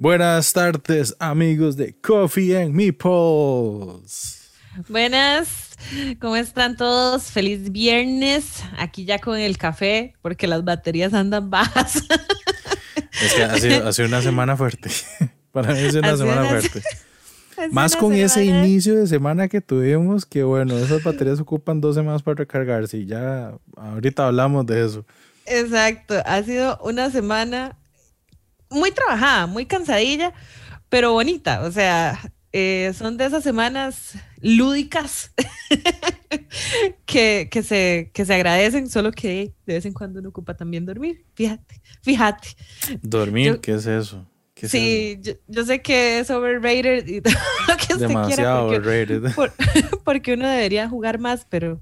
Buenas 0.00 0.52
tardes, 0.52 1.16
amigos 1.18 1.76
de 1.76 1.92
Coffee 2.00 2.56
and 2.56 2.72
Meeples. 2.72 4.48
Buenas, 4.88 5.76
¿cómo 6.20 6.36
están 6.36 6.76
todos? 6.76 7.24
Feliz 7.24 7.72
viernes. 7.72 8.62
Aquí 8.78 9.04
ya 9.04 9.18
con 9.18 9.36
el 9.36 9.58
café, 9.58 10.14
porque 10.22 10.46
las 10.46 10.64
baterías 10.64 11.14
andan 11.14 11.50
bajas. 11.50 12.04
Es 13.20 13.34
que 13.34 13.42
ha 13.42 13.92
sido, 13.92 14.06
una 14.06 14.22
semana 14.22 14.56
fuerte. 14.56 14.88
Para 15.50 15.74
mí 15.74 15.80
es 15.80 15.94
una 15.96 16.16
semana 16.16 16.44
fuerte. 16.44 16.82
Más 17.72 17.96
con 17.96 18.12
ese 18.12 18.44
inicio 18.44 18.94
de 18.94 19.08
semana 19.08 19.48
que 19.48 19.60
tuvimos, 19.60 20.24
que 20.24 20.44
bueno, 20.44 20.78
esas 20.78 21.02
baterías 21.02 21.40
ocupan 21.40 21.80
dos 21.80 21.96
semanas 21.96 22.22
para 22.22 22.36
recargarse 22.36 22.98
y 22.98 23.06
ya 23.06 23.52
ahorita 23.76 24.28
hablamos 24.28 24.64
de 24.66 24.86
eso. 24.86 25.04
Exacto, 25.46 26.14
ha 26.24 26.40
sido 26.44 26.78
una 26.84 27.10
semana 27.10 27.76
muy 28.70 28.90
trabajada, 28.92 29.46
muy 29.46 29.66
cansadilla, 29.66 30.32
pero 30.88 31.12
bonita. 31.12 31.62
O 31.62 31.72
sea, 31.72 32.18
eh, 32.52 32.92
son 32.94 33.16
de 33.16 33.26
esas 33.26 33.42
semanas 33.42 34.14
lúdicas 34.40 35.32
que, 37.06 37.48
que, 37.50 37.62
se, 37.62 38.10
que 38.14 38.24
se 38.24 38.34
agradecen, 38.34 38.88
solo 38.88 39.12
que 39.12 39.52
de 39.66 39.74
vez 39.74 39.84
en 39.84 39.92
cuando 39.92 40.20
uno 40.20 40.30
ocupa 40.30 40.54
también 40.54 40.86
dormir. 40.86 41.24
Fíjate, 41.34 41.80
fíjate. 42.02 42.48
¿Dormir? 43.02 43.60
¿Qué 43.60 43.74
es 43.74 43.86
eso? 43.86 44.26
sí, 44.66 45.20
Yo, 45.46 45.64
sé 45.64 45.82
que 45.82 46.18
es 46.18 46.30
overrated 46.30 47.06
y 47.06 47.20
lo 47.68 47.76
que 47.76 47.94
Demasiado 47.96 48.66
overrated. 48.66 49.32
porque 50.04 50.34
uno 50.34 50.48
debería 50.48 50.88
jugar 50.88 51.18
más, 51.18 51.46
pero 51.48 51.80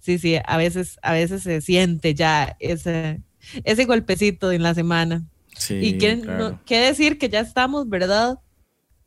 sí, 0.00 0.18
sí, 0.18 0.36
a 0.44 0.56
veces, 0.56 0.98
a 1.02 1.12
veces 1.12 1.42
se 1.42 1.60
siente 1.60 2.14
ya 2.14 2.56
ese, 2.58 3.20
ese 3.64 3.84
golpecito 3.84 4.50
en 4.50 4.62
la 4.62 4.74
semana. 4.74 5.24
Sí, 5.56 5.74
y 5.74 5.98
qué, 5.98 6.22
qué 6.66 6.78
decir 6.80 7.18
que 7.18 7.28
ya 7.28 7.40
estamos, 7.40 7.88
¿verdad? 7.88 8.38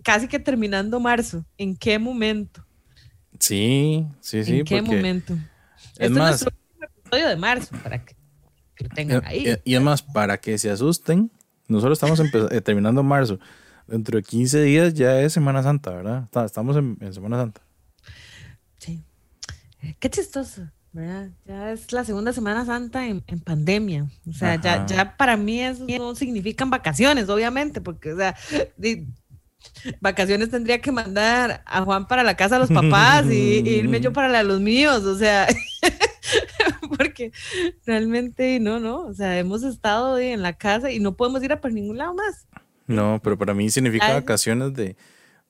Casi 0.04 0.28
que 0.28 0.40
terminando 0.40 1.00
marzo. 1.00 1.46
¿En 1.58 1.76
qué 1.76 2.00
momento? 2.00 2.66
Sí, 3.40 4.06
sí, 4.22 4.44
sí. 4.44 4.60
¿En 4.60 4.66
qué 4.66 4.82
momento? 4.82 5.34
Es 5.98 6.12
más, 6.12 6.36
es 6.36 6.44
nuestro 6.44 6.52
episodio 6.82 7.28
de 7.28 7.36
marzo, 7.36 7.76
para 7.84 8.04
que, 8.04 8.16
lo 8.80 8.90
tengan 8.90 9.26
ahí. 9.26 9.58
Y, 9.64 9.76
es 9.76 9.82
más, 9.82 10.02
para 10.02 10.38
que 10.38 10.58
se 10.58 10.70
asusten, 10.70 11.32
nosotros 11.68 12.02
estamos 12.02 12.20
eh, 12.52 12.62
terminando 12.62 13.04
marzo. 13.04 13.40
Dentro 13.88 14.18
de 14.18 14.24
15 14.24 14.62
días 14.64 14.94
ya 14.94 15.22
es 15.22 15.34
Semana 15.34 15.64
Santa, 15.64 15.92
¿verdad? 15.92 16.28
Estamos 16.46 16.76
en, 16.76 16.98
Semana 17.14 17.38
Santa. 17.38 17.62
Sí. 18.80 19.02
Qué 20.00 20.10
chistoso. 20.10 20.70
¿Verdad? 20.98 21.30
Ya 21.46 21.72
es 21.72 21.92
la 21.92 22.04
segunda 22.04 22.34
Semana 22.34 22.66
Santa 22.66 23.06
en, 23.06 23.22
pandemia. 23.22 24.08
O 24.28 24.34
sea, 24.34 24.60
ya, 24.60 24.84
ya 24.88 25.16
para 25.16 25.38
mí 25.38 25.62
eso 25.62 25.86
no 25.86 26.16
significan 26.16 26.72
vacaciones, 26.72 27.30
obviamente, 27.30 27.82
porque, 27.82 28.14
o 28.14 28.18
sea, 28.18 28.36
vacaciones 30.02 30.50
tendría 30.50 30.82
que 30.82 30.92
mandar 30.92 31.62
a 31.68 31.84
Juan 31.84 32.08
para 32.08 32.24
la 32.24 32.36
casa 32.36 32.56
de 32.56 32.62
los 32.62 32.72
papás 32.72 33.28
y, 33.28 33.60
irme 33.60 34.02
yo 34.02 34.12
para 34.14 34.28
la 34.28 34.40
de 34.40 34.46
los 34.46 34.60
míos, 34.60 35.04
o 35.04 35.16
sea, 35.16 35.48
porque 36.98 37.32
realmente 37.86 38.60
no, 38.60 38.80
no, 38.80 39.02
o 39.02 39.14
sea, 39.14 39.38
hemos 39.38 39.62
estado 39.62 40.18
en 40.18 40.42
la 40.42 40.54
casa 40.54 40.90
y 40.90 41.00
no 41.00 41.16
podemos 41.16 41.44
ir 41.44 41.54
a 41.54 41.62
por 41.62 41.72
ningún 41.72 42.00
lado 42.00 42.16
más. 42.16 42.48
No, 42.88 43.22
pero 43.24 43.38
para 43.38 43.54
mí 43.54 43.70
significa 43.70 44.14
vacaciones 44.14 44.74
de, 44.74 44.96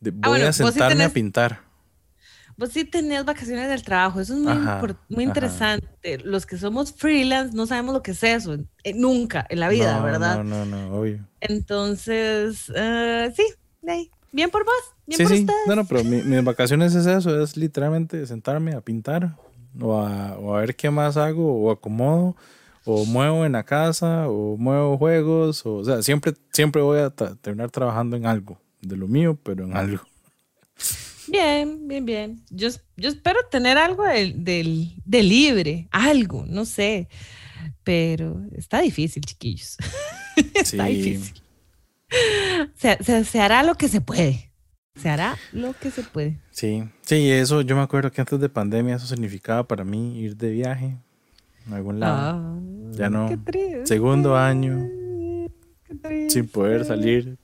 de 0.02 0.14
ah, 0.23 0.28
voy 0.28 0.42
a 0.42 0.52
sentarme 0.52 1.06
a 1.06 1.09
pintar 1.09 1.67
vos 2.58 2.69
sí 2.69 2.83
tenés 2.83 3.23
vacaciones 3.23 3.69
del 3.69 3.83
trabajo, 3.83 4.19
eso 4.19 4.33
es 4.33 4.39
muy, 4.39 4.95
muy 5.09 5.23
interesante. 5.23 6.17
Los 6.23 6.45
que 6.45 6.58
somos 6.58 6.91
freelance 6.91 7.55
no 7.55 7.67
sabemos 7.67 7.94
lo 7.94 8.02
que 8.02 8.11
es 8.11 8.23
eso, 8.23 8.58
eh, 8.83 8.94
nunca 8.94 9.45
en 9.49 9.59
la 9.59 9.69
vida, 9.69 10.02
¿verdad? 10.02 10.43
No, 10.43 10.65
no, 10.65 10.65
no, 10.65 10.99
obvio. 10.99 11.26
Entonces, 11.39 12.70
uh, 12.70 13.32
sí, 13.33 13.43
bien 14.32 14.49
por 14.49 14.65
vos, 14.65 14.73
bien 15.05 15.17
sí, 15.17 15.23
por 15.23 15.33
sí. 15.33 15.39
ustedes. 15.42 15.67
No, 15.67 15.76
no, 15.76 15.86
pero 15.86 16.04
mi, 16.04 16.21
mis 16.23 16.43
vacaciones 16.43 16.95
es 16.95 17.05
eso, 17.05 17.42
es 17.42 17.55
literalmente 17.55 18.26
sentarme 18.26 18.73
a 18.73 18.82
pintar 18.82 19.37
o 19.80 19.95
a, 19.99 20.37
o 20.39 20.55
a 20.55 20.61
ver 20.61 20.76
qué 20.76 20.89
más 20.89 21.15
hago 21.15 21.61
o 21.61 21.71
acomodo 21.71 22.36
o 22.86 23.05
muevo 23.05 23.45
en 23.45 23.52
la 23.52 23.64
casa 23.64 24.30
o 24.30 24.58
muevo 24.58 24.98
juegos, 24.98 25.65
o, 25.65 25.76
o 25.76 25.83
sea, 25.83 26.02
siempre, 26.02 26.33
siempre 26.52 26.82
voy 26.82 26.99
a 26.99 27.09
terminar 27.09 27.70
trabajando 27.70 28.15
en 28.15 28.26
algo, 28.26 28.59
de 28.82 28.95
lo 28.95 29.08
mío, 29.08 29.37
pero 29.43 29.65
en 29.65 29.76
algo. 29.76 30.02
Bien, 31.27 31.88
bien, 31.88 32.05
bien. 32.05 32.43
Yo, 32.49 32.70
yo 32.95 33.10
espero 33.10 33.39
tener 33.49 33.77
algo 33.77 34.04
de, 34.04 34.33
de, 35.05 35.23
libre, 35.23 35.88
algo, 35.92 36.45
no 36.48 36.65
sé. 36.65 37.08
Pero 37.83 38.42
está 38.55 38.82
difícil, 38.82 39.23
chiquillos. 39.23 39.77
está 40.54 40.86
difícil. 40.86 41.42
Se, 42.76 43.23
se, 43.23 43.42
hará 43.42 43.64
lo 43.64 43.76
que 43.76 43.89
se 43.89 44.02
puede. 44.02 44.52
Se 44.95 45.10
hará 45.10 45.38
lo 45.52 45.73
que 45.73 45.92
se 45.92 46.04
puede. 46.04 46.39
Sí, 46.52 46.83
sí, 47.02 47.30
eso 47.30 47.61
yo 47.61 47.76
me 47.76 47.82
acuerdo 47.82 48.11
que 48.11 48.21
antes 48.21 48.39
de 48.39 48.49
pandemia 48.49 48.95
eso 48.95 49.05
significaba 49.05 49.67
para 49.67 49.83
mí 49.83 50.20
ir 50.20 50.38
de 50.38 50.52
viaje 50.52 50.98
a 51.70 51.76
algún 51.76 51.99
lado. 51.99 52.17
Ah, 52.17 52.59
ya 52.92 53.09
no. 53.09 53.30
Segundo 53.83 54.36
año. 54.38 54.89
Sin 56.30 56.48
poder 56.48 56.86
salir 56.86 57.38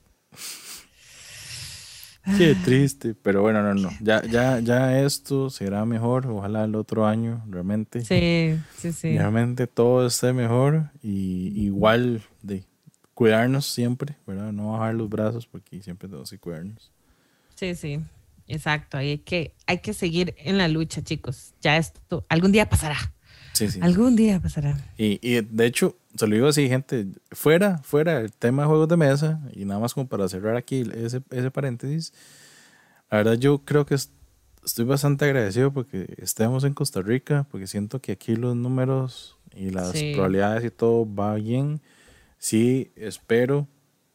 Qué 2.38 2.54
triste, 2.54 3.14
pero 3.14 3.42
bueno, 3.42 3.62
no, 3.62 3.74
no. 3.74 3.90
Ya, 4.00 4.22
ya, 4.24 4.58
ya 4.60 5.00
esto 5.00 5.50
será 5.50 5.84
mejor. 5.84 6.26
Ojalá 6.26 6.64
el 6.64 6.74
otro 6.74 7.06
año 7.06 7.44
realmente. 7.48 8.00
Sí, 8.00 8.58
sí, 8.76 8.92
sí. 8.92 9.16
Realmente 9.16 9.66
todo 9.66 10.06
esté 10.06 10.32
mejor 10.32 10.90
y 11.02 11.52
igual 11.54 12.22
de 12.42 12.64
cuidarnos 13.12 13.66
siempre, 13.66 14.16
¿verdad? 14.26 14.52
No 14.52 14.72
bajar 14.72 14.94
los 14.94 15.08
brazos 15.08 15.46
porque 15.46 15.82
siempre 15.82 16.08
tenemos 16.08 16.30
que 16.30 16.38
cuidarnos. 16.38 16.90
Sí, 17.54 17.74
sí. 17.74 18.00
Exacto. 18.48 18.96
Hay 18.96 19.18
que, 19.18 19.54
hay 19.66 19.78
que 19.78 19.92
seguir 19.92 20.34
en 20.38 20.58
la 20.58 20.68
lucha, 20.68 21.02
chicos. 21.02 21.54
Ya 21.60 21.76
esto 21.76 22.24
algún 22.28 22.52
día 22.52 22.68
pasará. 22.68 23.13
Sí, 23.54 23.68
sí. 23.68 23.78
Algún 23.82 24.16
día 24.16 24.40
pasará. 24.40 24.76
Y, 24.98 25.18
y 25.22 25.40
de 25.40 25.66
hecho, 25.66 25.96
se 26.16 26.26
lo 26.26 26.34
digo 26.34 26.48
así, 26.48 26.68
gente, 26.68 27.06
fuera, 27.32 27.78
fuera 27.78 28.20
el 28.20 28.32
tema 28.32 28.62
de 28.62 28.68
juegos 28.68 28.88
de 28.88 28.96
mesa, 28.96 29.40
y 29.52 29.64
nada 29.64 29.80
más 29.80 29.94
como 29.94 30.08
para 30.08 30.28
cerrar 30.28 30.56
aquí 30.56 30.88
ese, 30.94 31.22
ese 31.30 31.50
paréntesis, 31.50 32.12
la 33.10 33.18
verdad 33.18 33.34
yo 33.34 33.58
creo 33.64 33.86
que 33.86 33.94
estoy 33.94 34.84
bastante 34.84 35.24
agradecido 35.24 35.72
porque 35.72 36.14
estemos 36.18 36.64
en 36.64 36.74
Costa 36.74 37.00
Rica, 37.00 37.46
porque 37.50 37.66
siento 37.66 38.00
que 38.00 38.12
aquí 38.12 38.36
los 38.36 38.56
números 38.56 39.38
y 39.54 39.70
las 39.70 39.92
probabilidades 39.92 40.64
y 40.64 40.70
todo 40.70 41.06
va 41.12 41.34
bien. 41.34 41.80
Sí, 42.38 42.90
espero 42.96 43.68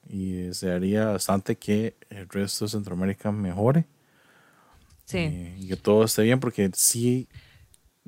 y 0.08 0.34
desearía 0.34 1.06
bastante 1.06 1.56
que 1.56 1.96
el 2.10 2.28
resto 2.28 2.66
de 2.66 2.72
Centroamérica 2.72 3.32
mejore. 3.32 3.86
Sí. 5.06 5.56
Y 5.58 5.68
que 5.68 5.76
todo 5.76 6.04
esté 6.04 6.24
bien, 6.24 6.40
porque 6.40 6.70
sí, 6.74 7.28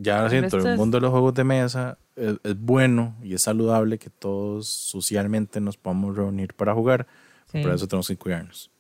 ya 0.02 0.30
siento, 0.30 0.58
el 0.58 0.78
mundo 0.78 0.98
de 0.98 1.02
los 1.02 1.12
juegos 1.12 1.34
de 1.34 1.44
mesa 1.44 1.98
es, 2.16 2.38
bueno 2.58 3.16
y 3.24 3.34
es 3.34 3.44
saludable 3.44 3.98
que 3.98 4.10
todos 4.10 4.68
socialmente 4.68 5.62
nos 5.62 5.78
podamos 5.78 6.16
reunir 6.16 6.54
para 6.54 6.74
jugar, 6.74 7.08
por 7.52 7.72
eso 7.72 7.88
tenemos 7.88 8.08
que 8.08 8.18
cuidarnos. 8.18 8.72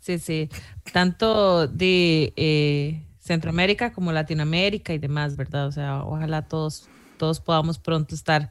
Sí, 0.00 0.18
sí, 0.18 0.48
tanto 0.92 1.66
de 1.68 2.32
eh, 2.36 3.02
Centroamérica 3.18 3.92
como 3.92 4.12
Latinoamérica 4.12 4.92
y 4.92 4.98
demás, 4.98 5.36
¿verdad? 5.36 5.68
O 5.68 5.72
sea, 5.72 6.02
ojalá 6.04 6.42
todos, 6.42 6.88
todos 7.18 7.40
podamos 7.40 7.78
pronto 7.78 8.14
estar 8.14 8.50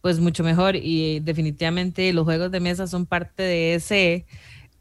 pues 0.00 0.18
mucho 0.18 0.42
mejor 0.42 0.76
y 0.76 1.20
definitivamente 1.20 2.12
los 2.12 2.24
juegos 2.24 2.50
de 2.50 2.60
mesa 2.60 2.86
son 2.86 3.04
parte 3.04 3.42
de 3.42 3.74
ese 3.74 4.26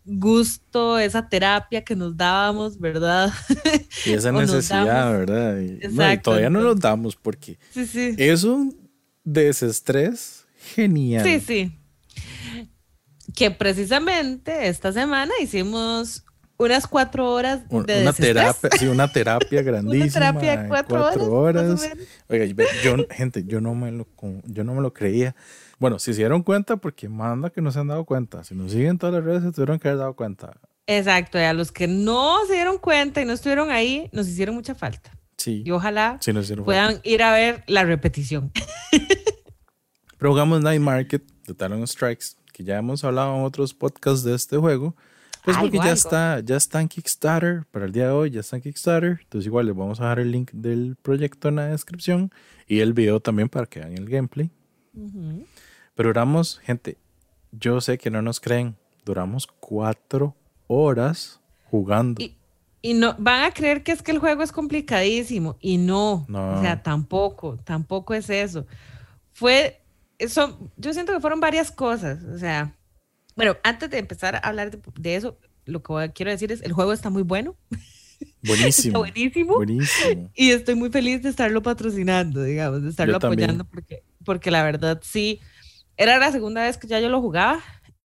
gusto, 0.06 0.98
esa 0.98 1.28
terapia 1.28 1.84
que 1.84 1.96
nos 1.96 2.16
dábamos, 2.16 2.80
¿verdad? 2.80 3.32
Y 4.06 4.14
esa 4.14 4.32
necesidad, 4.32 5.12
¿verdad? 5.12 5.60
Y, 5.60 6.18
todavía 6.20 6.50
no 6.50 6.62
nos 6.62 6.80
damos 6.80 7.16
porque 7.16 7.58
es 7.76 8.44
un 8.44 8.90
desestrés 9.24 10.46
genial. 10.76 11.24
Sí, 11.24 11.40
sí. 11.40 11.76
Que 13.36 13.52
precisamente 13.52 14.68
esta 14.68 14.92
semana 14.92 15.32
hicimos 15.42 16.24
unas 16.58 16.88
cuatro 16.88 17.32
horas 17.32 17.68
de 17.70 18.02
una 18.02 18.14
terapia, 18.14 18.70
sí, 18.78 18.88
una 18.88 19.12
terapia 19.12 19.62
grandísima. 19.62 20.06
una 20.06 20.12
terapia 20.14 20.58
de 20.58 20.68
cuatro, 20.68 21.34
horas. 21.34 21.90
Oiga, 22.28 22.46
yo, 22.84 22.98
gente, 23.10 23.44
yo 23.46 23.62
no 23.62 23.76
me 23.76 23.92
lo, 23.92 24.08
yo 24.46 24.64
no 24.64 24.76
me 24.76 24.82
lo 24.82 24.94
creía. 24.94 25.36
Bueno, 25.80 25.98
si 25.98 26.14
se 26.14 26.20
dieron 26.20 26.44
cuenta, 26.44 26.78
porque 26.78 27.08
manda 27.08 27.50
que 27.50 27.62
no 27.62 27.72
se 27.72 27.80
han 27.80 27.88
dado 27.88 28.04
cuenta. 28.04 28.44
Si 28.44 28.54
nos 28.54 28.72
siguen 28.72 28.98
todas 28.98 29.16
las 29.16 29.24
redes, 29.24 29.44
se 29.44 29.52
tuvieron 29.54 29.80
que 29.80 29.88
haber 29.88 30.00
dado 30.00 30.14
cuenta. 30.14 30.60
Exacto, 30.86 31.38
y 31.38 31.44
a 31.44 31.54
los 31.54 31.72
que 31.72 31.88
no 31.88 32.46
se 32.48 32.54
dieron 32.54 32.78
cuenta 32.80 33.22
y 33.22 33.26
no 33.26 33.34
estuvieron 33.34 33.72
ahí, 33.72 34.10
nos 34.12 34.28
hicieron 34.28 34.56
mucha 34.56 34.76
falta. 34.76 35.12
Sí. 35.38 35.64
Y 35.66 35.72
ojalá 35.72 36.20
puedan 36.66 37.00
ir 37.04 37.24
a 37.24 37.32
ver 37.32 37.64
la 37.68 37.86
repetición. 37.86 38.52
Pero 40.18 40.32
jugamos 40.32 40.62
Night 40.62 40.82
Market 40.82 41.24
de 41.48 41.54
Talon 41.54 41.88
Strikes, 41.88 42.36
que 42.52 42.66
ya 42.66 42.78
hemos 42.78 43.04
hablado 43.06 43.36
en 43.38 43.44
otros 43.44 43.74
podcasts 43.74 44.24
de 44.24 44.36
este 44.36 44.58
juego. 44.58 44.96
Pues 45.46 45.56
porque 45.58 45.78
ya 45.78 45.94
está, 45.94 46.42
ya 46.42 46.58
está 46.58 46.82
en 46.82 46.90
Kickstarter 46.90 47.66
para 47.72 47.86
el 47.86 47.94
día 47.94 48.08
de 48.08 48.12
hoy, 48.12 48.32
ya 48.32 48.42
está 48.42 48.58
en 48.58 48.64
Kickstarter. 48.64 49.20
Entonces 49.24 49.46
igual 49.46 49.68
les 49.68 49.76
vamos 49.76 50.02
a 50.02 50.04
dejar 50.04 50.20
el 50.20 50.32
link 50.32 50.52
del 50.52 50.98
proyecto 51.02 51.48
en 51.48 51.56
la 51.56 51.68
descripción 51.68 52.32
y 52.68 52.82
el 52.82 52.94
video 52.94 53.22
también 53.22 53.48
para 53.48 53.66
que 53.66 53.80
vean 53.80 53.94
el 53.94 54.10
gameplay. 54.10 54.52
Pero 56.00 56.12
oramos, 56.12 56.60
gente, 56.64 56.96
yo 57.52 57.82
sé 57.82 57.98
que 57.98 58.10
no 58.10 58.22
nos 58.22 58.40
creen. 58.40 58.78
duramos 59.04 59.48
cuatro 59.48 60.34
horas 60.68 61.42
jugando. 61.70 62.22
Y, 62.24 62.38
y 62.82 62.94
no, 62.94 63.18
van 63.20 63.44
a 63.44 63.52
creer 63.52 63.84
que 63.84 63.92
es 63.92 64.02
que 64.02 64.12
el 64.12 64.20
juego 64.20 64.42
es 64.42 64.54
complicadísimo. 64.54 65.58
Y 65.60 65.76
no, 65.76 66.26
No. 66.30 66.58
o 66.58 66.62
sea, 66.62 66.82
tampoco, 66.84 67.58
tampoco 67.66 68.14
es 68.14 68.30
eso. 68.30 68.66
Fue, 69.34 69.82
eso, 70.18 70.72
yo 70.78 70.94
siento 70.94 71.12
que 71.12 71.20
fueron 71.20 71.42
varias 71.42 71.70
cosas. 71.70 72.24
O 72.24 72.38
sea, 72.38 72.78
bueno, 73.36 73.58
antes 73.64 73.90
de 73.90 73.98
empezar 73.98 74.38
a 74.38 74.40
hablar 74.40 74.72
de, 74.72 74.80
de 74.98 75.16
eso, 75.18 75.38
lo 75.66 75.84
que 75.84 76.14
quiero 76.14 76.32
decir 76.32 76.54
es, 76.54 76.62
el 76.62 76.72
juego 76.72 76.94
está 76.94 77.10
muy 77.10 77.24
bueno, 77.24 77.58
Buenísimo. 78.42 79.04
está 79.04 79.12
buenísimo. 79.12 79.56
Buenísimo. 79.56 80.32
Y 80.34 80.52
estoy 80.52 80.76
muy 80.76 80.92
feliz 80.92 81.24
de 81.24 81.30
estarlo 81.30 81.62
patrocinando, 81.62 82.42
digamos, 82.42 82.84
de 82.84 82.90
estarlo 82.90 83.16
Yo 83.16 83.20
también. 83.20 83.50
apoyando, 83.50 83.66
porque, 83.66 84.04
porque 84.24 84.50
la 84.50 84.64
verdad 84.64 85.02
sí, 85.04 85.42
era 86.00 86.18
la 86.18 86.32
segunda 86.32 86.62
vez 86.64 86.78
que 86.78 86.88
ya 86.88 87.00
yo 87.00 87.10
lo 87.10 87.20
jugaba 87.22 87.60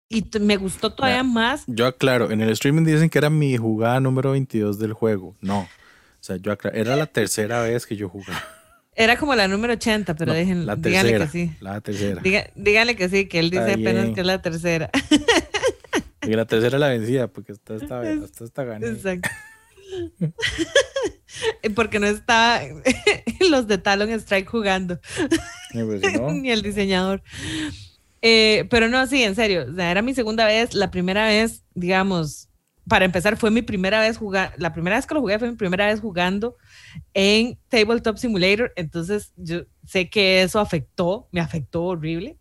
y 0.09 0.25
me 0.41 0.57
gustó 0.57 0.93
todavía 0.95 1.23
más. 1.23 1.65
Yo 1.67 1.87
aclaro, 1.87 2.31
en 2.31 2.41
el 2.41 2.49
streaming 2.51 2.85
dicen 2.85 3.11
que 3.11 3.19
era 3.19 3.29
mi 3.31 3.57
jugada 3.59 4.01
número 4.01 4.31
22 4.33 4.79
del 4.79 4.93
juego. 4.95 5.37
No. 5.41 5.61
O 5.61 5.69
sea, 6.21 6.37
yo 6.37 6.51
aclaro, 6.53 6.77
era 6.77 6.97
la 6.97 7.07
tercera 7.07 7.61
vez 7.61 7.85
que 7.87 7.95
yo 7.97 8.09
jugaba. 8.09 8.43
Era 8.97 9.19
como 9.19 9.35
la 9.35 9.49
número 9.49 9.73
80, 9.75 10.15
pero 10.15 10.33
No, 10.33 10.65
la 10.65 10.77
díganle 10.77 11.11
tercera. 11.13 11.25
que 11.27 11.31
sí. 11.31 11.53
La 11.61 11.81
tercera. 11.81 12.23
Diga- 12.23 12.51
díganle 12.55 12.97
que 12.97 13.09
sí, 13.09 13.27
que 13.27 13.41
él 13.41 13.51
dice 13.51 13.63
Está 13.65 13.73
apenas 13.75 14.03
bien. 14.05 14.15
que 14.15 14.21
es 14.21 14.27
la 14.27 14.41
tercera. 14.41 14.91
Y 16.23 16.29
la 16.29 16.47
tercera 16.47 16.79
la 16.79 16.89
vencía, 16.89 17.27
porque 17.29 17.53
esta, 17.53 17.75
hasta 17.75 18.01
esta 18.45 18.65
gané. 18.65 18.87
Exacto. 18.89 19.29
Porque 21.75 21.99
no 21.99 22.07
está 22.07 22.63
los 23.51 23.67
de 23.67 23.79
Talon 23.79 24.11
Strike 24.11 24.49
jugando, 24.49 25.01
pues, 25.73 26.21
no, 26.21 26.33
ni 26.35 26.51
el 26.51 26.63
diseñador. 26.63 27.23
Eh, 28.23 28.67
pero 28.71 28.89
no, 28.89 29.07
sí, 29.07 29.23
en 29.23 29.35
serio, 29.35 29.67
o 29.71 29.75
sea, 29.75 29.91
era 29.91 30.01
mi 30.01 30.15
segunda 30.15 30.47
vez, 30.47 30.73
la 30.75 30.91
primera 30.91 31.27
vez, 31.27 31.63
digamos, 31.75 32.49
para 32.89 33.05
empezar, 33.05 33.37
fue 33.37 33.51
mi 33.51 33.63
primera 33.63 34.01
vez 34.01 34.17
jugar, 34.17 34.55
la 34.59 34.73
primera 34.73 34.97
vez 34.97 35.07
que 35.07 35.15
lo 35.15 35.21
jugué 35.21 35.39
fue 35.39 35.51
mi 35.51 35.57
primera 35.57 35.87
vez 35.87 36.01
jugando 36.01 36.57
en 37.13 37.59
Tabletop 37.69 38.17
Simulator, 38.17 38.73
entonces 38.77 39.33
yo 39.37 39.63
sé 39.87 40.09
que 40.09 40.43
eso 40.43 40.61
afectó, 40.61 41.29
me 41.33 41.41
afectó 41.41 41.85
horrible, 41.85 42.39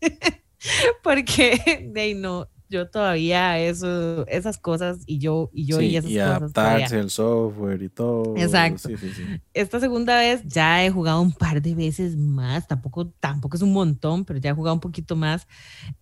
porque 1.02 1.88
de 1.92 2.14
no, 2.14 2.48
yo 2.74 2.88
todavía 2.90 3.58
eso, 3.58 4.26
esas 4.26 4.58
cosas 4.58 4.98
y 5.06 5.18
yo 5.18 5.50
y 5.52 5.66
yo 5.66 5.80
y 5.80 5.90
sí, 5.90 5.96
esas 5.96 6.10
y 6.10 6.16
cosas 6.16 6.36
adaptarse 6.38 6.98
al 6.98 7.10
software 7.10 7.82
y 7.82 7.88
todo. 7.88 8.36
Exacto. 8.36 8.88
Sí, 8.88 8.96
sí, 8.96 9.08
sí. 9.14 9.22
esta 9.52 9.80
segunda 9.80 10.18
vez 10.18 10.42
ya 10.44 10.84
he 10.84 10.90
jugado 10.90 11.20
un 11.20 11.32
par 11.32 11.62
de 11.62 11.74
veces 11.74 12.16
más, 12.16 12.66
tampoco, 12.66 13.08
tampoco 13.20 13.56
es 13.56 13.62
un 13.62 13.72
montón, 13.72 14.24
pero 14.24 14.38
ya 14.38 14.50
he 14.50 14.54
jugado 14.54 14.74
un 14.74 14.80
poquito 14.80 15.16
más 15.16 15.46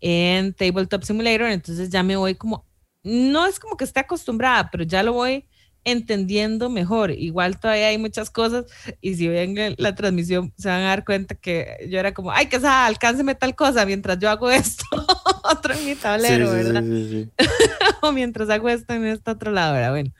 en 0.00 0.54
Tabletop 0.54 1.02
Simulator, 1.04 1.48
entonces 1.48 1.90
ya 1.90 2.02
me 2.02 2.16
voy 2.16 2.34
como, 2.34 2.66
no 3.02 3.46
es 3.46 3.58
como 3.60 3.76
que 3.76 3.84
esté 3.84 4.00
acostumbrada, 4.00 4.68
pero 4.70 4.84
ya 4.84 5.02
lo 5.02 5.12
voy 5.12 5.46
entendiendo 5.84 6.70
mejor. 6.70 7.10
Igual 7.10 7.58
todavía 7.58 7.88
hay 7.88 7.98
muchas 7.98 8.30
cosas 8.30 8.66
y 9.00 9.16
si 9.16 9.26
ven 9.28 9.58
el- 9.58 9.74
la 9.78 9.94
transmisión 9.94 10.52
se 10.56 10.68
van 10.68 10.82
a 10.82 10.88
dar 10.88 11.04
cuenta 11.04 11.34
que 11.34 11.88
yo 11.90 11.98
era 11.98 12.14
como, 12.14 12.30
ay, 12.30 12.46
que 12.48 12.56
esa, 12.56 12.86
alcánceme 12.86 13.34
tal 13.34 13.56
cosa 13.56 13.84
mientras 13.84 14.18
yo 14.18 14.30
hago 14.30 14.50
esto, 14.50 14.84
otro 15.52 15.74
en 15.74 15.84
mi 15.84 15.94
tablero, 15.94 16.50
sí, 16.50 16.56
¿verdad? 16.56 16.82
sí, 16.82 17.08
sí. 17.10 17.30
o 18.02 18.12
mientras 18.12 18.48
hago 18.50 18.68
esto 18.68 18.94
en 18.94 19.06
este 19.06 19.30
otro 19.30 19.50
lado, 19.50 19.74
¿verdad? 19.74 19.90
Bueno, 19.90 20.12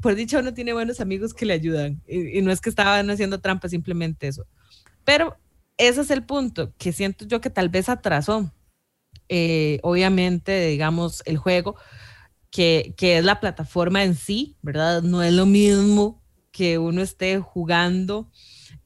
por 0.00 0.14
dicho 0.14 0.38
uno 0.38 0.54
tiene 0.54 0.72
buenos 0.72 1.00
amigos 1.00 1.34
que 1.34 1.46
le 1.46 1.54
ayudan 1.54 2.02
y, 2.06 2.38
y 2.38 2.42
no 2.42 2.50
es 2.50 2.60
que 2.60 2.70
estaban 2.70 3.10
haciendo 3.10 3.40
trampa, 3.40 3.68
simplemente 3.68 4.28
eso. 4.28 4.46
Pero 5.04 5.36
ese 5.76 6.02
es 6.02 6.10
el 6.10 6.24
punto 6.24 6.74
que 6.76 6.92
siento 6.92 7.24
yo 7.24 7.40
que 7.40 7.50
tal 7.50 7.70
vez 7.70 7.88
atrasó, 7.88 8.52
eh, 9.28 9.78
obviamente, 9.82 10.66
digamos, 10.66 11.22
el 11.24 11.38
juego, 11.38 11.76
que, 12.50 12.94
que 12.96 13.18
es 13.18 13.24
la 13.24 13.40
plataforma 13.40 14.04
en 14.04 14.14
sí, 14.14 14.56
¿verdad? 14.60 15.02
No 15.02 15.22
es 15.22 15.32
lo 15.32 15.46
mismo 15.46 16.22
que 16.50 16.78
uno 16.78 17.00
esté 17.00 17.38
jugando 17.38 18.30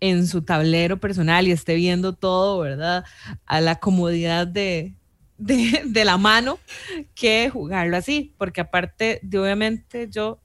en 0.00 0.26
su 0.26 0.42
tablero 0.42 1.00
personal 1.00 1.48
y 1.48 1.52
esté 1.52 1.74
viendo 1.74 2.14
todo, 2.14 2.60
¿verdad? 2.60 3.04
A 3.46 3.60
la 3.60 3.80
comodidad 3.80 4.46
de, 4.46 4.94
de, 5.38 5.82
de 5.86 6.04
la 6.04 6.16
mano 6.18 6.58
que 7.14 7.50
jugarlo 7.50 7.96
así, 7.96 8.34
porque 8.38 8.60
aparte 8.60 9.20
de 9.22 9.38
obviamente 9.38 10.08
yo 10.10 10.40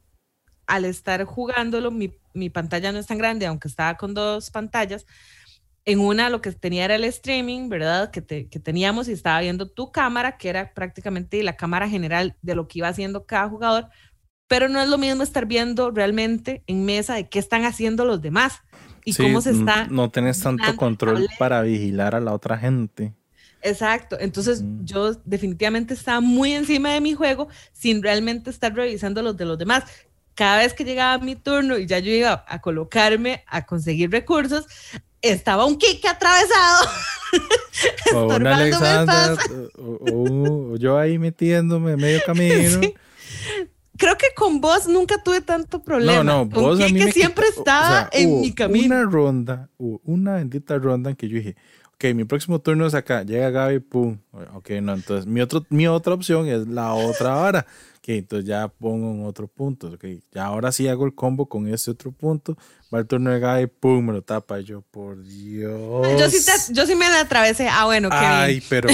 al 0.68 0.86
estar 0.86 1.24
jugándolo, 1.26 1.92
mi, 1.92 2.14
mi 2.34 2.50
pantalla 2.50 2.92
no 2.92 3.00
es 3.00 3.08
tan 3.08 3.18
grande, 3.18 3.46
aunque 3.48 3.68
estaba 3.68 3.98
con 3.98 4.14
dos 4.14 4.52
pantallas, 4.52 5.06
en 5.86 6.00
una 6.00 6.30
lo 6.30 6.42
que 6.42 6.52
tenía 6.52 6.86
era 6.86 6.96
el 6.96 7.04
streaming, 7.06 7.70
¿verdad? 7.70 8.12
Que, 8.12 8.22
te- 8.22 8.48
que 8.50 8.60
teníamos 8.60 9.08
y 9.08 9.14
estaba 9.14 9.40
viendo 9.42 9.70
tu 9.70 9.92
cámara, 9.92 10.38
que 10.38 10.50
era 10.50 10.74
prácticamente 10.74 11.42
la 11.44 11.56
cámara 11.56 11.90
general 11.90 12.36
de 12.42 12.56
lo 12.56 12.68
que 12.68 12.80
iba 12.80 12.88
haciendo 12.88 13.26
cada 13.26 13.50
jugador, 13.50 13.88
pero 14.48 14.70
no 14.70 14.82
es 14.82 14.90
lo 14.90 14.98
mismo 14.98 15.24
estar 15.24 15.46
viendo 15.46 15.92
realmente 15.92 16.64
en 16.68 16.86
mesa 16.86 17.16
de 17.16 17.30
qué 17.30 17.40
están 17.40 17.66
haciendo 17.66 18.06
los 18.06 18.22
demás 18.22 18.60
y 19.06 19.14
Sí, 19.14 19.24
cómo 19.24 19.42
se 19.42 19.52
está 19.52 19.88
No 19.90 20.10
tenés 20.10 20.42
tanto 20.42 20.76
control 20.76 21.28
para 21.40 21.62
vigilar 21.62 22.16
a 22.16 22.20
la 22.20 22.34
otra 22.34 22.58
gente. 22.58 23.14
Exacto, 23.62 24.18
entonces 24.20 24.62
Mm. 24.62 24.86
yo 24.86 25.14
definitivamente 25.26 25.94
estaba 25.94 26.22
muy 26.22 26.54
encima 26.54 26.94
de 26.94 27.02
mi 27.02 27.14
juego 27.14 27.48
sin 27.74 28.02
realmente 28.02 28.50
estar 28.50 28.74
revisando 28.74 29.22
los 29.22 29.36
de 29.36 29.46
los 29.46 29.58
demás. 29.58 29.84
Cada 30.36 30.60
vez 30.60 30.74
que 30.74 30.86
llegaba 30.86 31.18
mi 31.24 31.36
turno 31.36 31.78
y 31.78 31.86
ya 31.86 32.00
yo 32.00 32.12
iba 32.12 32.46
a 32.48 32.62
colocarme 32.62 33.44
a 33.48 33.66
conseguir 33.66 34.10
recursos, 34.12 34.66
estaba 35.22 35.66
un 35.66 35.78
kick 35.78 36.06
atravesado. 36.06 36.88
O 38.14 38.32
Alexandra, 38.32 39.36
paso. 39.36 39.70
o, 39.78 39.84
o- 40.12 40.74
o 40.74 40.76
yo 40.78 40.98
ahí 40.98 41.18
metiéndome 41.20 41.96
medio 41.96 42.20
camino. 42.26 42.80
Sí. 42.82 42.94
Creo 43.98 44.18
que 44.18 44.28
con 44.36 44.60
vos 44.62 44.88
nunca 44.88 45.22
tuve 45.22 45.42
tanto 45.42 45.84
problema. 45.84 46.24
No, 46.24 46.46
no, 46.46 46.50
Con 46.50 46.64
vos 46.64 46.82
a 46.82 46.86
mí 46.88 46.94
me 46.94 47.12
siempre 47.12 47.46
o 47.46 47.60
estaba 47.60 48.10
sea, 48.10 48.10
en 48.14 48.42
mi 48.42 48.54
camino. 48.54 48.96
Una 48.96 49.04
ronda, 49.04 49.70
una 49.78 50.36
bendita 50.36 50.78
ronda 50.78 51.10
en 51.12 51.16
que 51.18 51.28
yo 51.30 51.38
dije, 51.38 51.56
ok, 52.02 52.16
mi 52.16 52.24
próximo 52.24 52.60
turno 52.60 52.86
es 52.88 52.94
acá, 52.94 53.24
llega 53.24 53.50
Gaby, 53.50 53.80
pum. 53.80 54.18
Ok, 54.54 54.70
no, 54.82 54.94
entonces 54.94 55.26
mi, 55.26 55.42
otro, 55.42 55.66
mi 55.70 55.86
otra 55.88 56.14
opción 56.14 56.48
es 56.48 56.66
la 56.68 56.94
otra 56.94 57.32
vara. 57.36 57.66
Ok, 57.98 58.10
entonces 58.10 58.48
ya 58.48 58.70
pongo 58.70 59.12
en 59.12 59.26
otro 59.26 59.48
punto. 59.48 59.88
Ok, 59.88 60.06
ya 60.32 60.46
ahora 60.46 60.72
sí 60.72 60.88
hago 60.88 61.06
el 61.06 61.14
combo 61.14 61.48
con 61.50 61.68
ese 61.68 61.92
otro 61.92 62.12
punto. 62.14 62.58
Va 62.94 63.00
el 63.00 63.06
turno 63.06 63.32
de 63.32 63.40
Gaby, 63.40 63.68
pum, 63.68 64.06
me 64.06 64.14
lo 64.14 64.22
tapa. 64.22 64.62
Yo, 64.62 64.82
por 64.82 65.22
Dios. 65.22 66.18
Yo 66.20 66.30
sí, 66.30 66.38
te- 66.46 66.74
yo 66.74 66.86
sí 66.86 66.96
me 66.96 67.10
la 67.10 67.20
atravesé. 67.22 67.68
Ah, 67.70 67.84
bueno, 67.86 68.10
qué 68.10 68.16
Ay, 68.16 68.54
bien. 68.56 68.66
pero 68.70 68.90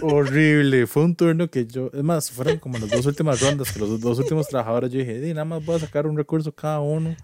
horrible. 0.00 0.86
Fue 0.86 1.04
un 1.04 1.16
turno 1.16 1.48
que 1.50 1.66
yo, 1.66 1.90
es 1.92 2.02
más, 2.02 2.30
fueron 2.30 2.58
como 2.58 2.78
las 2.78 2.90
dos 2.90 3.06
últimas 3.06 3.40
rondas, 3.40 3.72
que 3.72 3.78
los 3.80 4.00
dos 4.00 4.18
últimos 4.18 4.46
trabajadores 4.48 4.90
yo 4.90 4.98
dije, 4.98 5.20
"Di, 5.20 5.32
nada 5.32 5.44
más 5.44 5.64
voy 5.64 5.76
a 5.76 5.80
sacar 5.80 6.06
un 6.06 6.16
recurso 6.16 6.52
cada 6.52 6.80
uno 6.80 7.16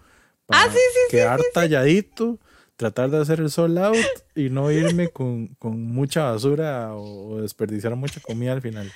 para 0.46 0.62
Ah, 0.62 0.66
sí, 0.68 0.78
sí, 0.78 0.80
sí, 0.94 1.10
quedar 1.10 1.40
talladito, 1.52 2.38
tratar 2.80 3.10
de 3.10 3.18
hacer 3.18 3.40
el 3.40 3.50
sold 3.50 3.76
out 3.76 3.96
y 4.34 4.49
no 4.49 4.70
irme 4.72 5.08
con, 5.08 5.49
con 5.58 5.82
mucha 5.82 6.22
basura 6.30 6.94
o, 6.94 7.32
o 7.34 7.42
desperdiciar 7.42 7.94
mucha 7.94 8.20
comida 8.20 8.52
al 8.52 8.62
final. 8.62 8.90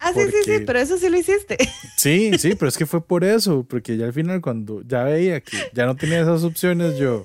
Ah, 0.00 0.12
sí, 0.12 0.22
sí, 0.32 0.36
sí, 0.44 0.64
pero 0.66 0.80
eso 0.80 0.98
sí 0.98 1.08
lo 1.08 1.16
hiciste. 1.16 1.56
Sí, 1.96 2.32
sí, 2.38 2.56
pero 2.56 2.68
es 2.68 2.76
que 2.76 2.86
fue 2.86 3.06
por 3.06 3.22
eso, 3.22 3.64
porque 3.68 3.96
ya 3.96 4.06
al 4.06 4.12
final 4.12 4.40
cuando 4.40 4.82
ya 4.82 5.04
veía 5.04 5.40
que 5.40 5.56
ya 5.72 5.86
no 5.86 5.94
tenía 5.94 6.20
esas 6.22 6.42
opciones, 6.42 6.98
yo... 6.98 7.24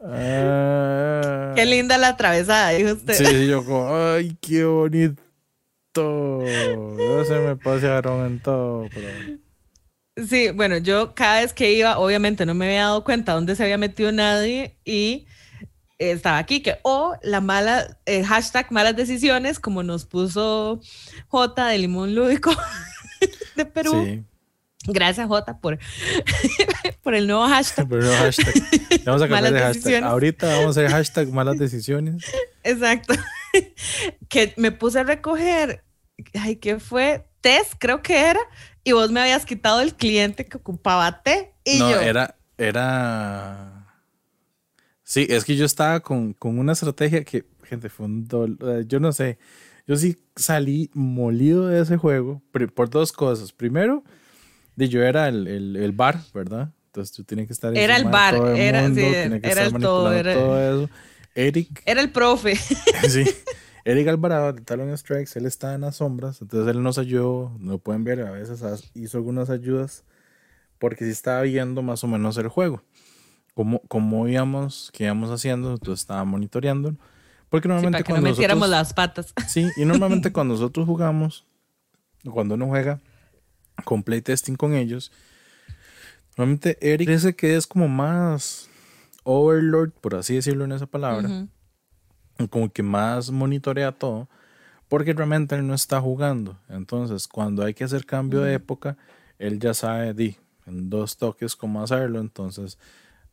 ah, 0.00 1.52
Qué 1.54 1.64
linda 1.64 1.96
la 1.96 2.08
atravesada, 2.08 2.70
dijo 2.70 2.94
usted. 2.94 3.14
Sí, 3.14 3.24
sí, 3.24 3.46
yo 3.46 3.64
como, 3.64 3.94
ay, 3.94 4.36
qué 4.40 4.64
bonito. 4.64 5.22
No 5.94 7.24
se 7.24 7.38
me 7.38 7.54
pasearon 7.54 8.26
en 8.26 8.40
todo, 8.40 8.88
pero... 8.92 9.06
Sí, 10.16 10.50
bueno, 10.50 10.78
yo 10.78 11.14
cada 11.14 11.40
vez 11.40 11.52
que 11.52 11.72
iba, 11.72 11.98
obviamente 11.98 12.46
no 12.46 12.54
me 12.54 12.66
había 12.66 12.82
dado 12.82 13.04
cuenta 13.04 13.32
dónde 13.32 13.56
se 13.56 13.64
había 13.64 13.78
metido 13.78 14.12
nadie 14.12 14.76
y 14.84 15.26
estaba 15.98 16.38
aquí, 16.38 16.60
que 16.60 16.78
o 16.82 17.16
la 17.22 17.40
mala, 17.40 17.98
hashtag 18.26 18.70
malas 18.70 18.94
decisiones, 18.94 19.58
como 19.58 19.82
nos 19.82 20.04
puso 20.04 20.80
J 21.28 21.66
de 21.66 21.78
Limón 21.78 22.14
Lúdico 22.14 22.52
de 23.56 23.64
Perú. 23.64 24.04
Sí, 24.04 24.24
Gracias 24.86 25.26
J 25.26 25.60
por, 25.60 25.78
por 27.02 27.14
el 27.14 27.26
nuevo 27.26 27.46
hashtag. 27.48 27.88
pero 27.88 28.02
no 28.02 28.12
hashtag. 28.12 28.54
Vamos 29.04 29.22
a 29.22 29.28
cambiar 29.28 29.52
de 29.52 29.60
hashtag. 29.60 30.04
Ahorita 30.04 30.46
vamos 30.46 30.66
a 30.76 30.80
hacer 30.80 30.90
hashtag 30.90 31.28
malas 31.28 31.58
decisiones. 31.58 32.22
Exacto. 32.62 33.14
que 34.28 34.52
me 34.56 34.72
puse 34.72 35.00
a 35.00 35.04
recoger, 35.04 35.84
ay, 36.34 36.56
¿qué 36.56 36.78
fue? 36.78 37.24
Test, 37.40 37.74
creo 37.78 38.02
que 38.02 38.18
era, 38.18 38.40
y 38.84 38.92
vos 38.92 39.10
me 39.10 39.20
habías 39.20 39.44
quitado 39.46 39.80
el 39.80 39.94
cliente 39.94 40.44
que 40.44 40.56
ocupaba 40.58 41.22
té. 41.22 41.54
Y 41.64 41.78
no, 41.78 41.90
yo, 41.90 42.00
era, 42.00 42.36
era... 42.58 43.86
Sí, 45.02 45.26
es 45.28 45.44
que 45.44 45.56
yo 45.56 45.64
estaba 45.66 46.00
con, 46.00 46.32
con 46.32 46.58
una 46.58 46.72
estrategia 46.72 47.24
que, 47.24 47.44
gente, 47.64 47.88
fue 47.90 48.06
un 48.06 48.26
dol- 48.26 48.58
eh, 48.80 48.84
Yo 48.86 49.00
no 49.00 49.12
sé. 49.12 49.38
Yo 49.86 49.96
sí 49.96 50.16
salí 50.34 50.90
molido 50.94 51.66
de 51.68 51.82
ese 51.82 51.96
juego 51.98 52.42
por 52.74 52.88
dos 52.88 53.12
cosas. 53.12 53.52
Primero, 53.52 54.02
de 54.76 54.88
yo 54.88 55.02
era 55.02 55.28
el, 55.28 55.46
el, 55.46 55.76
el 55.76 55.92
bar, 55.92 56.20
¿verdad? 56.32 56.70
Entonces 56.86 57.14
tú 57.14 57.22
tienes 57.24 57.46
que 57.48 57.52
estar 57.52 57.76
Era 57.76 57.96
el 57.96 58.04
bar, 58.04 58.34
el 58.34 58.56
era- 58.56 58.82
mundo, 58.82 59.00
sí, 59.00 59.06
era 59.42 59.64
el 59.64 59.72
todo, 59.78 60.12
era- 60.12 60.32
todo 60.34 60.84
eso. 60.84 60.90
Eric 61.34 61.82
Era 61.84 62.00
el 62.00 62.10
profe. 62.10 62.56
Sí. 63.08 63.24
Eric 63.84 64.08
Alvarado 64.08 64.52
de 64.52 64.62
Talon 64.62 64.96
Strikes, 64.96 65.38
él 65.38 65.46
está 65.46 65.74
en 65.74 65.82
las 65.82 65.96
sombras, 65.96 66.40
entonces 66.40 66.74
él 66.74 66.82
nos 66.82 66.98
ayudó, 66.98 67.52
no 67.58 67.78
pueden 67.78 68.02
ver, 68.04 68.22
a 68.22 68.30
veces 68.30 68.90
hizo 68.94 69.18
algunas 69.18 69.50
ayudas 69.50 70.04
porque 70.78 71.04
sí 71.04 71.10
estaba 71.10 71.42
viendo 71.42 71.82
más 71.82 72.02
o 72.02 72.06
menos 72.06 72.36
el 72.38 72.48
juego. 72.48 72.82
Cómo, 73.54 73.80
cómo 73.88 74.26
íbamos, 74.26 74.90
qué 74.92 75.04
íbamos 75.04 75.30
haciendo, 75.30 75.72
entonces 75.72 76.00
estaba 76.00 76.24
monitoreando. 76.24 76.96
Porque 77.48 77.68
normalmente 77.68 78.02
para 78.02 78.16
que 78.16 78.22
no 78.22 78.28
metiéramos 78.28 78.68
las 78.68 78.92
patas. 78.94 79.32
Sí, 79.48 79.68
y 79.76 79.84
normalmente 79.84 80.32
cuando 80.32 80.54
nosotros 80.54 80.86
jugamos, 80.86 81.46
cuando 82.32 82.54
uno 82.54 82.66
juega 82.66 83.00
con 83.84 84.02
playtesting 84.02 84.56
con 84.56 84.74
ellos, 84.74 85.12
normalmente 86.36 86.78
Eric 86.80 87.08
dice 87.08 87.36
que 87.36 87.54
es 87.54 87.66
como 87.66 87.86
más 87.86 88.68
overlord, 89.24 89.92
por 89.92 90.16
así 90.16 90.34
decirlo 90.34 90.64
en 90.64 90.72
esa 90.72 90.86
palabra, 90.86 91.46
como 92.50 92.72
que 92.72 92.82
más 92.82 93.30
monitorea 93.30 93.92
todo, 93.92 94.28
porque 94.88 95.12
realmente 95.12 95.54
él 95.54 95.66
no 95.66 95.74
está 95.74 96.00
jugando. 96.00 96.58
Entonces, 96.68 97.28
cuando 97.28 97.64
hay 97.64 97.74
que 97.74 97.84
hacer 97.84 98.04
cambio 98.06 98.42
de 98.42 98.54
época, 98.54 98.96
él 99.38 99.58
ya 99.58 99.74
sabe 99.74 100.14
di, 100.14 100.36
en 100.66 100.90
dos 100.90 101.16
toques 101.16 101.56
cómo 101.56 101.82
hacerlo. 101.82 102.20
Entonces, 102.20 102.78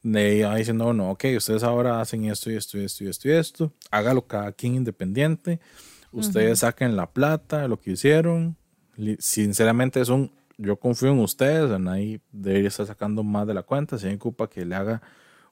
de 0.04 0.46
ahí 0.46 0.60
diciendo, 0.60 0.86
bueno, 0.86 1.12
ok, 1.12 1.26
ustedes 1.38 1.64
ahora 1.64 2.02
hacen 2.02 2.26
esto 2.26 2.52
y 2.52 2.56
esto 2.56 2.78
y 2.78 2.84
esto 2.84 3.04
y 3.04 3.08
esto 3.08 3.28
y 3.30 3.32
esto, 3.32 3.74
hágalo 3.92 4.26
cada 4.26 4.52
quien 4.52 4.76
independiente, 4.76 5.60
ustedes 6.12 6.60
saquen 6.60 6.96
la 6.96 7.12
plata, 7.12 7.68
lo 7.68 7.80
que 7.80 7.92
hicieron. 7.92 8.58
Sinceramente 9.20 10.02
es 10.02 10.10
un, 10.10 10.32
yo 10.58 10.78
confío 10.78 11.10
en 11.12 11.20
ustedes, 11.20 11.72
ahí 11.88 12.22
debería 12.32 12.68
estar 12.68 12.86
sacando 12.86 13.24
más 13.24 13.48
de 13.48 13.54
la 13.54 13.64
cuenta, 13.64 13.98
si 13.98 14.08
hay 14.08 14.16
ocupa 14.16 14.50
que 14.50 14.66
le 14.66 14.76
haga 14.76 15.02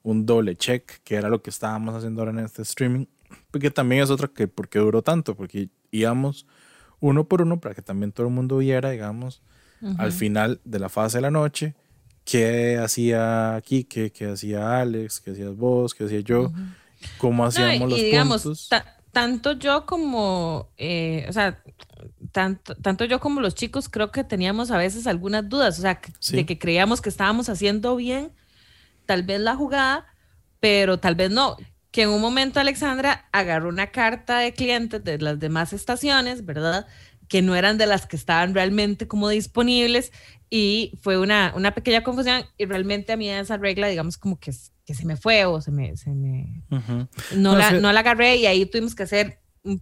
un 0.02 0.26
doble 0.26 0.56
check, 0.56 1.00
que 1.04 1.16
era 1.16 1.28
lo 1.28 1.42
que 1.42 1.50
estábamos 1.50 1.94
haciendo 1.94 2.22
ahora 2.22 2.32
en 2.32 2.44
este 2.44 2.62
streaming, 2.62 3.06
porque 3.50 3.70
también 3.70 4.02
es 4.02 4.10
otra 4.10 4.28
que, 4.28 4.48
porque 4.48 4.78
duró 4.78 5.02
tanto? 5.02 5.36
Porque 5.36 5.68
íbamos 5.90 6.46
uno 7.00 7.24
por 7.24 7.42
uno 7.42 7.60
para 7.60 7.74
que 7.74 7.82
también 7.82 8.12
todo 8.12 8.26
el 8.26 8.32
mundo 8.32 8.58
viera, 8.58 8.90
digamos, 8.90 9.42
al 9.96 10.12
final 10.12 10.60
de 10.64 10.78
la 10.78 10.90
fase 10.90 11.18
de 11.18 11.22
la 11.22 11.30
noche, 11.30 11.74
qué 12.24 12.78
hacía 12.78 13.54
aquí, 13.54 13.84
qué, 13.84 14.12
qué 14.12 14.26
hacía 14.26 14.80
Alex, 14.80 15.20
qué 15.20 15.30
hacías 15.30 15.56
vos, 15.56 15.94
qué 15.94 16.04
hacía 16.04 16.20
yo, 16.20 16.52
cómo 17.16 17.46
hacíamos 17.46 17.88
los 17.88 17.98
digamos, 17.98 18.42
puntos. 18.42 18.68
tanto 19.10 19.52
yo 19.52 19.86
como, 19.86 20.68
eh, 20.76 21.24
o 21.28 21.32
sea, 21.32 21.62
tanto, 22.30 22.74
tanto 22.74 23.06
yo 23.06 23.20
como 23.20 23.40
los 23.40 23.54
chicos 23.54 23.88
creo 23.88 24.10
que 24.10 24.22
teníamos 24.22 24.70
a 24.70 24.76
veces 24.76 25.06
algunas 25.06 25.48
dudas, 25.48 25.78
o 25.78 25.82
sea, 25.82 26.00
de 26.30 26.44
que 26.44 26.58
creíamos 26.58 27.00
que 27.00 27.08
estábamos 27.08 27.48
haciendo 27.48 27.96
bien 27.96 28.32
tal 29.06 29.22
vez 29.22 29.40
la 29.40 29.56
jugada, 29.56 30.06
pero 30.60 31.00
tal 31.00 31.16
vez 31.16 31.30
no. 31.30 31.56
Que 31.90 32.02
en 32.02 32.10
un 32.10 32.20
momento 32.20 32.60
Alexandra 32.60 33.28
agarró 33.32 33.68
una 33.68 33.88
carta 33.88 34.38
de 34.38 34.52
clientes 34.52 35.02
de 35.02 35.18
las 35.18 35.38
demás 35.38 35.72
estaciones, 35.72 36.44
¿verdad? 36.44 36.86
Que 37.28 37.42
no 37.42 37.54
eran 37.56 37.78
de 37.78 37.86
las 37.86 38.06
que 38.06 38.16
estaban 38.16 38.54
realmente 38.54 39.08
como 39.08 39.28
disponibles 39.28 40.12
y 40.50 40.98
fue 41.02 41.18
una, 41.18 41.52
una 41.56 41.74
pequeña 41.74 42.02
confusión 42.02 42.44
y 42.58 42.64
realmente 42.64 43.12
a 43.12 43.16
mí 43.16 43.28
esa 43.28 43.56
regla, 43.56 43.88
digamos, 43.88 44.18
como 44.18 44.38
que, 44.38 44.52
que 44.84 44.94
se 44.94 45.04
me 45.04 45.16
fue 45.16 45.44
o 45.44 45.60
se 45.60 45.70
me... 45.70 45.96
Se 45.96 46.10
me 46.10 46.62
no, 47.36 47.56
la, 47.56 47.72
no 47.72 47.92
la 47.92 48.00
agarré 48.00 48.36
y 48.36 48.46
ahí 48.46 48.66
tuvimos 48.66 48.94
que 48.94 49.04
hacer 49.04 49.40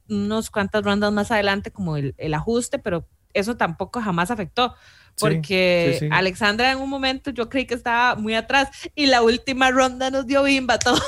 unos 0.08 0.50
cuantas 0.50 0.82
rondas 0.82 1.12
más 1.12 1.30
adelante 1.30 1.70
como 1.70 1.96
el, 1.96 2.14
el 2.18 2.34
ajuste, 2.34 2.78
pero 2.78 3.08
eso 3.32 3.56
tampoco 3.56 4.00
jamás 4.00 4.30
afectó 4.30 4.74
porque 5.18 6.08
Alexandra 6.12 6.70
en 6.70 6.78
un 6.78 6.88
momento 6.88 7.30
yo 7.30 7.48
creí 7.48 7.66
que 7.66 7.74
estaba 7.74 8.14
muy 8.14 8.34
atrás 8.34 8.68
y 8.94 9.06
la 9.06 9.22
última 9.22 9.70
ronda 9.70 10.10
nos 10.10 10.26
dio 10.26 10.42
bimba 10.42 10.78
todo. 10.78 11.00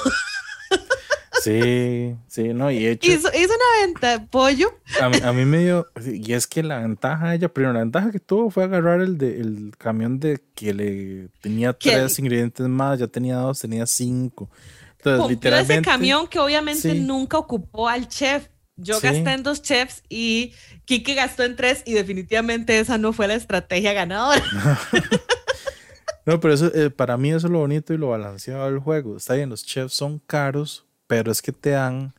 Sí, 1.42 2.16
sí, 2.28 2.54
no, 2.54 2.70
y 2.70 2.86
hecho. 2.86 3.10
Hizo, 3.10 3.28
una 3.28 3.86
venta, 3.86 4.26
pollo. 4.30 4.74
A 5.00 5.32
mí, 5.32 5.44
me 5.44 5.58
dio, 5.58 5.88
y 6.04 6.32
es 6.32 6.46
que 6.46 6.62
la 6.62 6.80
ventaja 6.80 7.30
de 7.30 7.36
ella, 7.36 7.48
primero, 7.48 7.72
la 7.72 7.80
ventaja 7.80 8.10
que 8.10 8.20
tuvo 8.20 8.50
fue 8.50 8.64
agarrar 8.64 9.00
el, 9.00 9.16
de, 9.16 9.40
el 9.40 9.72
camión 9.78 10.20
de 10.20 10.40
que 10.54 10.74
le 10.74 11.28
tenía 11.40 11.72
tres 11.72 12.18
ingredientes 12.18 12.68
más, 12.68 12.98
ya 12.98 13.06
tenía 13.06 13.36
dos, 13.36 13.60
tenía 13.60 13.86
cinco. 13.86 14.50
Entonces, 14.98 15.30
literalmente. 15.30 15.74
ese 15.74 15.82
camión 15.82 16.26
que 16.26 16.38
obviamente 16.38 16.94
nunca 16.94 17.38
ocupó 17.38 17.88
al 17.88 18.08
chef. 18.08 18.48
Yo 18.76 19.00
gasté 19.00 19.32
en 19.32 19.42
dos 19.42 19.60
chefs 19.60 20.02
y 20.08 20.54
Kike 20.86 21.14
gastó 21.14 21.44
en 21.44 21.54
tres 21.54 21.82
y 21.84 21.92
definitivamente 21.92 22.78
esa 22.78 22.96
no 22.96 23.12
fue 23.12 23.28
la 23.28 23.34
estrategia 23.34 23.92
ganadora. 23.92 24.42
no, 26.26 26.40
pero 26.40 26.54
eso, 26.54 26.74
eh, 26.74 26.88
para 26.88 27.18
mí 27.18 27.30
eso 27.30 27.46
es 27.46 27.52
lo 27.52 27.58
bonito 27.58 27.92
y 27.92 27.98
lo 27.98 28.08
balanceado 28.08 28.64
del 28.70 28.78
juego. 28.78 29.18
Está 29.18 29.34
bien, 29.34 29.50
los 29.50 29.66
chefs 29.66 29.92
son 29.92 30.18
caros, 30.18 30.86
pero 31.10 31.32
es 31.32 31.42
que 31.42 31.50
te 31.50 31.70
dan 31.70 32.14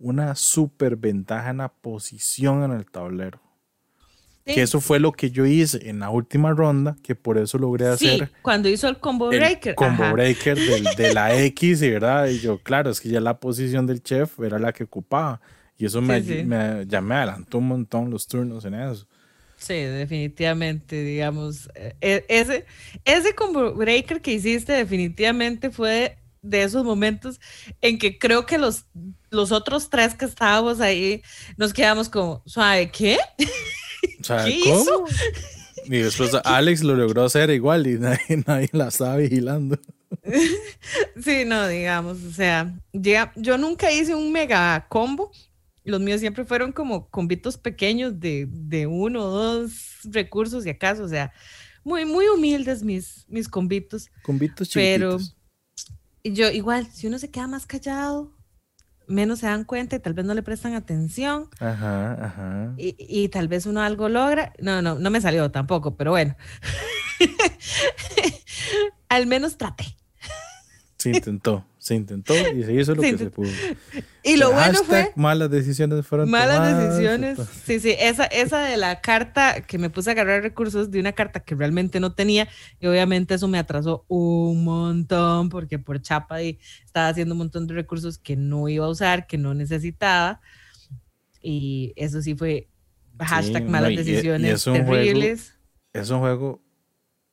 una 0.00 0.34
super 0.34 0.96
ventaja 0.96 1.50
en 1.50 1.58
la 1.58 1.68
posición 1.68 2.64
en 2.64 2.72
el 2.72 2.84
tablero. 2.84 3.40
Que 4.44 4.62
eso 4.62 4.80
fue 4.80 4.98
lo 4.98 5.12
que 5.12 5.30
yo 5.30 5.46
hice 5.46 5.88
en 5.88 6.00
la 6.00 6.10
última 6.10 6.52
ronda, 6.52 6.96
que 7.04 7.14
por 7.14 7.38
eso 7.38 7.56
logré 7.56 7.86
hacer. 7.86 8.26
Sí, 8.26 8.32
cuando 8.42 8.68
hizo 8.68 8.88
el 8.88 8.98
combo 8.98 9.28
breaker. 9.28 9.76
combo 9.76 10.12
breaker 10.12 10.58
de 10.96 11.14
la 11.14 11.40
X, 11.44 11.80
¿verdad? 11.80 12.26
Y 12.26 12.40
yo, 12.40 12.58
claro, 12.58 12.90
es 12.90 13.00
que 13.00 13.10
ya 13.10 13.20
la 13.20 13.38
posición 13.38 13.86
del 13.86 14.02
chef 14.02 14.40
era 14.40 14.58
la 14.58 14.72
que 14.72 14.84
ocupaba. 14.84 15.40
Y 15.78 15.86
eso 15.86 16.02
me, 16.02 16.20
ya 16.86 17.00
me 17.00 17.14
adelantó 17.14 17.58
un 17.58 17.68
montón 17.68 18.10
los 18.10 18.26
turnos 18.26 18.64
en 18.64 18.74
eso. 18.74 19.06
Sí, 19.56 19.74
definitivamente, 19.74 21.00
digamos. 21.02 21.68
E, 22.00 22.24
ese, 22.28 22.66
ese 23.04 23.34
combo 23.36 23.72
breaker 23.72 24.20
que 24.20 24.32
hiciste 24.32 24.72
definitivamente 24.72 25.70
fue 25.70 26.18
de 26.48 26.62
esos 26.62 26.84
momentos 26.84 27.40
en 27.80 27.98
que 27.98 28.18
creo 28.18 28.46
que 28.46 28.58
los, 28.58 28.84
los 29.30 29.52
otros 29.52 29.90
tres 29.90 30.14
que 30.14 30.24
estábamos 30.24 30.80
ahí 30.80 31.22
nos 31.56 31.72
quedamos 31.72 32.08
como, 32.08 32.42
suave, 32.46 32.90
¿qué? 32.90 33.18
¿Qué 33.36 34.60
¿cómo? 34.64 35.06
Hizo? 35.06 35.06
Y 35.84 35.98
después 35.98 36.32
Alex 36.44 36.82
lo 36.82 36.96
logró 36.96 37.24
hacer 37.24 37.50
igual 37.50 37.86
y 37.86 37.98
nadie, 37.98 38.42
nadie 38.46 38.68
la 38.72 38.88
estaba 38.88 39.16
vigilando. 39.16 39.78
Sí, 41.22 41.44
no, 41.46 41.68
digamos, 41.68 42.22
o 42.24 42.32
sea, 42.32 42.74
yo 42.92 43.58
nunca 43.58 43.92
hice 43.92 44.14
un 44.14 44.32
mega 44.32 44.86
combo, 44.88 45.30
los 45.84 46.00
míos 46.00 46.20
siempre 46.20 46.44
fueron 46.44 46.72
como 46.72 47.08
convitos 47.08 47.56
pequeños 47.56 48.18
de, 48.18 48.46
de 48.50 48.86
uno 48.86 49.22
o 49.22 49.30
dos 49.30 50.00
recursos 50.04 50.66
y 50.66 50.70
acaso, 50.70 51.04
o 51.04 51.08
sea, 51.08 51.32
muy, 51.84 52.04
muy 52.04 52.26
humildes 52.26 52.82
mis, 52.82 53.24
mis 53.28 53.48
convitos. 53.48 54.10
Convitos 54.22 54.68
chiquitos. 54.68 54.74
Pero 54.74 55.18
yo 56.32 56.50
igual, 56.50 56.86
si 56.86 57.06
uno 57.06 57.18
se 57.18 57.30
queda 57.30 57.46
más 57.46 57.66
callado, 57.66 58.32
menos 59.08 59.40
se 59.40 59.46
dan 59.46 59.64
cuenta 59.64 59.96
y 59.96 60.00
tal 60.00 60.14
vez 60.14 60.24
no 60.24 60.34
le 60.34 60.42
prestan 60.42 60.74
atención. 60.74 61.48
Ajá, 61.60 62.24
ajá. 62.24 62.74
Y, 62.76 62.96
y 62.98 63.28
tal 63.28 63.48
vez 63.48 63.66
uno 63.66 63.82
algo 63.82 64.08
logra. 64.08 64.52
No, 64.60 64.82
no, 64.82 64.96
no 64.96 65.10
me 65.10 65.20
salió 65.20 65.50
tampoco, 65.50 65.96
pero 65.96 66.12
bueno. 66.12 66.36
Al 69.08 69.26
menos 69.26 69.56
traté. 69.56 69.84
Se 70.98 71.10
intentó, 71.10 71.64
se 71.86 71.94
intentó 71.94 72.34
y 72.34 72.64
se 72.64 72.74
hizo 72.74 72.96
lo 72.96 73.02
que 73.02 73.16
se 73.16 73.30
pudo. 73.30 73.48
Y 74.24 74.38
lo 74.38 74.50
bueno 74.50 74.82
fue. 74.82 75.12
Malas 75.14 75.48
decisiones 75.52 76.04
fueron 76.04 76.28
Malas 76.28 76.76
decisiones. 76.76 77.38
Sí, 77.64 77.78
sí, 77.78 77.94
esa, 77.96 78.24
esa 78.24 78.58
de 78.64 78.76
la 78.76 79.00
carta 79.00 79.60
que 79.60 79.78
me 79.78 79.88
puse 79.88 80.10
a 80.10 80.12
agarrar 80.14 80.42
recursos 80.42 80.90
de 80.90 80.98
una 80.98 81.12
carta 81.12 81.38
que 81.38 81.54
realmente 81.54 82.00
no 82.00 82.12
tenía. 82.12 82.48
Y 82.80 82.88
obviamente 82.88 83.34
eso 83.34 83.46
me 83.46 83.58
atrasó 83.58 84.04
un 84.08 84.64
montón 84.64 85.48
porque 85.48 85.78
por 85.78 86.02
chapa 86.02 86.42
y 86.42 86.58
estaba 86.84 87.06
haciendo 87.06 87.34
un 87.34 87.38
montón 87.38 87.68
de 87.68 87.74
recursos 87.74 88.18
que 88.18 88.34
no 88.34 88.68
iba 88.68 88.84
a 88.84 88.88
usar, 88.88 89.28
que 89.28 89.38
no 89.38 89.54
necesitaba. 89.54 90.40
Y 91.40 91.92
eso 91.94 92.20
sí 92.20 92.34
fue 92.34 92.66
hashtag 93.20 93.68
malas 93.68 93.94
decisiones 93.94 94.54
es 94.54 94.64
terribles. 94.64 95.54
es 95.92 96.10
un 96.10 96.18
juego 96.18 96.60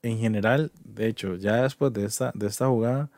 en 0.04 0.20
general, 0.20 0.72
de 0.84 1.08
hecho, 1.08 1.38
ya 1.38 1.64
después 1.64 1.92
de 1.92 2.06
esta, 2.06 2.32
de 2.36 2.46
esta 2.46 2.68
jugada 2.68 3.10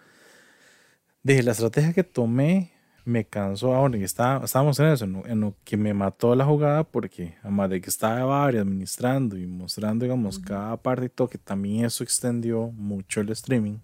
dije, 1.25 1.43
la 1.43 1.51
estrategia 1.53 1.91
que 1.91 2.03
tomé 2.03 2.71
me 3.03 3.25
cansó 3.25 3.73
ahora, 3.75 3.97
y 3.97 4.03
estábamos 4.03 4.79
en 4.79 4.85
eso, 4.87 5.05
en 5.05 5.41
lo, 5.41 5.55
que 5.63 5.77
me 5.77 5.93
mató 5.93 6.35
la 6.35 6.45
jugada, 6.45 6.83
porque 6.83 7.35
además 7.41 7.69
de 7.69 7.81
que 7.81 7.89
estaba 7.89 8.45
administrando 8.45 9.37
y 9.37 9.45
mostrando, 9.45 10.05
digamos, 10.05 10.39
cada 10.39 10.77
parte 10.77 11.05
y 11.05 11.09
todo, 11.09 11.27
que 11.27 11.37
también 11.37 11.85
eso 11.85 12.03
extendió 12.03 12.71
mucho 12.71 13.21
el 13.21 13.29
streaming, 13.29 13.77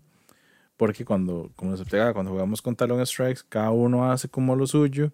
porque 0.77 1.05
cuando, 1.05 1.51
como 1.55 1.77
se 1.77 1.85
pega, 1.85 2.13
cuando 2.13 2.31
jugamos 2.31 2.61
con 2.61 2.75
Talon 2.75 3.05
Strikes, 3.05 3.41
cada 3.49 3.71
uno 3.71 4.11
hace 4.11 4.27
como 4.27 4.55
lo 4.55 4.65
suyo, 4.65 5.11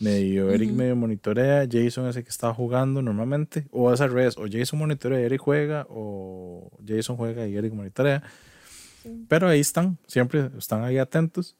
medio 0.00 0.50
Eric 0.50 0.72
medio 0.72 0.96
monitorea, 0.96 1.68
Jason 1.70 2.08
es 2.08 2.16
el 2.16 2.24
que 2.24 2.30
estaba 2.30 2.54
jugando 2.54 3.02
normalmente, 3.02 3.66
o 3.70 3.92
es 3.92 4.00
al 4.00 4.12
revés, 4.12 4.36
o 4.36 4.46
Jason 4.50 4.78
monitorea 4.78 5.20
y 5.20 5.24
Eric 5.24 5.40
juega, 5.40 5.86
o 5.88 6.70
Jason 6.86 7.16
juega 7.16 7.46
y 7.46 7.56
Eric 7.56 7.72
monitorea. 7.72 8.22
Pero 9.28 9.48
ahí 9.48 9.60
están, 9.60 9.98
siempre 10.06 10.50
están 10.58 10.82
ahí 10.82 10.98
atentos. 10.98 11.56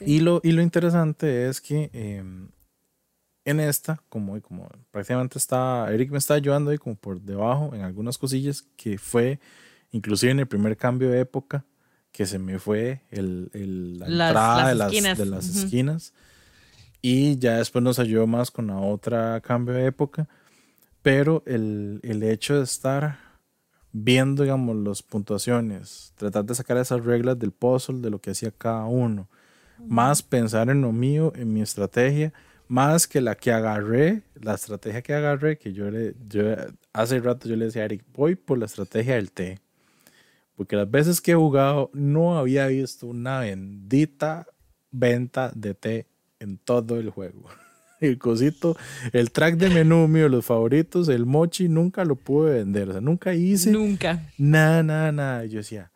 Y, 0.00 0.20
lo, 0.20 0.40
y 0.42 0.52
lo 0.52 0.62
interesante 0.62 1.48
es 1.48 1.60
que 1.60 1.90
em, 1.92 2.48
en 3.44 3.60
esta, 3.60 4.02
como, 4.08 4.40
como 4.40 4.68
prácticamente 4.90 5.38
está, 5.38 5.86
Eric 5.92 6.10
me 6.10 6.18
está 6.18 6.34
ayudando 6.34 6.70
ahí 6.70 6.78
como 6.78 6.94
por 6.96 7.20
debajo 7.20 7.74
en 7.74 7.82
algunas 7.82 8.18
cosillas 8.18 8.62
que 8.76 8.98
fue, 8.98 9.38
inclusive 9.90 10.32
en 10.32 10.40
el 10.40 10.46
primer 10.46 10.76
cambio 10.76 11.10
de 11.10 11.20
época, 11.20 11.64
que 12.12 12.26
se 12.26 12.38
me 12.38 12.58
fue 12.58 13.02
el, 13.10 13.50
el 13.52 13.98
la 13.98 14.28
entrada 14.28 14.68
de 14.68 14.74
las, 14.76 15.18
de 15.18 15.26
las 15.26 15.48
esquinas. 15.48 16.12
Y 17.02 17.36
ya 17.38 17.58
después 17.58 17.84
nos 17.84 17.98
ayudó 17.98 18.26
más 18.26 18.50
con 18.50 18.68
la 18.68 18.78
otra 18.78 19.40
cambio 19.40 19.74
de 19.74 19.86
época. 19.86 20.28
Pero 21.02 21.42
el, 21.44 22.00
el 22.02 22.22
hecho 22.22 22.56
de 22.56 22.64
estar 22.64 23.18
viendo, 23.92 24.42
digamos, 24.42 24.76
las 24.76 25.02
puntuaciones, 25.02 26.14
tratar 26.16 26.44
de 26.44 26.54
sacar 26.54 26.78
esas 26.78 27.04
reglas 27.04 27.38
del 27.38 27.52
puzzle, 27.52 28.00
de 28.00 28.10
lo 28.10 28.20
que 28.20 28.30
hacía 28.30 28.50
cada 28.50 28.86
uno, 28.86 29.28
más 29.78 30.22
pensar 30.22 30.70
en 30.70 30.80
lo 30.80 30.92
mío, 30.92 31.32
en 31.36 31.52
mi 31.52 31.62
estrategia, 31.62 32.32
más 32.68 33.06
que 33.06 33.20
la 33.20 33.34
que 33.34 33.52
agarré, 33.52 34.22
la 34.40 34.54
estrategia 34.54 35.02
que 35.02 35.14
agarré, 35.14 35.58
que 35.58 35.72
yo 35.72 35.90
le, 35.90 36.14
yo 36.28 36.44
hace 36.92 37.20
rato 37.20 37.48
yo 37.48 37.56
le 37.56 37.66
decía 37.66 37.82
a 37.82 37.84
Eric, 37.86 38.04
voy 38.14 38.34
por 38.34 38.58
la 38.58 38.66
estrategia 38.66 39.14
del 39.16 39.30
té. 39.30 39.58
Porque 40.56 40.76
las 40.76 40.90
veces 40.90 41.20
que 41.20 41.32
he 41.32 41.34
jugado 41.34 41.90
no 41.92 42.38
había 42.38 42.66
visto 42.68 43.06
una 43.06 43.40
bendita 43.40 44.46
venta 44.90 45.50
de 45.54 45.74
té 45.74 46.06
en 46.38 46.58
todo 46.58 46.98
el 46.98 47.10
juego. 47.10 47.44
El 48.00 48.18
cosito, 48.18 48.76
el 49.12 49.30
track 49.30 49.56
de 49.56 49.70
menú 49.70 50.08
mío, 50.08 50.28
los 50.28 50.44
favoritos, 50.44 51.08
el 51.08 51.24
mochi, 51.24 51.70
nunca 51.70 52.04
lo 52.04 52.16
pude 52.16 52.56
vender. 52.56 52.90
O 52.90 52.92
sea, 52.92 53.00
nunca 53.00 53.32
hice. 53.32 53.70
Nunca. 53.70 54.28
Nada, 54.36 54.82
nada, 54.82 55.10
nada. 55.10 55.44
Yo 55.46 55.58
decía, 55.58 55.90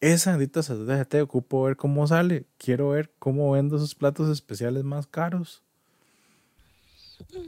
esa 0.00 0.32
bendita 0.32 0.60
estrategia 0.60 1.04
té, 1.04 1.20
ocupo 1.20 1.64
ver 1.64 1.76
cómo 1.76 2.06
sale. 2.06 2.46
Quiero 2.58 2.90
ver 2.90 3.12
cómo 3.18 3.52
vendo 3.52 3.76
esos 3.76 3.94
platos 3.94 4.28
especiales 4.30 4.84
más 4.84 5.06
caros. 5.06 5.62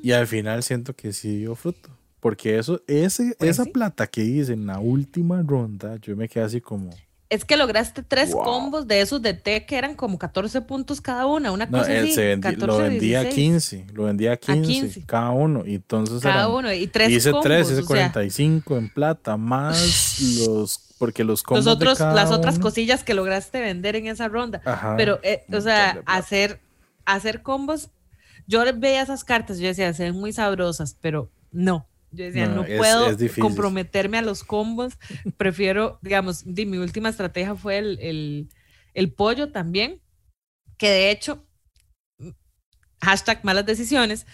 Y 0.02 0.12
al 0.12 0.26
final 0.26 0.62
siento 0.62 0.94
que 0.94 1.12
sí 1.12 1.38
dio 1.38 1.54
fruto. 1.54 1.90
Porque 2.20 2.58
eso, 2.58 2.82
ese, 2.86 3.34
Pues 3.38 3.50
esa 3.52 3.64
sí. 3.64 3.70
plata 3.70 4.06
que 4.06 4.22
hice 4.22 4.52
en 4.52 4.66
la 4.66 4.78
última 4.78 5.42
ronda, 5.42 5.96
yo 5.96 6.16
me 6.16 6.28
quedé 6.28 6.44
así 6.44 6.60
como. 6.60 6.90
Es 7.30 7.44
que 7.44 7.56
lograste 7.56 8.02
tres 8.02 8.32
Wow. 8.32 8.42
combos 8.42 8.86
de 8.88 9.00
esos 9.00 9.22
de 9.22 9.34
té 9.34 9.64
que 9.64 9.76
eran 9.78 9.94
como 9.94 10.18
14 10.18 10.60
puntos 10.62 11.00
cada 11.00 11.26
una, 11.26 11.52
una 11.52 11.66
No, 11.66 11.78
cosa 11.78 11.92
él 11.94 12.04
así. 12.06 12.12
se 12.14 12.36
vendi- 12.36 12.42
14, 12.42 12.66
lo 12.66 12.78
vendía 12.78 13.20
a 13.20 13.22
16, 13.22 13.34
15, 13.34 13.86
lo 13.94 14.02
vendía 14.04 14.32
a 14.32 14.36
15, 14.36 14.62
15. 14.66 15.06
cada 15.06 15.30
uno. 15.30 15.64
Y 15.64 15.76
entonces 15.76 16.20
Cada 16.22 16.40
eran- 16.42 16.50
uno. 16.50 16.72
Y 16.72 16.88
tres 16.88 17.08
hice 17.10 17.30
combos. 17.30 17.44
3, 17.44 17.66
hice 17.66 17.72
o 17.74 17.76
sea, 17.78 17.86
45 17.86 18.76
en 18.76 18.88
plata, 18.92 19.36
más 19.36 20.18
los. 20.46 20.80
Porque 20.98 21.22
los 21.24 21.42
combos. 21.44 21.64
los 21.64 21.78
de 21.78 21.84
otros, 21.84 21.98
cada 21.98 22.12
las 22.14 22.30
otras 22.32 22.56
uno- 22.56 22.64
cosillas 22.64 23.04
que 23.04 23.14
lograste 23.14 23.60
vender 23.60 23.94
en 23.96 24.08
esa 24.08 24.28
ronda. 24.28 24.60
Ajá, 24.66 24.96
Pero, 24.98 25.18
eh, 25.22 25.44
o 25.52 25.60
sea, 25.60 25.94
de 25.94 26.02
hacer, 26.06 26.60
hacer 27.06 27.42
combos, 27.42 27.90
yo 28.48 28.62
veía 28.74 29.00
esas 29.02 29.22
cartas, 29.24 29.58
yo 29.60 29.68
decía, 29.68 29.94
se 29.94 30.02
ven 30.02 30.16
muy 30.16 30.32
sabrosas, 30.32 30.96
pero 31.00 31.30
no. 31.52 31.86
Yo 32.12 32.24
decía, 32.24 32.46
No, 32.46 32.56
no, 32.56 32.62
es- 32.64 32.76
puedo 32.76 33.06
es 33.06 33.38
comprometerme 33.38 34.18
a 34.18 34.22
los 34.22 34.44
combos. 34.44 34.98
Prefiero, 35.36 35.98
digamos, 36.02 36.42
di, 36.44 36.66
mi 36.66 36.78
última 36.78 37.08
estrategia 37.08 37.54
fue 37.54 37.78
el, 37.78 37.98
el, 38.00 38.48
el 38.94 39.12
pollo 39.12 39.52
también, 39.52 40.00
que 40.78 40.90
de 40.90 41.10
hecho, 41.10 41.46
hashtag 43.02 43.44
malas 43.44 43.66
decisiones, 43.66 44.26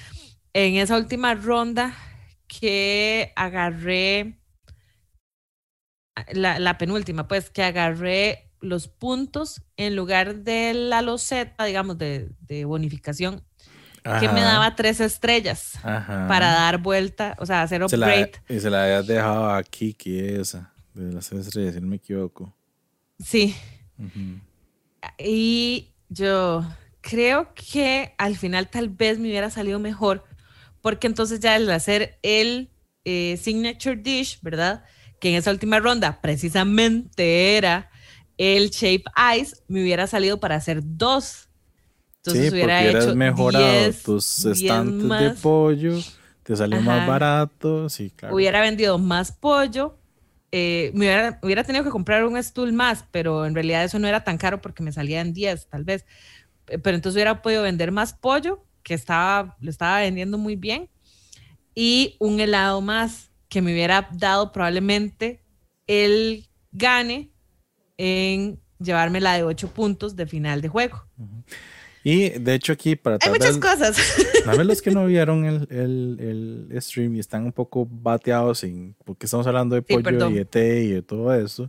en 0.52 0.76
esa 0.76 0.96
última 0.96 1.34
ronda 1.34 1.94
que 2.48 3.32
agarré, 3.36 4.38
la, 6.32 6.58
la 6.58 6.78
penúltima, 6.78 7.28
pues, 7.28 7.50
que 7.50 7.62
agarré 7.62 8.50
los 8.60 8.88
puntos 8.88 9.62
en 9.76 9.94
lugar 9.96 10.36
de 10.44 10.72
la 10.74 11.02
loseta, 11.02 11.64
digamos, 11.64 11.98
de, 11.98 12.30
de 12.40 12.64
bonificación, 12.64 13.44
que 14.20 14.28
me 14.28 14.40
daba 14.40 14.74
tres 14.76 15.00
estrellas 15.00 15.74
ajá. 15.82 16.26
para 16.28 16.52
dar 16.52 16.78
vuelta, 16.78 17.36
o 17.38 17.46
sea, 17.46 17.62
hacer 17.62 17.82
Se 17.88 17.96
upgrade. 17.96 18.32
y 18.48 18.60
se 18.60 18.70
la 18.70 18.84
habías 18.84 19.06
dejado 19.06 19.50
a 19.50 19.62
Kiki 19.62 20.18
esa, 20.18 20.72
de 20.94 21.12
las 21.12 21.28
tres 21.28 21.46
estrellas, 21.46 21.74
si 21.74 21.80
no 21.80 21.86
me 21.88 21.96
equivoco. 21.96 22.54
Sí, 23.18 23.54
y 25.18 25.92
yo 26.08 26.64
creo 27.00 27.52
que 27.54 28.14
al 28.18 28.36
final 28.36 28.68
tal 28.68 28.88
vez 28.88 29.18
me 29.18 29.28
hubiera 29.28 29.50
salido 29.50 29.78
mejor, 29.78 30.24
porque 30.82 31.06
entonces 31.06 31.40
ya 31.40 31.56
el 31.56 31.70
hacer 31.70 32.18
el 32.22 32.70
eh, 33.04 33.38
signature 33.40 33.96
dish, 33.96 34.38
¿verdad? 34.42 34.84
Que 35.20 35.30
en 35.30 35.36
esa 35.36 35.50
última 35.50 35.78
ronda 35.78 36.20
precisamente 36.20 37.56
era 37.56 37.90
el 38.38 38.70
shape 38.70 39.04
ice, 39.38 39.56
me 39.68 39.82
hubiera 39.82 40.06
salido 40.06 40.40
para 40.40 40.56
hacer 40.56 40.80
dos. 40.82 41.45
Entonces 42.26 42.48
sí, 42.50 42.54
hubiera 42.54 42.84
porque 42.84 42.90
hecho 42.90 43.14
mejorado 43.14 43.78
10, 43.84 44.02
tus 44.02 44.42
10 44.42 44.56
estantes 44.62 45.16
de 45.18 45.30
más. 45.30 45.40
pollo, 45.40 46.04
te 46.42 46.56
salió 46.56 46.80
más 46.80 47.02
Ajá. 47.02 47.06
barato, 47.06 47.88
sí, 47.88 48.10
claro. 48.10 48.34
hubiera 48.34 48.60
vendido 48.60 48.98
más 48.98 49.32
pollo, 49.32 49.98
eh, 50.52 50.90
me 50.94 51.06
hubiera, 51.06 51.38
hubiera 51.42 51.64
tenido 51.64 51.84
que 51.84 51.90
comprar 51.90 52.24
un 52.24 52.42
stool 52.42 52.72
más, 52.72 53.04
pero 53.10 53.46
en 53.46 53.54
realidad 53.54 53.84
eso 53.84 53.98
no 53.98 54.08
era 54.08 54.24
tan 54.24 54.38
caro 54.38 54.60
porque 54.60 54.82
me 54.82 54.92
salía 54.92 55.20
en 55.20 55.32
10 55.32 55.68
tal 55.68 55.84
vez. 55.84 56.04
Eh, 56.68 56.78
Pero 56.78 56.96
entonces 56.96 57.16
hubiera 57.16 57.42
podido 57.42 57.62
vender 57.62 57.92
más 57.92 58.12
pollo, 58.14 58.64
que 58.82 58.94
estaba, 58.94 59.56
lo 59.60 59.70
estaba 59.70 60.00
vendiendo 60.00 60.38
muy 60.38 60.56
bien, 60.56 60.88
y 61.74 62.16
un 62.20 62.40
helado 62.40 62.80
más 62.80 63.30
que 63.48 63.62
me 63.62 63.72
hubiera 63.72 64.08
dado 64.12 64.50
probablemente 64.52 65.42
el 65.86 66.46
gane 66.72 67.30
en 67.98 68.60
llevarme 68.78 69.20
la 69.20 69.34
de 69.34 69.42
8 69.44 69.68
puntos 69.72 70.16
de 70.16 70.26
final 70.26 70.60
de 70.60 70.68
juego. 70.68 71.06
Y 72.08 72.30
de 72.38 72.54
hecho 72.54 72.72
aquí 72.72 72.94
para 72.94 73.18
Hay 73.20 73.30
muchas 73.30 73.58
vez- 73.58 73.70
cosas. 73.72 73.96
Tal 74.44 74.56
vez 74.58 74.66
los 74.66 74.80
que 74.80 74.92
no 74.92 75.06
vieron 75.06 75.44
el, 75.44 75.66
el, 75.70 76.68
el 76.70 76.80
stream 76.82 77.16
y 77.16 77.18
están 77.18 77.44
un 77.44 77.52
poco 77.52 77.84
bateados 77.90 78.62
en, 78.62 78.94
porque 79.04 79.26
estamos 79.26 79.44
hablando 79.48 79.74
de 79.74 79.80
Sí, 79.80 79.92
pollo 79.94 80.04
perdón. 80.04 80.32
y 80.32 80.36
de 80.36 80.44
té 80.44 80.84
y 80.84 80.90
de 80.92 81.02
todo 81.02 81.34
eso. 81.34 81.68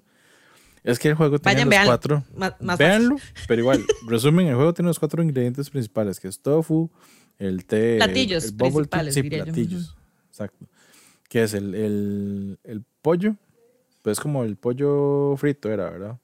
Es 0.84 1.00
que 1.00 1.08
el 1.10 1.16
juego 1.16 1.40
tiene 1.40 1.66
Vayan, 1.66 1.66
los 1.66 1.70
véanlo. 1.72 1.90
cuatro. 1.90 2.24
Más- 2.36 2.54
más 2.62 2.78
fácil. 2.78 2.86
Véanlo, 2.88 3.16
pero 3.48 3.62
igual, 3.62 3.84
resumen, 4.08 4.48
el 4.48 4.56
juego 4.56 4.74
tiene 4.76 4.88
los 4.88 5.00
cuatro 5.00 5.24
ingredientes 5.24 5.70
principales, 5.72 6.20
que 6.20 6.28
es 6.28 6.40
tofu, 6.40 6.92
el 7.40 7.66
té, 7.66 7.98
Platillos 7.98 8.46
el, 8.46 8.52
bubble 8.52 8.70
tea, 8.70 8.74
principales, 9.02 9.14
sí, 9.16 9.22
diría 9.24 9.40
yo. 9.40 9.46
platillos, 9.46 9.96
exacto. 10.30 10.68
Que 11.30 11.44
es 11.44 11.54
el, 11.56 11.74
el, 11.74 12.60
el 12.64 12.84
pollo, 13.02 13.36
pues 14.04 14.20
como 14.20 14.44
el 14.44 14.56
pollo 14.56 15.36
frito 15.36 15.72
era, 15.72 15.90
¿verdad? 15.90 16.20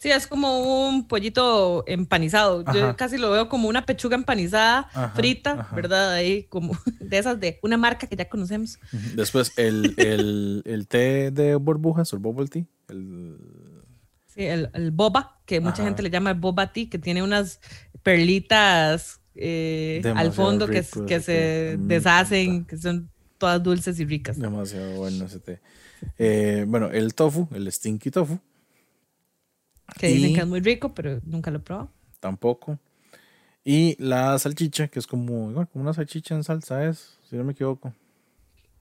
Sí, 0.00 0.10
es 0.10 0.26
como 0.26 0.88
un 0.88 1.06
pollito 1.06 1.84
empanizado. 1.86 2.64
Yo 2.72 2.96
casi 2.96 3.18
lo 3.18 3.30
veo 3.30 3.50
como 3.50 3.68
una 3.68 3.84
pechuga 3.84 4.16
empanizada, 4.16 4.88
Ajá, 4.94 5.10
frita, 5.10 5.52
ajá. 5.60 5.76
¿verdad? 5.76 6.12
Ahí 6.14 6.44
como 6.44 6.72
de 7.00 7.18
esas 7.18 7.38
de 7.38 7.58
una 7.62 7.76
marca 7.76 8.06
que 8.06 8.16
ya 8.16 8.26
conocemos. 8.26 8.78
Después 9.14 9.52
el, 9.58 9.92
el, 9.98 10.62
el 10.64 10.88
té 10.88 11.30
de 11.30 11.54
burbujas 11.56 12.10
el 12.14 12.18
bubble 12.18 12.48
tea, 12.48 12.64
el, 12.88 13.36
Sí, 14.34 14.44
el, 14.44 14.70
el 14.72 14.90
boba, 14.90 15.38
que 15.44 15.60
mucha 15.60 15.82
gente 15.84 16.02
le 16.02 16.08
llama 16.08 16.30
el 16.30 16.38
boba 16.38 16.72
tea, 16.72 16.88
que 16.88 16.98
tiene 16.98 17.22
unas 17.22 17.60
perlitas 18.02 19.20
eh, 19.34 20.00
al 20.16 20.32
fondo 20.32 20.66
que, 20.66 20.82
se 20.82 21.76
deshacen, 21.78 22.64
que 22.64 22.78
son 22.78 23.10
todas 23.36 23.62
dulces 23.62 24.00
y 24.00 24.06
ricas. 24.06 24.38
demasiado 24.38 24.96
bueno 24.96 25.26
ese 25.26 25.40
té. 25.40 25.60
Eh, 26.16 26.64
bueno, 26.66 26.90
el 26.90 27.14
tofu, 27.14 27.48
el 27.52 27.70
stinky 27.70 28.10
tofu, 28.10 28.38
Que 29.98 30.08
dicen 30.08 30.30
y- 30.30 30.34
que 30.34 30.40
es 30.40 30.46
muy 30.46 30.60
rico, 30.60 30.94
pero 30.94 31.20
nunca 31.24 31.50
lo 31.50 31.58
he 31.58 31.60
probado. 31.60 31.90
tampoco. 32.20 32.78
Y 33.64 33.96
la 34.02 34.38
salchicha, 34.38 34.88
que 34.88 34.98
es 34.98 35.06
como, 35.06 35.52
como 35.68 35.82
una 35.82 35.92
salchicha 35.92 36.34
en 36.34 36.44
salsa, 36.44 36.84
es, 36.86 37.18
si 37.28 37.36
no 37.36 37.44
me 37.44 37.52
equivoco. 37.52 37.92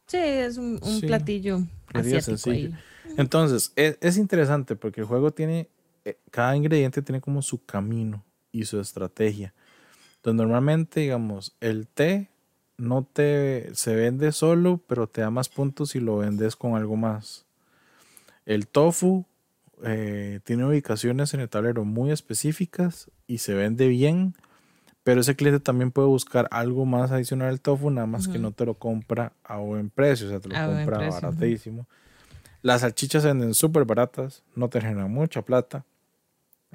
Sí, 0.08 0.18
es 0.18 0.58
un, 0.58 0.80
un 0.82 1.00
Sí, 1.02 1.08
platillo 1.08 1.62
asiático 1.94 2.22
sencillo. 2.22 2.70
ahí. 2.70 3.16
Entonces, 3.18 3.74
es, 3.76 3.98
es 4.02 4.18
interesante 4.18 4.76
porque 4.76 5.02
el 5.02 5.08
juego 5.08 5.32
tiene, 5.32 5.68
eh, 6.06 6.18
cada 6.32 6.56
ingrediente 6.56 7.02
tiene 7.02 7.22
como 7.22 7.42
su 7.42 7.64
camino 7.66 8.24
y 8.52 8.66
su 8.66 8.80
estrategia. 8.80 9.54
Entonces, 10.18 10.38
normalmente, 10.38 11.02
digamos, 11.02 11.56
el 11.60 11.88
té 11.88 12.30
no 12.78 13.04
te 13.04 13.70
se 13.76 13.94
vende 13.96 14.32
solo, 14.32 14.80
pero 14.88 15.08
te 15.08 15.22
da 15.22 15.30
más 15.30 15.50
puntos 15.50 15.90
si 15.90 16.00
lo 16.00 16.18
vendes 16.18 16.56
con 16.56 16.76
algo 16.76 16.96
más. 16.96 17.46
El 18.46 18.68
tofu 18.68 19.26
eh, 19.84 20.40
tiene 20.44 20.66
ubicaciones 20.66 21.34
en 21.34 21.40
el 21.40 21.50
tablero 21.50 21.86
muy 21.86 22.12
específicas 22.12 23.10
y 23.28 23.40
se 23.40 23.54
vende 23.54 23.88
bien, 23.88 24.36
pero 25.04 25.22
ese 25.22 25.36
cliente 25.36 25.60
también 25.60 25.92
puede 25.92 26.08
buscar 26.08 26.48
algo 26.52 26.86
más 26.86 27.12
adicional 27.12 27.50
al 27.50 27.62
tofu, 27.62 27.90
nada 27.90 28.08
más 28.08 28.28
que 28.28 28.40
no 28.40 28.52
te 28.52 28.66
lo 28.66 28.76
compra 28.76 29.34
a 29.44 29.58
buen 29.58 29.90
precio, 29.90 30.28
o 30.28 30.30
sea, 30.30 30.40
te 30.40 30.50
lo 30.50 30.58
A 30.58 30.66
compra 30.66 30.98
precio, 30.98 31.22
baratísimo. 31.22 31.88
Las 32.62 32.82
salchichas 32.82 33.24
se 33.24 33.30
venden 33.30 33.54
súper 33.54 33.86
baratas, 33.86 34.44
no 34.56 34.70
te 34.70 34.82
generan 34.82 35.12
mucha 35.12 35.42
plata, 35.42 35.86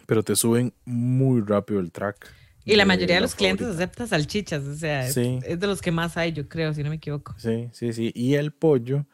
pero 0.06 0.22
te 0.22 0.34
suben 0.34 0.72
muy 0.84 1.42
rápido 1.42 1.80
el 1.80 1.92
track. 1.92 2.26
Y 2.64 2.76
la 2.76 2.86
mayoría 2.86 3.16
de 3.16 3.20
los 3.20 3.34
clientes 3.34 3.66
aceptan 3.66 4.08
salchichas, 4.08 4.64
o 4.64 4.74
sea, 4.74 5.06
es 5.06 5.14
de 5.14 5.66
los 5.66 5.82
que 5.82 5.90
más 5.90 6.16
hay, 6.16 6.32
yo 6.32 6.48
creo, 6.48 6.72
si 6.72 6.82
no 6.82 6.88
me 6.88 6.96
equivoco. 6.96 7.34
Sí, 7.36 7.68
sí, 7.72 7.92
sí. 7.92 8.10
Y 8.14 8.34
el 8.34 8.52
pollo 8.52 9.04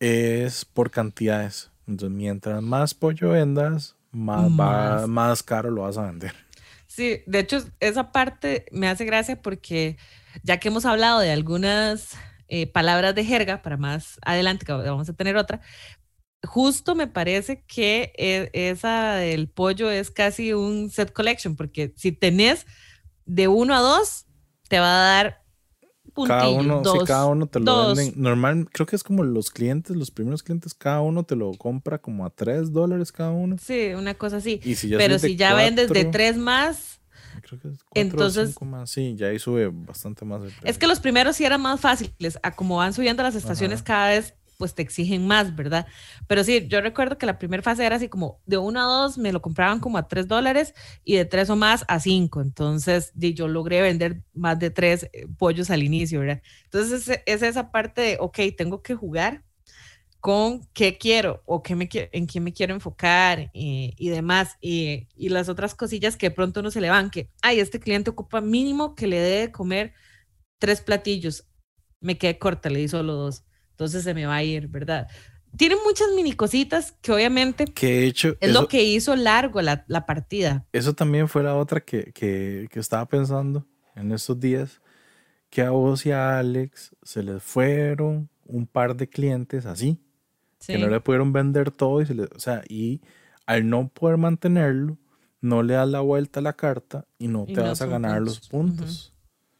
es 0.00 0.64
por 0.64 0.90
cantidades. 0.90 1.70
Entonces, 1.86 2.16
mientras 2.16 2.62
más 2.62 2.94
pollo 2.94 3.30
vendas, 3.30 3.96
más, 4.12 4.50
va- 4.52 5.06
más 5.06 5.42
caro 5.42 5.70
lo 5.70 5.82
vas 5.82 5.98
a 5.98 6.06
vender. 6.06 6.32
Sí, 6.86 7.22
de 7.26 7.40
hecho, 7.40 7.58
esa 7.80 8.12
parte 8.12 8.66
me 8.72 8.88
hace 8.88 9.04
gracia 9.04 9.40
porque 9.42 9.96
ya 10.42 10.58
que 10.60 10.68
hemos 10.68 10.84
hablado 10.84 11.20
de 11.20 11.30
algunas 11.32 12.10
eh, 12.48 12.66
palabras 12.66 13.14
de 13.14 13.24
jerga, 13.24 13.62
para 13.62 13.76
más 13.76 14.18
adelante, 14.22 14.66
que 14.66 14.72
vamos 14.72 15.08
a 15.08 15.12
tener 15.14 15.36
otra, 15.36 15.60
justo 16.44 16.94
me 16.96 17.08
parece 17.08 17.64
que 17.66 18.12
e- 18.18 18.50
esa 18.54 19.14
del 19.16 19.48
pollo 19.50 19.90
es 19.90 20.10
casi 20.10 20.54
un 20.54 20.90
set 20.90 21.12
collection, 21.12 21.56
porque 21.56 21.94
si 21.96 22.12
tenés 22.12 22.66
de 23.26 23.48
uno 23.48 23.74
a 23.76 23.80
dos, 23.80 24.26
te 24.68 24.80
va 24.80 24.88
a 24.88 25.08
dar 25.24 25.43
cada 26.14 26.48
uno, 26.48 26.82
dos, 26.82 27.00
sí, 27.00 27.04
cada 27.06 27.26
uno 27.26 27.46
te 27.46 27.60
lo 27.60 27.94
venden. 27.94 28.14
Normal, 28.16 28.68
creo 28.70 28.86
que 28.86 28.96
es 28.96 29.02
como 29.02 29.24
los 29.24 29.50
clientes, 29.50 29.96
los 29.96 30.10
primeros 30.10 30.42
clientes, 30.42 30.74
cada 30.74 31.00
uno 31.00 31.24
te 31.24 31.36
lo 31.36 31.52
compra 31.54 31.98
como 31.98 32.24
a 32.24 32.30
3 32.30 32.72
dólares 32.72 33.12
cada 33.12 33.30
uno. 33.30 33.56
Sí, 33.60 33.94
una 33.94 34.14
cosa 34.14 34.36
así. 34.38 34.60
Pero 34.96 35.18
si 35.18 35.36
ya 35.36 35.54
vendes 35.54 35.90
de 35.90 36.04
3 36.04 36.36
más, 36.36 37.00
creo 37.42 37.60
que 37.60 37.68
es 37.68 37.78
entonces 37.94 38.60
más. 38.62 38.90
Sí, 38.90 39.14
ya 39.16 39.28
ahí 39.28 39.38
sube 39.38 39.68
bastante 39.72 40.24
más. 40.24 40.42
es 40.62 40.78
que 40.78 40.86
los 40.86 41.00
primeros 41.00 41.36
sí 41.36 41.44
eran 41.44 41.60
más 41.60 41.80
fáciles. 41.80 42.38
A 42.42 42.54
como 42.54 42.76
van 42.76 42.92
subiendo 42.92 43.22
las 43.22 43.34
estaciones 43.34 43.82
cada 43.82 44.08
vez 44.08 44.34
pues 44.58 44.74
te 44.74 44.82
exigen 44.82 45.26
más, 45.26 45.54
¿verdad? 45.54 45.86
Pero 46.26 46.44
sí, 46.44 46.66
yo 46.68 46.80
recuerdo 46.80 47.18
que 47.18 47.26
la 47.26 47.38
primera 47.38 47.62
fase 47.62 47.84
era 47.84 47.96
así 47.96 48.08
como 48.08 48.40
de 48.46 48.58
uno 48.58 48.80
a 48.80 48.84
dos 48.84 49.18
me 49.18 49.32
lo 49.32 49.42
compraban 49.42 49.80
como 49.80 49.98
a 49.98 50.08
tres 50.08 50.28
dólares 50.28 50.74
y 51.04 51.16
de 51.16 51.24
tres 51.24 51.50
o 51.50 51.56
más 51.56 51.84
a 51.88 52.00
cinco. 52.00 52.40
Entonces 52.40 53.12
yo 53.14 53.48
logré 53.48 53.82
vender 53.82 54.22
más 54.32 54.58
de 54.58 54.70
tres 54.70 55.04
eh, 55.12 55.26
pollos 55.38 55.70
al 55.70 55.82
inicio, 55.82 56.20
¿verdad? 56.20 56.42
Entonces 56.64 57.22
es, 57.26 57.42
esa 57.42 57.70
parte 57.70 58.00
de, 58.02 58.16
ok, 58.20 58.38
tengo 58.56 58.82
que 58.82 58.94
jugar 58.94 59.44
con 60.20 60.66
qué 60.72 60.96
quiero 60.98 61.42
o 61.46 61.62
qué 61.62 61.74
me, 61.76 61.88
en 61.92 62.26
qué 62.26 62.40
me 62.40 62.52
quiero 62.52 62.74
enfocar 62.74 63.50
y, 63.52 64.08
demás. 64.08 64.56
Y, 64.60 65.08
y, 65.16 65.28
las 65.28 65.48
otras 65.50 65.74
cosillas 65.74 66.16
que 66.16 66.30
de 66.30 66.34
pronto 66.34 66.62
no 66.62 66.70
se 66.70 66.80
le 66.80 66.90
van, 66.90 67.10
que, 67.10 67.30
ay, 67.42 67.60
este 67.60 67.80
cliente 67.80 68.10
ocupa 68.10 68.40
mínimo 68.40 68.94
que 68.94 69.06
le 69.06 69.18
dé 69.18 69.40
de 69.42 69.52
comer 69.52 69.92
tres 70.58 70.80
platillos. 70.80 71.46
Me 72.00 72.18
quedé 72.18 72.38
corta, 72.38 72.70
le 72.70 72.80
di 72.80 72.88
solo 72.88 73.14
dos 73.14 73.44
entonces 73.74 74.04
se 74.04 74.14
me 74.14 74.24
va 74.24 74.36
a 74.36 74.44
ir, 74.44 74.68
¿verdad? 74.68 75.08
Tiene 75.56 75.74
muchas 75.84 76.08
mini 76.14 76.32
cositas 76.32 76.92
que 77.02 77.12
obviamente 77.12 77.64
que 77.64 78.06
hecho, 78.06 78.36
es 78.40 78.52
lo 78.52 78.68
que 78.68 78.84
hizo 78.84 79.16
largo 79.16 79.60
la, 79.62 79.84
la, 79.88 80.06
partida. 80.06 80.64
Eso 80.72 80.94
también 80.94 81.28
fue 81.28 81.42
la 81.42 81.56
otra 81.56 81.80
que, 81.80 82.12
que, 82.12 82.68
que, 82.70 82.80
estaba 82.80 83.06
pensando 83.06 83.66
en 83.96 84.12
estos 84.12 84.38
días, 84.38 84.80
que 85.50 85.62
a 85.62 85.70
vos 85.70 86.06
y 86.06 86.12
a 86.12 86.38
Alex 86.38 86.94
se 87.02 87.22
les 87.22 87.42
fueron 87.42 88.28
un 88.46 88.66
par 88.66 88.96
de 88.96 89.08
clientes 89.08 89.66
así, 89.66 90.00
que 90.64 90.78
no 90.78 90.88
le 90.88 91.00
pudieron 91.00 91.32
vender 91.32 91.72
todo 91.72 92.00
y, 92.00 92.06
se 92.06 92.14
o 92.20 92.38
sea, 92.38 92.62
y 92.68 93.00
al 93.46 93.68
no 93.68 93.88
poder 93.88 94.18
mantenerlo, 94.18 94.98
no 95.40 95.62
le 95.62 95.74
das 95.74 95.88
la 95.88 96.00
vuelta 96.00 96.40
a 96.40 96.42
la 96.42 96.54
carta 96.54 97.06
y 97.18 97.28
no 97.28 97.44
te 97.44 97.60
vas 97.60 97.82
a 97.82 97.86
ganar 97.86 98.22
los 98.22 98.48
puntos. 98.48 99.12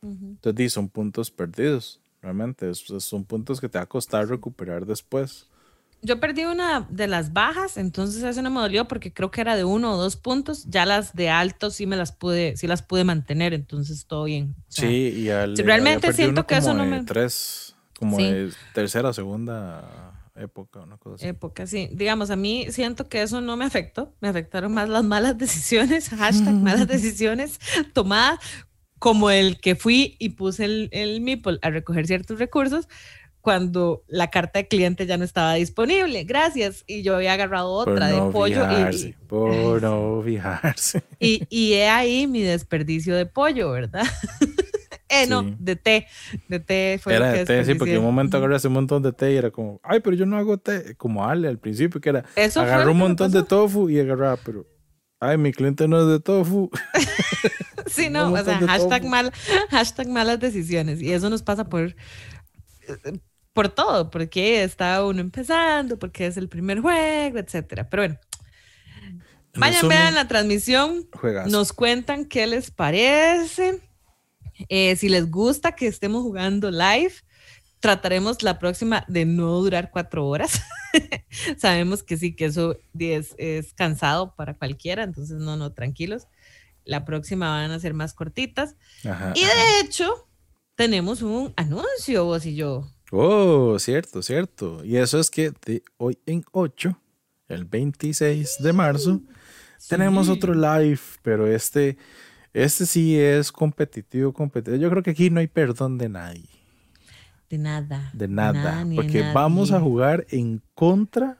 Entonces, 0.02 0.72
son 0.72 0.88
puntos 0.88 1.30
perdidos. 1.30 2.00
Realmente, 2.24 2.72
son 2.74 3.22
puntos 3.26 3.60
que 3.60 3.68
te 3.68 3.76
va 3.76 3.84
a 3.84 3.86
costar 3.86 4.26
recuperar 4.26 4.86
después. 4.86 5.46
Yo 6.00 6.20
perdí 6.20 6.46
una 6.46 6.86
de 6.88 7.06
las 7.06 7.34
bajas, 7.34 7.76
entonces 7.76 8.22
eso 8.22 8.40
no 8.40 8.48
me 8.48 8.60
dolió 8.60 8.88
porque 8.88 9.12
creo 9.12 9.30
que 9.30 9.42
era 9.42 9.56
de 9.56 9.64
uno 9.64 9.92
o 9.92 9.96
dos 9.98 10.16
puntos. 10.16 10.64
Ya 10.64 10.86
las 10.86 11.14
de 11.14 11.28
alto 11.28 11.70
sí 11.70 11.86
me 11.86 11.96
las 11.96 12.12
pude, 12.12 12.56
sí 12.56 12.66
las 12.66 12.80
pude 12.80 13.04
mantener, 13.04 13.52
entonces 13.52 14.06
todo 14.06 14.24
bien. 14.24 14.54
sí, 14.68 15.12
y 15.14 15.28
al, 15.28 15.54
realmente 15.54 16.14
siento 16.14 16.46
que 16.46 16.56
eso 16.56 16.72
no 16.72 16.86
me. 16.86 17.04
Tres, 17.04 17.76
como 17.98 18.16
de 18.16 18.50
tercera 18.72 19.10
o 19.10 19.12
segunda 19.12 20.14
época, 20.34 20.80
una 20.80 20.96
cosa 20.96 21.16
así. 21.16 21.26
Época, 21.26 21.66
sí. 21.66 21.90
Digamos, 21.92 22.30
a 22.30 22.36
mí 22.36 22.68
siento 22.70 23.06
que 23.10 23.20
eso 23.20 23.42
no 23.42 23.58
me 23.58 23.66
afectó. 23.66 24.14
Me 24.22 24.28
afectaron 24.28 24.72
más 24.72 24.88
las 24.88 25.04
malas 25.04 25.36
decisiones, 25.38 26.08
hashtag 26.08 26.54
malas 26.54 26.88
decisiones 26.88 27.60
tomadas 27.92 28.38
como 28.98 29.30
el 29.30 29.60
que 29.60 29.74
fui 29.74 30.16
y 30.18 30.30
puse 30.30 30.64
el, 30.64 30.88
el 30.92 31.20
MIPOL 31.20 31.58
a 31.62 31.70
recoger 31.70 32.06
ciertos 32.06 32.38
recursos 32.38 32.88
cuando 33.44 34.02
la 34.08 34.30
carta 34.30 34.58
de 34.58 34.68
cliente 34.68 35.04
ya 35.04 35.18
no 35.18 35.24
estaba 35.24 35.52
disponible. 35.54 36.24
Gracias. 36.24 36.82
Y 36.86 37.02
yo 37.02 37.14
había 37.14 37.34
agarrado 37.34 37.72
otra 37.72 38.08
de 38.08 38.32
pollo. 38.32 38.66
y, 38.90 39.14
por 39.26 39.82
no 39.82 40.22
fijarse. 40.24 41.02
Y, 41.20 41.46
y 41.50 41.74
he 41.74 41.88
ahí 41.88 42.26
mi 42.26 42.40
desperdicio 42.40 43.14
de 43.14 43.26
pollo, 43.26 43.70
¿verdad? 43.72 44.06
eh, 45.10 45.26
no, 45.26 45.42
de 45.42 45.76
té. 45.76 46.06
De 46.48 46.58
té 46.58 46.98
fue 47.02 47.16
Era 47.16 47.32
de 47.32 47.44
té, 47.44 47.62
sí, 47.66 47.74
porque 47.74 47.92
en 47.92 47.98
un 47.98 48.06
momento 48.06 48.38
agarré 48.38 48.56
un 48.66 48.72
montón 48.72 49.02
de 49.02 49.12
té 49.12 49.34
y 49.34 49.36
era 49.36 49.50
como, 49.50 49.78
ay, 49.82 50.00
pero 50.00 50.16
yo 50.16 50.24
no 50.24 50.38
hago 50.38 50.56
té. 50.56 50.94
Como 50.96 51.26
Ale 51.26 51.46
al 51.46 51.58
principio, 51.58 52.00
que 52.00 52.08
era, 52.08 52.24
Eso 52.36 52.62
agarró 52.62 52.92
un 52.92 52.98
montón 52.98 53.30
de 53.30 53.42
tofu 53.42 53.90
y 53.90 54.00
agarraba, 54.00 54.38
pero 54.42 54.66
Ay, 55.20 55.38
mi 55.38 55.52
cliente 55.52 55.88
no 55.88 56.00
es 56.00 56.08
de 56.08 56.20
tofu. 56.20 56.70
sí, 57.90 58.10
no, 58.10 58.32
o 58.32 58.44
sea, 58.44 58.58
hashtag, 58.58 59.04
mal, 59.04 59.32
hashtag 59.70 60.08
malas 60.08 60.40
decisiones. 60.40 61.00
Y 61.00 61.12
eso 61.12 61.30
nos 61.30 61.42
pasa 61.42 61.64
por, 61.64 61.94
por 63.52 63.68
todo, 63.68 64.10
porque 64.10 64.62
está 64.62 65.04
uno 65.04 65.20
empezando, 65.20 65.98
porque 65.98 66.26
es 66.26 66.36
el 66.36 66.48
primer 66.48 66.80
juego, 66.80 67.38
etcétera. 67.38 67.88
Pero 67.88 68.02
bueno, 68.02 68.18
vayan, 69.54 69.88
vean 69.88 70.14
la 70.14 70.28
transmisión, 70.28 71.08
nos 71.46 71.72
cuentan 71.72 72.24
qué 72.24 72.46
les 72.46 72.70
parece, 72.70 73.80
eh, 74.68 74.96
si 74.96 75.08
les 75.08 75.30
gusta 75.30 75.72
que 75.72 75.86
estemos 75.86 76.22
jugando 76.22 76.70
live 76.70 77.14
trataremos 77.84 78.42
la 78.42 78.58
próxima 78.58 79.04
de 79.08 79.26
no 79.26 79.60
durar 79.60 79.90
cuatro 79.90 80.26
horas. 80.26 80.62
Sabemos 81.58 82.02
que 82.02 82.16
sí, 82.16 82.34
que 82.34 82.46
eso 82.46 82.78
es, 82.98 83.34
es, 83.36 83.74
cansado 83.74 84.34
para 84.34 84.54
cualquiera, 84.54 85.02
entonces 85.02 85.36
no, 85.36 85.58
no, 85.58 85.70
tranquilos. 85.74 86.26
La 86.84 87.04
próxima 87.04 87.50
van 87.50 87.70
a 87.70 87.78
ser 87.78 87.94
más 87.94 88.14
cortitas. 88.14 88.76
y 89.34 89.40
de 89.44 89.80
hecho, 89.80 90.28
tenemos 90.74 91.22
un 91.22 91.52
anuncio, 91.56 92.24
vos 92.24 92.44
y 92.46 92.56
yo. 92.56 92.86
Oh, 93.10 93.78
cierto, 93.78 94.22
cierto. 94.22 94.84
Y 94.84 94.96
eso 94.96 95.20
es 95.20 95.30
que 95.30 95.52
de 95.64 95.82
hoy 95.96 96.18
en 96.26 96.44
8, 96.50 96.98
el 97.48 97.64
26 97.64 98.56
de 98.58 98.72
marzo, 98.72 99.20
tenemos 99.88 100.28
otro 100.28 100.54
live, 100.54 101.00
pero 101.22 101.46
este, 101.46 101.96
este 102.52 102.86
sí 102.86 103.18
es 103.18 103.52
competitivo, 103.52 104.32
competitivo. 104.32 104.76
Yo 104.76 104.90
creo 104.90 105.02
que 105.02 105.10
aquí 105.10 105.30
no 105.30 105.40
hay 105.40 105.46
perdón 105.46 105.98
de 105.98 106.08
nadie. 106.08 106.48
De 107.48 107.58
nada. 107.58 108.10
De 108.12 108.26
nada. 108.26 108.84
porque 108.94 109.30
vamos 109.32 109.70
a 109.70 109.80
jugar 109.80 110.26
en 110.30 110.60
contra 110.74 111.38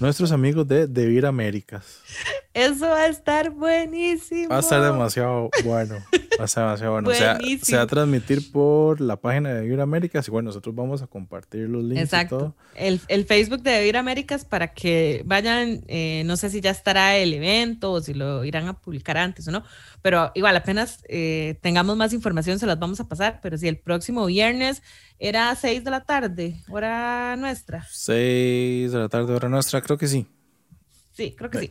nuestros 0.00 0.30
amigos 0.30 0.68
de 0.68 0.86
Devir 0.86 1.26
Américas. 1.26 2.02
Eso 2.58 2.88
va 2.88 3.02
a 3.02 3.06
estar 3.06 3.50
buenísimo. 3.50 4.48
Va 4.48 4.56
a 4.56 4.60
estar 4.60 4.82
demasiado 4.82 5.48
bueno. 5.64 5.94
Va 6.38 6.42
a 6.42 6.44
estar 6.46 6.64
demasiado 6.64 6.92
bueno. 6.92 7.08
O 7.08 7.14
sea, 7.14 7.38
se 7.62 7.76
va 7.76 7.82
a 7.82 7.86
transmitir 7.86 8.50
por 8.50 9.00
la 9.00 9.14
página 9.14 9.50
de 9.50 9.60
Devir 9.60 9.80
Américas 9.80 10.26
y 10.26 10.32
bueno, 10.32 10.48
nosotros 10.48 10.74
vamos 10.74 11.00
a 11.00 11.06
compartir 11.06 11.68
los 11.68 11.84
links. 11.84 12.02
Exacto. 12.02 12.34
Y 12.34 12.38
todo. 12.38 12.54
El, 12.74 13.00
el, 13.06 13.26
Facebook 13.26 13.62
de 13.62 13.70
Devir 13.70 13.96
Américas 13.96 14.44
para 14.44 14.74
que 14.74 15.22
vayan, 15.24 15.84
eh, 15.86 16.24
no 16.26 16.36
sé 16.36 16.50
si 16.50 16.60
ya 16.60 16.70
estará 16.70 17.16
el 17.16 17.32
evento 17.32 17.92
o 17.92 18.00
si 18.00 18.12
lo 18.12 18.44
irán 18.44 18.66
a 18.66 18.80
publicar 18.80 19.18
antes 19.18 19.46
o 19.46 19.52
no, 19.52 19.62
pero 20.02 20.32
igual 20.34 20.56
apenas 20.56 21.04
eh, 21.08 21.60
tengamos 21.62 21.96
más 21.96 22.12
información 22.12 22.58
se 22.58 22.66
las 22.66 22.78
vamos 22.80 22.98
a 22.98 23.08
pasar, 23.08 23.38
pero 23.40 23.56
si 23.56 23.68
el 23.68 23.78
próximo 23.78 24.26
viernes 24.26 24.82
era 25.20 25.54
6 25.54 25.84
de 25.84 25.90
la 25.92 26.00
tarde, 26.00 26.56
hora 26.68 27.36
nuestra. 27.36 27.86
6 27.88 28.90
de 28.90 28.98
la 28.98 29.08
tarde, 29.08 29.32
hora 29.32 29.48
nuestra, 29.48 29.80
creo 29.80 29.96
que 29.96 30.08
sí. 30.08 30.26
Sí, 31.18 31.34
creo 31.36 31.50
que 31.50 31.58
sí. 31.58 31.70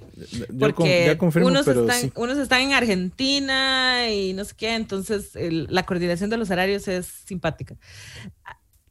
Porque 0.60 1.05
ya 1.05 1.17
confirmo, 1.17 1.47
unos, 1.47 1.65
están, 1.65 2.12
unos 2.17 2.38
están 2.38 2.63
en 2.63 2.73
Argentina 2.73 4.12
y 4.12 4.33
no 4.33 4.43
sé 4.43 4.53
qué, 4.57 4.75
entonces 4.75 5.31
la 5.36 5.83
coordinación 5.83 6.29
de 6.29 6.36
los 6.36 6.49
horarios 6.51 6.86
es 6.89 7.05
simpática. 7.05 7.77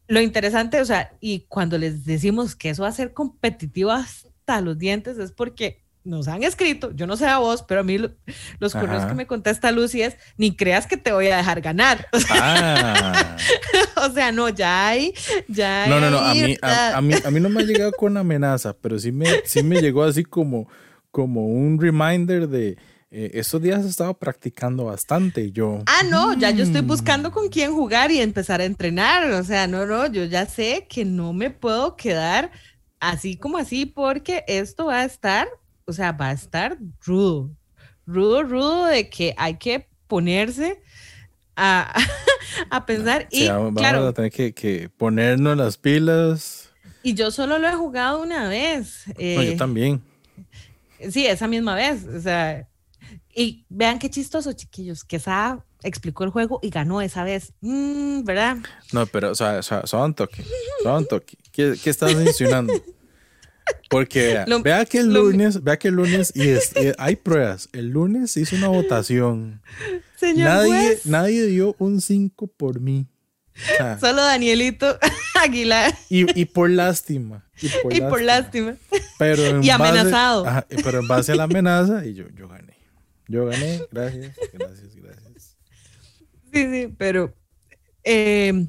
Lo 0.09 0.19
interesante, 0.23 0.81
o 0.81 0.85
sea, 0.87 1.13
y 1.21 1.41
cuando 1.41 1.77
les 1.77 2.07
decimos 2.07 2.57
que 2.57 2.71
eso 2.71 2.85
va 2.85 2.89
a 2.89 2.93
ser 2.93 3.13
competitivo 3.13 3.91
hasta 3.91 4.63
los 4.63 4.79
dientes, 4.79 5.19
es 5.19 5.31
porque 5.31 5.85
nos 6.07 6.29
han 6.29 6.43
escrito, 6.43 6.93
yo 6.93 7.07
no 7.07 7.17
sé 7.17 7.27
a 7.27 7.39
vos, 7.39 7.65
pero 7.67 7.81
a 7.81 7.85
mí 7.85 7.99
los 7.99 8.73
correos 8.73 9.05
que 9.05 9.15
me 9.15 9.27
contesta 9.27 9.73
Lucy 9.73 10.03
es, 10.03 10.17
ni 10.37 10.57
creas 10.57 10.87
que 10.87 10.97
te 10.97 11.13
voy 11.13 11.29
a 11.29 11.37
dejar 11.39 11.61
ganar. 11.61 12.09
Ah. 12.39 13.37
o 13.97 14.11
sea, 14.11 14.31
no, 14.31 14.49
ya 14.49 14.89
hay, 14.89 15.15
ya 15.49 15.85
hay. 15.85 15.91
No, 15.91 16.01
no, 16.01 16.11
no, 16.11 16.19
a 16.19 16.35
mí, 16.35 16.57
a, 16.61 17.01
mí, 17.01 17.15
a 17.25 17.31
mí 17.31 17.41
no 17.41 17.49
me 17.49 17.63
ha 17.63 17.65
llegado 17.65 17.93
con 17.93 18.17
amenaza, 18.17 18.75
pero 18.75 18.99
sí 18.99 19.11
me, 19.11 19.27
sí 19.45 19.63
me 19.63 19.81
llegó 19.81 20.05
así 20.05 20.23
como, 20.23 20.69
como 21.11 21.47
un 21.47 21.81
reminder 21.81 22.49
de, 22.49 22.77
eh, 23.11 23.31
estos 23.35 23.63
días 23.63 23.85
he 23.85 23.89
estado 23.89 24.15
practicando 24.19 24.85
bastante 24.85 25.53
yo. 25.53 25.83
Ah, 25.87 26.03
no, 26.09 26.35
ya 26.35 26.51
yo 26.51 26.65
estoy 26.65 26.83
mm". 26.83 26.87
buscando 26.87 27.33
con 27.33 27.49
quién 27.49 27.73
jugar 27.73 28.11
y 28.11 28.21
empezar 28.21 28.61
a 28.61 28.65
entrenar. 28.65 29.31
O 29.31 29.45
sea, 29.45 29.67
no, 29.67 29.87
no, 29.87 30.07
yo 30.07 30.25
ya 30.25 30.47
sé 30.47 30.87
que 30.89 31.05
no 31.05 31.33
me 31.33 31.51
puedo 31.51 31.97
quedar 31.97 32.51
así 33.01 33.37
como 33.37 33.59
así 33.59 33.87
porque 33.87 34.45
esto 34.49 34.87
va 34.87 35.01
a 35.01 35.05
estar 35.05 35.49
o 35.87 35.93
sea, 35.93 36.13
va 36.13 36.29
a 36.29 36.33
estar 36.33 36.77
rudo, 37.05 37.51
rudo, 38.07 38.43
rudo 38.43 38.87
de 38.87 39.09
que 39.09 39.35
hay 39.37 39.57
que 39.57 39.89
ponerse 40.07 40.83
a, 41.55 41.95
a 42.71 42.87
pensar 42.87 43.29
y 43.31 43.47
vamos 43.49 43.75
claro, 43.77 44.07
a 44.07 44.13
tener 44.13 44.31
que, 44.31 44.91
ponernos 44.97 45.57
las 45.57 45.79
pilas. 45.79 46.71
Y 47.03 47.15
yo 47.15 47.31
solo 47.31 47.59
lo 47.59 47.69
he 47.69 47.75
jugado 47.75 48.21
una 48.21 48.49
vez. 48.49 49.05
yo 49.07 49.15
eh, 49.19 49.55
también. 49.57 50.03
Sí, 51.11 51.27
esa 51.27 51.47
misma 51.47 51.75
vez, 51.75 52.05
o 52.05 52.21
sea, 52.21 52.69
y 53.35 53.65
vean 53.69 53.99
qué 53.99 54.11
chistoso, 54.11 54.53
chiquillos, 54.55 55.05
que 55.05 55.17
esa 55.17 55.65
explicó 55.83 56.25
el 56.25 56.31
juego 56.31 56.59
y 56.63 56.71
ganó 56.71 57.01
esa 57.01 57.23
vez, 57.23 57.53
mm, 57.61 58.25
¿verdad? 58.25 58.57
No, 58.93 59.07
pero, 59.07 59.31
o 59.31 59.35
sea, 59.35 59.63
son 59.63 60.15
toque, 60.15 60.45
son 60.83 61.07
toque. 61.07 61.37
¿Qué, 61.53 61.75
qué 61.83 61.91
estás 61.91 62.15
mencionando? 62.17 62.73
Porque 63.89 64.45
vea, 64.65 64.85
que 64.85 64.99
el 64.99 65.13
lunes, 65.13 65.63
vea 65.63 65.79
que 65.79 65.89
el 65.89 65.95
lunes, 65.95 66.33
y, 66.35 66.55
hay 66.99 67.17
pruebas. 67.17 67.69
El 67.73 67.91
lunes 67.91 68.37
hizo 68.37 68.57
una 68.57 68.69
votación. 68.69 69.61
Señor 70.17 70.49
nadie, 70.49 70.99
nadie 71.05 71.47
dio 71.47 71.77
un 71.79 72.01
5 72.01 72.47
por 72.49 72.81
mí. 72.81 73.07
Solo 74.01 74.23
Danielito 74.23 74.99
Aguilar. 75.43 75.95
Y, 76.09 76.45
por 76.47 76.71
lástima. 76.71 77.45
Y 77.91 78.01
por, 78.01 78.21
lástima. 78.21 78.77
Pero 79.19 79.63
y 79.63 79.71
amenazado. 79.71 80.47
pero 80.85 81.01
en 81.01 81.09
base 81.09 81.33
a 81.33 81.37
la 81.37 81.45
amenaza, 81.45 82.05
y 82.05 82.15
yo, 82.15 82.25
yo 82.35 82.49
gané. 82.49 82.75
Yo 83.29 83.47
gané. 83.47 83.83
Gracias, 83.91 84.37
gracias, 84.53 84.95
gracias. 84.97 85.57
Sí, 86.53 86.71
sí, 86.71 86.95
pero. 86.97 87.35
Eh, 88.05 88.67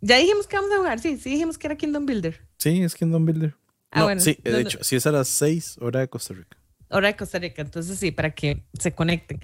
ya 0.00 0.16
dijimos 0.16 0.46
que 0.46 0.56
vamos 0.56 0.72
a 0.72 0.78
jugar. 0.78 1.00
Sí, 1.00 1.18
sí 1.18 1.30
dijimos 1.30 1.58
que 1.58 1.66
era 1.66 1.76
Kingdom 1.76 2.06
Builder. 2.06 2.40
Sí, 2.58 2.82
es 2.82 2.94
Kingdom 2.94 3.24
Builder. 3.24 3.54
Ah, 3.92 4.04
bueno. 4.04 4.20
Sí, 4.20 4.38
de 4.42 4.62
hecho, 4.62 4.78
sí 4.82 4.96
es 4.96 5.06
a 5.06 5.12
las 5.12 5.28
6 5.28 5.76
hora 5.80 6.00
de 6.00 6.08
Costa 6.08 6.32
Rica. 6.34 6.56
Hora 6.88 7.08
de 7.08 7.16
Costa 7.16 7.38
Rica, 7.38 7.60
entonces 7.62 7.98
sí, 7.98 8.10
para 8.10 8.34
que 8.34 8.64
se 8.78 8.92
conecten. 8.94 9.38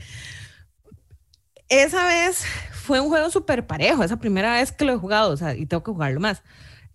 Esa 1.69 2.07
vez 2.07 2.45
fue 2.73 2.99
un 2.99 3.09
juego 3.09 3.31
súper 3.31 3.67
parejo, 3.67 4.03
esa 4.03 4.19
primera 4.19 4.55
vez 4.55 4.73
que 4.73 4.87
lo 4.87 4.93
he 4.95 4.97
jugado, 4.97 5.33
o 5.33 5.37
sea, 5.37 5.55
y 5.55 5.67
tengo 5.67 5.83
que 5.83 5.91
jugarlo 5.93 6.19
más. 6.19 6.43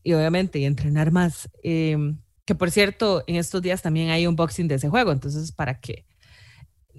Y 0.02 0.14
obviamente, 0.14 0.58
y 0.58 0.66
entrenar 0.66 1.12
más. 1.12 1.48
Em, 1.62 2.18
que 2.46 2.56
por 2.56 2.72
cierto, 2.72 3.24
en 3.28 3.36
estos 3.36 3.62
días 3.62 3.84
también 3.84 4.10
hay 4.10 4.26
un 4.26 4.32
unboxing 4.32 4.68
de 4.68 4.76
ese 4.76 4.90
juego, 4.90 5.12
entonces 5.12 5.52
para 5.52 5.80
que... 5.80 6.06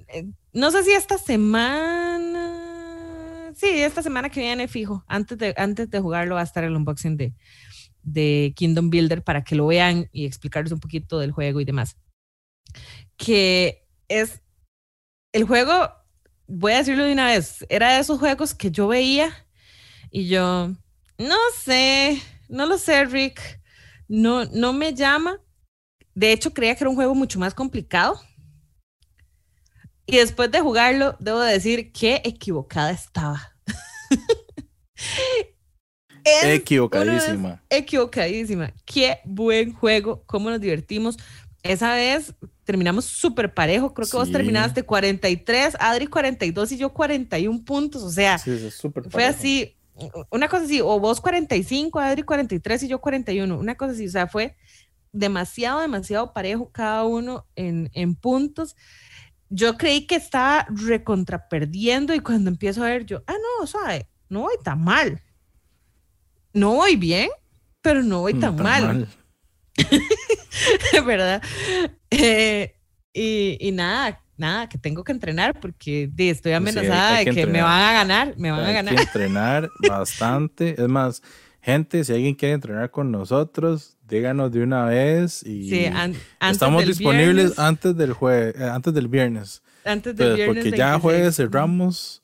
Eh, 0.09 0.31
no 0.53 0.71
sé 0.71 0.85
si 0.85 0.93
esta 0.93 1.19
semana... 1.19 2.61
Sí, 3.57 3.67
esta 3.67 4.03
semana 4.03 4.31
que 4.31 4.41
viene 4.41 4.69
fijo, 4.69 5.05
antes 5.09 5.37
de, 5.37 5.53
antes 5.57 5.91
de 5.91 6.01
jugarlo 6.01 6.37
va 6.37 6.43
a 6.43 6.45
estar 6.45 6.63
el 6.63 6.77
unboxing 6.77 7.17
de, 7.17 7.35
de 8.05 8.53
Kingdom 8.57 8.91
Builder 8.91 9.23
para 9.23 9.43
que 9.43 9.57
lo 9.57 9.67
vean 9.67 10.09
y 10.13 10.27
explicarles 10.27 10.73
un 10.73 10.81
poquito 10.81 11.19
del 11.19 11.33
juego 11.33 11.61
y 11.61 11.65
demás. 11.65 11.97
Que 13.17 13.87
es 14.09 14.43
el 15.33 15.45
juego, 15.45 15.91
voy 16.47 16.73
a 16.73 16.79
decirlo 16.79 17.05
de 17.05 17.13
una 17.13 17.27
vez, 17.27 17.65
era 17.69 17.95
de 17.95 18.01
esos 18.01 18.19
juegos 18.19 18.55
que 18.55 18.71
yo 18.71 18.89
veía 18.89 19.33
y 20.11 20.29
yo, 20.29 20.73
no 21.19 21.37
sé, 21.59 22.23
no 22.49 22.67
lo 22.67 22.79
sé, 22.79 23.05
Rick, 23.05 23.61
no, 24.09 24.45
no 24.47 24.73
me 24.73 24.95
llama. 24.95 25.41
De 26.15 26.33
hecho, 26.33 26.55
creía 26.55 26.77
que 26.77 26.85
era 26.85 26.91
un 26.91 26.97
juego 26.97 27.15
mucho 27.15 27.39
más 27.39 27.55
complicado. 27.55 28.21
Y 30.07 30.19
después 30.19 30.51
de 30.51 30.61
jugarlo, 30.61 31.17
debo 31.19 31.41
decir 31.41 31.93
que 31.93 32.21
equivocada 32.25 32.91
estaba. 32.91 33.57
equivocadísima. 36.25 37.63
Equivocadísima. 37.69 38.73
Qué 38.85 39.19
buen 39.25 39.73
juego, 39.73 40.23
cómo 40.27 40.51
nos 40.51 40.61
divertimos. 40.61 41.17
Esa 41.63 41.95
vez 41.95 42.35
terminamos 42.65 43.05
súper 43.05 43.53
parejo. 43.53 43.95
Creo 43.95 44.09
que 44.09 44.17
vos 44.17 44.31
terminaste 44.31 44.83
43, 44.83 45.77
Adri 45.79 46.07
42 46.07 46.73
y 46.73 46.77
yo 46.79 46.93
41 46.93 47.65
puntos. 47.65 48.03
O 48.03 48.11
sea, 48.11 48.39
fue 49.11 49.25
así, 49.25 49.77
una 50.31 50.49
cosa 50.49 50.65
así, 50.65 50.81
o 50.81 50.99
vos 50.99 51.21
45, 51.21 51.99
Adri 51.99 52.23
43 52.23 52.83
y 52.83 52.89
yo 52.89 53.01
41. 53.01 53.59
Una 53.59 53.77
cosa 53.77 53.93
así, 53.93 54.07
o 54.07 54.11
sea, 54.11 54.27
fue 54.27 54.57
demasiado, 55.13 55.81
demasiado 55.81 56.33
parejo 56.33 56.71
cada 56.71 57.05
uno 57.05 57.47
en, 57.55 57.91
en 57.95 58.15
puntos. 58.15 58.77
Yo 59.49 59.77
creí 59.77 60.07
que 60.07 60.17
estaba 60.17 60.67
recontraperdiendo 60.69 62.15
y 62.15 62.21
cuando 62.21 62.51
empiezo 62.51 62.83
a 62.83 62.89
ver 62.89 63.07
yo, 63.07 63.23
ah, 63.27 63.35
no, 63.61 63.67
suave, 63.67 64.09
no 64.29 64.41
voy 64.41 64.55
tan 64.63 64.83
mal 64.83 65.23
no 66.55 66.73
voy 66.75 66.97
bien, 66.97 67.29
pero 67.83 68.03
no 68.03 68.21
voy 68.21 68.35
tan, 68.35 68.57
mal. 68.57 69.09
¿Verdad? 71.05 71.43
Eh, 72.11 72.77
y, 73.13 73.71
nada, 73.73 74.23
nada, 74.37 74.69
que 74.69 74.79
tengo 74.79 75.05
que 75.05 75.13
entrenar 75.13 75.61
porque 75.61 76.11
estoy 76.17 76.53
amenazada 76.53 77.19
de 77.19 77.27
que 77.27 77.47
me 77.47 77.61
van 77.61 77.83
a 77.83 77.93
ganar, 77.93 78.35
me 78.39 78.51
van 78.51 78.65
a 78.65 78.73
ganar. 78.73 78.95
Que 78.95 79.03
entrenar 79.03 79.69
bastante. 79.87 80.81
Es 80.81 80.89
más, 80.89 81.23
gente, 81.61 82.05
si 82.05 82.13
alguien 82.13 82.35
quiere 82.35 82.55
entrenar 82.55 82.91
con 82.91 83.11
nosotros, 83.11 83.99
díganos 84.09 84.53
de 84.53 84.63
una 84.63 84.87
vez 84.87 85.43
y 85.43 85.69
sí, 85.69 85.87
estamos 86.41 86.87
disponibles 86.87 87.59
antes 87.59 87.97
del 87.97 88.13
jueves, 88.13 88.55
eh, 88.59 88.65
antes 88.65 88.95
del 88.95 89.09
viernes. 89.09 89.63
Antes 89.85 90.17
del 90.17 90.37
viernes. 90.37 90.65
Porque 90.65 90.77
ya 90.77 90.99
jueves 90.99 91.37
cerramos 91.37 92.23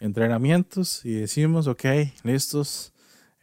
entrenamientos 0.00 1.04
y 1.04 1.14
decimos, 1.14 1.66
ok, 1.66 1.84
listos 2.22 2.93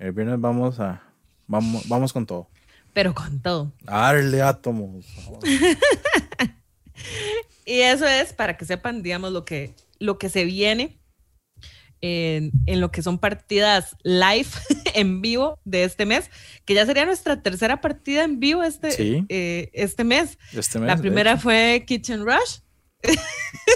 el 0.01 0.11
viernes 0.13 0.41
vamos 0.41 0.79
a. 0.79 1.03
Vamos, 1.47 1.87
vamos 1.87 2.11
con 2.11 2.25
todo. 2.25 2.49
Pero 2.93 3.13
con 3.13 3.39
todo. 3.41 3.71
Darle 3.81 4.41
átomos. 4.41 5.05
y 7.65 7.81
eso 7.81 8.07
es 8.07 8.33
para 8.33 8.57
que 8.57 8.65
sepan, 8.65 9.03
digamos, 9.03 9.31
lo 9.31 9.45
que, 9.45 9.75
lo 9.99 10.17
que 10.17 10.29
se 10.29 10.45
viene 10.45 10.99
en, 12.01 12.51
en, 12.65 12.81
lo 12.81 12.91
que 12.91 13.03
son 13.03 13.19
partidas 13.19 13.95
live 14.03 14.49
en 14.95 15.21
vivo 15.21 15.59
de 15.65 15.83
este 15.83 16.07
mes, 16.07 16.31
que 16.65 16.73
ya 16.73 16.85
sería 16.85 17.05
nuestra 17.05 17.43
tercera 17.43 17.79
partida 17.79 18.23
en 18.23 18.39
vivo 18.39 18.63
este, 18.63 19.23
eh, 19.29 19.69
este 19.73 20.03
mes. 20.03 20.39
Este 20.51 20.79
mes. 20.79 20.87
La 20.87 20.97
primera 20.97 21.37
fue 21.37 21.83
Kitchen 21.85 22.25
Rush. 22.25 22.61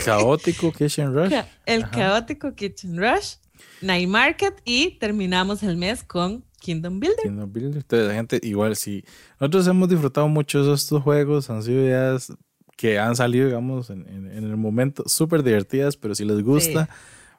Caótico 0.04 0.72
Kitchen 0.72 1.14
Rush. 1.14 1.34
El 1.66 1.90
caótico 1.90 2.56
Kitchen 2.56 2.98
Rush. 2.98 3.36
Night 3.82 4.08
Market 4.08 4.62
y 4.66 4.98
terminamos 5.00 5.64
el 5.64 5.78
mes 5.78 6.04
con 6.04 6.44
Kingdom 6.60 7.00
Builder. 7.00 7.24
Kingdom 7.24 7.52
Builder. 7.52 7.78
Entonces, 7.78 8.12
gente, 8.12 8.40
igual 8.44 8.76
sí. 8.76 9.04
Nosotros 9.40 9.68
hemos 9.68 9.90
disfrutado 9.90 10.28
mucho 10.28 10.64
de 10.64 10.74
estos 10.74 11.02
juegos, 11.04 11.50
han 11.50 11.64
sido 11.64 11.82
ideas 11.82 12.34
que 12.76 13.00
han 13.00 13.16
salido, 13.16 13.48
digamos, 13.48 13.90
en, 13.90 14.28
el 14.28 14.58
momento 14.58 15.04
súper 15.06 15.44
divertidas, 15.44 15.96
pero 15.96 16.14
si 16.14 16.26
les 16.26 16.42
gusta 16.44 16.90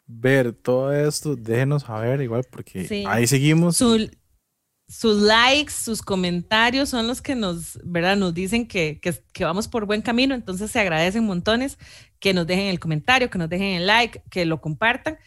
ver 0.07 0.53
todo 0.53 0.93
esto, 0.93 1.37
déjenos 1.37 1.83
saber 1.83 2.23
igual, 2.23 2.45
porque 2.51 3.05
ahí 3.07 3.27
seguimos. 3.27 3.77
sus 3.77 5.21
likes, 5.21 5.73
sus 5.73 6.01
comentarios 6.01 6.89
son 6.89 7.07
los 7.07 7.21
que 7.21 7.35
nos, 7.35 7.79
¿verdad? 7.85 8.17
Nos 8.17 8.33
dicen 8.33 8.67
que, 8.67 8.99
que, 9.01 9.15
que, 9.33 9.45
vamos 9.45 9.69
por 9.69 9.85
buen 9.85 10.01
camino, 10.01 10.35
entonces 10.35 10.71
se 10.71 10.79
agradecen 10.79 11.25
montones 11.25 11.77
que 12.19 12.33
nos 12.33 12.47
dejen 12.47 12.67
el 12.67 12.79
comentario, 12.79 13.29
que 13.29 13.39
nos 13.39 13.49
dejen 13.49 13.75
el 13.75 13.87
like, 13.87 14.23
que 14.31 14.47
lo 14.47 14.61
compartan. 14.61 15.19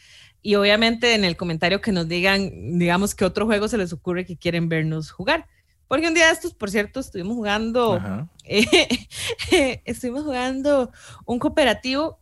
Y 0.41 0.55
obviamente 0.55 1.15
en 1.15 1.25
el 1.25 1.35
comentario 1.35 1.81
que 1.81 1.91
nos 1.91 2.07
digan, 2.07 2.77
digamos, 2.79 3.15
qué 3.15 3.25
otro 3.25 3.45
juego 3.45 3.67
se 3.67 3.77
les 3.77 3.91
ocurre 3.93 4.25
que 4.25 4.37
quieren 4.37 4.69
vernos 4.69 5.11
jugar. 5.11 5.47
Porque 5.87 6.07
un 6.07 6.13
día 6.13 6.27
de 6.27 6.33
estos, 6.33 6.53
por 6.53 6.69
cierto, 6.69 6.99
estuvimos 6.99 7.35
jugando, 7.35 7.99
eh, 8.45 9.81
estuvimos 9.85 10.23
jugando 10.23 10.91
un 11.25 11.39
cooperativo 11.39 12.19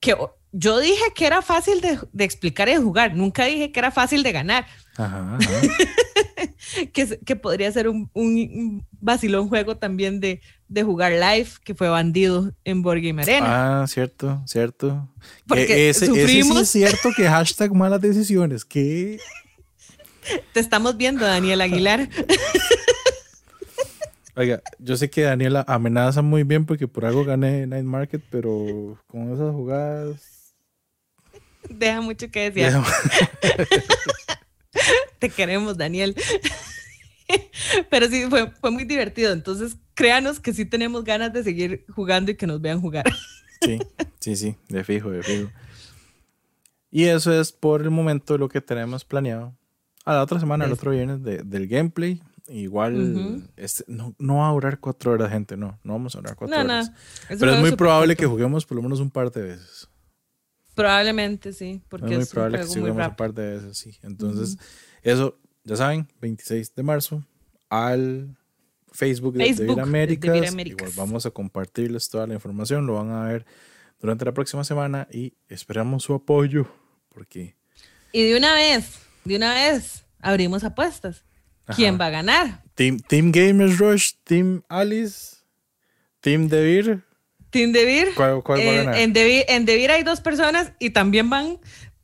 que 0.00 0.16
yo 0.52 0.78
dije 0.78 1.04
que 1.14 1.26
era 1.26 1.42
fácil 1.42 1.80
de, 1.80 1.98
de, 2.12 2.24
explicar 2.24 2.68
y 2.68 2.72
de 2.72 2.78
jugar, 2.78 3.14
nunca 3.14 3.44
dije 3.44 3.70
que 3.70 3.78
era 3.78 3.90
fácil 3.90 4.22
de 4.22 4.32
ganar. 4.32 4.66
Ajá, 4.96 5.38
que, 6.92 7.20
que, 7.24 7.36
podría 7.36 7.70
ser 7.70 7.88
un, 7.88 8.10
un, 8.14 8.86
vacilón 8.92 9.48
juego 9.48 9.76
también 9.76 10.18
de, 10.18 10.40
de, 10.70 10.82
jugar 10.82 11.12
live, 11.12 11.48
que 11.64 11.74
fue 11.74 11.88
bandido 11.88 12.52
en 12.64 12.82
Board 12.82 13.00
Game 13.02 13.22
Arena. 13.22 13.82
Ah, 13.82 13.86
cierto, 13.86 14.42
cierto. 14.46 15.08
Porque 15.46 15.90
ese, 15.90 16.06
sufrimos. 16.06 16.62
es 16.62 16.70
cierto 16.70 17.10
que 17.16 17.28
hashtag 17.28 17.74
malas 17.74 18.00
decisiones, 18.00 18.64
que... 18.64 19.18
Te 20.52 20.60
estamos 20.60 20.96
viendo, 20.96 21.24
Daniel 21.24 21.60
Aguilar. 21.60 22.08
Oiga, 24.36 24.62
yo 24.78 24.96
sé 24.96 25.10
que 25.10 25.22
Daniela 25.22 25.64
amenaza 25.66 26.22
muy 26.22 26.44
bien 26.44 26.64
porque 26.64 26.86
por 26.86 27.04
algo 27.04 27.24
gané 27.24 27.66
Night 27.66 27.84
Market, 27.84 28.22
pero 28.30 28.98
con 29.06 29.34
esas 29.34 29.52
jugadas. 29.52 30.54
Deja 31.68 32.00
mucho 32.00 32.30
que 32.30 32.50
decir. 32.50 32.72
Te 35.18 35.28
queremos, 35.30 35.76
Daniel. 35.76 36.16
Pero 37.90 38.08
sí, 38.08 38.26
fue, 38.28 38.50
fue 38.60 38.70
muy 38.70 38.84
divertido. 38.84 39.32
Entonces, 39.32 39.76
créanos 40.00 40.40
que 40.40 40.52
sí 40.52 40.64
tenemos 40.64 41.04
ganas 41.04 41.32
de 41.32 41.44
seguir 41.44 41.84
jugando 41.88 42.30
y 42.30 42.36
que 42.36 42.46
nos 42.46 42.60
vean 42.60 42.80
jugar. 42.80 43.04
Sí, 43.62 43.78
sí, 44.20 44.36
sí, 44.36 44.56
de 44.70 44.84
fijo, 44.84 45.10
de 45.10 45.22
fijo. 45.22 45.50
Y 46.90 47.04
eso 47.04 47.38
es 47.38 47.52
por 47.52 47.82
el 47.82 47.90
momento 47.90 48.38
lo 48.38 48.48
que 48.48 48.62
tenemos 48.62 49.04
planeado. 49.04 49.54
A 50.06 50.14
la 50.14 50.22
otra 50.22 50.40
semana, 50.40 50.64
el 50.64 50.72
otro 50.72 50.92
viernes, 50.92 51.22
del 51.22 51.68
gameplay. 51.68 52.22
Igual 52.48 53.50
este, 53.56 53.84
no, 53.86 54.14
no, 54.18 54.36
va 54.36 54.48
a 54.48 54.52
durar 54.52 54.80
cuatro 54.80 55.12
horas, 55.12 55.30
gente. 55.30 55.58
No, 55.58 55.78
no 55.84 55.92
vamos 55.92 56.16
a 56.16 56.20
durar 56.20 56.36
cuatro 56.36 56.58
horas. 56.58 56.90
Pero 57.28 57.52
es 57.52 57.60
muy 57.60 57.72
probable 57.72 58.16
que 58.16 58.24
juguemos 58.24 58.64
por 58.64 58.76
lo 58.76 58.82
menos 58.82 58.98
un 58.98 59.10
par 59.10 59.30
de 59.30 59.42
veces. 59.42 59.90
Probablemente 60.74 61.52
sí, 61.52 61.82
porque 61.90 62.14
es 62.14 62.18
muy 62.18 62.26
probable 62.26 62.60
que 62.60 62.64
juguemos 62.64 63.08
un 63.08 63.16
par 63.16 63.34
de 63.34 63.56
veces, 63.56 63.76
sí. 63.76 63.98
Entonces, 64.02 64.56
eso, 65.02 65.38
ya 65.64 65.76
saben, 65.76 66.08
26 66.22 66.74
de 66.74 66.82
marzo 66.82 67.22
al 67.68 68.38
Facebook, 68.92 69.34
de, 69.36 69.52
Vir 69.52 69.80
Américas. 69.80 70.54
Igual 70.64 70.90
vamos 70.96 71.26
a 71.26 71.30
compartirles 71.30 72.08
toda 72.08 72.26
la 72.26 72.34
información, 72.34 72.86
lo 72.86 72.94
van 72.94 73.10
a 73.10 73.24
ver 73.24 73.46
durante 74.00 74.24
la 74.24 74.32
próxima 74.32 74.64
semana 74.64 75.06
y 75.12 75.34
esperamos 75.48 76.04
su 76.04 76.14
apoyo 76.14 76.66
porque... 77.10 77.56
Y 78.12 78.24
de 78.24 78.36
una 78.36 78.54
vez, 78.54 78.98
de 79.24 79.36
una 79.36 79.54
vez, 79.54 80.04
abrimos 80.20 80.64
apuestas. 80.64 81.24
quién 81.76 82.00
va 82.00 82.06
a 82.06 82.10
ganar. 82.10 82.64
Team, 82.74 82.98
Team 82.98 83.30
Gamers 83.30 83.78
Rush, 83.78 84.12
Team 84.24 84.62
Alice, 84.68 85.36
Team 86.20 86.48
Devir. 86.48 87.04
Team 87.50 87.70
Devir. 87.72 88.08
¿Cuál, 88.16 88.42
cuál 88.42 88.58
va 88.58 88.62
a 88.62 88.66
Eh, 88.66 88.76
ganar? 88.78 88.96
en, 88.98 89.12
Devir, 89.12 89.44
en 89.48 89.64
Devir 89.66 89.90
hay 89.92 90.02
dos 90.02 90.20
personas 90.20 90.72
y 90.80 90.90
también 90.90 91.30
van, 91.30 91.58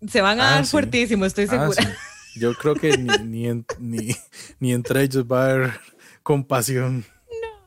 se 0.08 0.20
van 0.20 0.40
a 0.40 0.48
Ah, 0.48 0.54
dar 0.56 0.64
sí. 0.66 0.70
fuertísimo, 0.70 1.24
estoy 1.24 1.46
Ah, 1.46 1.48
segura. 1.70 1.82
sí. 1.82 2.40
Yo 2.40 2.54
creo 2.54 2.74
que 2.74 2.96
ni, 2.98 3.10
ni, 3.24 3.48
en- 3.48 3.66
ni, 3.78 4.14
ni 4.60 4.72
entre 4.72 5.02
ellos 5.02 5.24
va 5.24 5.46
a 5.46 5.50
haber 5.50 5.80
compasión. 6.26 7.04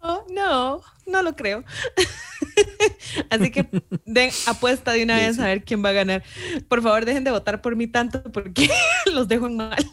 No, 0.04 0.26
no, 0.30 0.82
no 1.08 1.22
lo 1.24 1.34
creo. 1.34 1.64
Así 3.30 3.52
que 3.52 3.70
den 4.06 4.32
apuesta 4.48 4.92
de 4.92 5.04
una 5.04 5.18
Sí, 5.18 5.26
vez 5.26 5.36
sí. 5.38 5.42
a 5.42 5.46
ver 5.46 5.64
quién 5.64 5.84
va 5.84 5.90
a 5.90 5.94
ganar. 5.94 6.24
Por 6.68 6.82
favor, 6.82 7.06
dejen 7.06 7.24
de 7.24 7.32
votar 7.32 7.62
por 7.62 7.78
mí 7.78 7.88
tanto 7.88 8.22
porque 8.24 8.70
los 9.14 9.30
dejo 9.30 9.48
en 9.48 9.56
mal. 9.56 9.92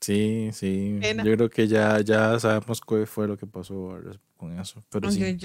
Sí, 0.00 0.48
sí. 0.54 0.96
Pena. 0.98 1.22
Yo 1.22 1.36
creo 1.36 1.50
que 1.50 1.68
ya, 1.68 2.00
ya 2.00 2.40
sabemos 2.40 2.80
qué 2.80 3.04
fue 3.04 3.28
lo 3.28 3.36
que 3.36 3.46
pasó 3.46 3.98
con 4.38 4.58
eso. 4.58 4.82
Pero 4.88 5.10
sí. 5.10 5.38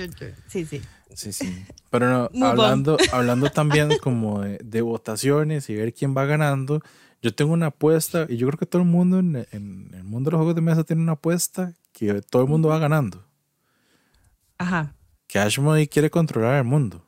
Sí, 0.48 0.66
sí. 0.66 0.82
Sí, 1.14 1.34
sí. 1.34 1.66
Pero 1.90 2.30
no, 2.32 2.48
hablando, 2.48 2.96
hablando 3.12 3.50
también 3.50 3.98
como 3.98 4.40
de, 4.42 4.60
de 4.64 4.82
votaciones 4.82 5.70
y 5.70 5.76
ver 5.76 5.94
quién 5.94 6.16
va 6.16 6.24
ganando, 6.24 6.82
yo 7.22 7.34
tengo 7.34 7.54
una 7.54 7.68
apuesta 7.68 8.26
y 8.30 8.38
yo 8.38 8.48
creo 8.48 8.58
que 8.60 8.66
todo 8.66 8.82
el 8.84 8.88
mundo 8.88 9.20
en, 9.20 9.36
en 9.52 9.92
el 9.94 10.04
mundo 10.04 10.30
de 10.30 10.32
los 10.34 10.40
juegos 10.40 10.56
de 10.56 10.62
mesa 10.62 10.84
tiene 10.84 11.02
una 11.02 11.14
apuesta 11.14 11.74
que 11.92 12.22
todo 12.22 12.44
el 12.44 12.50
mundo 12.50 12.70
va 12.70 12.80
ganando. 12.80 13.26
Ajá. 14.58 14.94
Que 15.28 15.40
Ashmody 15.40 15.88
quiere 15.88 16.10
controlar 16.10 16.56
el 16.58 16.64
mundo. 16.64 17.04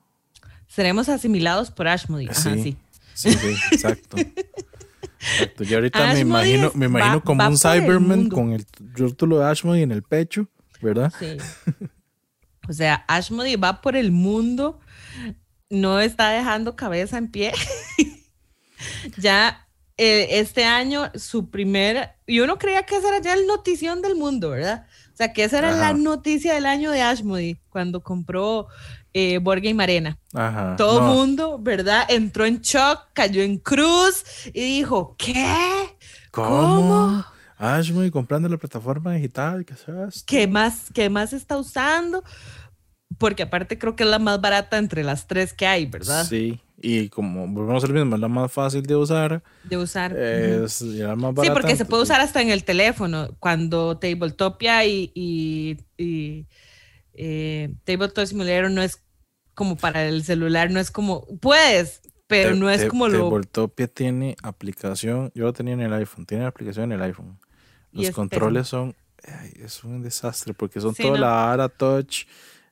Seremos 0.67 1.07
asimilados 1.09 1.71
por 1.71 1.87
Ashmody. 1.87 2.27
Ajá, 2.27 2.53
Sí. 2.55 2.63
sí. 2.63 2.77
Sí, 3.13 3.33
sí, 3.33 3.47
exacto. 3.71 4.17
Exacto. 5.19 5.63
Yo 5.63 5.77
ahorita 5.77 6.13
me 6.13 6.19
imagino, 6.19 6.71
me 6.75 6.85
imagino 6.85 7.15
va- 7.17 7.21
como 7.23 7.39
va 7.39 7.47
un 7.47 7.53
el 7.53 7.57
Cyberman 7.59 8.29
con 8.29 8.53
el 8.53 8.65
rótulo 8.93 9.39
de 9.39 9.45
Ashmody 9.45 9.81
en 9.81 9.91
el 9.91 10.03
pecho, 10.03 10.47
¿verdad? 10.81 11.11
Sí. 11.19 11.37
O 12.69 12.73
sea, 12.73 13.03
Ashmody 13.07 13.55
va 13.55 13.81
por 13.81 13.95
el 13.95 14.11
mundo, 14.11 14.79
no 15.71 15.99
está 15.99 16.29
dejando 16.29 16.75
cabeza 16.75 17.17
en 17.17 17.31
pie. 17.31 17.51
ya 19.17 19.66
eh, 19.97 20.27
este 20.39 20.63
año, 20.65 21.11
su 21.15 21.49
primer, 21.49 22.11
y 22.25 22.39
uno 22.39 22.57
creía 22.57 22.83
que 22.83 22.95
esa 22.97 23.09
era 23.09 23.21
ya 23.21 23.33
el 23.33 23.47
notición 23.47 24.01
del 24.01 24.15
mundo, 24.15 24.51
¿verdad? 24.51 24.85
O 25.13 25.17
sea, 25.17 25.33
que 25.33 25.43
esa 25.43 25.57
era 25.57 25.71
la 25.71 25.93
noticia 25.93 26.53
del 26.53 26.67
año 26.67 26.91
de 26.91 27.01
Ashmody, 27.01 27.55
cuando 27.69 28.03
compró 28.03 28.67
eh, 29.13 29.39
Board 29.39 29.61
Game 29.63 29.81
Arena. 29.81 30.19
Ajá. 30.33 30.75
Todo 30.77 30.99
el 30.99 31.05
No, 31.05 31.13
mundo, 31.15 31.57
¿verdad? 31.59 32.05
Entró 32.09 32.45
en 32.45 32.61
shock, 32.61 33.07
cayó 33.13 33.41
en 33.41 33.57
cruz 33.57 34.23
y 34.53 34.61
dijo, 34.61 35.15
¿qué? 35.17 35.55
¿Cómo? 36.29 36.75
¿Cómo? 36.75 37.25
Ashmody 37.57 38.11
comprando 38.11 38.47
la 38.47 38.57
plataforma 38.57 39.13
digital, 39.13 39.65
¿qué 39.65 39.73
es? 40.07 40.23
¿Qué 40.23 40.47
más, 40.47 40.91
qué 40.93 41.09
más 41.09 41.33
está 41.33 41.57
usando? 41.57 42.23
Porque 43.17 43.41
aparte 43.43 43.79
creo 43.79 43.95
que 43.95 44.03
es 44.03 44.09
la 44.09 44.19
más 44.19 44.39
barata 44.39 44.77
entre 44.77 45.03
las 45.03 45.25
tres 45.25 45.53
que 45.53 45.65
hay, 45.65 45.87
¿verdad? 45.87 46.23
Sí, 46.27 46.61
y 46.81 47.09
como 47.09 47.47
volvemos 47.47 47.83
a 47.83 47.87
lo 47.87 47.93
mismo, 47.93 48.15
es 48.15 48.21
la 48.21 48.27
más 48.27 48.51
fácil 48.51 48.83
de 48.85 48.95
usar, 48.95 49.43
De 49.61 49.77
usar. 49.77 50.11
Es 50.11 50.81
la 50.81 51.15
más 51.15 51.33
Sí, 51.35 51.49
barata. 51.49 51.53
porque 51.53 51.75
se 51.75 51.85
puede 51.85 52.03
usar 52.03 52.21
hasta 52.21 52.41
en 52.41 52.49
el 52.49 52.63
teléfono. 52.63 53.29
Cuando 53.39 53.97
Tabletopia 53.99 54.85
y, 54.85 55.11
y, 55.13 55.77
y 55.97 56.47
eh, 57.13 57.73
Tabletop 57.85 58.25
Simulator 58.25 58.71
no 58.71 58.81
es 58.81 59.03
como 59.55 59.77
para 59.77 60.05
el 60.07 60.23
celular, 60.23 60.71
no 60.71 60.79
es 60.79 60.91
como. 60.91 61.25
Puedes, 61.39 62.01
pero 62.27 62.53
Te- 62.53 62.55
no 62.55 62.69
es 62.69 62.81
te- 62.81 62.89
como 62.91 63.07
lo. 63.09 63.29
Tabletopia 63.29 63.87
tiene 63.87 64.35
aplicación, 64.43 65.31
yo 65.33 65.45
lo 65.45 65.53
tenía 65.53 65.73
en 65.73 65.81
el 65.81 65.93
iPhone, 65.93 66.25
tiene 66.25 66.45
aplicación 66.45 66.85
en 66.91 66.99
el 66.99 67.01
iPhone. 67.03 67.39
Los 67.93 68.09
es 68.09 68.15
controles 68.15 68.67
son, 68.67 68.95
ay, 69.27 69.53
es 69.63 69.83
un 69.83 70.03
desastre 70.03 70.53
porque 70.53 70.81
son 70.81 70.95
Sí, 70.95 71.03
toda 71.03 71.13
¿no? 71.13 71.21
la 71.21 71.51
ara 71.53 71.69
touch. 71.69 72.25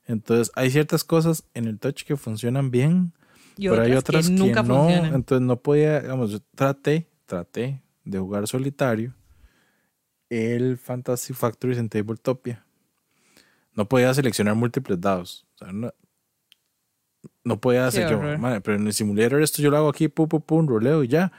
Entonces, 0.06 0.52
hay 0.56 0.70
ciertas 0.70 1.04
cosas 1.04 1.44
en 1.54 1.66
el 1.66 1.78
touch 1.80 2.04
que 2.04 2.16
funcionan 2.16 2.70
bien, 2.70 3.12
y 3.56 3.68
pero 3.68 3.82
hay 3.82 3.92
otras 3.92 4.28
que 4.28 4.34
que, 4.34 4.40
nunca 4.40 4.62
no. 4.62 4.82
funcionan. 4.84 5.14
Entonces, 5.14 5.46
no 5.46 5.60
podía, 5.60 6.00
digamos, 6.00 6.30
yo 6.30 6.38
traté, 6.54 7.08
traté 7.26 7.82
de 8.04 8.18
jugar 8.18 8.46
solitario 8.46 9.14
el 10.28 10.76
Fantasy 10.78 11.32
Factories 11.34 11.78
en 11.78 11.88
Tabletopia. 11.88 12.64
No 13.74 13.88
podía 13.88 14.12
seleccionar 14.14 14.54
múltiples 14.54 15.00
dados. 15.00 15.46
O 15.54 15.58
sea, 15.58 15.72
no, 15.72 15.92
no 17.44 17.60
podía 17.60 17.86
hacer 17.86 18.08
yo, 18.10 18.18
horror. 18.18 18.38
"Madre, 18.38 18.60
pero 18.60 18.76
en 18.76 18.86
el 18.86 18.92
simulator 18.92 19.40
esto 19.42 19.62
yo 19.62 19.70
lo 19.70 19.76
hago 19.76 19.88
aquí, 19.88 20.08
pum, 20.08 20.28
pum, 20.28 20.40
pum, 20.40 20.66
roleo 20.66 21.04
y 21.04 21.08
ya. 21.08 21.32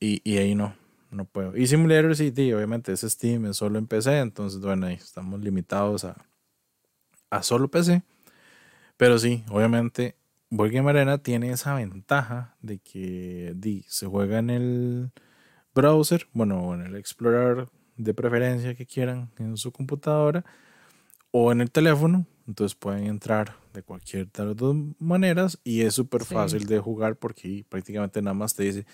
Y, 0.00 0.20
y 0.24 0.38
ahí 0.38 0.54
no, 0.54 0.74
no 1.10 1.24
puedo. 1.24 1.56
Y 1.56 1.66
simulator 1.66 2.16
sí, 2.16 2.32
sí, 2.34 2.52
obviamente 2.52 2.92
es 2.92 3.02
Steam, 3.02 3.46
es 3.46 3.56
solo 3.56 3.78
en 3.78 3.86
PC, 3.86 4.18
entonces 4.18 4.60
bueno, 4.60 4.86
ahí 4.86 4.94
estamos 4.94 5.40
limitados 5.40 6.04
a, 6.04 6.16
a 7.30 7.42
solo 7.42 7.68
PC. 7.68 8.02
Pero 8.96 9.18
sí, 9.18 9.44
obviamente, 9.50 10.16
Board 10.54 10.70
Game 10.70 10.90
Arena 10.90 11.16
tiene 11.16 11.50
esa 11.50 11.74
ventaja 11.74 12.56
de 12.60 12.78
que 12.78 13.54
di, 13.56 13.86
se 13.88 14.06
juega 14.06 14.38
en 14.38 14.50
el 14.50 15.10
browser, 15.74 16.26
bueno, 16.34 16.74
en 16.74 16.82
el 16.82 16.94
explorador 16.96 17.70
de 17.96 18.12
preferencia 18.12 18.74
que 18.74 18.84
quieran 18.84 19.30
en 19.38 19.56
su 19.56 19.72
computadora 19.72 20.44
o 21.30 21.52
en 21.52 21.62
el 21.62 21.70
teléfono. 21.70 22.26
Entonces 22.46 22.74
pueden 22.74 23.06
entrar 23.06 23.56
de 23.72 23.82
cualquier 23.82 24.30
de 24.30 24.44
las 24.44 24.56
dos 24.56 24.76
maneras 24.98 25.58
y 25.64 25.80
es 25.82 25.94
súper 25.94 26.22
Sí. 26.24 26.34
fácil 26.34 26.66
de 26.66 26.78
jugar 26.80 27.16
porque 27.16 27.64
prácticamente 27.66 28.20
nada 28.20 28.34
más 28.34 28.54
te 28.54 28.64
dice 28.64 28.84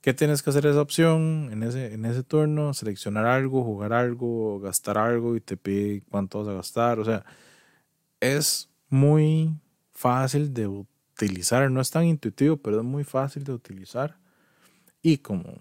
qué 0.00 0.14
tienes 0.14 0.42
que 0.42 0.48
hacer 0.48 0.64
esa 0.64 0.80
opción 0.80 1.50
en 1.52 1.62
ese, 1.62 1.92
en 1.92 2.06
ese 2.06 2.22
turno, 2.22 2.72
seleccionar 2.72 3.26
algo, 3.26 3.62
jugar 3.64 3.92
algo, 3.92 4.60
gastar 4.60 4.96
algo 4.96 5.36
y 5.36 5.42
te 5.42 5.58
pide 5.58 6.02
cuánto 6.08 6.38
vas 6.38 6.48
a 6.48 6.54
gastar. 6.54 6.98
O 7.00 7.04
sea, 7.04 7.22
es 8.20 8.70
muy 8.88 9.54
fácil 9.92 10.54
de 10.54 10.66
utilizar. 11.14 11.70
No 11.70 11.80
es 11.80 11.90
tan 11.90 12.04
intuitivo, 12.04 12.56
pero 12.56 12.78
es 12.78 12.84
muy 12.84 13.04
fácil 13.04 13.44
de 13.44 13.52
utilizar. 13.52 14.18
Y 15.02 15.18
como 15.18 15.60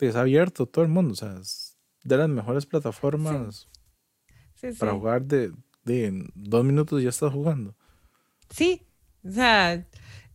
es 0.00 0.16
abierto 0.16 0.66
todo 0.66 0.84
el 0.84 0.90
mundo, 0.90 1.12
o 1.12 1.16
sea, 1.16 1.36
es 1.40 1.76
de 2.02 2.16
las 2.16 2.28
mejores 2.28 2.66
plataformas 2.66 3.68
Sí, 4.56 4.72
sí. 4.72 4.78
para 4.78 4.92
jugar 4.92 5.22
de, 5.22 5.52
de 5.84 6.06
en 6.06 6.30
dos 6.34 6.64
minutos 6.64 7.02
ya 7.02 7.08
estás 7.10 7.32
jugando. 7.32 7.74
Sí, 8.50 8.86
o 9.24 9.30
sea, 9.30 9.86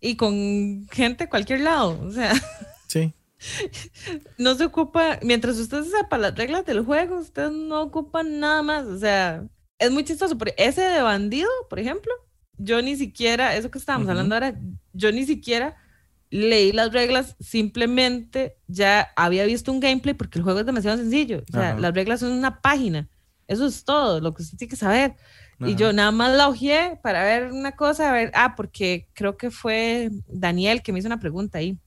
y 0.02 0.16
con 0.16 0.88
gente 0.92 1.26
de 1.26 1.30
cualquier 1.30 1.62
lado, 1.62 2.00
o 2.02 2.12
sea, 2.12 2.34
Sí, 2.88 3.14
no 4.38 4.56
se 4.56 4.66
ocupa, 4.66 5.20
mientras 5.22 5.58
usted 5.58 5.84
sepa 5.84 6.18
las 6.18 6.36
reglas 6.36 6.66
del 6.66 6.84
juego, 6.84 7.20
usted 7.20 7.52
no 7.52 7.82
ocupa 7.82 8.24
nada 8.24 8.62
más, 8.64 8.86
o 8.86 8.98
sea, 8.98 9.48
es 9.78 9.92
muy 9.92 10.04
chistoso, 10.04 10.38
ese 10.58 10.82
de 10.82 11.02
bandido, 11.02 11.50
por 11.70 11.80
ejemplo, 11.80 12.12
yo 12.60 12.82
ni 12.82 12.96
siquiera, 12.96 13.56
eso 13.56 13.72
que 13.72 13.80
estábamos 13.80 14.08
hablando 14.10 14.36
ahora, 14.36 14.60
yo 14.94 15.12
ni 15.12 15.26
siquiera 15.26 15.76
leí 16.30 16.72
las 16.72 16.92
reglas, 16.94 17.36
simplemente 17.40 18.58
ya 18.68 19.10
había 19.16 19.46
visto 19.46 19.72
un 19.72 19.80
gameplay 19.80 20.14
porque 20.14 20.38
el 20.38 20.44
juego 20.44 20.60
es 20.60 20.66
demasiado 20.66 20.98
sencillo, 20.98 21.44
o 21.50 21.52
sea, 21.52 21.72
Ajá. 21.72 21.80
las 21.80 21.94
reglas 21.94 22.20
son 22.20 22.34
una 22.34 22.62
página, 22.62 23.10
eso 23.48 23.66
es 23.66 23.84
todo 23.84 24.20
lo 24.22 24.34
que 24.34 24.44
usted 24.44 24.58
tiene 24.58 24.70
que 24.70 24.76
saber. 24.76 25.16
Y 25.62 25.76
yo 25.76 25.92
nada 25.92 26.12
más 26.12 26.34
la 26.38 26.48
ojeé 26.48 26.98
para 27.04 27.22
ver 27.24 27.52
una 27.52 27.74
cosa, 27.74 28.10
a 28.10 28.14
ver, 28.14 28.32
ah, 28.34 28.56
porque 28.56 29.10
creo 29.14 29.36
que 29.36 29.52
fue 29.52 30.10
Daniel 30.30 30.82
que 30.82 30.94
me 30.94 31.00
hizo 31.00 31.10
una 31.10 31.20
pregunta 31.20 31.58
ahí 31.58 31.78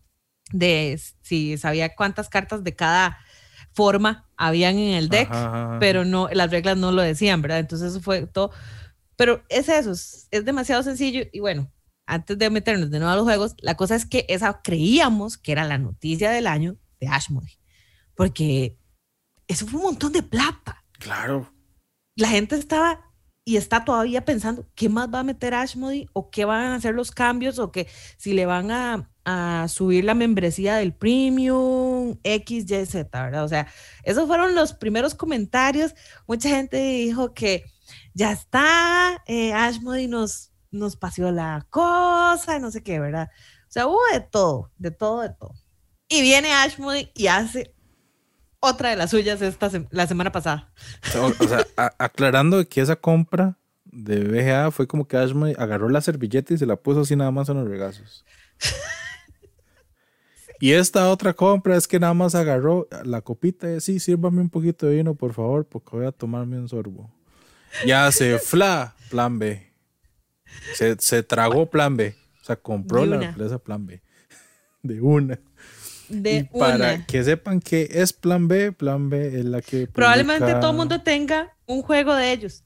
de 0.52 1.00
si 1.22 1.56
sabía 1.56 1.94
cuántas 1.94 2.28
cartas 2.28 2.64
de 2.64 2.76
cada 2.76 3.16
forma 3.72 4.28
habían 4.37 4.76
en 4.76 4.94
el 4.94 5.08
deck, 5.08 5.30
Ajá, 5.30 5.46
ajá, 5.46 5.64
ajá. 5.64 5.78
pero 5.80 6.04
no, 6.04 6.28
las 6.32 6.50
reglas 6.50 6.76
no 6.76 6.92
lo 6.92 7.00
decían, 7.00 7.40
¿verdad? 7.40 7.61
Entonces 7.61 7.92
eso 7.92 8.02
fue 8.02 8.26
todo. 8.26 8.50
Pero 9.22 9.44
es 9.48 9.68
eso, 9.68 9.92
es, 9.92 10.26
es 10.32 10.44
demasiado 10.44 10.82
sencillo 10.82 11.22
y 11.32 11.38
bueno, 11.38 11.70
antes 12.08 12.37
de 12.37 12.50
meternos 12.50 12.90
de 12.90 12.98
nuevo 12.98 13.12
a 13.12 13.14
los 13.14 13.22
juegos, 13.24 13.54
la 13.58 13.76
cosa 13.76 13.94
es 13.94 14.04
que 14.04 14.26
esa 14.28 14.62
creíamos 14.64 15.38
que 15.38 15.52
era 15.52 15.64
la 15.64 15.78
noticia 15.78 16.32
del 16.32 16.48
año 16.48 16.76
de 16.98 17.06
Ashmody, 17.06 17.52
porque 18.16 18.76
eso 19.47 19.64
fue 19.68 19.78
un 19.78 19.86
montón 19.86 20.12
de 20.12 20.24
plata 20.24 20.84
Claro. 20.99 21.55
la 22.16 22.26
gente 22.30 22.57
estaba 22.57 23.12
y 23.44 23.59
está 23.59 23.84
todavía 23.84 24.24
pensando 24.24 24.68
qué 24.74 24.88
más 24.88 25.09
va 25.14 25.20
a 25.20 25.22
meter 25.22 25.55
Ashmody 25.55 26.09
o 26.14 26.28
qué 26.28 26.44
van 26.44 26.64
a 26.66 26.74
hacer 26.74 26.92
los 26.92 27.12
cambios 27.12 27.61
o 27.61 27.70
que 27.70 27.86
si 28.16 28.32
le 28.32 28.44
van 28.44 28.72
a, 28.72 29.09
a 29.24 29.68
subir 29.68 30.03
la 30.05 30.14
membresía 30.14 30.74
del 30.78 30.94
premium 30.94 32.18
X, 32.24 32.68
Y, 32.68 32.86
Z, 32.86 33.22
¿verdad? 33.22 33.44
O 33.44 33.49
sea, 33.49 33.68
esos 34.03 34.26
fueron 34.26 34.57
los 34.57 34.72
primeros 34.72 35.14
comentarios. 35.14 35.94
Mucha 36.26 36.49
gente 36.49 36.76
dijo 36.76 37.34
que 37.34 37.70
ya 38.14 38.32
está, 38.32 39.22
eh, 39.26 39.52
Ashmody 39.52 40.06
nos, 40.08 40.50
nos 40.70 40.96
paseó 40.96 41.30
la 41.32 41.66
cosa, 41.70 42.58
no 42.58 42.70
sé 42.70 42.82
qué, 42.82 43.00
¿verdad? 43.00 43.30
O 43.68 43.72
sea, 43.72 43.86
hubo 43.86 44.00
de 44.12 44.20
todo, 44.20 44.70
de 44.78 44.90
todo, 44.90 45.20
de 45.22 45.30
todo. 45.30 45.54
Y 46.08 46.20
viene 46.20 46.52
Ashmody 46.52 47.10
y 47.14 47.28
hace 47.28 47.74
otra 48.60 48.90
de 48.90 48.96
las 48.96 49.10
suyas 49.10 49.40
esta 49.42 49.70
sem- 49.70 49.88
la 49.90 50.06
semana 50.06 50.30
pasada. 50.30 50.72
O, 51.18 51.26
o 51.44 51.48
sea, 51.48 51.66
aclarando 51.98 52.68
que 52.68 52.80
esa 52.80 52.96
compra 52.96 53.58
de 53.84 54.22
BGA 54.24 54.70
fue 54.70 54.86
como 54.86 55.06
que 55.08 55.16
Ashmody 55.16 55.54
agarró 55.58 55.88
la 55.88 56.00
servilleta 56.00 56.54
y 56.54 56.58
se 56.58 56.66
la 56.66 56.76
puso 56.76 57.00
así 57.00 57.16
nada 57.16 57.30
más 57.30 57.48
en 57.48 57.56
los 57.56 57.68
regazos. 57.68 58.24
Y 60.60 60.74
esta 60.74 61.10
otra 61.10 61.32
compra 61.34 61.76
es 61.76 61.88
que 61.88 61.98
nada 61.98 62.14
más 62.14 62.36
agarró 62.36 62.86
la 63.04 63.20
copita 63.20 63.68
y 63.72 63.80
sí, 63.80 63.98
sírvame 63.98 64.40
un 64.42 64.48
poquito 64.48 64.86
de 64.86 64.94
vino, 64.94 65.16
por 65.16 65.32
favor, 65.34 65.66
porque 65.66 65.96
voy 65.96 66.06
a 66.06 66.12
tomarme 66.12 66.56
un 66.56 66.68
sorbo. 66.68 67.10
Ya 67.87 68.11
se 68.12 68.39
fla, 68.39 68.95
plan 69.11 69.39
B. 69.39 69.73
Se, 70.75 70.97
se 70.99 71.23
tragó 71.23 71.70
plan 71.70 71.97
B. 71.97 72.14
O 72.41 72.45
sea, 72.45 72.57
compró 72.57 73.07
la 73.07 73.25
empresa 73.25 73.59
plan 73.59 73.87
B. 73.87 74.03
De 74.83 75.01
una. 75.01 75.39
De 76.09 76.37
y 76.39 76.43
para 76.59 77.07
que 77.07 77.25
sepan 77.25 77.61
que 77.61 77.89
es 77.91 78.12
plan 78.12 78.49
B, 78.49 78.73
plan 78.73 79.09
B 79.09 79.39
es 79.39 79.45
la 79.45 79.62
que... 79.62 79.87
Probablemente 79.87 80.53
todo 80.55 80.73
el 80.73 80.77
mundo 80.77 81.01
tenga 81.01 81.57
un 81.66 81.83
juego 81.83 82.14
de 82.14 82.33
ellos. 82.33 82.64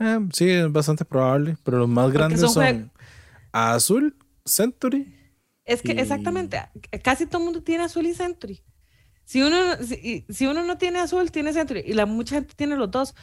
Eh, 0.00 0.18
sí, 0.32 0.50
es 0.50 0.70
bastante 0.70 1.04
probable, 1.04 1.56
pero 1.64 1.78
los 1.78 1.88
más 1.88 2.12
grandes 2.12 2.40
son, 2.40 2.92
Azul, 3.52 4.16
Century. 4.44 5.14
Es 5.64 5.80
que 5.80 5.92
exactamente, 5.92 6.60
casi 7.02 7.26
todo 7.26 7.38
el 7.38 7.44
mundo 7.44 7.62
tiene 7.62 7.84
Azul 7.84 8.04
y 8.06 8.14
Century. 8.14 8.62
Si 9.24 9.42
uno, 9.42 9.56
si, 10.28 10.46
uno 10.46 10.64
no 10.64 10.76
tiene 10.76 10.98
Azul, 10.98 11.30
tiene 11.30 11.52
Century. 11.52 11.82
Y 11.86 11.94
la 11.94 12.04
mucha 12.04 12.34
gente 12.34 12.54
tiene 12.54 12.76
los 12.76 12.90
dos, 12.90 13.14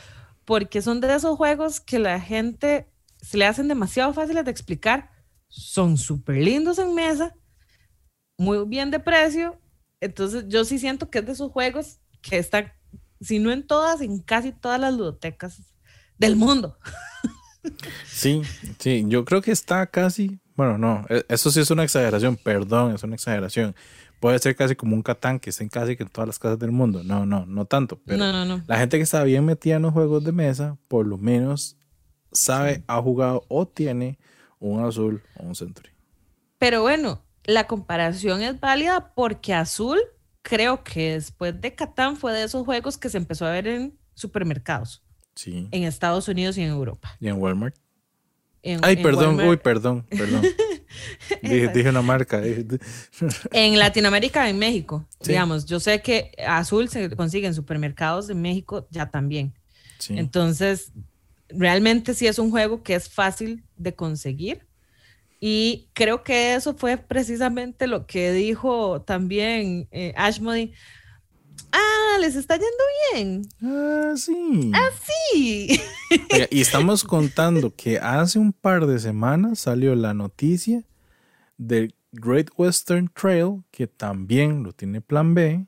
porque 0.45 0.81
son 0.81 1.01
de 1.01 1.13
esos 1.13 1.37
juegos 1.37 1.79
que 1.79 1.99
la 1.99 2.19
gente 2.19 2.87
se 3.21 3.37
le 3.37 3.45
hacen 3.45 3.67
demasiado 3.67 4.13
fáciles 4.13 4.43
de 4.45 4.51
explicar. 4.51 5.11
Son 5.47 5.97
súper 5.97 6.37
lindos 6.37 6.79
en 6.79 6.95
mesa, 6.95 7.35
muy 8.37 8.65
bien 8.65 8.91
de 8.91 8.99
precio. 8.99 9.59
Entonces 9.99 10.45
yo 10.47 10.65
sí 10.65 10.79
siento 10.79 11.09
que 11.09 11.19
es 11.19 11.25
de 11.25 11.31
esos 11.33 11.51
juegos 11.51 11.99
que 12.21 12.37
están, 12.37 12.71
si 13.19 13.39
no 13.39 13.51
en 13.51 13.65
todas, 13.65 14.01
en 14.01 14.19
casi 14.19 14.51
todas 14.51 14.79
las 14.79 14.93
ludotecas 14.93 15.61
del 16.17 16.35
mundo. 16.35 16.77
Sí, 18.07 18.41
sí, 18.79 19.03
yo 19.07 19.23
creo 19.23 19.41
que 19.41 19.51
está 19.51 19.85
casi, 19.85 20.39
bueno, 20.55 20.79
no, 20.79 21.05
e, 21.09 21.23
eso 21.29 21.51
sí 21.51 21.59
es 21.59 21.69
una 21.69 21.83
exageración, 21.83 22.35
perdón, 22.35 22.95
es 22.95 23.03
una 23.03 23.15
exageración. 23.15 23.75
Puede 24.21 24.37
ser 24.37 24.55
casi 24.55 24.75
como 24.75 24.95
un 24.95 25.01
Catán 25.01 25.39
que 25.39 25.49
estén 25.49 25.67
casi 25.67 25.97
que 25.97 26.03
en 26.03 26.09
todas 26.09 26.27
las 26.27 26.37
casas 26.37 26.59
del 26.59 26.71
mundo. 26.71 27.03
No, 27.03 27.25
no, 27.25 27.47
no 27.47 27.65
tanto. 27.65 27.99
Pero 28.05 28.19
no, 28.19 28.45
no, 28.45 28.61
la 28.67 28.77
gente 28.77 28.97
que 28.97 29.03
está 29.03 29.23
bien 29.23 29.43
metida 29.43 29.77
en 29.77 29.81
los 29.81 29.93
juegos 29.93 30.23
de 30.23 30.31
mesa, 30.31 30.77
por 30.87 31.07
lo 31.07 31.17
menos 31.17 31.75
sabe, 32.31 32.83
ha 32.85 33.01
jugado 33.01 33.43
o 33.47 33.67
tiene 33.67 34.19
un 34.59 34.85
azul 34.85 35.23
o 35.37 35.43
un 35.43 35.55
century. 35.55 35.89
Pero 36.59 36.83
bueno, 36.83 37.23
la 37.45 37.65
comparación 37.65 38.43
es 38.43 38.59
válida 38.59 39.11
porque 39.15 39.55
azul 39.55 39.97
creo 40.43 40.83
que 40.83 41.13
después 41.13 41.59
de 41.59 41.73
Catán 41.73 42.15
fue 42.15 42.31
de 42.31 42.43
esos 42.43 42.63
juegos 42.63 42.99
que 42.99 43.09
se 43.09 43.17
empezó 43.17 43.47
a 43.47 43.51
ver 43.51 43.65
en 43.65 43.97
supermercados. 44.13 45.01
En 45.43 45.83
Estados 45.83 46.27
Unidos 46.27 46.59
y 46.59 46.61
en 46.61 46.69
Europa. 46.69 47.17
¿Y 47.19 47.27
en 47.27 47.41
Walmart? 47.41 47.75
Ay, 48.83 49.01
perdón, 49.01 49.39
uy, 49.39 49.57
perdón, 49.57 50.05
perdón. 50.11 50.43
dije, 51.41 51.89
una 51.89 52.01
marca. 52.01 52.41
en 53.51 53.79
Latinoamérica, 53.79 54.49
en 54.49 54.59
México, 54.59 55.07
digamos, 55.23 55.65
yo 55.65 55.79
sé 55.79 56.01
que 56.01 56.31
azul 56.45 56.89
se 56.89 57.09
consigue 57.15 57.47
en 57.47 57.53
supermercados 57.53 58.27
de 58.27 58.35
México 58.35 58.87
ya 58.89 59.09
también. 59.09 59.53
Entonces, 60.09 60.91
realmente 61.49 62.13
sí 62.13 62.27
es 62.27 62.39
un 62.39 62.49
juego 62.49 62.81
que 62.83 62.95
es 62.95 63.09
fácil 63.09 63.63
de 63.77 63.93
conseguir. 63.93 64.65
Y 65.39 65.89
creo 65.93 66.23
que 66.23 66.53
eso 66.53 66.75
fue 66.75 66.97
precisamente 66.97 67.87
lo 67.87 68.05
que 68.05 68.31
dijo 68.31 69.01
también 69.01 69.87
eh, 69.91 70.13
Ashmody 70.15 70.73
Ah, 71.71 72.17
les 72.19 72.35
está 72.35 72.55
yendo 72.55 72.83
bien. 73.13 73.41
Ah, 73.63 74.13
sí. 74.15 74.71
Ah, 74.73 74.89
sí. 75.03 75.81
y 76.49 76.61
estamos 76.61 77.03
contando 77.03 77.73
que 77.75 77.99
hace 77.99 78.39
un 78.39 78.53
par 78.53 78.85
de 78.85 78.99
semanas 78.99 79.59
salió 79.59 79.95
la 79.95 80.13
noticia 80.13 80.83
del 81.57 81.95
Great 82.11 82.49
Western 82.57 83.09
Trail, 83.13 83.63
que 83.71 83.87
también 83.87 84.63
lo 84.63 84.73
tiene 84.73 85.01
Plan 85.01 85.33
B, 85.33 85.65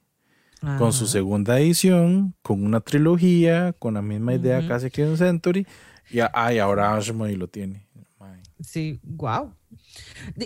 con 0.78 0.94
su 0.94 1.08
segunda 1.08 1.60
edición, 1.60 2.36
con 2.42 2.64
una 2.64 2.80
trilogía, 2.80 3.74
con 3.74 3.96
la 3.96 4.02
misma 4.02 4.34
idea 4.34 4.66
casi 4.66 4.90
que 4.90 5.06
un 5.06 5.18
Century. 5.18 5.68
Y 6.10 6.20
ay, 6.34 6.60
ahora 6.60 6.96
Ashmody 6.96 7.36
lo 7.36 7.48
tiene. 7.48 7.86
Sí, 8.62 9.00
wow. 9.04 9.54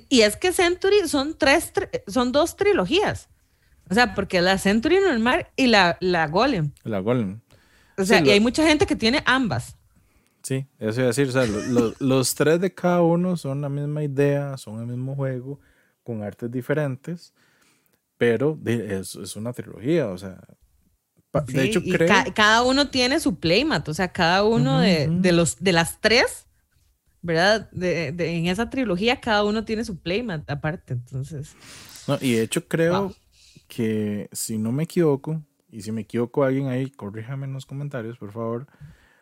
Y 0.09 0.21
es 0.21 0.35
que 0.35 0.51
Century 0.51 1.07
son 1.07 1.37
tres, 1.37 1.71
son 2.07 2.31
dos 2.31 2.55
trilogías. 2.55 3.29
O 3.89 3.93
sea, 3.93 4.13
porque 4.15 4.41
la 4.41 4.57
Century 4.57 4.97
normal 4.99 5.47
y 5.55 5.67
la, 5.67 5.97
la 5.99 6.27
Golem. 6.27 6.71
La 6.83 6.99
Golem. 6.99 7.39
O 7.97 8.05
sea, 8.05 8.23
y 8.23 8.29
hay 8.29 8.39
mucha 8.39 8.65
gente 8.67 8.85
que 8.85 8.95
tiene 8.95 9.23
ambas. 9.25 9.75
Sí, 10.43 10.65
eso 10.79 11.01
iba 11.01 11.05
a 11.05 11.13
decir. 11.13 11.27
O 11.27 11.31
sea, 11.31 11.45
los 11.99 12.35
tres 12.35 12.61
de 12.61 12.73
cada 12.73 13.01
uno 13.01 13.35
son 13.37 13.61
la 13.61 13.69
misma 13.69 14.03
idea, 14.03 14.57
son 14.57 14.79
el 14.79 14.87
mismo 14.87 15.15
juego, 15.15 15.59
con 16.03 16.23
artes 16.23 16.51
diferentes, 16.51 17.33
pero 18.17 18.57
es, 18.65 19.15
es 19.15 19.35
una 19.35 19.51
trilogía. 19.51 20.07
O 20.07 20.17
sea, 20.17 20.39
de 21.47 21.63
hecho, 21.63 21.81
creo. 21.81 22.07
cada 22.33 22.63
uno 22.63 22.89
tiene 22.89 23.19
su 23.19 23.39
playmat. 23.39 23.87
O 23.89 23.93
sea, 23.93 24.07
cada 24.09 24.43
uno 24.43 24.79
de, 24.79 25.07
de, 25.09 25.31
los, 25.31 25.57
de 25.59 25.71
las 25.71 25.99
tres. 25.99 26.45
¿Verdad? 27.21 27.69
De, 27.71 28.11
de, 28.11 28.37
en 28.37 28.45
esa 28.45 28.69
trilogía 28.69 29.19
cada 29.19 29.43
uno 29.43 29.65
tiene 29.65 29.83
su 29.83 29.97
playmat 29.97 30.49
aparte, 30.49 30.93
entonces. 30.93 31.55
No, 32.07 32.17
y 32.21 32.33
de 32.33 32.43
hecho 32.43 32.67
creo, 32.67 33.13
que 33.67 34.29
si 34.31 34.57
no 34.57 34.71
me 34.71 34.83
equivoco, 34.83 35.43
y 35.69 35.81
si 35.81 35.91
me 35.91 36.01
equivoco 36.01 36.43
alguien 36.43 36.67
ahí, 36.67 36.89
corríjame 36.89 37.45
en 37.45 37.53
los 37.53 37.65
comentarios, 37.65 38.17
por 38.17 38.31
favor. 38.31 38.67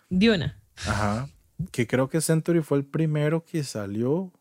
De 0.09 0.29
una. 0.29 0.61
Ajá. 0.87 1.29
Que 1.71 1.87
creo 1.87 2.09
que 2.09 2.21
Century 2.21 2.61
fue 2.61 2.77
el 2.77 2.85
primero 2.85 3.43
que 3.43 3.63
salió, 3.63 4.31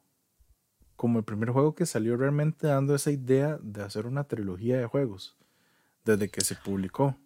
como 0.97 1.19
el 1.19 1.25
primer 1.25 1.51
juego 1.51 1.75
que 1.75 1.87
salió 1.87 2.17
realmente 2.17 2.67
dando 2.67 2.95
esa 2.95 3.11
idea 3.11 3.59
de 3.63 3.83
hacer 3.83 4.07
una 4.07 4.25
trilogía 4.25 4.79
de 4.79 4.87
juegos, 4.87 5.37
desde 6.05 6.29
que 6.29 6.43
se 6.43 6.57
publicó. 6.57 7.17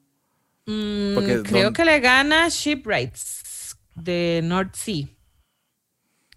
Mm, 0.67 1.43
creo 1.45 1.73
que 1.73 1.85
le 1.85 1.99
gana 1.99 2.49
Shipwrights 2.49 3.77
de 3.95 4.41
North 4.45 4.75
Sea. 4.75 5.07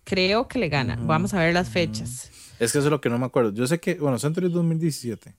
Creo 0.03 0.47
que 0.47 0.57
le 0.57 0.69
gana. 0.69 0.97
Vamos 0.99 1.33
a 1.33 1.39
ver 1.39 1.53
las 1.53 1.69
fechas. 1.69 2.31
Es 2.59 2.71
que 2.71 2.77
eso 2.77 2.87
es 2.87 2.91
lo 2.91 3.01
que 3.01 3.09
no 3.09 3.19
me 3.19 3.25
acuerdo. 3.25 3.53
Yo 3.53 3.67
sé 3.67 3.79
que, 3.79 3.95
bueno, 3.95 4.17
Century 4.19 4.49
2017. 4.49 5.35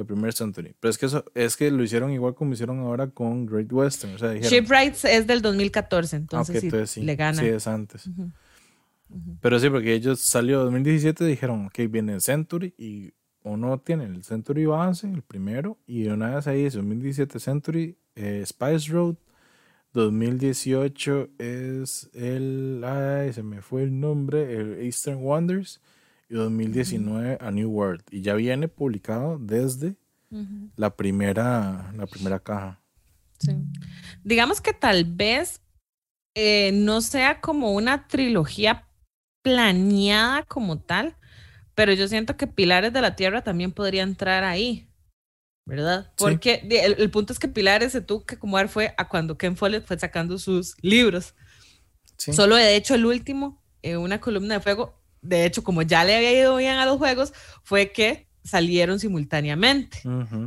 El 0.00 0.06
primer 0.06 0.32
Century. 0.32 0.74
Pero 0.80 0.90
es 0.90 0.98
que 0.98 1.06
eso 1.06 1.24
es 1.34 1.56
que 1.56 1.70
lo 1.70 1.82
hicieron 1.82 2.10
igual 2.12 2.34
como 2.34 2.54
hicieron 2.54 2.80
ahora 2.80 3.08
con 3.08 3.44
Great 3.44 3.70
Western. 3.72 4.14
O 4.14 4.18
sea, 4.18 4.34
Shipwrights 4.34 5.04
es 5.04 5.26
del 5.26 5.42
2014, 5.42 6.16
entonces, 6.16 6.90
sí, 6.90 7.02
le 7.02 7.16
gana. 7.16 7.40
Sí, 7.40 7.46
es 7.46 7.66
antes. 7.66 8.08
Pero 9.40 9.58
sí, 9.58 9.68
porque 9.68 9.92
ellos 9.92 10.20
salió 10.20 10.60
en 10.60 10.66
2017 10.66 11.24
dijeron, 11.24 11.66
ok, 11.66 11.78
viene 11.90 12.14
el 12.14 12.20
Century 12.20 12.74
y 12.78 13.12
uno 13.42 13.78
tiene 13.80 14.04
el 14.04 14.22
Century 14.24 14.66
base, 14.66 15.10
el 15.10 15.22
primero, 15.22 15.78
y 15.86 16.06
una 16.08 16.36
vez 16.36 16.46
ahí 16.46 16.64
es 16.64 16.74
2017 16.74 17.40
Century, 17.40 17.96
eh, 18.14 18.42
Spice 18.46 18.90
Road, 18.92 19.16
2018 19.92 21.30
es 21.38 22.08
el, 22.14 22.82
ay, 22.84 23.32
se 23.32 23.42
me 23.42 23.60
fue 23.60 23.82
el 23.82 23.98
nombre, 23.98 24.54
el 24.54 24.78
Eastern 24.80 25.18
Wonders, 25.18 25.80
y 26.30 26.34
2019 26.34 27.38
a 27.40 27.50
New 27.50 27.68
World. 27.68 28.02
Y 28.10 28.22
ya 28.22 28.34
viene 28.34 28.68
publicado 28.68 29.38
desde 29.38 29.96
la, 30.76 30.96
primera, 30.96 31.92
la 31.96 32.06
primera 32.06 32.38
caja. 32.38 32.80
Sí. 33.40 33.56
Digamos 34.22 34.60
que 34.60 34.72
tal 34.72 35.04
vez 35.04 35.60
eh, 36.36 36.70
no 36.72 37.00
sea 37.00 37.40
como 37.40 37.72
una 37.72 38.06
trilogía 38.06 38.86
planeada 39.42 40.44
como 40.44 40.78
tal, 40.78 41.16
pero 41.74 41.92
yo 41.92 42.06
siento 42.06 42.36
que 42.36 42.46
Pilares 42.46 42.92
de 42.92 43.00
la 43.00 43.16
Tierra 43.16 43.42
también 43.42 43.72
podría 43.72 44.02
entrar 44.02 44.44
ahí. 44.44 44.86
¿Verdad? 45.66 46.12
Porque 46.16 46.66
el, 46.68 47.10
punto 47.10 47.32
es 47.32 47.38
que 47.38 47.46
Pilares 47.46 47.92
se 47.92 48.00
tuvo 48.00 48.24
que 48.24 48.34
acomodar 48.34 48.68
fue 48.68 48.94
a 48.96 49.08
cuando 49.08 49.38
Ken 49.38 49.56
Follett 49.56 49.86
fue 49.86 49.98
sacando 49.98 50.38
sus 50.38 50.76
libros. 50.82 51.34
Solo 52.16 52.56
de 52.56 52.74
hecho 52.74 52.94
el 52.94 53.06
último, 53.06 53.62
eh, 53.82 53.96
una 53.96 54.20
columna 54.20 54.54
de 54.54 54.60
fuego, 54.60 54.99
de 55.22 55.44
hecho, 55.44 55.62
como 55.62 55.82
ya 55.82 56.04
le 56.04 56.16
había 56.16 56.32
ido 56.32 56.56
bien 56.56 56.76
a 56.76 56.86
los 56.86 56.98
juegos, 56.98 57.32
fue 57.62 57.92
que 57.92 58.28
salieron 58.42 58.98
simultáneamente, 58.98 60.02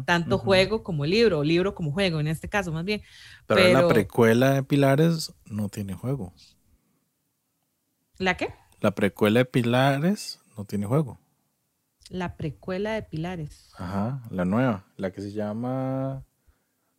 tanto 0.05 0.38
juego 0.38 0.84
como 0.84 1.05
libro, 1.05 1.39
o 1.39 1.43
libro 1.43 1.76
como 1.76 1.91
juego, 1.91 2.19
en 2.19 2.28
este 2.28 2.49
caso 2.49 2.71
más 2.71 2.86
bien. 2.86 3.01
Pero, 3.47 3.82
la 3.82 3.88
precuela 3.88 4.53
de 4.53 4.63
Pilares 4.63 5.34
no 5.45 5.69
tiene 5.69 5.93
juego. 5.93 6.34
¿La 8.17 8.36
qué? 8.38 8.53
La 8.80 8.91
precuela 8.91 9.39
de 9.39 9.45
Pilares 9.45 10.39
no 10.57 10.65
tiene 10.65 10.86
juego. 10.86 11.19
La 12.09 12.36
precuela 12.36 12.93
de 12.93 13.03
Pilares. 13.03 13.71
Ajá, 13.78 14.21
la 14.30 14.45
nueva, 14.45 14.86
la 14.97 15.11
que 15.11 15.21
se 15.21 15.32
llama 15.32 16.26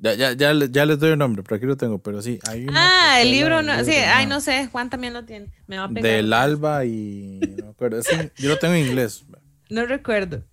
ya, 0.04 0.12
ya, 0.14 0.32
ya, 0.32 0.66
ya, 0.66 0.86
les 0.86 0.98
doy 0.98 1.12
el 1.12 1.18
nombre, 1.18 1.42
pero 1.42 1.56
aquí 1.56 1.64
lo 1.64 1.78
tengo, 1.78 1.98
pero 1.98 2.20
sí. 2.20 2.38
Hay 2.46 2.66
ah, 2.74 3.20
el 3.22 3.30
libro, 3.30 3.62
no, 3.62 3.82
sí, 3.84 3.92
ay, 3.92 4.26
no 4.26 4.42
sé, 4.42 4.66
Juan 4.66 4.90
también 4.90 5.14
lo 5.14 5.24
tiene. 5.24 5.50
Me 5.66 5.78
va 5.78 5.84
a 5.84 5.88
pegar. 5.88 6.02
Del 6.02 6.32
Alba 6.34 6.84
y. 6.84 7.40
No 7.62 7.70
acuerdo. 7.70 8.00
yo 8.36 8.48
lo 8.50 8.58
tengo 8.58 8.74
en 8.74 8.86
inglés. 8.86 9.24
No 9.70 9.86
recuerdo. 9.86 10.44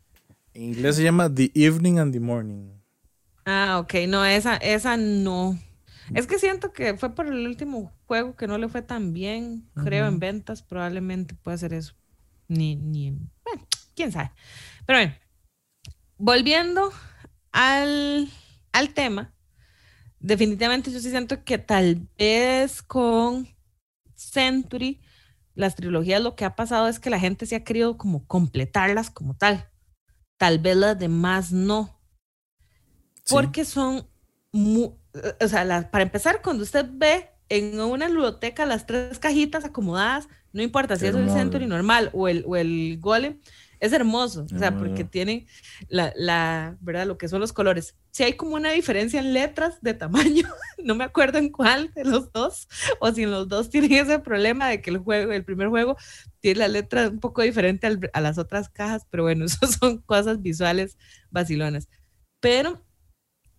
En 0.53 0.63
inglés 0.63 0.95
se 0.95 1.03
llama 1.03 1.33
The 1.33 1.51
Evening 1.53 1.99
and 1.99 2.13
the 2.13 2.19
Morning. 2.21 2.69
Ah, 3.45 3.79
ok, 3.79 3.93
no, 4.07 4.23
esa, 4.23 4.55
esa 4.55 4.95
no. 4.95 5.59
Es 6.13 6.27
que 6.27 6.39
siento 6.39 6.71
que 6.71 6.95
fue 6.95 7.13
por 7.13 7.27
el 7.27 7.45
último 7.45 7.91
juego 8.05 8.35
que 8.35 8.47
no 8.47 8.57
le 8.57 8.69
fue 8.69 8.81
tan 8.81 9.13
bien, 9.13 9.69
creo, 9.83 10.07
en 10.07 10.19
ventas, 10.19 10.61
probablemente 10.61 11.35
puede 11.35 11.57
ser 11.57 11.73
eso. 11.73 11.93
Ni, 12.47 12.75
ni, 12.75 13.11
bueno, 13.43 13.67
quién 13.95 14.11
sabe. 14.11 14.31
Pero 14.85 14.99
bueno, 14.99 15.13
volviendo 16.17 16.91
al, 17.51 18.29
al 18.73 18.93
tema, 18.93 19.33
definitivamente 20.21 20.91
yo 20.91 20.99
sí 20.99 21.09
siento 21.09 21.43
que 21.43 21.57
tal 21.57 22.07
vez 22.17 22.81
con 22.81 23.47
Century, 24.15 25.01
las 25.55 25.75
trilogías 25.75 26.21
lo 26.21 26.35
que 26.35 26.45
ha 26.45 26.55
pasado 26.55 26.87
es 26.87 26.99
que 26.99 27.09
la 27.09 27.19
gente 27.19 27.45
se 27.45 27.55
ha 27.55 27.63
querido 27.63 27.97
como 27.97 28.25
completarlas 28.25 29.09
como 29.09 29.35
tal. 29.35 29.69
Tal 30.37 30.59
vez 30.59 30.77
las 30.77 30.97
demás 30.97 31.51
no. 31.51 31.99
Porque 33.29 33.65
son, 33.65 34.07
o 34.53 35.47
sea, 35.47 35.91
para 35.91 36.03
empezar, 36.03 36.41
cuando 36.41 36.63
usted 36.63 36.85
ve 36.91 37.29
en 37.49 37.79
una 37.79 38.07
biblioteca 38.07 38.65
las 38.65 38.85
tres 38.85 39.19
cajitas 39.19 39.65
acomodadas, 39.65 40.27
no 40.53 40.61
importa 40.61 40.95
si 40.95 41.05
es 41.05 41.15
el 41.15 41.29
Century 41.29 41.65
normal 41.65 42.09
o 42.13 42.27
el, 42.27 42.43
o 42.47 42.55
el 42.55 42.97
Golem, 42.99 43.39
es 43.81 43.93
hermoso, 43.93 44.45
o 44.53 44.59
sea, 44.59 44.77
porque 44.77 45.03
tiene 45.03 45.47
la, 45.89 46.13
la, 46.15 46.77
¿verdad? 46.81 47.07
Lo 47.07 47.17
que 47.17 47.27
son 47.27 47.41
los 47.41 47.51
colores. 47.51 47.95
Si 48.11 48.21
hay 48.21 48.33
como 48.33 48.53
una 48.53 48.69
diferencia 48.71 49.19
en 49.19 49.33
letras 49.33 49.81
de 49.81 49.95
tamaño, 49.95 50.47
no 50.83 50.93
me 50.93 51.03
acuerdo 51.03 51.39
en 51.39 51.49
cuál 51.49 51.91
de 51.95 52.05
los 52.05 52.31
dos, 52.31 52.69
o 52.99 53.11
si 53.11 53.23
en 53.23 53.31
los 53.31 53.47
dos 53.47 53.71
tienen 53.71 53.93
ese 53.93 54.19
problema 54.19 54.69
de 54.69 54.83
que 54.83 54.91
el 54.91 54.99
juego, 54.99 55.31
el 55.31 55.43
primer 55.43 55.69
juego, 55.69 55.97
tiene 56.41 56.59
la 56.59 56.67
letra 56.67 57.09
un 57.09 57.19
poco 57.19 57.41
diferente 57.41 57.87
a 58.13 58.21
las 58.21 58.37
otras 58.37 58.69
cajas, 58.69 59.07
pero 59.09 59.23
bueno, 59.23 59.45
eso 59.45 59.65
son 59.65 59.97
cosas 59.97 60.43
visuales 60.43 60.99
vacilonas. 61.31 61.89
Pero 62.39 62.85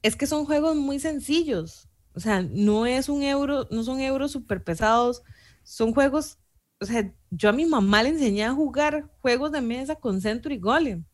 es 0.02 0.14
que 0.14 0.28
son 0.28 0.44
juegos 0.44 0.76
muy 0.76 1.00
sencillos, 1.00 1.88
o 2.14 2.20
sea, 2.20 2.42
no 2.42 2.86
es 2.86 3.08
un 3.08 3.24
euro, 3.24 3.66
no 3.72 3.82
son 3.82 4.00
euros 4.00 4.30
súper 4.30 4.62
pesados, 4.62 5.22
son 5.64 5.92
juegos 5.92 6.38
o 6.82 6.84
sea, 6.84 7.12
yo 7.30 7.48
a 7.48 7.52
mi 7.52 7.64
mamá 7.64 8.02
le 8.02 8.08
enseñé 8.10 8.44
a 8.44 8.52
jugar 8.52 9.08
juegos 9.20 9.52
de 9.52 9.60
mesa 9.60 9.94
con 9.94 10.20
Century 10.20 10.58
Golem. 10.58 11.04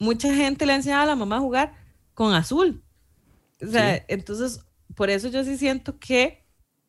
Mucha 0.00 0.34
gente 0.34 0.66
le 0.66 0.72
ha 0.72 0.76
enseñado 0.76 1.04
a 1.04 1.06
la 1.06 1.14
mamá 1.14 1.36
a 1.36 1.40
jugar 1.40 1.72
con 2.14 2.34
azul. 2.34 2.82
O 3.62 3.66
sea, 3.68 4.04
entonces, 4.08 4.60
por 4.94 5.08
eso 5.08 5.28
yo 5.28 5.44
sí 5.44 5.56
siento 5.56 5.98
que, 5.98 6.44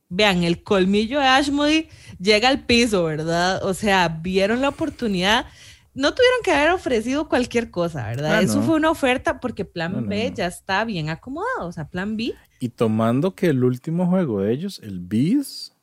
vean, 0.09 0.43
el 0.43 0.63
colmillo 0.63 1.19
de 1.19 1.27
Ashmody 1.27 1.87
llega 2.19 2.49
al 2.49 2.65
piso, 2.65 3.03
¿verdad? 3.03 3.63
O 3.63 3.75
sea, 3.75 4.07
vieron 4.07 4.61
la 4.61 4.69
oportunidad. 4.69 5.45
No 5.93 6.13
tuvieron 6.15 6.39
que 6.43 6.51
haber 6.51 6.71
ofrecido 6.71 7.29
cualquier 7.29 7.69
cosa, 7.69 8.07
¿verdad? 8.07 8.37
Ah, 8.37 8.41
eso 8.41 8.61
fue 8.63 8.75
una 8.75 8.89
oferta 8.89 9.39
porque 9.39 9.65
Plan 9.65 10.07
B 10.07 10.33
ya 10.35 10.47
está 10.47 10.83
bien 10.83 11.09
acomodado, 11.09 11.67
o 11.67 11.71
sea, 11.71 11.87
Plan 11.87 12.17
B. 12.17 12.33
Y 12.59 12.69
tomando 12.69 13.35
que 13.35 13.47
el 13.47 13.63
último 13.63 14.07
juego 14.07 14.41
de 14.41 14.51
ellos, 14.51 14.79
el 14.83 14.99
Bees, 14.99 15.76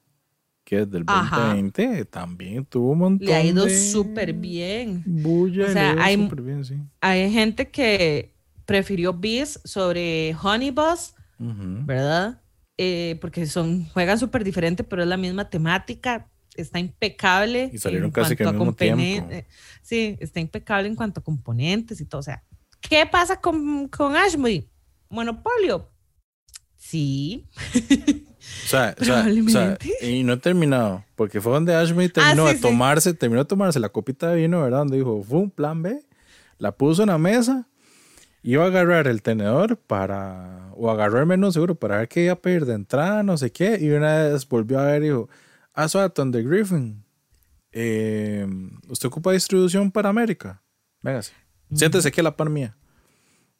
del 0.79 1.05
2020, 1.05 2.05
también 2.07 2.65
tuvo 2.65 2.93
un 2.93 2.99
montón. 2.99 3.27
Le 3.27 3.35
ha 3.35 3.45
ido 3.45 3.69
súper 3.69 4.33
bien. 4.33 5.03
Bulla, 5.07 5.67
o 5.67 5.73
sea, 5.73 5.97
hay, 5.99 6.17
bien, 6.17 6.65
sí. 6.65 6.77
hay 7.01 7.31
gente 7.33 7.71
que 7.71 8.35
prefirió 8.65 9.13
Beast 9.13 9.67
sobre 9.67 10.35
Honey 10.43 10.71
Bus, 10.71 11.15
¿verdad? 11.39 12.41
Eh, 12.77 13.19
porque 13.21 13.47
son, 13.47 13.85
juegan 13.91 14.19
súper 14.19 14.43
diferente, 14.43 14.85
pero 14.85 15.03
es 15.03 15.09
la 15.09 15.17
misma 15.17 15.49
temática. 15.49 16.29
Está 16.57 16.79
impecable. 16.79 17.71
Y 17.73 17.79
salieron 17.79 18.11
casi 18.11 18.37
que 18.37 18.45
al 18.45 18.55
mismo 18.55 18.75
tiempo. 18.75 19.29
Sí, 19.83 20.17
está 20.21 20.41
impecable 20.41 20.89
en 20.89 20.95
cuanto 20.95 21.21
a 21.21 21.25
componentes 21.25 22.01
y 22.01 22.05
todo. 22.05 22.21
O 22.21 22.23
sea, 22.23 22.45
¿qué 22.81 23.07
pasa 23.07 23.41
con, 23.41 23.89
con 23.89 24.17
Ashby? 24.17 24.69
Monopolio. 25.09 25.91
Sí. 26.85 27.47
O 28.67 28.67
sea, 28.67 28.95
o 29.01 29.05
sea, 29.05 29.27
y 30.03 30.23
no 30.23 30.35
he 30.35 30.37
terminado, 30.37 31.03
porque 31.17 31.41
fue 31.41 31.53
donde 31.53 31.75
Ashby 31.75 32.11
terminó 32.11 32.47
ah, 32.47 32.53
de 32.53 32.61
tomarse, 32.61 33.15
terminó 33.15 33.43
de 33.43 33.49
tomarse 33.49 33.81
la 33.81 33.89
copita 33.89 34.29
de 34.29 34.37
vino, 34.37 34.63
¿verdad? 34.63 34.81
Donde 34.81 34.99
dijo, 34.99 35.23
fue 35.23 35.39
un 35.39 35.51
plan 35.51 35.83
B, 35.83 36.05
la 36.59 36.73
puso 36.73 37.03
en 37.03 37.09
la 37.09 37.17
mesa, 37.17 37.69
iba 38.43 38.65
a 38.65 38.67
agarrar 38.67 39.07
el 39.07 39.23
tenedor 39.23 39.79
para, 39.79 40.71
o 40.77 40.91
agarró 40.91 41.21
el 41.21 41.27
menú 41.27 41.51
seguro 41.53 41.75
para 41.75 41.99
ver 41.99 42.09
qué 42.09 42.25
iba 42.25 42.35
a 42.35 42.41
pedir 42.41 42.67
de 42.67 42.75
entrada, 42.75 43.23
no 43.23 43.39
sé 43.39 43.51
qué, 43.51 43.79
y 43.81 43.91
una 43.91 44.19
vez 44.19 44.47
volvió 44.47 44.79
a 44.79 44.85
ver 44.85 45.03
y 45.05 45.07
dijo, 45.07 45.29
ah, 45.73 45.89
Swatton 45.89 46.31
de 46.33 46.43
Griffin, 46.43 47.03
eh, 47.73 48.47
¿usted 48.89 49.09
ocupa 49.09 49.33
distribución 49.33 49.91
para 49.91 50.11
América? 50.11 50.63
Véngase, 51.01 51.33
siéntese 51.73 52.09
aquí 52.09 52.21
a 52.21 52.25
la 52.25 52.37
par 52.37 52.51
mía. 52.51 52.77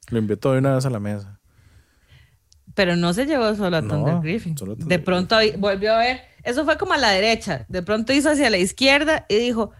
Lo 0.09 0.19
invitó 0.19 0.53
de 0.53 0.59
una 0.59 0.75
vez 0.75 0.85
a 0.85 0.91
la 0.91 0.99
mesa. 0.99 1.39
Pero 2.73 2.95
no 2.95 3.13
se 3.13 3.25
llevó 3.25 3.53
solo 3.55 3.77
a 3.77 3.81
Thunder 3.81 4.19
Griffin. 4.21 4.55
de 4.77 4.99
pronto 4.99 5.37
volvió 5.57 5.93
a 5.93 5.99
ver, 5.99 6.21
eso 6.43 6.65
fue 6.65 6.77
como 6.77 6.93
a 6.93 6.97
la 6.97 7.11
derecha. 7.11 7.65
De 7.69 7.81
pronto 7.81 8.11
hizo 8.11 8.29
hacia 8.29 8.49
la 8.49 8.57
izquierda 8.57 9.25
y 9.29 9.35
dijo, 9.35 9.71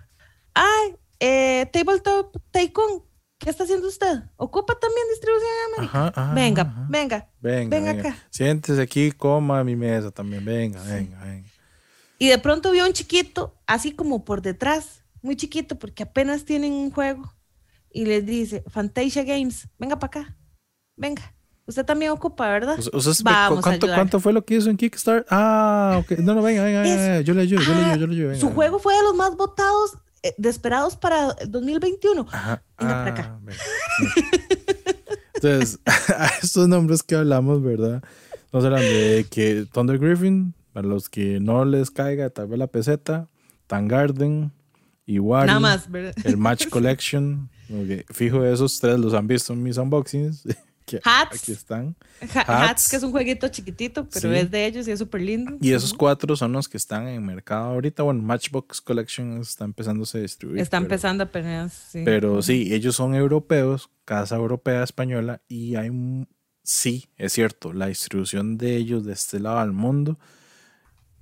ay, 0.53 0.95
eh, 1.19 1.69
Tabletop 1.71 2.37
Tycoon, 2.51 3.03
¿qué 3.37 3.49
está 3.49 3.63
haciendo 3.63 3.87
usted? 3.87 4.23
¿Ocupa 4.37 4.73
también 4.79 5.07
distribución 5.09 5.49
en 5.49 5.85
América? 5.85 6.33
venga, 6.33 6.87
venga, 6.89 7.29
venga, 7.39 7.77
venga, 7.77 7.91
acá. 7.91 8.17
Siéntese 8.29 8.81
aquí, 8.81 9.11
coma 9.11 9.63
mi 9.63 9.75
mesa 9.75 10.11
también. 10.11 10.43
Venga, 10.43 10.81
venga, 10.83 11.23
venga. 11.23 11.49
Y 12.17 12.29
de 12.29 12.37
pronto 12.39 12.71
vio 12.71 12.85
un 12.85 12.93
chiquito, 12.93 13.61
así 13.67 13.91
como 13.91 14.23
por 14.23 14.41
detrás, 14.41 15.03
muy 15.21 15.35
chiquito, 15.35 15.77
porque 15.77 16.03
apenas 16.03 16.45
tienen 16.45 16.71
un 16.71 16.91
juego. 16.91 17.33
Y 17.91 18.05
les 18.05 18.25
dice, 18.25 18.63
Fantasia 18.67 19.23
Games, 19.23 19.67
venga 19.77 19.99
para 19.99 20.21
acá, 20.21 20.37
venga. 20.95 21.34
Usted 21.67 21.83
también 21.83 22.11
ocupa, 22.11 22.47
¿verdad? 22.47 22.77
Vamos 23.23 23.61
¿cuánto, 23.63 23.87
¿Cuánto 23.87 24.19
fue 24.19 24.33
lo 24.33 24.45
que 24.45 24.55
hizo 24.55 24.69
en 24.69 24.77
Kickstarter? 24.77 25.25
Ah, 25.31 25.99
ok. 25.99 26.19
No, 26.19 26.35
no, 26.35 26.43
venga, 26.43 26.63
venga, 26.63 26.81
venga. 26.81 27.21
Yo 27.21 27.33
le 27.33 27.41
ayudo, 27.41 27.61
yo 27.61 27.73
le 27.73 27.79
ayudo, 27.85 27.95
yo 27.95 28.07
le 28.07 28.13
ayudo. 28.13 28.35
su 28.35 28.53
juego 28.53 28.77
fue 28.77 28.93
de 28.95 29.01
los 29.01 29.15
más 29.15 29.35
votados, 29.35 29.97
eh, 30.21 30.35
de 30.37 30.49
esperados 30.49 30.95
para 30.95 31.33
2021. 31.47 32.27
Ajá. 32.31 32.63
Venga 32.79 32.93
para 32.93 33.11
acá. 33.11 33.39
Ah, 33.39 33.51
Entonces, 35.33 35.79
a 35.85 36.27
estos 36.41 36.67
nombres 36.67 37.01
que 37.01 37.15
hablamos, 37.15 37.63
¿verdad? 37.63 38.03
Nos 38.53 38.63
hablan 38.63 38.81
de 38.81 39.25
que 39.29 39.65
Thunder 39.73 39.97
Griffin, 39.97 40.53
para 40.71 40.87
los 40.87 41.09
que 41.09 41.39
no 41.39 41.65
les 41.65 41.89
caiga 41.89 42.29
tal 42.29 42.47
vez 42.47 42.59
la 42.59 42.67
peseta, 42.67 43.27
Tangarden, 43.65 44.51
igual. 45.07 45.47
Nada 45.47 45.59
más, 45.59 45.89
¿verdad? 45.89 46.13
El 46.23 46.37
Match 46.37 46.67
Collection. 46.69 47.49
Fijo, 48.11 48.45
esos 48.45 48.79
tres 48.79 48.99
los 48.99 49.15
han 49.15 49.25
visto 49.25 49.51
en 49.51 49.63
mis 49.63 49.77
unboxings. 49.77 50.43
Hats. 51.03 51.41
Aquí 51.41 51.51
están. 51.51 51.95
Hats. 52.47 52.89
que 52.89 52.95
es 52.97 53.03
un 53.03 53.11
jueguito 53.11 53.47
chiquitito, 53.47 54.07
pero 54.09 54.33
es 54.33 54.49
de 54.51 54.65
ellos 54.65 54.87
y 54.87 54.91
es 54.91 54.99
súper 54.99 55.21
lindo. 55.21 55.57
Y 55.61 55.71
esos 55.73 55.93
cuatro 55.93 56.35
son 56.35 56.51
los 56.53 56.69
que 56.69 56.77
están 56.77 57.07
en 57.07 57.25
mercado 57.25 57.65
ahorita. 57.65 58.03
Bueno, 58.03 58.21
Matchbox 58.21 58.81
Collection 58.81 59.41
está 59.41 59.65
empezando 59.65 60.05
a 60.11 60.17
distribuir. 60.17 60.61
Está 60.61 60.77
empezando 60.77 61.23
apenas, 61.23 61.73
sí. 61.73 62.03
Pero 62.05 62.41
sí, 62.41 62.73
ellos 62.73 62.95
son 62.95 63.15
europeos, 63.15 63.89
casa 64.05 64.35
europea 64.35 64.83
española, 64.83 65.41
y 65.47 65.75
hay, 65.75 65.91
sí, 66.63 67.09
es 67.17 67.33
cierto, 67.33 67.73
la 67.73 67.87
distribución 67.87 68.57
de 68.57 68.75
ellos 68.75 69.05
de 69.05 69.13
este 69.13 69.39
lado 69.39 69.59
del 69.59 69.71
mundo. 69.71 70.19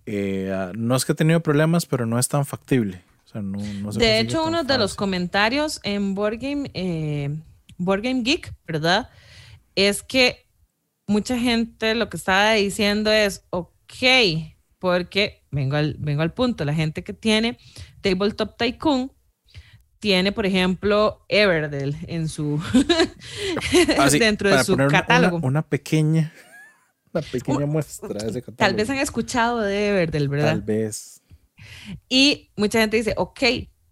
Eh, 0.06 0.52
ah, 0.54 0.72
no 0.76 0.96
es 0.96 1.06
que 1.06 1.14
ha 1.14 1.16
tenido 1.16 1.42
problemas, 1.42 1.86
pero 1.86 2.06
no 2.06 2.20
es 2.20 2.28
tan 2.28 2.46
factible. 2.46 3.04
de 3.34 4.20
hecho, 4.20 4.46
uno 4.46 4.64
de 4.64 4.78
los 4.78 4.96
comentarios 4.96 5.80
en 5.84 6.14
Board 6.14 6.40
Game, 6.40 6.70
eh, 6.74 7.36
Board 7.78 8.02
Game 8.02 8.22
Geek, 8.24 8.54
¿verdad? 8.68 9.10
Es 9.76 10.04
que 10.04 10.48
mucha 11.08 11.38
gente 11.38 11.96
lo 11.96 12.10
que 12.10 12.18
estaba 12.18 12.54
diciendo 12.54 13.12
es, 13.12 13.46
ok, 13.50 13.94
porque 14.80 15.44
vengo 15.52 15.76
al, 15.76 15.96
vengo 16.00 16.22
al 16.22 16.34
punto, 16.34 16.66
la 16.66 16.74
gente 16.74 17.04
que 17.04 17.14
tiene 17.14 17.58
Tabletop 18.02 18.58
Tycoon 18.58 19.12
tiene, 20.00 20.34
por 20.34 20.46
ejemplo, 20.46 21.26
Everdell 21.30 21.96
en 22.08 22.28
su 22.28 22.62
ah, 23.98 24.10
dentro 24.10 24.50
de 24.50 24.62
su 24.66 24.76
catálogo. 24.76 25.40
Una, 25.42 25.62
pequeña, 25.62 26.34
una 27.14 27.22
pequeña 27.32 27.66
muestra 27.66 28.10
de 28.10 28.30
ese 28.30 28.42
catálogo. 28.42 28.58
Tal 28.58 28.76
vez 28.76 28.90
han 28.90 28.98
escuchado 28.98 29.62
de 29.62 29.90
Everdell, 29.90 30.28
¿verdad? 30.28 30.50
Tal 30.50 30.62
vez. 30.62 31.22
Y 32.10 32.52
mucha 32.58 32.82
gente 32.82 32.98
dice, 32.98 33.14
ok, 33.16 33.40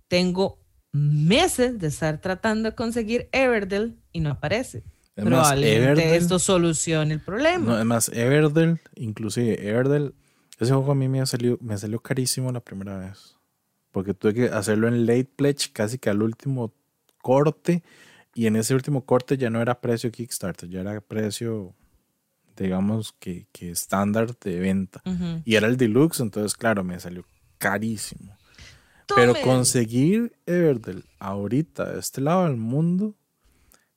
tengo 0.09 0.59
meses 0.91 1.79
de 1.79 1.88
estar 1.88 2.19
tratando 2.19 2.71
de 2.71 2.75
conseguir 2.75 3.29
Everdell 3.32 3.97
y 4.11 4.19
no 4.19 4.32
aparece. 4.32 4.84
Probablemente 5.16 6.16
esto 6.16 6.39
solucione 6.39 7.16
el 7.16 7.20
problema. 7.20 7.66
No, 7.66 7.74
además, 7.74 8.09
Everdell, 8.14 8.80
inclusive 8.95 9.68
Everdell, 9.68 10.14
ese 10.59 10.74
juego 10.74 10.91
a 10.91 10.95
mí 10.95 11.07
me 11.09 11.26
salió, 11.26 11.57
me 11.62 11.78
salió 11.78 11.99
carísimo 11.99 12.51
la 12.51 12.62
primera 12.62 12.97
vez. 12.97 13.36
Porque 13.91 14.14
tuve 14.14 14.34
que 14.34 14.45
hacerlo 14.45 14.88
en 14.88 15.05
late 15.05 15.30
pledge, 15.36 15.72
casi 15.74 15.97
que 15.97 16.09
al 16.09 16.22
último 16.22 16.74
corte. 17.22 17.84
Y 18.34 18.47
en 18.47 18.55
ese 18.55 18.74
último 18.74 19.05
corte 19.05 19.38
ya 19.38 19.49
no 19.49 19.62
era 19.62 19.82
precio 19.82 20.12
Kickstarter, 20.12 20.70
ya 20.70 20.80
era 20.80 21.01
precio, 21.01 21.76
digamos, 22.55 23.14
que, 23.20 23.47
que 23.51 23.72
estándar 23.72 24.38
de 24.39 24.59
venta. 24.59 25.01
Y 25.43 25.55
era 25.55 25.68
el 25.68 25.76
deluxe, 25.76 26.22
entonces, 26.22 26.55
claro, 26.55 26.86
me 26.86 26.97
salió 26.99 27.26
carísimo. 27.57 28.38
Pero 29.14 29.36
conseguir 29.43 30.32
Everdell 30.45 31.03
ahorita 31.20 31.91
de 31.91 31.99
este 31.99 32.22
lado 32.22 32.45
del 32.45 32.55
mundo 32.55 33.16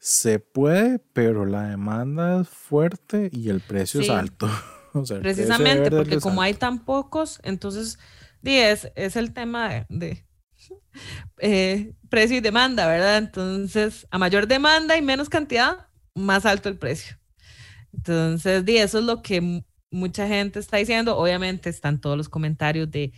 se 0.05 0.39
puede, 0.39 0.99
pero 0.99 1.47
la 1.47 1.63
demanda 1.63 2.43
es 2.43 2.49
fuerte 2.51 3.31
y 3.33 3.49
el 3.49 3.63
precio 3.63 4.03
es 4.03 4.11
alto. 4.11 4.51
Precisamente, 5.23 5.91
porque 5.91 6.21
como 6.21 6.43
hay 6.43 6.53
tan 6.53 6.85
pocos, 6.85 7.41
entonces 7.43 7.99
es, 8.43 8.93
es 8.97 9.17
el 9.17 9.33
tema 9.33 9.87
de, 9.89 10.27
eh, 11.39 11.95
precio 12.11 12.37
y 12.37 12.41
demanda, 12.41 12.87
¿verdad? 12.87 13.17
Entonces, 13.17 14.07
a 14.11 14.19
mayor 14.19 14.47
demanda 14.47 14.95
y 14.99 15.01
menos 15.01 15.31
cantidad, 15.31 15.87
más 16.15 16.45
alto 16.45 16.69
el 16.69 16.77
precio. 16.77 17.17
Entonces, 17.95 18.63
di, 18.63 18.77
eso 18.77 18.99
es 18.99 19.05
lo 19.07 19.23
que 19.23 19.65
mucha 19.91 20.29
gente 20.29 20.59
está 20.59 20.77
diciendo. 20.77 21.17
Obviamente 21.17 21.71
están 21.71 21.99
todos 21.99 22.19
los 22.19 22.29
comentarios 22.29 22.91
de, 22.91 23.15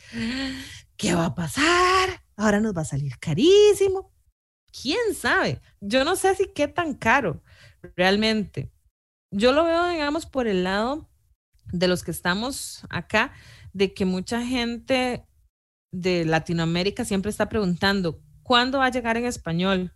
¿qué 0.96 1.16
va 1.16 1.26
a 1.26 1.34
pasar? 1.34 2.22
Ahora 2.36 2.60
nos 2.60 2.76
va 2.76 2.82
a 2.82 2.84
salir 2.84 3.18
carísimo. 3.18 4.12
¿Quién 4.82 5.14
sabe? 5.14 5.60
Yo 5.80 6.04
no 6.04 6.16
sé 6.16 6.34
si 6.34 6.48
qué 6.54 6.68
tan 6.68 6.94
caro 6.94 7.42
realmente. 7.96 8.70
Yo 9.30 9.52
lo 9.52 9.64
veo, 9.64 9.88
digamos, 9.88 10.26
por 10.26 10.46
el 10.46 10.64
lado 10.64 11.08
de 11.72 11.88
los 11.88 12.04
que 12.04 12.10
estamos 12.10 12.84
acá, 12.90 13.32
de 13.72 13.92
que 13.92 14.04
mucha 14.04 14.44
gente 14.44 15.26
de 15.92 16.24
Latinoamérica 16.24 17.04
siempre 17.04 17.30
está 17.30 17.48
preguntando, 17.48 18.20
¿cuándo 18.42 18.78
va 18.78 18.86
a 18.86 18.90
llegar 18.90 19.16
en 19.16 19.24
español? 19.24 19.92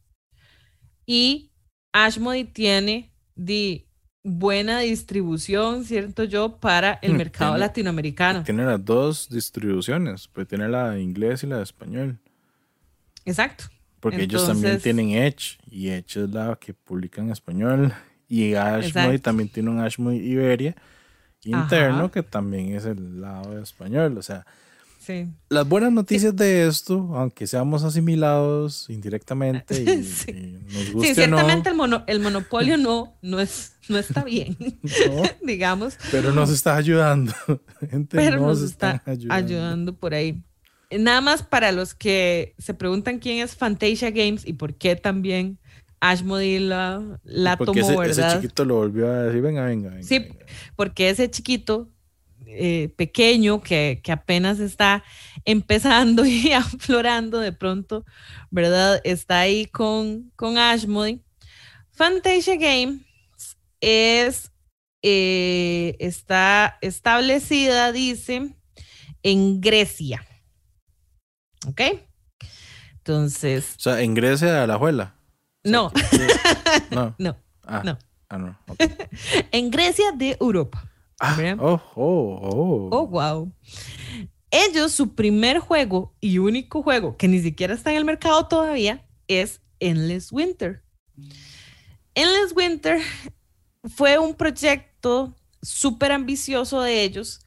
Y 1.06 1.52
Ashmody 1.92 2.44
tiene 2.44 3.12
de 3.34 3.86
buena 4.22 4.80
distribución, 4.80 5.84
¿cierto 5.84 6.24
yo?, 6.24 6.58
para 6.58 6.98
el 7.02 7.14
mm, 7.14 7.16
mercado 7.16 7.56
latinoamericano. 7.56 8.44
Tiene 8.44 8.64
las 8.64 8.84
dos 8.84 9.28
distribuciones, 9.28 10.28
pues 10.28 10.46
tiene 10.46 10.68
la 10.68 10.90
de 10.90 11.02
inglés 11.02 11.42
y 11.42 11.46
la 11.46 11.58
de 11.58 11.62
español. 11.62 12.20
Exacto. 13.24 13.64
Porque 14.00 14.22
ellos 14.22 14.46
también 14.46 14.80
tienen 14.80 15.10
Edge, 15.10 15.58
y 15.70 15.88
Edge 15.88 16.24
es 16.24 16.30
la 16.30 16.56
que 16.60 16.74
publica 16.74 17.20
en 17.20 17.30
español. 17.30 17.92
Y 18.28 18.54
Ashmody 18.54 19.18
también 19.18 19.48
tiene 19.48 19.70
un 19.70 19.80
Ashmody 19.80 20.18
Iberia 20.18 20.74
interno, 21.44 22.10
que 22.10 22.22
también 22.22 22.74
es 22.74 22.84
el 22.84 23.20
lado 23.20 23.54
de 23.54 23.62
español. 23.62 24.16
O 24.18 24.22
sea, 24.22 24.44
las 25.48 25.68
buenas 25.68 25.92
noticias 25.92 26.34
de 26.36 26.66
esto, 26.66 27.10
aunque 27.14 27.46
seamos 27.46 27.82
asimilados 27.84 28.88
indirectamente 28.90 29.82
y, 29.82 30.04
sí. 30.04 30.58
nos 30.72 30.92
guste 30.92 31.14
ciertamente 31.14 31.70
el, 31.70 32.02
el, 32.06 32.20
monopolio 32.20 32.76
no, 32.76 33.16
no, 33.22 33.40
es, 33.40 33.72
no 33.88 33.98
está 33.98 34.22
bien, 34.22 34.56
digamos. 35.42 35.96
Pero 36.10 36.32
nos 36.32 36.50
está 36.50 36.76
ayudando. 36.76 37.32
pero 38.10 38.40
nos, 38.40 38.62
está 38.62 39.02
ayudando. 39.06 39.94
por 39.94 40.14
ahí. 40.14 40.42
Nada 40.98 41.20
más 41.20 41.42
para 41.42 41.72
los 41.72 41.94
que 41.94 42.54
se 42.58 42.74
preguntan 42.74 43.18
quién 43.18 43.38
es 43.38 43.54
Fantasia 43.54 44.10
Games 44.10 44.46
y 44.46 44.54
por 44.54 44.74
qué 44.74 44.96
también 44.96 45.58
Ashmody 46.00 46.58
la, 46.58 47.20
la 47.22 47.56
tomó, 47.56 47.78
ese, 47.78 47.96
¿verdad? 47.96 48.28
Ese 48.30 48.40
chiquito 48.40 48.64
lo 48.64 48.76
volvió 48.76 49.08
a 49.08 49.22
decir, 49.24 49.42
venga, 49.42 49.64
venga, 49.64 49.90
venga. 49.90 50.02
Sí, 50.02 50.26
porque 50.74 51.10
ese 51.10 51.30
chiquito 51.30 51.88
eh, 52.46 52.92
pequeño 52.96 53.60
que, 53.62 54.00
apenas 54.10 54.58
está 54.58 55.04
empezando 55.44 56.24
y 56.26 56.52
aflorando 56.52 57.38
de 57.38 57.52
pronto, 57.52 58.04
¿verdad? 58.50 59.00
Está 59.04 59.40
ahí 59.40 59.66
con, 59.66 60.32
con 60.36 60.58
Ashmody. 60.58 61.22
Fantasia 61.92 62.56
Games 62.56 63.02
es, 63.80 64.50
eh, 65.02 65.96
está 66.00 66.78
establecida, 66.80 67.92
dice, 67.92 68.54
en 69.22 69.60
Grecia. 69.60 70.26
¿Ok? 71.66 71.80
Entonces. 72.98 73.74
O 73.76 73.80
sea, 73.80 74.00
en 74.00 74.14
Grecia, 74.14 74.66
la 74.66 74.74
abuela. 74.74 75.14
No. 75.64 75.92
no. 76.90 77.14
no. 77.18 77.36
Ah, 77.62 77.82
no. 77.84 77.98
Ah, 78.28 78.38
no. 78.38 78.58
en 79.52 79.70
Grecia 79.70 80.12
de 80.12 80.36
Europa. 80.40 80.90
Ah, 81.20 81.36
oh, 81.58 81.80
oh, 81.96 82.38
oh. 82.42 82.88
Oh, 82.92 83.06
wow. 83.06 83.52
Ellos, 84.50 84.92
su 84.92 85.14
primer 85.14 85.58
juego 85.58 86.14
y 86.20 86.38
único 86.38 86.82
juego, 86.82 87.16
que 87.16 87.28
ni 87.28 87.40
siquiera 87.40 87.74
está 87.74 87.90
en 87.90 87.98
el 87.98 88.04
mercado 88.04 88.46
todavía, 88.48 89.06
es 89.28 89.60
Endless 89.80 90.32
Winter. 90.32 90.82
Endless 92.14 92.52
Winter 92.56 93.00
fue 93.84 94.18
un 94.18 94.34
proyecto 94.34 95.36
súper 95.62 96.12
ambicioso 96.12 96.80
de 96.80 97.02
ellos 97.02 97.40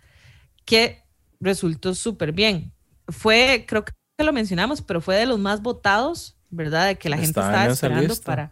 que 0.65 1.03
resultó 1.39 1.93
súper 1.95 2.31
bien. 2.31 2.71
Fue, 3.07 3.65
creo 3.67 3.83
que 3.83 3.91
lo 4.17 4.33
mencionamos, 4.33 4.81
pero 4.81 5.01
fue 5.01 5.15
de 5.15 5.25
los 5.25 5.39
más 5.39 5.61
votados, 5.61 6.37
¿verdad? 6.49 6.87
De 6.87 6.97
que 6.97 7.09
la 7.09 7.17
gente 7.17 7.39
estaba 7.39 7.65
esperando 7.65 8.15
para 8.17 8.51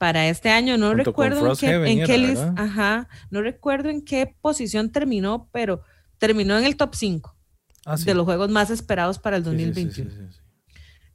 para 0.00 0.28
este 0.28 0.48
año. 0.48 0.78
No 0.78 0.94
recuerdo 0.94 1.52
en 1.60 2.06
qué, 2.06 2.38
ajá, 2.56 3.06
no 3.30 3.42
recuerdo 3.42 3.90
en 3.90 4.00
qué 4.00 4.34
posición 4.40 4.90
terminó, 4.90 5.50
pero 5.52 5.82
terminó 6.16 6.58
en 6.58 6.64
el 6.64 6.76
top 6.76 6.94
5 6.94 7.36
ah, 7.84 7.96
de 7.96 8.14
los 8.14 8.24
juegos 8.24 8.48
más 8.48 8.70
esperados 8.70 9.18
para 9.18 9.36
el 9.36 9.44
2021. 9.44 10.10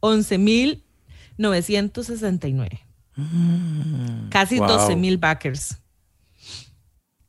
11.969. 0.00 2.85
Mm, 3.16 4.28
Casi 4.28 4.58
12 4.58 4.94
mil 4.94 5.16
backers. 5.16 5.78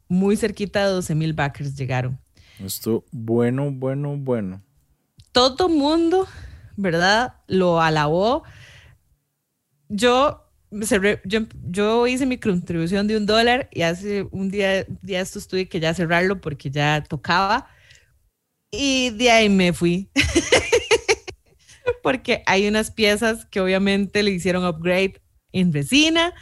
Muy 0.09 0.38
cerquita 0.38 0.85
de 0.85 0.91
12 0.91 1.15
mil 1.15 1.33
backers 1.33 1.75
llegaron. 1.75 2.19
Esto, 2.63 3.05
bueno, 3.11 3.71
bueno, 3.71 4.17
bueno. 4.17 4.61
Todo 5.31 5.69
mundo, 5.69 6.27
¿verdad? 6.75 7.35
Lo 7.47 7.81
alabó. 7.81 8.43
Yo, 9.89 10.43
yo, 11.23 12.07
hice 12.07 12.25
mi 12.25 12.38
contribución 12.38 13.07
de 13.07 13.17
un 13.17 13.25
dólar 13.25 13.69
y 13.71 13.83
hace 13.83 14.27
un 14.31 14.49
día, 14.49 14.85
día 15.01 15.21
esto 15.21 15.39
tuve 15.41 15.69
que 15.69 15.79
ya 15.79 15.93
cerrarlo 15.93 16.41
porque 16.41 16.69
ya 16.69 17.03
tocaba. 17.03 17.67
Y 18.71 19.11
de 19.11 19.31
ahí 19.31 19.49
me 19.49 19.71
fui. 19.71 20.09
porque 22.03 22.43
hay 22.45 22.67
unas 22.67 22.91
piezas 22.91 23.45
que 23.45 23.61
obviamente 23.61 24.23
le 24.23 24.31
hicieron 24.31 24.65
upgrade 24.65 25.21
en 25.59 25.73
resina. 25.73 26.33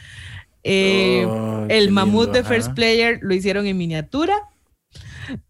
Eh, 0.63 1.27
el 1.69 1.91
mamut 1.91 2.31
de 2.31 2.43
First 2.43 2.73
Player 2.73 3.19
lo 3.21 3.33
hicieron 3.33 3.67
en 3.67 3.77
miniatura. 3.77 4.35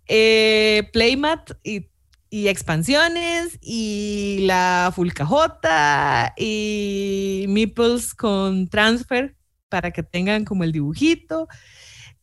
Eh, 0.08 0.90
playmat 0.94 1.52
y, 1.64 1.88
expansiones 2.32 3.58
y 3.62 4.40
la 4.42 4.92
full 4.94 5.12
cajota 5.12 6.34
y 6.38 7.46
meeples 7.48 8.14
con 8.14 8.68
transfer 8.68 9.38
para 9.70 9.92
que 9.92 10.04
tengan 10.04 10.44
como 10.44 10.66
el 10.66 10.74
dibujito. 10.74 11.48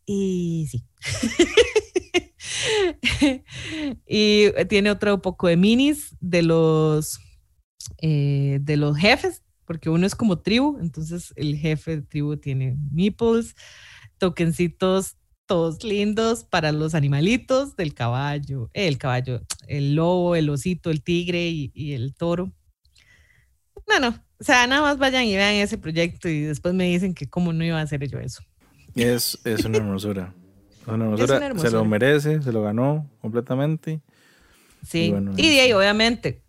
Y 0.05 0.69
sí. 0.71 0.85
y 4.07 4.51
tiene 4.69 4.91
otro 4.91 5.23
poco 5.23 5.49
de 5.49 5.57
minis 5.57 6.15
de 6.21 6.43
los, 6.43 7.19
eh, 8.03 8.59
de 8.61 8.77
los 8.77 8.99
jefes 8.99 9.42
porque 9.65 9.91
uno 9.91 10.07
es 10.07 10.15
como 10.15 10.39
tribu, 10.39 10.79
entonces 10.81 11.33
el 11.37 11.57
jefe 11.57 11.97
de 11.97 12.03
tribu 12.03 12.37
tiene 12.37 12.77
meeples, 12.91 13.55
tokencitos 14.19 15.17
todos 15.47 15.85
lindos 15.85 16.45
para 16.45 16.73
los 16.73 16.95
animalitos 16.95 17.77
del 17.77 17.95
caballo, 17.95 18.71
el 18.73 18.97
caballo, 18.97 19.43
el 19.67 19.95
lobo, 19.95 20.37
el 20.37 20.49
osito, 20.49 20.91
el 20.91 21.03
tigre 21.03 21.49
y, 21.49 21.93
el 21.93 22.15
toro. 22.15 22.53
No, 23.89 24.01
no, 24.01 24.09
o 24.41 24.45
sea, 24.45 24.67
nada 24.67 24.81
más 24.81 24.99
vayan 24.99 25.25
y 25.25 25.37
vean 25.37 25.57
ese 25.57 25.77
proyecto 25.77 26.29
y 26.29 26.41
después 26.41 26.73
me 26.75 26.85
dicen 26.85 27.15
que 27.15 27.29
cómo 27.29 27.53
no 27.53 27.65
iba 27.65 27.79
a 27.79 27.83
hacer 27.83 28.09
yo 28.09 28.19
eso. 28.19 28.43
Es, 28.95 29.39
es 29.45 29.65
una 29.65 29.79
hermosura. 29.79 30.33
una 30.87 31.05
hermosura. 31.05 31.55
Se 31.59 31.71
lo 31.71 31.85
merece, 31.85 32.41
se 32.41 32.53
lo 32.53 32.63
ganó 32.63 33.11
completamente. 33.21 34.01
Sí, 34.87 35.13
y, 35.37 35.47
y 35.49 35.59
ahí 35.61 35.73
obviamente 35.73 36.43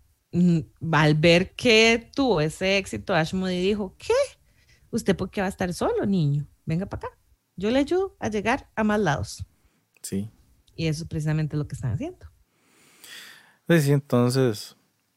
al 0.92 1.16
ver 1.16 1.54
que 1.56 2.10
tuvo 2.16 2.42
ese 2.42 2.78
éxito, 2.78 3.14
Ashmody 3.14 3.62
dijo, 3.62 3.96
¿qué? 3.98 4.14
¿Usted 4.90 5.16
por 5.16 5.30
qué 5.30 5.42
va 5.42 5.48
a 5.48 5.50
estar 5.50 5.74
solo, 5.74 6.06
niño? 6.06 6.48
Venga 6.66 6.86
para 6.86 7.08
acá. 7.08 7.18
Yo 7.56 7.70
le 7.70 7.80
ayudo 7.80 8.16
a 8.20 8.30
llegar 8.30 8.70
a 8.76 8.84
más 8.84 9.00
lados. 9.00 9.46
Sí. 10.02 10.30
Y 10.76 10.88
eso 10.88 11.04
es 11.04 11.10
precisamente 11.10 11.56
lo 11.56 11.68
que 11.68 11.76
están 11.76 11.92
haciendo. 11.92 12.28
Pues 13.66 13.84
sí, 13.84 13.92
entonces, 13.92 14.76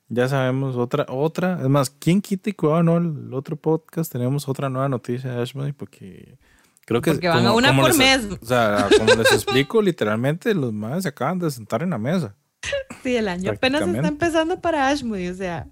Ya 0.09 0.29
sabemos 0.29 0.77
otra, 0.77 1.07
otra. 1.09 1.59
Es 1.61 1.69
más, 1.69 1.91
¿quién 1.91 2.21
quita 2.21 2.51
y 2.51 2.53
cuidado 2.53 2.83
no? 2.83 2.97
El 2.99 3.35
otro 3.35 3.57
podcast 3.57 4.13
tenemos 4.13 4.49
otra 4.49 4.69
nueva 4.69 4.89
noticia 4.89 5.33
de 5.33 5.43
Ashby 5.43 5.73
porque 5.73 6.39
creo 6.85 7.01
que 7.01 7.13
Porque 7.13 7.29
van 7.29 7.47
a 7.47 7.53
una 7.53 7.75
por 7.75 7.89
les, 7.89 7.99
mes. 7.99 8.39
O 8.41 8.47
sea, 8.47 8.89
como 8.97 9.15
les 9.15 9.33
explico, 9.33 9.83
literalmente 9.83 10.55
los 10.55 10.73
más 10.73 11.03
se 11.03 11.09
acaban 11.09 11.39
de 11.39 11.51
sentar 11.51 11.83
en 11.83 11.91
la 11.91 11.99
mesa. 11.99 12.37
Sí, 13.03 13.17
el 13.17 13.29
año 13.29 13.53
apenas 13.53 13.83
está 13.83 14.09
empezando 14.09 14.61
para 14.61 14.89
Ashby, 14.89 15.29
o 15.29 15.35
sea. 15.35 15.69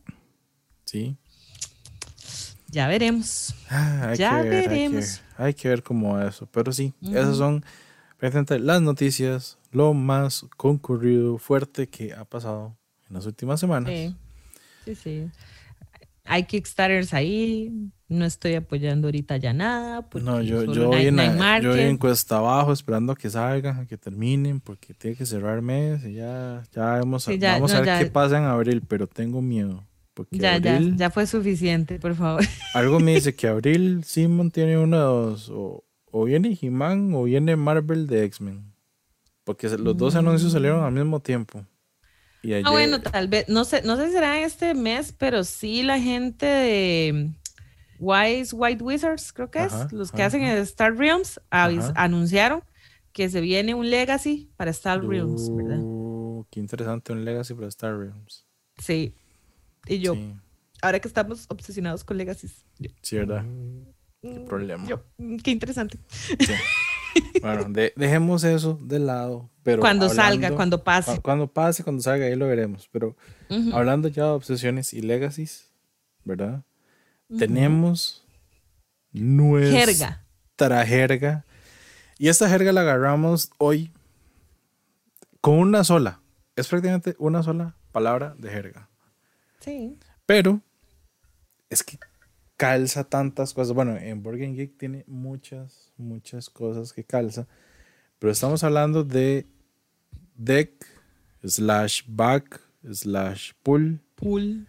Sí. 0.84 1.16
Ya 2.68 2.88
veremos. 2.88 3.54
Ah, 3.70 4.08
hay 4.10 4.16
ya 4.16 4.42
que 4.42 4.48
ver, 4.48 4.68
veremos. 4.68 5.04
Hay 5.04 5.36
que, 5.36 5.42
hay 5.42 5.54
que, 5.54 5.68
ver 5.68 5.82
cómo 5.82 6.20
eso. 6.20 6.46
Pero 6.52 6.72
sí, 6.72 6.92
esas 7.02 7.36
son 7.36 7.64
presente 8.18 8.58
las 8.58 8.82
noticias, 8.82 9.58
lo 9.70 9.94
más 9.94 10.46
concurrido, 10.56 11.38
fuerte 11.38 11.88
que 11.88 12.12
ha 12.12 12.24
pasado 12.24 12.76
en 13.08 13.14
las 13.14 13.26
últimas 13.26 13.60
semanas. 13.60 13.90
Sí, 13.90 14.16
sí, 14.84 14.94
sí. 14.94 15.30
Hay 16.24 16.44
Kickstarters 16.44 17.12
ahí. 17.14 17.90
No 18.08 18.24
estoy 18.26 18.54
apoyando 18.54 19.08
ahorita 19.08 19.38
ya 19.38 19.52
nada. 19.52 20.06
No, 20.22 20.42
yo, 20.42 20.64
yo, 20.64 20.88
voy 20.88 21.06
en, 21.06 21.16
yo 21.62 21.70
voy 21.70 21.80
en 21.80 21.96
cuesta 21.96 22.36
abajo 22.36 22.72
esperando 22.72 23.12
a 23.12 23.16
que 23.16 23.30
salgan, 23.30 23.80
a 23.80 23.86
que 23.86 23.96
terminen, 23.96 24.60
porque 24.60 24.92
tiene 24.92 25.16
que 25.16 25.24
cerrar 25.24 25.62
mes 25.62 26.04
y 26.04 26.14
ya, 26.14 26.62
ya 26.74 27.00
Sí, 27.18 27.38
ya, 27.38 27.52
vamos 27.54 27.70
no, 27.72 27.76
a 27.76 27.80
ver 27.80 27.86
ya. 27.86 27.98
qué 27.98 28.06
pasa 28.06 28.36
en 28.38 28.44
abril, 28.44 28.82
pero 28.86 29.06
tengo 29.06 29.40
miedo. 29.40 29.82
Porque 30.12 30.36
Ya, 30.36 30.58
ya, 30.58 30.76
abril, 30.76 30.96
ya 30.96 31.10
fue 31.10 31.26
suficiente, 31.26 31.98
por 31.98 32.14
favor. 32.14 32.44
algo 32.74 33.00
me 33.00 33.14
dice 33.14 33.34
que 33.34 33.48
abril 33.48 34.04
Simon 34.04 34.50
tiene 34.50 34.78
uno 34.78 34.96
de 34.98 35.02
dos, 35.02 35.48
o, 35.50 35.82
o 36.10 36.24
viene 36.24 36.56
He-Man 36.60 37.12
o 37.14 37.24
viene 37.24 37.56
Marvel 37.56 38.06
de 38.06 38.24
X-Men. 38.24 38.72
Porque 39.44 39.68
los 39.70 39.96
dos 39.96 40.14
anuncios 40.14 40.52
salieron 40.52 40.84
al 40.84 40.92
mismo 40.92 41.20
tiempo. 41.20 41.66
Y 42.42 42.52
ayer, 42.52 42.66
Ah, 42.66 42.70
bueno, 42.70 43.00
tal 43.00 43.28
vez, 43.28 43.48
no 43.48 43.64
sé, 43.64 43.82
no 43.82 43.96
sé 43.96 44.06
si 44.08 44.12
será 44.12 44.38
este 44.40 44.74
mes, 44.74 45.12
pero 45.16 45.42
sí 45.44 45.82
la 45.82 45.98
gente 45.98 46.44
de 46.46 47.30
Wise 47.98 48.54
White 48.54 48.82
Wizards, 48.82 49.32
creo 49.32 49.50
que 49.50 49.60
Ajá, 49.60 49.84
es, 49.86 49.92
los 49.92 50.10
que 50.10 50.18
ajá. 50.22 50.26
hacen 50.26 50.42
el 50.42 50.58
Star 50.58 50.96
Realms, 50.96 51.40
avis- 51.50 51.92
anunciaron 51.94 52.62
que 53.12 53.28
se 53.28 53.40
viene 53.40 53.74
un 53.74 53.88
Legacy 53.90 54.50
para 54.56 54.70
Star 54.72 55.04
Realms, 55.04 55.50
¿verdad? 55.54 55.78
Uh, 55.80 56.44
Qué 56.50 56.60
interesante 56.60 57.12
un 57.12 57.24
Legacy 57.24 57.54
para 57.54 57.68
Star 57.68 57.96
Realms. 57.96 58.44
Sí. 58.78 59.14
Y 59.86 59.98
yo, 60.00 60.14
Sí, 60.14 60.34
ahora 60.82 60.98
que 61.00 61.08
estamos 61.08 61.46
obsesionados 61.48 62.02
con 62.04 62.16
Legacies, 62.18 62.64
yo, 62.78 62.90
sí, 63.02 63.16
¿verdad? 63.16 63.44
Qué 64.22 64.40
mm, 64.40 64.44
problema. 64.46 64.86
yo, 64.86 65.04
mm, 65.18 65.36
qué 65.36 65.50
interesante. 65.52 65.98
Bueno, 67.40 67.66
de- 67.68 67.92
dejemos 67.94 68.42
eso 68.42 68.78
de 68.82 68.98
lado. 68.98 69.48
Pero 69.62 69.80
cuando 69.80 70.08
salga, 70.08 70.34
hablando- 70.48 70.56
cuando 70.56 70.82
pase. 70.84 71.16
cu- 71.16 71.22
Cuando 71.22 71.46
pase, 71.52 71.84
cuando 71.84 72.02
salga, 72.02 72.26
ahí 72.26 72.34
lo 72.34 72.48
veremos. 72.48 72.88
Pero 72.90 73.16
Ujú. 73.48 73.74
hablando 73.76 74.08
ya 74.08 74.24
de 74.24 74.30
obsesiones 74.30 74.92
y 74.92 75.00
legacies, 75.02 75.70
¿verdad? 76.24 76.64
Tenemos 77.38 78.26
nuestra 79.12 80.24
Jerga. 80.58 80.86
jerga. 80.86 81.46
Y 82.18 82.28
esta 82.28 82.48
jerga 82.48 82.72
la 82.72 82.82
agarramos 82.82 83.50
hoy 83.58 83.92
con 85.40 85.58
una 85.58 85.84
sola. 85.84 86.20
Es 86.56 86.68
prácticamente 86.68 87.16
una 87.18 87.42
sola 87.42 87.76
palabra 87.92 88.34
de 88.38 88.50
jerga. 88.50 88.88
Sí. 89.60 89.98
Pero 90.26 90.60
es 91.70 91.82
que 91.82 91.98
calza 92.56 93.04
tantas 93.04 93.52
cosas. 93.52 93.74
Bueno, 93.74 93.96
en 93.96 94.22
Game 94.22 94.54
Geek 94.54 94.78
tiene 94.78 95.04
muchas, 95.06 95.92
muchas 95.96 96.50
cosas 96.50 96.92
que 96.92 97.04
calza. 97.04 97.46
Pero 98.18 98.32
estamos 98.32 98.62
hablando 98.64 99.04
de 99.04 99.46
deck, 100.36 100.86
slash 101.42 102.02
back, 102.06 102.60
slash 102.90 103.52
pull, 103.62 104.00
Pool. 104.14 104.66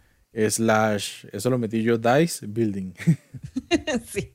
Slash, 0.49 1.25
eso 1.31 1.49
lo 1.49 1.57
metí 1.57 1.81
yo, 1.83 1.97
dice, 1.97 2.45
building. 2.47 2.91
sí. 4.07 4.33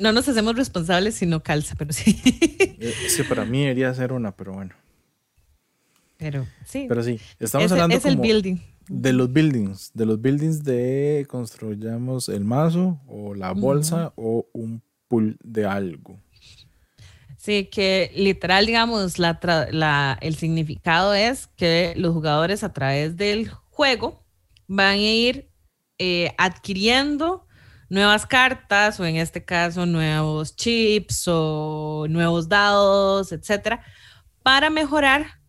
No 0.00 0.12
nos 0.12 0.28
hacemos 0.28 0.56
responsables 0.56 1.14
si 1.16 1.26
no 1.26 1.42
calza, 1.42 1.74
pero 1.76 1.92
sí. 1.92 2.14
que 3.16 3.24
para 3.28 3.44
mí 3.44 3.60
debería 3.62 3.92
ser 3.94 4.12
una, 4.12 4.34
pero 4.36 4.54
bueno. 4.54 4.74
Pero 6.16 6.46
sí. 6.64 6.86
Pero 6.88 7.02
sí, 7.02 7.18
estamos 7.38 7.66
es, 7.66 7.72
hablando 7.72 7.96
es 7.96 8.04
el 8.04 8.12
como 8.16 8.22
building. 8.22 8.56
de 8.88 9.12
los 9.12 9.32
buildings, 9.32 9.90
de 9.94 10.06
los 10.06 10.20
buildings 10.20 10.64
de 10.64 11.26
construyamos 11.28 12.28
el 12.28 12.44
mazo 12.44 13.00
o 13.06 13.34
la 13.34 13.52
bolsa 13.52 14.12
o 14.16 14.46
un 14.52 14.82
pool 15.08 15.36
de 15.42 15.66
algo. 15.66 16.18
Sí, 17.36 17.66
que 17.70 18.10
literal, 18.16 18.64
digamos, 18.64 19.18
la 19.18 19.38
la- 19.70 20.16
el 20.22 20.34
significado 20.36 21.12
es 21.12 21.46
que 21.56 21.92
los 21.96 22.14
jugadores 22.14 22.64
a 22.64 22.72
través 22.72 23.16
del 23.18 23.50
juego 23.74 24.24
van 24.66 24.94
a 24.94 24.96
ir 24.96 25.50
eh, 25.98 26.34
adquiriendo 26.38 27.46
nuevas 27.88 28.26
cartas 28.26 28.98
o 28.98 29.04
en 29.04 29.16
este 29.16 29.44
caso 29.44 29.86
nuevos 29.86 30.56
chips 30.56 31.24
o 31.28 32.06
nuevos 32.08 32.48
dados, 32.48 33.32
etcétera, 33.32 33.84
para 34.42 34.70
mejorar 34.70 35.40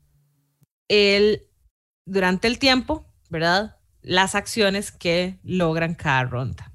el, 0.88 1.47
durante 2.05 2.47
el 2.47 2.59
tiempo, 2.59 3.05
¿verdad? 3.30 3.78
Las 4.01 4.36
acciones 4.36 4.91
que 4.91 5.39
logran 5.43 5.95
cada 5.95 6.23
ronda. 6.26 6.71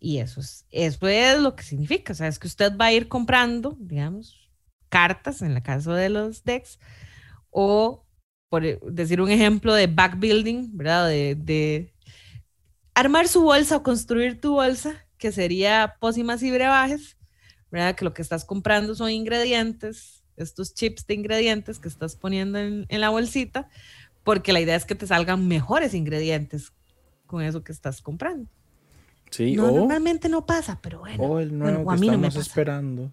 Y 0.00 0.18
eso 0.18 0.40
es, 0.40 0.66
eso 0.70 1.06
es 1.06 1.38
lo 1.38 1.54
que 1.54 1.62
significa. 1.62 2.12
O 2.12 2.16
sea, 2.16 2.26
es 2.26 2.38
que 2.38 2.48
usted 2.48 2.76
va 2.76 2.86
a 2.86 2.92
ir 2.92 3.08
comprando, 3.08 3.76
digamos, 3.78 4.50
cartas 4.88 5.42
en 5.42 5.52
el 5.52 5.62
caso 5.62 5.92
de 5.94 6.08
los 6.08 6.44
decks, 6.44 6.78
o 7.50 8.01
por 8.52 8.62
decir 8.92 9.18
un 9.22 9.30
ejemplo 9.30 9.72
de 9.72 9.86
backbuilding, 9.86 10.76
¿verdad? 10.76 11.08
De, 11.08 11.34
de 11.36 11.94
armar 12.92 13.26
su 13.26 13.40
bolsa 13.40 13.78
o 13.78 13.82
construir 13.82 14.42
tu 14.42 14.52
bolsa, 14.52 15.06
que 15.16 15.32
sería 15.32 15.96
pócimas 16.00 16.42
y 16.42 16.50
brebajes, 16.50 17.16
¿verdad? 17.70 17.94
Que 17.96 18.04
lo 18.04 18.12
que 18.12 18.20
estás 18.20 18.44
comprando 18.44 18.94
son 18.94 19.10
ingredientes, 19.10 20.22
estos 20.36 20.74
chips 20.74 21.06
de 21.06 21.14
ingredientes 21.14 21.78
que 21.78 21.88
estás 21.88 22.14
poniendo 22.14 22.58
en, 22.58 22.84
en 22.90 23.00
la 23.00 23.08
bolsita, 23.08 23.70
porque 24.22 24.52
la 24.52 24.60
idea 24.60 24.76
es 24.76 24.84
que 24.84 24.94
te 24.96 25.06
salgan 25.06 25.48
mejores 25.48 25.94
ingredientes 25.94 26.74
con 27.24 27.40
eso 27.40 27.64
que 27.64 27.72
estás 27.72 28.02
comprando. 28.02 28.50
Sí, 29.30 29.56
No, 29.56 29.68
o, 29.68 29.70
normalmente 29.72 30.28
no 30.28 30.44
pasa, 30.44 30.78
pero 30.82 30.98
bueno. 30.98 31.24
o 31.24 31.40
el 31.40 31.56
nuevo 31.56 31.84
Bueno, 31.84 31.88
que 31.88 31.96
mí 32.02 32.10
no 32.10 32.18
me 32.18 32.26
estamos 32.28 32.46
esperando 32.48 33.10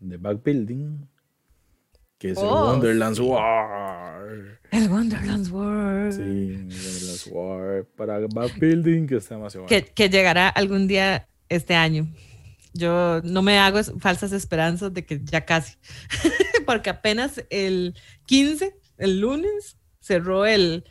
de 0.00 0.16
backbuilding, 0.16 1.08
que 2.26 2.32
es 2.32 2.38
el 2.38 2.44
Oh, 2.44 2.72
Wonderlands 2.72 3.18
sí. 3.18 3.24
War. 3.24 4.26
El 4.72 4.88
Wonderland's 4.88 5.50
World. 5.50 6.12
Sí, 6.12 6.20
el 6.22 6.62
Wonderlands 6.64 7.28
War 7.32 7.84
para 7.96 8.18
backbuilding, 8.28 9.06
que 9.06 9.16
está 9.16 9.36
demasiado 9.36 9.66
Que, 9.66 9.80
bueno. 9.80 9.92
que 9.94 10.08
llegará 10.10 10.48
algún 10.48 10.86
día 10.88 11.28
este 11.48 11.74
año. 11.74 12.06
Yo 12.74 13.20
no 13.24 13.40
me 13.42 13.58
hago 13.58 13.82
falsas 14.00 14.32
esperanzas 14.32 14.92
de 14.92 15.06
que 15.06 15.20
ya 15.24 15.44
casi. 15.46 15.76
Porque 16.66 16.90
apenas 16.90 17.42
el 17.48 17.94
15, 18.26 18.76
el 18.98 19.20
lunes, 19.20 19.78
cerró 20.00 20.44
el, 20.46 20.84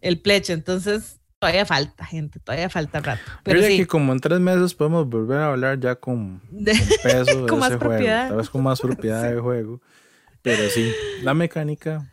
el 0.00 0.20
plecho. 0.20 0.52
Entonces, 0.52 1.18
todavía 1.40 1.66
falta, 1.66 2.04
gente. 2.04 2.38
Todavía 2.38 2.68
falta 2.70 3.00
rato. 3.00 3.22
Pero 3.42 3.62
sí, 3.62 3.78
que 3.78 3.86
como 3.86 4.12
en 4.12 4.20
tres 4.20 4.38
meses 4.38 4.74
podemos 4.74 5.08
volver 5.08 5.38
a 5.38 5.46
hablar 5.48 5.80
ya 5.80 5.96
con, 5.96 6.40
con 6.50 6.64
peso 7.02 7.40
de 7.42 7.46
Con 7.48 7.58
más 7.58 7.70
ese 7.70 7.78
juego, 7.78 7.78
propiedad. 7.78 8.28
tal 8.28 8.36
vez 8.36 8.50
con 8.50 8.62
más 8.62 8.80
propiedad 8.80 9.30
de 9.34 9.40
juego. 9.40 9.80
Pero 10.44 10.68
sí, 10.68 10.92
la 11.22 11.32
mecánica, 11.32 12.06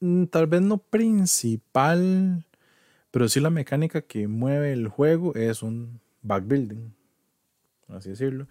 mm, 0.00 0.24
tal 0.26 0.46
vez 0.46 0.60
no 0.60 0.76
principal, 0.76 2.44
pero 3.10 3.26
sí 3.28 3.40
la 3.40 3.48
mecánica 3.48 4.02
que 4.02 4.28
mueve 4.28 4.72
el 4.74 4.88
juego 4.88 5.34
es 5.34 5.62
un 5.62 6.00
backbuilding, 6.20 6.92
así 7.88 8.10
decirlo. 8.10 8.46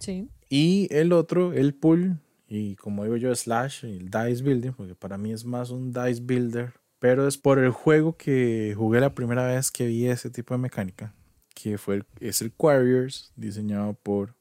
sí. 0.00 0.28
Y 0.50 0.88
el 0.90 1.12
otro, 1.12 1.52
el 1.52 1.72
pool, 1.72 2.18
y 2.48 2.74
como 2.76 3.04
digo 3.04 3.16
yo, 3.16 3.32
slash, 3.36 3.84
el 3.84 4.10
dice 4.10 4.42
building, 4.42 4.72
porque 4.72 4.96
para 4.96 5.16
mí 5.16 5.30
es 5.32 5.44
más 5.44 5.70
un 5.70 5.92
dice 5.92 6.20
builder, 6.20 6.72
pero 6.98 7.28
es 7.28 7.38
por 7.38 7.60
el 7.60 7.70
juego 7.70 8.16
que 8.16 8.74
jugué 8.76 8.98
la 8.98 9.14
primera 9.14 9.46
vez 9.46 9.70
que 9.70 9.86
vi 9.86 10.06
ese 10.08 10.30
tipo 10.30 10.52
de 10.54 10.58
mecánica, 10.58 11.14
que 11.54 11.78
fue 11.78 11.94
el, 11.96 12.04
es 12.18 12.42
el 12.42 12.50
Quarriors, 12.52 13.32
diseñado 13.36 13.94
por 13.94 14.36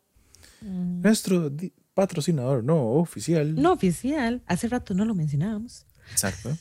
Mm. 0.59 1.01
nuestro 1.03 1.51
di- 1.51 1.71
patrocinador, 1.97 2.63
no 2.63 2.77
oficial. 2.91 3.55
No 3.55 3.73
oficial. 3.73 4.43
Hace 4.45 4.67
rato 4.67 4.93
no 4.93 5.03
lo 5.03 5.15
mencionábamos. 5.15 5.87
Exacto. 6.11 6.55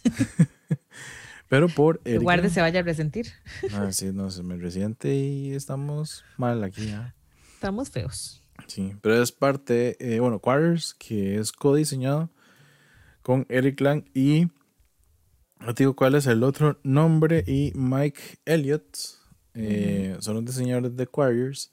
pero 1.50 1.68
por 1.68 2.00
Erika. 2.06 2.22
guarde 2.22 2.48
se 2.48 2.62
vaya 2.62 2.80
a 2.80 2.82
resentir. 2.82 3.26
Ah, 3.70 3.92
sí, 3.92 4.12
no, 4.14 4.30
se 4.30 4.42
me 4.42 4.56
resiente 4.56 5.14
y 5.14 5.52
estamos 5.52 6.24
mal 6.38 6.64
aquí. 6.64 6.88
¿ah? 6.88 7.14
Estamos 7.52 7.90
feos. 7.90 8.40
Sí, 8.66 8.94
pero 9.02 9.22
es 9.22 9.30
parte, 9.30 9.98
eh, 10.00 10.20
bueno, 10.20 10.38
Quarters, 10.38 10.94
que 10.94 11.36
es 11.36 11.52
codiseñado 11.52 12.30
con 13.20 13.44
Eric 13.50 13.78
Lang 13.82 14.06
y 14.14 14.46
no 15.60 15.74
te 15.74 15.82
digo 15.82 15.94
cuál 15.94 16.14
es 16.14 16.26
el 16.26 16.44
otro 16.44 16.80
nombre 16.82 17.44
y 17.46 17.72
Mike 17.74 18.38
Elliott 18.46 18.96
eh, 19.52 20.16
son 20.20 20.36
los 20.36 20.46
diseñadores 20.46 20.96
de 20.96 21.06
Quarters, 21.06 21.70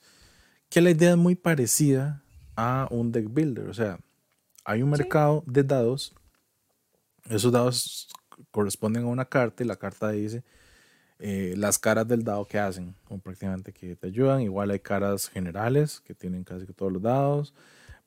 que 0.68 0.82
la 0.82 0.90
idea 0.90 1.12
es 1.12 1.16
muy 1.16 1.34
parecida 1.34 2.23
a 2.56 2.88
un 2.90 3.12
deck 3.12 3.26
builder, 3.32 3.68
o 3.68 3.74
sea, 3.74 3.98
hay 4.64 4.82
un 4.82 4.90
mercado 4.90 5.42
de 5.46 5.62
dados, 5.62 6.14
esos 7.28 7.52
dados 7.52 8.08
corresponden 8.50 9.04
a 9.04 9.08
una 9.08 9.24
carta 9.24 9.62
y 9.62 9.66
la 9.66 9.76
carta 9.76 10.10
dice 10.10 10.44
eh, 11.18 11.54
las 11.56 11.78
caras 11.78 12.08
del 12.08 12.24
dado 12.24 12.44
que 12.44 12.58
hacen, 12.58 12.94
o 13.08 13.18
prácticamente 13.18 13.72
que 13.72 13.96
te 13.96 14.08
ayudan. 14.08 14.42
Igual 14.42 14.70
hay 14.70 14.80
caras 14.80 15.28
generales 15.28 16.00
que 16.00 16.14
tienen 16.14 16.44
casi 16.44 16.66
que 16.66 16.72
todos 16.72 16.92
los 16.92 17.02
dados, 17.02 17.54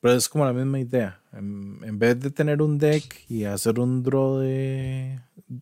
pero 0.01 0.13
es 0.13 0.27
como 0.27 0.45
la 0.45 0.53
misma 0.53 0.79
idea. 0.79 1.21
En, 1.31 1.97
vez 1.97 2.19
de 2.19 2.31
tener 2.31 2.61
un 2.61 2.77
deck 2.77 3.23
y 3.29 3.45
hacer 3.45 3.79
un 3.79 4.03
draw 4.03 4.39
de 4.39 5.19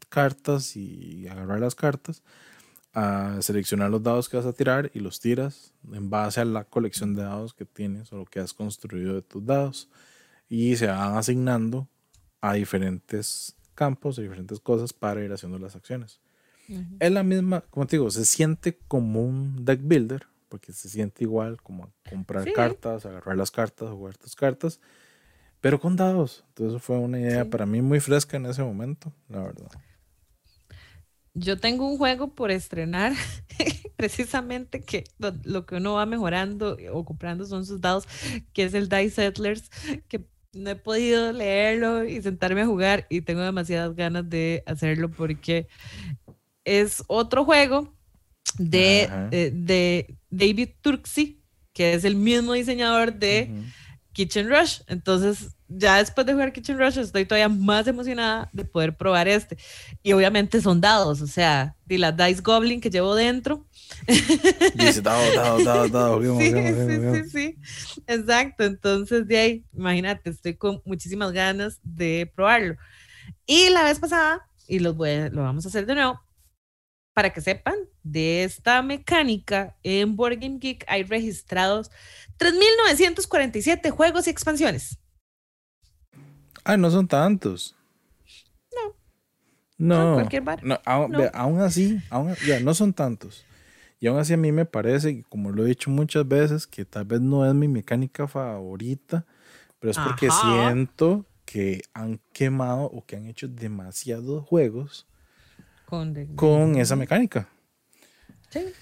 cartas 0.09 0.75
y 0.75 1.27
agarrar 1.27 1.59
las 1.59 1.75
cartas, 1.75 2.23
a 2.95 3.41
seleccionar 3.41 3.91
los 3.91 4.01
dados 4.01 4.29
que 4.29 4.37
vas 4.37 4.45
a 4.45 4.53
tirar 4.53 4.89
y 4.93 5.01
los 5.01 5.19
tiras 5.19 5.73
en 5.91 6.09
base 6.09 6.39
a 6.39 6.45
la 6.45 6.63
colección 6.63 7.13
de 7.13 7.23
dados 7.23 7.53
que 7.53 7.65
tienes 7.65 8.11
o 8.13 8.17
lo 8.17 8.25
que 8.25 8.39
has 8.39 8.53
construido 8.53 9.13
de 9.13 9.21
tus 9.21 9.45
dados 9.45 9.89
y 10.47 10.77
se 10.77 10.87
van 10.87 11.17
asignando 11.17 11.89
a 12.39 12.53
diferentes 12.53 13.57
campos, 13.75 14.17
a 14.17 14.21
diferentes 14.21 14.61
cosas 14.61 14.93
para 14.93 15.21
ir 15.21 15.33
haciendo 15.33 15.59
las 15.59 15.75
acciones. 15.75 16.21
Es 16.99 17.11
la 17.11 17.23
misma, 17.23 17.61
como 17.69 17.85
te 17.85 17.97
digo, 17.97 18.09
se 18.09 18.23
siente 18.23 18.79
como 18.87 19.23
un 19.23 19.65
deck 19.65 19.81
builder, 19.83 20.25
porque 20.47 20.71
se 20.71 20.87
siente 20.87 21.25
igual 21.25 21.61
como 21.61 21.91
comprar 22.09 22.51
cartas, 22.53 23.05
agarrar 23.05 23.35
las 23.35 23.51
cartas, 23.51 23.89
jugar 23.89 24.17
tus 24.17 24.35
cartas, 24.35 24.79
pero 25.59 25.81
con 25.81 25.97
dados. 25.97 26.45
Entonces 26.49 26.81
fue 26.81 26.97
una 26.97 27.19
idea 27.19 27.43
para 27.43 27.65
mí 27.65 27.81
muy 27.81 27.99
fresca 27.99 28.37
en 28.37 28.45
ese 28.45 28.63
momento, 28.63 29.11
la 29.27 29.41
verdad. 29.41 29.69
Yo 31.37 31.57
tengo 31.57 31.87
un 31.87 31.97
juego 31.97 32.33
por 32.33 32.49
estrenar, 32.49 33.13
precisamente 33.97 34.81
que 34.81 35.03
lo, 35.19 35.65
que 35.65 35.75
uno 35.75 35.93
va 35.93 36.05
mejorando 36.05 36.77
o 36.93 37.03
comprando 37.03 37.45
son 37.45 37.65
sus 37.65 37.81
dados, 37.81 38.07
que 38.53 38.63
es 38.63 38.73
el 38.73 38.87
Dice 38.87 39.09
Settlers, 39.09 39.69
que 40.07 40.25
no 40.53 40.69
he 40.69 40.75
podido 40.75 41.33
leerlo 41.33 42.05
y 42.05 42.21
sentarme 42.21 42.61
a 42.61 42.65
jugar 42.65 43.05
y 43.09 43.21
tengo 43.21 43.41
demasiadas 43.41 43.93
ganas 43.95 44.29
de 44.29 44.63
hacerlo 44.65 45.11
porque 45.11 45.67
es 46.63 47.03
otro 47.07 47.43
juego 47.43 47.93
de, 48.57 49.09
eh, 49.31 49.51
de 49.53 50.15
David 50.29 50.69
Turksy, 50.81 51.41
que 51.73 51.93
es 51.93 52.05
el 52.05 52.15
mismo 52.15 52.53
diseñador 52.53 53.13
de 53.13 53.51
Kitchen 54.13 54.49
Rush. 54.49 54.79
Entonces, 54.87 55.54
ya 55.77 55.97
después 55.97 56.25
de 56.25 56.33
jugar 56.33 56.53
Kitchen 56.53 56.77
Rush, 56.77 56.97
estoy 56.97 57.25
todavía 57.25 57.49
más 57.49 57.87
emocionada 57.87 58.49
de 58.53 58.65
poder 58.65 58.95
probar 58.95 59.27
este. 59.27 59.57
Y 60.01 60.13
obviamente 60.13 60.61
son 60.61 60.79
dados, 60.81 61.21
o 61.21 61.27
sea, 61.27 61.75
de 61.85 61.97
la 61.97 62.11
Dice 62.11 62.41
Goblin 62.41 62.81
que 62.81 62.89
llevo 62.89 63.15
dentro. 63.15 63.65
Dice 64.75 65.01
dado, 65.01 65.33
dado, 65.35 65.63
dado, 65.63 65.89
dado. 65.89 66.21
sí, 66.39 66.51
sí, 66.51 67.23
sí, 67.23 67.29
sí, 67.29 67.55
Exacto. 68.07 68.63
Entonces, 68.63 69.27
de 69.27 69.37
ahí, 69.37 69.65
imagínate, 69.73 70.29
estoy 70.29 70.55
con 70.55 70.81
muchísimas 70.85 71.31
ganas 71.31 71.79
de 71.83 72.31
probarlo. 72.35 72.77
Y 73.45 73.69
la 73.69 73.83
vez 73.83 73.99
pasada, 73.99 74.47
y 74.67 74.79
lo, 74.79 74.93
voy, 74.93 75.29
lo 75.29 75.43
vamos 75.43 75.65
a 75.65 75.69
hacer 75.69 75.85
de 75.85 75.95
nuevo, 75.95 76.21
para 77.13 77.31
que 77.31 77.41
sepan, 77.41 77.75
de 78.03 78.43
esta 78.43 78.81
mecánica 78.81 79.75
en 79.81 80.15
Board 80.15 80.37
Game 80.39 80.59
Geek 80.59 80.85
hay 80.87 81.03
registrados 81.03 81.89
3.947 82.37 83.89
juegos 83.89 84.27
y 84.27 84.29
expansiones. 84.29 84.99
Ah, 86.65 86.77
no 86.77 86.89
son 86.89 87.07
tantos. 87.07 87.75
No. 88.73 88.95
No. 89.77 90.13
Cualquier 90.15 90.41
bar. 90.41 90.63
No, 90.63 90.79
aún, 90.83 91.61
así, 91.61 92.01
aún, 92.09 92.35
ya, 92.45 92.59
no 92.59 92.73
son 92.73 92.91
tantos. 92.91 93.45
Y 93.99 94.07
aún 94.07 94.17
así 94.17 94.33
a 94.33 94.37
mí 94.37 94.51
me 94.51 94.65
parece, 94.65 95.23
como 95.29 95.51
lo 95.51 95.63
he 95.63 95.69
dicho 95.69 95.91
muchas 95.91 96.27
veces, 96.27 96.65
que 96.65 96.83
tal 96.83 97.05
vez 97.05 97.21
no 97.21 97.45
es 97.45 97.53
mi 97.53 97.67
mecánica 97.67 98.27
favorita, 98.27 99.25
pero 99.79 99.91
es 99.91 99.99
porque 99.99 100.29
siento 100.31 101.25
que 101.45 101.83
han 101.93 102.19
quemado 102.33 102.85
o 102.85 103.05
que 103.05 103.15
han 103.15 103.27
hecho 103.27 103.47
demasiados 103.47 104.43
juegos 104.43 105.07
con, 105.85 106.75
esa 106.77 106.95
mecánica. 106.95 107.47
Sí. 108.49 108.73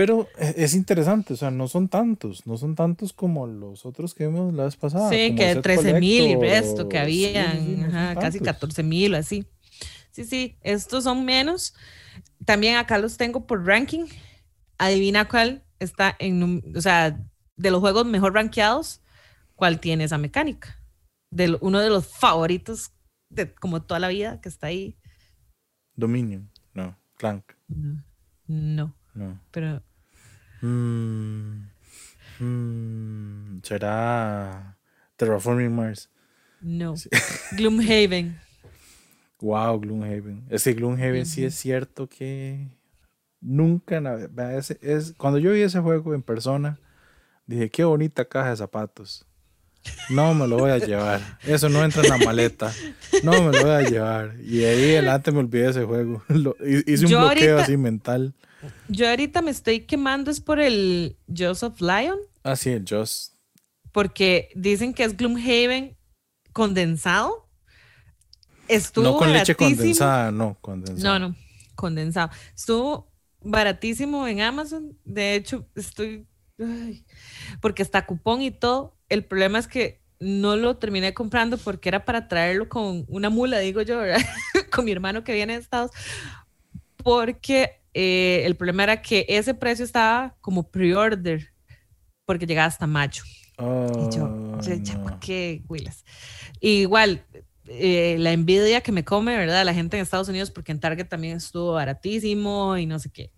Pero 0.00 0.30
e, 0.38 0.54
es 0.56 0.72
interesante, 0.72 1.34
o 1.34 1.36
sea, 1.36 1.50
no 1.50 1.68
son 1.68 1.86
tantos, 1.86 2.46
no 2.46 2.56
son 2.56 2.74
tantos 2.74 3.12
como 3.12 3.46
los 3.46 3.84
otros 3.84 4.14
que 4.14 4.28
vimos 4.28 4.54
la 4.54 4.64
vez 4.64 4.74
pasada. 4.74 5.10
Sí, 5.10 5.34
que 5.34 5.56
13 5.56 6.00
mil 6.00 6.24
y 6.24 6.36
resto 6.36 6.88
que 6.88 6.98
habían, 6.98 7.90
casi 8.14 8.40
14 8.40 8.82
mil, 8.82 9.14
así. 9.14 9.46
Sí, 10.10 10.24
sí, 10.24 10.56
estos 10.62 11.04
son 11.04 11.26
menos. 11.26 11.74
También 12.46 12.76
acá 12.76 12.96
los 12.96 13.18
tengo 13.18 13.46
por 13.46 13.66
ranking. 13.66 14.06
Adivina 14.78 15.28
cuál 15.28 15.64
está 15.78 16.16
en, 16.18 16.64
o 16.74 16.80
sea, 16.80 17.20
de 17.58 17.70
los 17.70 17.80
juegos 17.80 18.06
mejor 18.06 18.32
rankeados, 18.32 19.02
cuál 19.54 19.80
tiene 19.80 20.04
esa 20.04 20.16
mecánica. 20.16 20.82
De 21.30 21.58
uno 21.60 21.78
de 21.78 21.90
los 21.90 22.06
favoritos 22.06 22.92
de 23.28 23.54
como 23.54 23.82
toda 23.82 24.00
la 24.00 24.08
vida 24.08 24.40
que 24.40 24.48
está 24.48 24.68
ahí. 24.68 24.96
Dominion, 25.94 26.50
no. 26.72 26.96
Clank. 27.18 27.52
No. 28.46 28.96
No. 29.14 29.38
Pero. 29.50 29.82
Mm, 30.62 31.68
mm, 32.38 33.60
¿Será 33.62 34.76
Terraforming 35.16 35.74
Mars? 35.74 36.10
No. 36.60 36.94
Gloomhaven. 37.56 38.38
Wow, 39.40 39.80
Gloomhaven. 39.80 40.44
Ese 40.50 40.74
Gloomhaven 40.74 41.24
sí 41.24 41.44
es 41.44 41.54
cierto 41.54 42.08
que 42.08 42.68
nunca 43.40 44.02
es, 44.56 44.70
es, 44.82 45.14
cuando 45.16 45.38
yo 45.38 45.52
vi 45.52 45.62
ese 45.62 45.80
juego 45.80 46.14
en 46.14 46.22
persona, 46.22 46.78
dije, 47.46 47.70
qué 47.70 47.84
bonita 47.84 48.26
caja 48.26 48.50
de 48.50 48.56
zapatos. 48.56 49.26
No 50.10 50.34
me 50.34 50.46
lo 50.46 50.58
voy 50.58 50.70
a 50.70 50.78
llevar. 50.78 51.38
Eso 51.46 51.68
no 51.70 51.82
entra 51.82 52.02
en 52.02 52.10
la 52.10 52.18
maleta. 52.18 52.70
No 53.22 53.32
me 53.32 53.56
lo 53.56 53.62
voy 53.62 53.70
a 53.70 53.80
llevar. 53.80 54.34
Y 54.42 54.64
ahí 54.64 54.92
adelante 54.92 55.32
me 55.32 55.38
olvidé 55.38 55.70
ese 55.70 55.84
juego. 55.84 56.22
hice 56.86 57.06
un 57.06 57.12
bloqueo 57.12 57.58
así 57.58 57.76
mental. 57.78 58.34
Yo 58.88 59.08
ahorita 59.08 59.42
me 59.42 59.50
estoy 59.50 59.80
quemando 59.80 60.30
es 60.30 60.40
por 60.40 60.60
el 60.60 61.16
Joseph 61.34 61.80
Lion. 61.80 62.18
Ah, 62.42 62.56
sí, 62.56 62.70
el 62.70 62.84
Joss. 62.88 63.32
Porque 63.92 64.50
dicen 64.54 64.94
que 64.94 65.04
es 65.04 65.16
Gloomhaven 65.16 65.96
condensado. 66.52 67.48
Estuvo 68.68 69.04
no 69.04 69.16
con 69.16 69.32
leche 69.32 69.54
condensada, 69.54 70.30
no, 70.30 70.56
condensado. 70.60 71.18
No, 71.18 71.28
no, 71.28 71.36
condensado. 71.74 72.30
Estuvo 72.54 73.10
baratísimo 73.40 74.26
en 74.28 74.40
Amazon. 74.42 74.96
De 75.04 75.34
hecho, 75.34 75.66
estoy. 75.74 76.26
porque 77.60 77.82
está 77.82 78.06
cupón 78.06 78.42
y 78.42 78.50
todo 78.50 78.96
el 79.08 79.24
problema 79.24 79.58
es 79.58 79.66
que 79.66 80.00
no 80.20 80.56
lo 80.56 80.76
terminé 80.76 81.14
comprando 81.14 81.56
porque 81.58 81.88
era 81.88 82.04
para 82.04 82.28
traerlo 82.28 82.68
con 82.68 83.06
una 83.08 83.30
mula, 83.30 83.58
digo 83.58 83.82
yo, 83.82 84.00
con 84.70 84.84
mi 84.84 84.92
hermano 84.92 85.24
que 85.24 85.32
viene 85.32 85.54
de 85.54 85.60
Estados, 85.60 85.90
porque 86.98 87.79
eh, 87.94 88.42
el 88.44 88.56
problema 88.56 88.84
era 88.84 89.02
que 89.02 89.26
ese 89.28 89.54
precio 89.54 89.84
estaba 89.84 90.36
como 90.40 90.70
pre-order, 90.70 91.52
porque 92.24 92.46
llegaba 92.46 92.66
hasta 92.66 92.86
mayo. 92.86 93.22
y 93.58 94.16
yo, 94.16 94.58
ya, 94.60 95.02
¿por 95.02 95.18
qué, 95.18 95.62
Willis? 95.68 96.04
Igual, 96.60 97.24
eh, 97.66 98.16
la 98.18 98.32
envidia 98.32 98.80
que 98.80 98.92
me 98.92 99.04
come, 99.04 99.36
¿verdad? 99.36 99.64
La 99.64 99.74
gente 99.74 99.96
en 99.96 100.02
Estados 100.02 100.28
Unidos, 100.28 100.50
porque 100.50 100.72
en 100.72 100.80
Target 100.80 101.08
también 101.08 101.36
estuvo 101.36 101.72
baratísimo 101.72 102.76
y 102.76 102.86
no 102.86 102.98
sé 102.98 103.10
qué. 103.10 103.32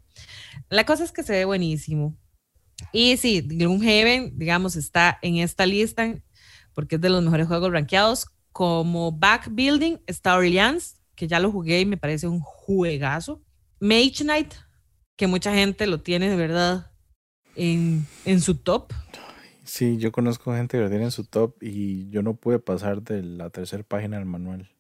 La 0.69 0.85
cosa 0.87 1.05
es 1.05 1.13
que 1.13 1.23
se 1.23 1.33
ve 1.33 1.45
buenísimo. 1.45 2.17
Y 2.93 3.17
sí, 3.17 3.43
Gloomhaven, 3.43 4.39
digamos, 4.39 4.77
está 4.77 5.19
en 5.23 5.37
esta 5.37 5.67
lista 5.67 6.15
porque 6.75 6.97
es 6.97 7.01
de 7.01 7.11
los 7.11 7.23
mejores 7.23 7.47
juegos 7.47 7.73
rankeados. 7.73 8.27
Como 8.53 9.13
Back 9.13 9.49
Building 9.51 9.99
está 10.07 10.37
Orleans, 10.37 11.01
que 11.15 11.27
ya 11.27 11.41
lo 11.41 11.51
jugué 11.51 11.81
y 11.81 11.87
me 11.87 11.97
parece 11.97 12.27
un 12.27 12.41
juegazo. 12.41 13.43
Mage 13.83 14.23
Knight, 14.23 14.55
que 15.17 15.27
mucha 15.27 15.53
gente 15.53 15.89
lo 15.89 16.01
tiene 16.01 16.31
de 16.31 16.37
verdad 16.37 16.93
en, 17.57 18.07
en 18.25 18.41
su 18.41 18.55
top. 18.55 18.93
Sí, 19.65 19.97
yo 19.99 20.13
conozco 20.13 20.55
gente 20.55 20.77
que 20.77 20.85
lo 20.85 20.89
tiene 20.89 21.07
en 21.07 21.11
su 21.11 21.25
top 21.25 21.61
y 21.61 22.09
yo 22.09 22.23
no 22.23 22.35
pude 22.35 22.61
pasar 22.61 23.03
de 23.03 23.25
la 23.25 23.51
tercera 23.51 23.83
página 23.83 24.19
del 24.19 24.27
manual. 24.27 24.71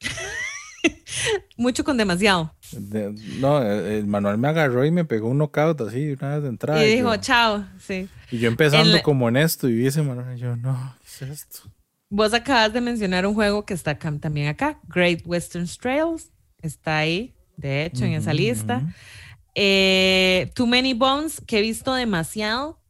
Mucho 1.56 1.84
con 1.84 1.96
demasiado. 1.96 2.52
no, 3.38 3.62
el 3.62 4.08
manual 4.08 4.36
me 4.38 4.48
agarró 4.48 4.84
y 4.84 4.90
me 4.90 5.04
pegó 5.04 5.28
un 5.28 5.38
knockout 5.38 5.82
así 5.82 6.16
una 6.20 6.34
vez 6.34 6.42
de 6.42 6.48
entrada. 6.48 6.84
Y, 6.84 6.96
dijo, 6.96 7.16
chao, 7.18 7.64
sí. 7.78 8.08
Y 8.32 8.38
yo 8.38 8.48
empezando 8.48 9.00
como 9.04 9.28
en 9.28 9.36
esto 9.36 9.68
y 9.68 9.76
vi 9.76 9.86
ese 9.86 10.02
manual 10.02 10.36
y 10.36 10.40
yo, 10.40 10.56
no, 10.56 10.96
¿qué 11.20 11.26
es 11.26 11.30
esto? 11.30 11.70
Vos 12.10 12.34
acabas 12.34 12.72
de 12.72 12.80
mencionar 12.80 13.28
un 13.28 13.34
juego 13.34 13.64
que 13.64 13.74
está 13.74 13.96
también 13.96 14.48
acá, 14.48 14.80
Great 14.88 15.22
Western 15.24 15.68
Trails, 15.80 16.32
está 16.60 16.98
ahí, 16.98 17.32
de 17.56 17.84
hecho, 17.84 18.04
en 18.04 18.14
esa 18.14 18.34
lista. 18.34 18.82
Eh, 19.54 20.50
Too 20.54 20.66
Many 20.66 20.94
Bones, 20.94 21.40
que 21.46 21.58
he 21.58 21.62
visto 21.62 21.94
demasiado 21.94 22.80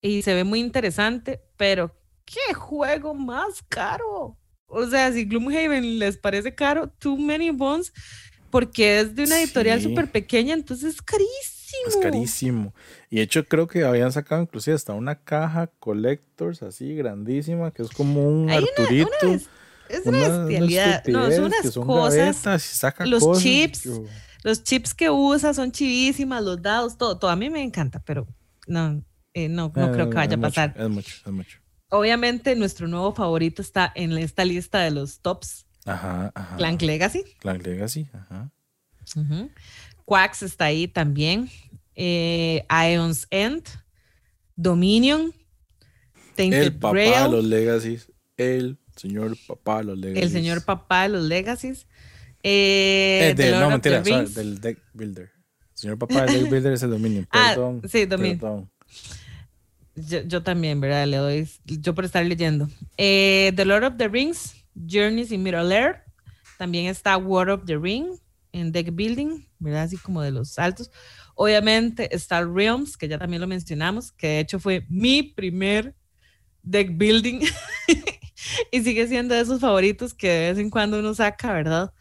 y 0.00 0.22
se 0.22 0.34
ve 0.34 0.44
muy 0.44 0.60
interesante, 0.60 1.40
pero 1.56 1.94
qué 2.24 2.54
juego 2.54 3.14
más 3.14 3.62
caro. 3.68 4.36
O 4.66 4.86
sea, 4.86 5.12
si 5.12 5.24
Gloomhaven 5.24 5.98
les 5.98 6.18
parece 6.18 6.54
caro, 6.54 6.88
Too 6.88 7.16
Many 7.16 7.50
Bones, 7.50 7.92
porque 8.50 9.00
es 9.00 9.14
de 9.14 9.24
una 9.24 9.40
editorial 9.40 9.80
súper 9.80 10.10
pequeña, 10.10 10.54
entonces 10.54 10.94
es 10.94 11.02
carísimo. 11.02 11.88
Es 11.88 11.96
carísimo. 11.96 12.74
Y 13.10 13.16
de 13.16 13.22
hecho 13.22 13.44
creo 13.46 13.66
que 13.66 13.84
habían 13.84 14.12
sacado 14.12 14.42
inclusive 14.42 14.76
hasta 14.76 14.92
una 14.92 15.22
caja 15.22 15.68
Collectors 15.78 16.62
así 16.62 16.94
grandísima, 16.94 17.70
que 17.72 17.82
es 17.82 17.90
como 17.90 18.28
un 18.28 18.50
Arturito. 18.50 19.38
Es 19.88 20.06
una 20.06 20.44
bestialidad. 20.44 21.04
No, 21.06 21.30
son 21.30 21.44
unas 21.44 21.74
cosas. 21.74 22.98
los 23.06 23.42
chips, 23.42 23.88
los 24.42 24.62
chips 24.62 24.94
que 24.94 25.10
usa 25.10 25.54
son 25.54 25.72
chivísimas, 25.72 26.42
los 26.42 26.60
dados, 26.62 26.96
todo, 26.96 27.18
todo. 27.18 27.30
A 27.30 27.36
mí 27.36 27.50
me 27.50 27.62
encanta, 27.62 28.02
pero 28.04 28.26
no, 28.66 29.02
eh, 29.34 29.48
no, 29.48 29.72
no 29.74 29.92
creo 29.92 30.10
que 30.10 30.16
vaya 30.16 30.36
a 30.36 30.40
pasar. 30.40 30.74
es 30.76 30.88
mucho, 30.88 31.14
es 31.24 31.32
mucho. 31.32 31.58
Obviamente, 31.90 32.54
nuestro 32.54 32.86
nuevo 32.86 33.14
favorito 33.14 33.62
está 33.62 33.90
en 33.94 34.12
esta 34.18 34.44
lista 34.44 34.80
de 34.80 34.90
los 34.90 35.20
tops. 35.20 35.66
Ajá, 35.86 36.30
ajá. 36.34 36.56
Clank 36.56 36.82
Legacy. 36.82 37.24
Clank 37.40 37.66
Legacy, 37.66 38.08
ajá. 38.12 38.50
Quacks 40.04 40.42
está 40.42 40.66
ahí 40.66 40.86
también. 40.86 41.50
Eh, 41.94 42.64
Ion's 42.70 43.26
End. 43.30 43.64
Dominion. 44.54 45.32
el 46.36 46.76
papá 46.76 46.96
de 46.96 47.28
los 47.30 47.44
Legacies. 47.44 48.12
El 48.36 48.78
señor 48.98 49.36
papá 49.46 49.78
de 49.78 49.84
los 49.84 49.98
Legacies. 49.98 50.24
El 50.24 50.30
señor 50.30 50.64
papá 50.64 51.02
de 51.02 51.08
los 51.10 51.24
Legacies. 51.24 51.86
Eh, 52.42 53.34
eh 53.36 53.50
no, 53.58 53.70
mentira, 53.70 54.00
del 54.00 54.60
Deck 54.60 54.78
Builder. 54.92 55.24
El 55.24 55.78
señor 55.78 55.98
papá 55.98 56.26
del 56.26 56.42
Deck 56.42 56.50
Builder 56.50 56.72
es 56.72 56.82
el 56.82 56.90
Dominion. 56.90 57.28
Ah, 57.30 57.52
perdón. 57.54 57.82
sí, 57.88 58.06
Dominion. 58.06 58.70
Yo, 60.26 60.42
también, 60.42 60.80
¿verdad? 60.80 61.06
Le 61.06 61.16
doy, 61.16 61.48
yo 61.64 61.94
por 61.94 62.04
estar 62.04 62.24
leyendo. 62.24 62.68
Eh, 62.96 63.52
the 63.56 63.64
Lord 63.64 63.84
of 63.84 63.96
the 63.96 64.08
Rings, 64.08 64.54
Journeys 64.74 65.32
in 65.32 65.42
Middle 65.42 65.74
Earth. 65.74 66.00
También 66.56 66.86
está 66.86 67.16
War 67.16 67.50
of 67.50 67.64
the 67.66 67.76
Ring 67.76 68.18
en 68.52 68.72
deck 68.72 68.90
building, 68.92 69.46
¿verdad? 69.58 69.84
Así 69.84 69.96
como 69.96 70.22
de 70.22 70.30
los 70.30 70.58
altos. 70.58 70.90
Obviamente 71.34 72.14
está 72.14 72.44
Realms, 72.44 72.96
que 72.96 73.08
ya 73.08 73.18
también 73.18 73.40
lo 73.40 73.46
mencionamos, 73.46 74.12
que 74.12 74.26
de 74.26 74.40
hecho 74.40 74.58
fue 74.58 74.84
mi 74.88 75.22
primer 75.22 75.94
deck 76.62 76.96
building 76.96 77.40
y 78.70 78.82
sigue 78.82 79.06
siendo 79.08 79.34
de 79.34 79.40
esos 79.40 79.60
favoritos 79.60 80.14
que 80.14 80.28
de 80.28 80.48
vez 80.50 80.58
en 80.58 80.70
cuando 80.70 80.98
uno 80.98 81.14
saca, 81.14 81.52
¿verdad? 81.52 81.92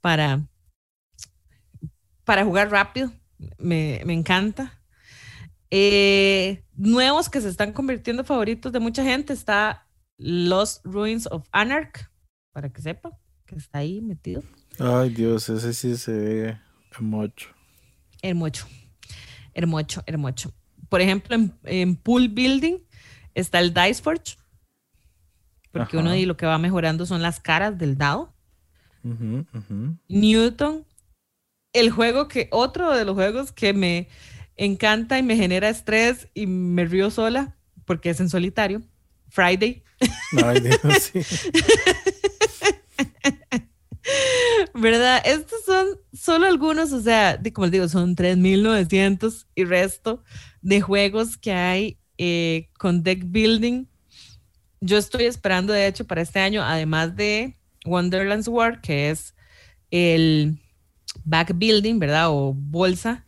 Para, 0.00 0.46
para 2.24 2.44
jugar 2.44 2.70
rápido. 2.70 3.12
Me, 3.58 4.00
me 4.04 4.12
encanta. 4.12 4.80
Eh, 5.70 6.62
nuevos 6.76 7.28
que 7.28 7.40
se 7.40 7.48
están 7.48 7.72
convirtiendo 7.72 8.24
favoritos 8.24 8.72
de 8.72 8.78
mucha 8.78 9.02
gente 9.02 9.32
está 9.32 9.88
Lost 10.18 10.84
Ruins 10.84 11.26
of 11.30 11.48
Anarch, 11.50 12.08
para 12.52 12.68
que 12.70 12.80
sepa 12.80 13.10
que 13.46 13.56
está 13.56 13.78
ahí 13.78 14.00
metido. 14.00 14.42
Ay 14.78 15.10
Dios, 15.10 15.48
ese 15.48 15.74
sí 15.74 15.96
se 15.96 16.12
ve 16.12 16.60
hermoso. 16.92 17.48
Hermoso, 18.22 18.68
hermoso, 19.52 20.02
hermoso. 20.06 20.54
Por 20.88 21.00
ejemplo, 21.00 21.36
en, 21.64 21.96
Pool 21.96 22.28
Building 22.28 22.78
está 23.34 23.58
el 23.58 23.74
Dice 23.74 24.00
Forge, 24.02 24.36
porque 25.74 25.98
uno 25.98 26.12
de 26.12 26.24
lo 26.24 26.36
que 26.36 26.46
va 26.46 26.56
mejorando 26.58 27.04
son 27.04 27.20
las 27.20 27.40
caras 27.40 27.76
del 27.76 27.98
dado. 27.98 28.32
Newton, 30.08 30.86
el 31.74 31.90
juego 31.90 32.28
que, 32.28 32.48
otro 32.50 32.92
de 32.92 33.04
los 33.04 33.14
juegos 33.14 33.52
que 33.52 33.74
me 33.74 34.08
encanta 34.56 35.18
y 35.18 35.22
me 35.22 35.36
genera 35.36 35.68
estrés 35.68 36.28
y 36.32 36.46
me 36.46 36.86
río 36.86 37.10
sola 37.10 37.56
porque 37.84 38.10
es 38.10 38.20
en 38.20 38.30
solitario. 38.30 38.82
Friday. 39.28 39.82
¿Verdad? 44.74 45.22
Estos 45.24 45.64
son 45.64 45.86
solo 46.12 46.46
algunos, 46.46 46.92
o 46.92 47.00
sea, 47.00 47.40
como 47.52 47.66
les 47.66 47.72
digo, 47.72 47.88
son 47.88 48.16
3.900 48.16 49.46
y 49.54 49.64
resto 49.64 50.22
de 50.62 50.80
juegos 50.80 51.36
que 51.36 51.52
hay 51.52 51.98
eh, 52.18 52.70
con 52.78 53.02
deck 53.02 53.24
building. 53.26 53.86
Yo 54.84 54.98
estoy 54.98 55.24
esperando, 55.24 55.72
de 55.72 55.86
hecho, 55.86 56.06
para 56.06 56.20
este 56.20 56.40
año, 56.40 56.62
además 56.62 57.16
de 57.16 57.56
Wonderland's 57.86 58.48
War, 58.48 58.82
que 58.82 59.08
es 59.08 59.34
el 59.90 60.58
back 61.24 61.52
building, 61.54 61.98
¿verdad? 61.98 62.28
O 62.30 62.52
bolsa 62.52 63.26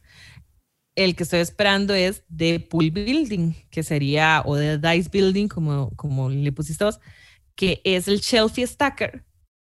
el 0.96 1.14
que 1.14 1.22
estoy 1.22 1.40
esperando 1.40 1.94
es 1.94 2.24
de 2.28 2.58
pool 2.58 2.90
building, 2.90 3.52
que 3.70 3.82
sería, 3.82 4.42
o 4.44 4.56
de 4.56 4.78
dice 4.78 5.10
building, 5.10 5.46
como, 5.48 5.90
como 5.96 6.28
le 6.30 6.52
pusiste 6.52 6.84
vos, 6.84 6.98
que 7.54 7.80
es 7.84 8.08
el 8.08 8.20
Shelfie 8.20 8.66
Stacker, 8.66 9.24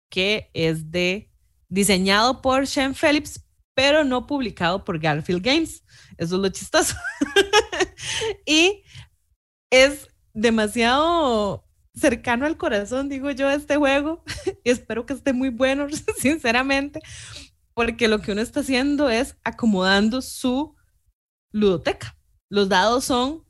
que 0.09 0.49
es 0.53 0.91
de 0.91 1.29
diseñado 1.67 2.41
por 2.41 2.67
Sean 2.67 2.95
Phillips, 2.95 3.45
pero 3.73 4.03
no 4.03 4.27
publicado 4.27 4.83
por 4.83 4.99
Garfield 4.99 5.43
Games. 5.43 5.83
Eso 6.17 6.35
es 6.35 6.41
lo 6.41 6.49
chistoso. 6.49 6.95
y 8.45 8.83
es 9.69 10.07
demasiado 10.33 11.68
cercano 11.99 12.45
al 12.45 12.57
corazón, 12.57 13.09
digo 13.09 13.31
yo, 13.31 13.49
este 13.49 13.75
juego. 13.75 14.23
y 14.63 14.69
espero 14.69 15.05
que 15.05 15.13
esté 15.13 15.33
muy 15.33 15.49
bueno, 15.49 15.87
sinceramente, 16.17 17.01
porque 17.73 18.07
lo 18.07 18.19
que 18.19 18.31
uno 18.31 18.41
está 18.41 18.61
haciendo 18.61 19.09
es 19.09 19.37
acomodando 19.43 20.21
su 20.21 20.75
ludoteca. 21.51 22.15
Los 22.49 22.69
dados 22.69 23.05
son 23.05 23.43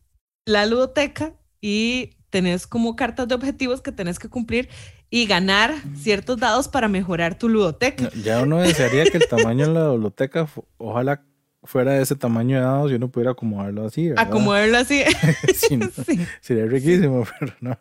la 0.46 0.66
ludoteca 0.66 1.34
y 1.62 2.18
tenés 2.30 2.68
como 2.68 2.96
cartas 2.96 3.28
de 3.28 3.36
objetivos 3.36 3.82
que 3.82 3.92
tenés 3.92 4.20
que 4.20 4.30
cumplir 4.30 4.70
y 5.10 5.26
ganar 5.26 5.74
ciertos 5.96 6.38
dados 6.38 6.68
para 6.68 6.88
mejorar 6.88 7.38
tu 7.38 7.50
ludoteca. 7.50 8.10
Ya 8.24 8.42
uno 8.42 8.60
desearía 8.60 9.06
que 9.06 9.18
el 9.18 9.28
tamaño 9.28 9.68
de 9.68 9.74
la 9.74 9.88
ludoteca 9.88 10.48
ojalá 10.78 11.24
fuera 11.64 11.94
de 11.94 12.04
ese 12.04 12.16
tamaño 12.16 12.58
de 12.58 12.64
dados 12.64 12.92
y 12.92 12.96
uno 12.96 13.10
pudiera 13.10 13.32
acomodarlo 13.32 13.86
así. 13.86 14.12
Acomodarlo 14.16 14.78
así. 14.78 15.04
Sería 16.42 16.66
riquísimo, 16.66 17.26
pero 17.40 17.54
no. 17.62 17.80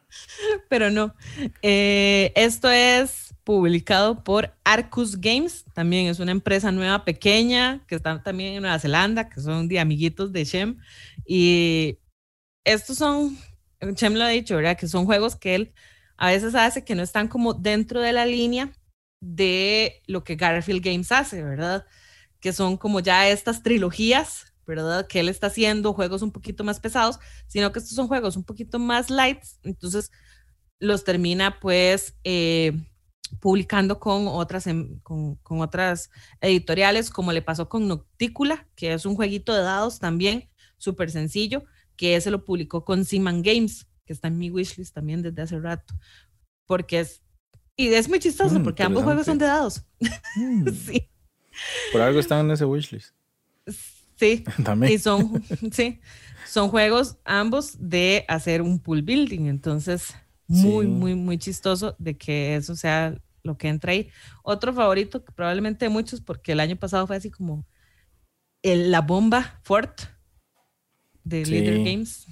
Pero 0.68 0.90
no. 0.90 1.14
Eh, 1.62 2.32
esto 2.34 2.70
es 2.70 3.34
publicado 3.44 4.22
por 4.24 4.54
Arcus 4.64 5.18
Games, 5.18 5.64
también 5.72 6.06
es 6.08 6.20
una 6.20 6.32
empresa 6.32 6.70
nueva, 6.70 7.04
pequeña, 7.04 7.82
que 7.86 7.94
está 7.94 8.22
también 8.22 8.54
en 8.54 8.62
Nueva 8.62 8.78
Zelanda, 8.78 9.30
que 9.30 9.40
son 9.40 9.68
de 9.68 9.80
amiguitos 9.80 10.32
de 10.32 10.44
Shem. 10.44 10.78
Y 11.24 11.98
estos 12.64 12.98
son, 12.98 13.38
Shem 13.80 14.14
lo 14.14 14.24
ha 14.24 14.28
dicho, 14.28 14.56
¿verdad? 14.56 14.76
Que 14.76 14.86
son 14.86 15.06
juegos 15.06 15.34
que 15.34 15.54
él 15.54 15.72
a 16.18 16.28
veces 16.28 16.54
hace 16.56 16.84
que 16.84 16.94
no 16.94 17.02
están 17.02 17.28
como 17.28 17.54
dentro 17.54 18.02
de 18.02 18.12
la 18.12 18.26
línea 18.26 18.72
de 19.20 20.02
lo 20.06 20.24
que 20.24 20.36
Garfield 20.36 20.84
Games 20.84 21.12
hace, 21.12 21.42
¿verdad? 21.42 21.86
Que 22.40 22.52
son 22.52 22.76
como 22.76 23.00
ya 23.00 23.28
estas 23.28 23.62
trilogías, 23.62 24.52
¿verdad? 24.66 25.06
Que 25.06 25.20
él 25.20 25.28
está 25.28 25.48
haciendo 25.48 25.92
juegos 25.92 26.22
un 26.22 26.30
poquito 26.30 26.62
más 26.64 26.78
pesados, 26.78 27.18
sino 27.46 27.72
que 27.72 27.78
estos 27.78 27.94
son 27.94 28.06
juegos 28.06 28.36
un 28.36 28.44
poquito 28.44 28.78
más 28.78 29.10
lights, 29.10 29.58
entonces 29.62 30.10
los 30.78 31.04
termina 31.04 31.58
pues 31.58 32.14
eh, 32.22 32.72
publicando 33.40 33.98
con 33.98 34.28
otras, 34.28 34.66
em, 34.66 35.00
con, 35.00 35.38
otras 35.42 36.10
editoriales, 36.40 37.10
como 37.10 37.32
le 37.32 37.42
pasó 37.42 37.68
con 37.68 37.88
Noctícula, 37.88 38.66
que 38.74 38.92
es 38.92 39.06
un 39.06 39.16
jueguito 39.16 39.54
de 39.54 39.62
dados 39.62 39.98
también, 39.98 40.48
súper 40.76 41.10
sencillo, 41.10 41.64
que 41.96 42.16
ese 42.16 42.30
lo 42.30 42.44
publicó 42.44 42.84
con 42.84 43.04
Seaman 43.04 43.42
Games, 43.42 43.86
que 44.04 44.12
está 44.12 44.28
en 44.28 44.38
mi 44.38 44.50
wishlist 44.50 44.94
también 44.94 45.22
desde 45.22 45.42
hace 45.42 45.58
rato, 45.58 45.94
porque 46.66 47.00
es, 47.00 47.22
y 47.76 47.88
es 47.88 48.08
muy 48.08 48.18
chistoso, 48.18 48.58
mm, 48.58 48.62
porque 48.62 48.82
ambos 48.82 49.04
juegos 49.04 49.26
son 49.26 49.38
de 49.38 49.46
dados. 49.46 49.82
Mm. 50.36 50.68
sí. 50.86 51.08
Por 51.92 52.00
algo 52.00 52.20
están 52.20 52.46
en 52.46 52.52
ese 52.52 52.64
wishlist. 52.64 53.14
Sí. 54.16 54.44
también. 54.64 54.92
Y 54.92 54.98
son, 54.98 55.42
sí, 55.72 56.00
son 56.46 56.68
juegos 56.68 57.16
ambos 57.24 57.76
de 57.78 58.24
hacer 58.28 58.62
un 58.62 58.78
pool 58.78 59.02
building, 59.02 59.46
entonces 59.46 60.14
muy, 60.48 60.86
muy, 60.86 61.14
muy 61.14 61.36
chistoso 61.36 61.94
de 61.98 62.16
que 62.16 62.56
eso 62.56 62.74
sea 62.74 63.14
lo 63.42 63.56
que 63.58 63.68
entra 63.68 63.92
ahí. 63.92 64.10
Otro 64.42 64.72
favorito, 64.72 65.24
que 65.24 65.32
probablemente 65.32 65.88
muchos, 65.88 66.20
porque 66.20 66.52
el 66.52 66.60
año 66.60 66.76
pasado 66.76 67.06
fue 67.06 67.16
así 67.16 67.30
como 67.30 67.66
el, 68.62 68.90
la 68.90 69.00
bomba 69.02 69.60
Fort 69.62 70.00
de 71.24 71.44
Leader 71.44 71.84
Games. 71.84 72.26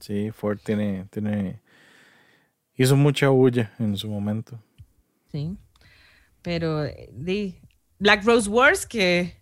Sí, 0.00 0.30
Fort 0.30 0.62
tiene, 0.64 1.06
tiene, 1.10 1.60
hizo 2.74 2.96
mucha 2.96 3.28
bulla 3.28 3.72
en 3.78 3.96
su 3.96 4.08
momento. 4.08 4.58
Sí, 5.30 5.56
pero 6.42 6.78
de 6.78 7.60
Black 7.98 8.24
Rose 8.24 8.48
Wars, 8.48 8.86
que 8.86 9.38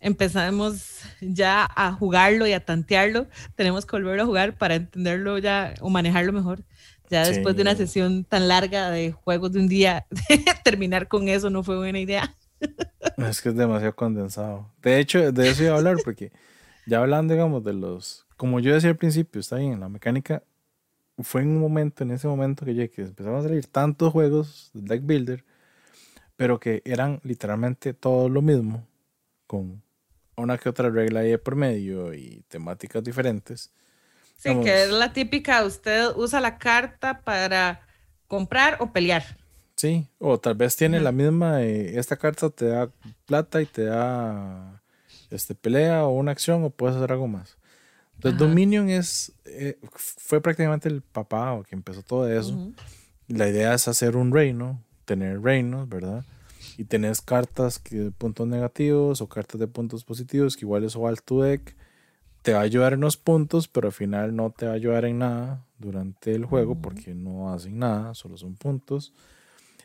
empezamos 0.00 1.00
ya 1.20 1.68
a 1.74 1.92
jugarlo 1.92 2.46
y 2.46 2.52
a 2.52 2.64
tantearlo, 2.64 3.26
tenemos 3.54 3.86
que 3.86 3.96
volverlo 3.96 4.22
a 4.22 4.26
jugar 4.26 4.56
para 4.56 4.76
entenderlo 4.76 5.38
ya 5.38 5.74
o 5.80 5.90
manejarlo 5.90 6.32
mejor. 6.32 6.62
Ya 7.08 7.24
después 7.24 7.54
de 7.54 7.62
una 7.62 7.76
sesión 7.76 8.24
tan 8.24 8.48
larga 8.48 8.90
de 8.90 9.12
juegos 9.12 9.52
de 9.52 9.60
un 9.60 9.68
día, 9.68 10.06
terminar 10.64 11.06
con 11.06 11.28
eso 11.28 11.50
no 11.50 11.62
fue 11.62 11.76
buena 11.76 12.00
idea. 12.00 12.34
Es 13.18 13.40
que 13.40 13.50
es 13.50 13.56
demasiado 13.56 13.94
condensado. 13.94 14.70
De 14.82 14.98
hecho, 14.98 15.32
de 15.32 15.48
eso 15.48 15.62
iba 15.62 15.74
a 15.74 15.78
hablar, 15.78 15.96
porque 16.04 16.32
ya 16.86 16.98
hablando, 16.98 17.32
digamos, 17.32 17.64
de 17.64 17.72
los. 17.72 18.26
Como 18.36 18.60
yo 18.60 18.74
decía 18.74 18.90
al 18.90 18.96
principio, 18.96 19.40
está 19.40 19.56
bien, 19.56 19.80
la 19.80 19.88
mecánica 19.88 20.42
fue 21.18 21.42
en 21.42 21.48
un 21.48 21.60
momento, 21.60 22.02
en 22.02 22.10
ese 22.10 22.28
momento 22.28 22.66
que, 22.66 22.74
ya, 22.74 22.88
que 22.88 23.02
empezaron 23.02 23.38
a 23.40 23.42
salir 23.42 23.66
tantos 23.66 24.12
juegos 24.12 24.70
de 24.74 24.82
Deck 24.82 25.06
Builder, 25.06 25.44
pero 26.36 26.60
que 26.60 26.82
eran 26.84 27.20
literalmente 27.24 27.94
todo 27.94 28.28
lo 28.28 28.42
mismo, 28.42 28.86
con 29.46 29.82
una 30.36 30.58
que 30.58 30.68
otra 30.68 30.90
regla 30.90 31.20
ahí 31.20 31.36
por 31.36 31.56
medio 31.56 32.12
y 32.14 32.44
temáticas 32.48 33.02
diferentes 33.02 33.72
Sí, 34.38 34.50
que 34.62 34.84
es 34.84 34.90
la 34.90 35.12
típica, 35.12 35.64
usted 35.64 36.10
usa 36.14 36.40
la 36.40 36.58
carta 36.58 37.22
para 37.22 37.80
comprar 38.28 38.76
o 38.80 38.92
pelear. 38.92 39.24
Sí, 39.76 40.06
o 40.18 40.38
tal 40.38 40.54
vez 40.54 40.76
tiene 40.76 41.00
la 41.00 41.12
misma, 41.12 41.62
eh, 41.62 41.98
esta 41.98 42.16
carta 42.16 42.48
te 42.50 42.66
da 42.66 42.90
plata 43.26 43.60
y 43.60 43.66
te 43.66 43.84
da 43.84 44.82
este, 45.30 45.54
pelea 45.54 46.04
o 46.04 46.10
una 46.10 46.32
acción 46.32 46.64
o 46.64 46.70
puedes 46.70 46.96
hacer 46.96 47.12
algo 47.12 47.28
más. 47.28 47.56
Entonces 48.14 48.38
Dominion 48.38 48.88
es, 48.88 49.32
eh, 49.44 49.78
fue 49.92 50.40
prácticamente 50.40 50.88
el 50.88 51.02
papá 51.02 51.52
o 51.52 51.62
que 51.62 51.74
empezó 51.74 52.02
todo 52.02 52.30
eso. 52.30 52.72
La 53.28 53.48
idea 53.48 53.74
es 53.74 53.88
hacer 53.88 54.16
un 54.16 54.32
reino, 54.32 54.82
tener 55.06 55.40
reinos, 55.40 55.88
¿verdad? 55.88 56.24
Y 56.76 56.84
tenés 56.84 57.22
cartas 57.22 57.78
que, 57.78 57.96
de 57.96 58.10
puntos 58.10 58.46
negativos 58.46 59.22
o 59.22 59.28
cartas 59.28 59.58
de 59.58 59.66
puntos 59.68 60.04
positivos 60.04 60.56
que 60.56 60.66
igual 60.66 60.84
eso 60.84 61.06
al 61.06 61.22
tu 61.22 61.40
deck. 61.40 61.74
Te 62.42 62.52
va 62.52 62.60
a 62.60 62.62
ayudar 62.62 62.92
en 62.92 63.00
los 63.00 63.16
puntos, 63.16 63.66
pero 63.66 63.88
al 63.88 63.92
final 63.92 64.36
no 64.36 64.50
te 64.50 64.66
va 64.66 64.72
a 64.72 64.74
ayudar 64.74 65.04
en 65.06 65.18
nada 65.18 65.64
durante 65.78 66.34
el 66.34 66.44
juego 66.44 66.76
porque 66.76 67.14
no 67.14 67.52
hacen 67.52 67.78
nada, 67.78 68.14
solo 68.14 68.36
son 68.36 68.54
puntos. 68.56 69.12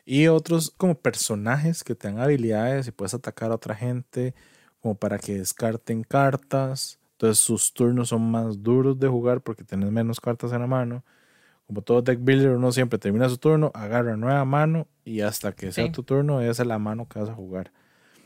Y 0.04 0.26
otros 0.28 0.70
como 0.76 0.94
personajes 0.94 1.82
que 1.82 1.94
te 1.94 2.08
dan 2.08 2.18
habilidades 2.18 2.86
y 2.88 2.92
puedes 2.92 3.14
atacar 3.14 3.50
a 3.50 3.54
otra 3.54 3.74
gente 3.74 4.34
como 4.80 4.94
para 4.96 5.18
que 5.18 5.38
descarten 5.38 6.02
cartas. 6.02 6.98
Entonces 7.12 7.38
sus 7.38 7.72
turnos 7.72 8.08
son 8.08 8.30
más 8.30 8.62
duros 8.62 8.98
de 8.98 9.08
jugar 9.08 9.40
porque 9.40 9.64
tienes 9.64 9.90
menos 9.90 10.20
cartas 10.20 10.52
en 10.52 10.60
la 10.60 10.66
mano. 10.66 11.04
Como 11.72 11.80
todo 11.80 12.02
deck 12.02 12.18
builder, 12.20 12.50
uno 12.50 12.70
siempre 12.70 12.98
termina 12.98 13.30
su 13.30 13.38
turno, 13.38 13.70
agarra 13.72 14.14
nueva 14.14 14.44
mano 14.44 14.88
y 15.06 15.22
hasta 15.22 15.52
que 15.52 15.72
sea 15.72 15.90
tu 15.90 16.02
turno, 16.02 16.42
esa 16.42 16.64
es 16.64 16.68
la 16.68 16.78
mano 16.78 17.08
que 17.08 17.18
vas 17.18 17.30
a 17.30 17.34
jugar. 17.34 17.72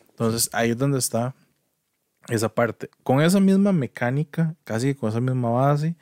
Entonces 0.09 0.51
ahí 0.53 0.71
es 0.71 0.77
donde 0.77 0.99
está 0.99 1.37
esa 2.29 2.53
parte. 2.53 2.91
Con 3.05 3.21
esa 3.21 3.39
misma 3.39 3.71
mecánica, 3.71 4.57
casi 4.65 4.97
con 4.97 5.11
esa 5.11 5.21
misma 5.21 5.51
base, 5.51 5.95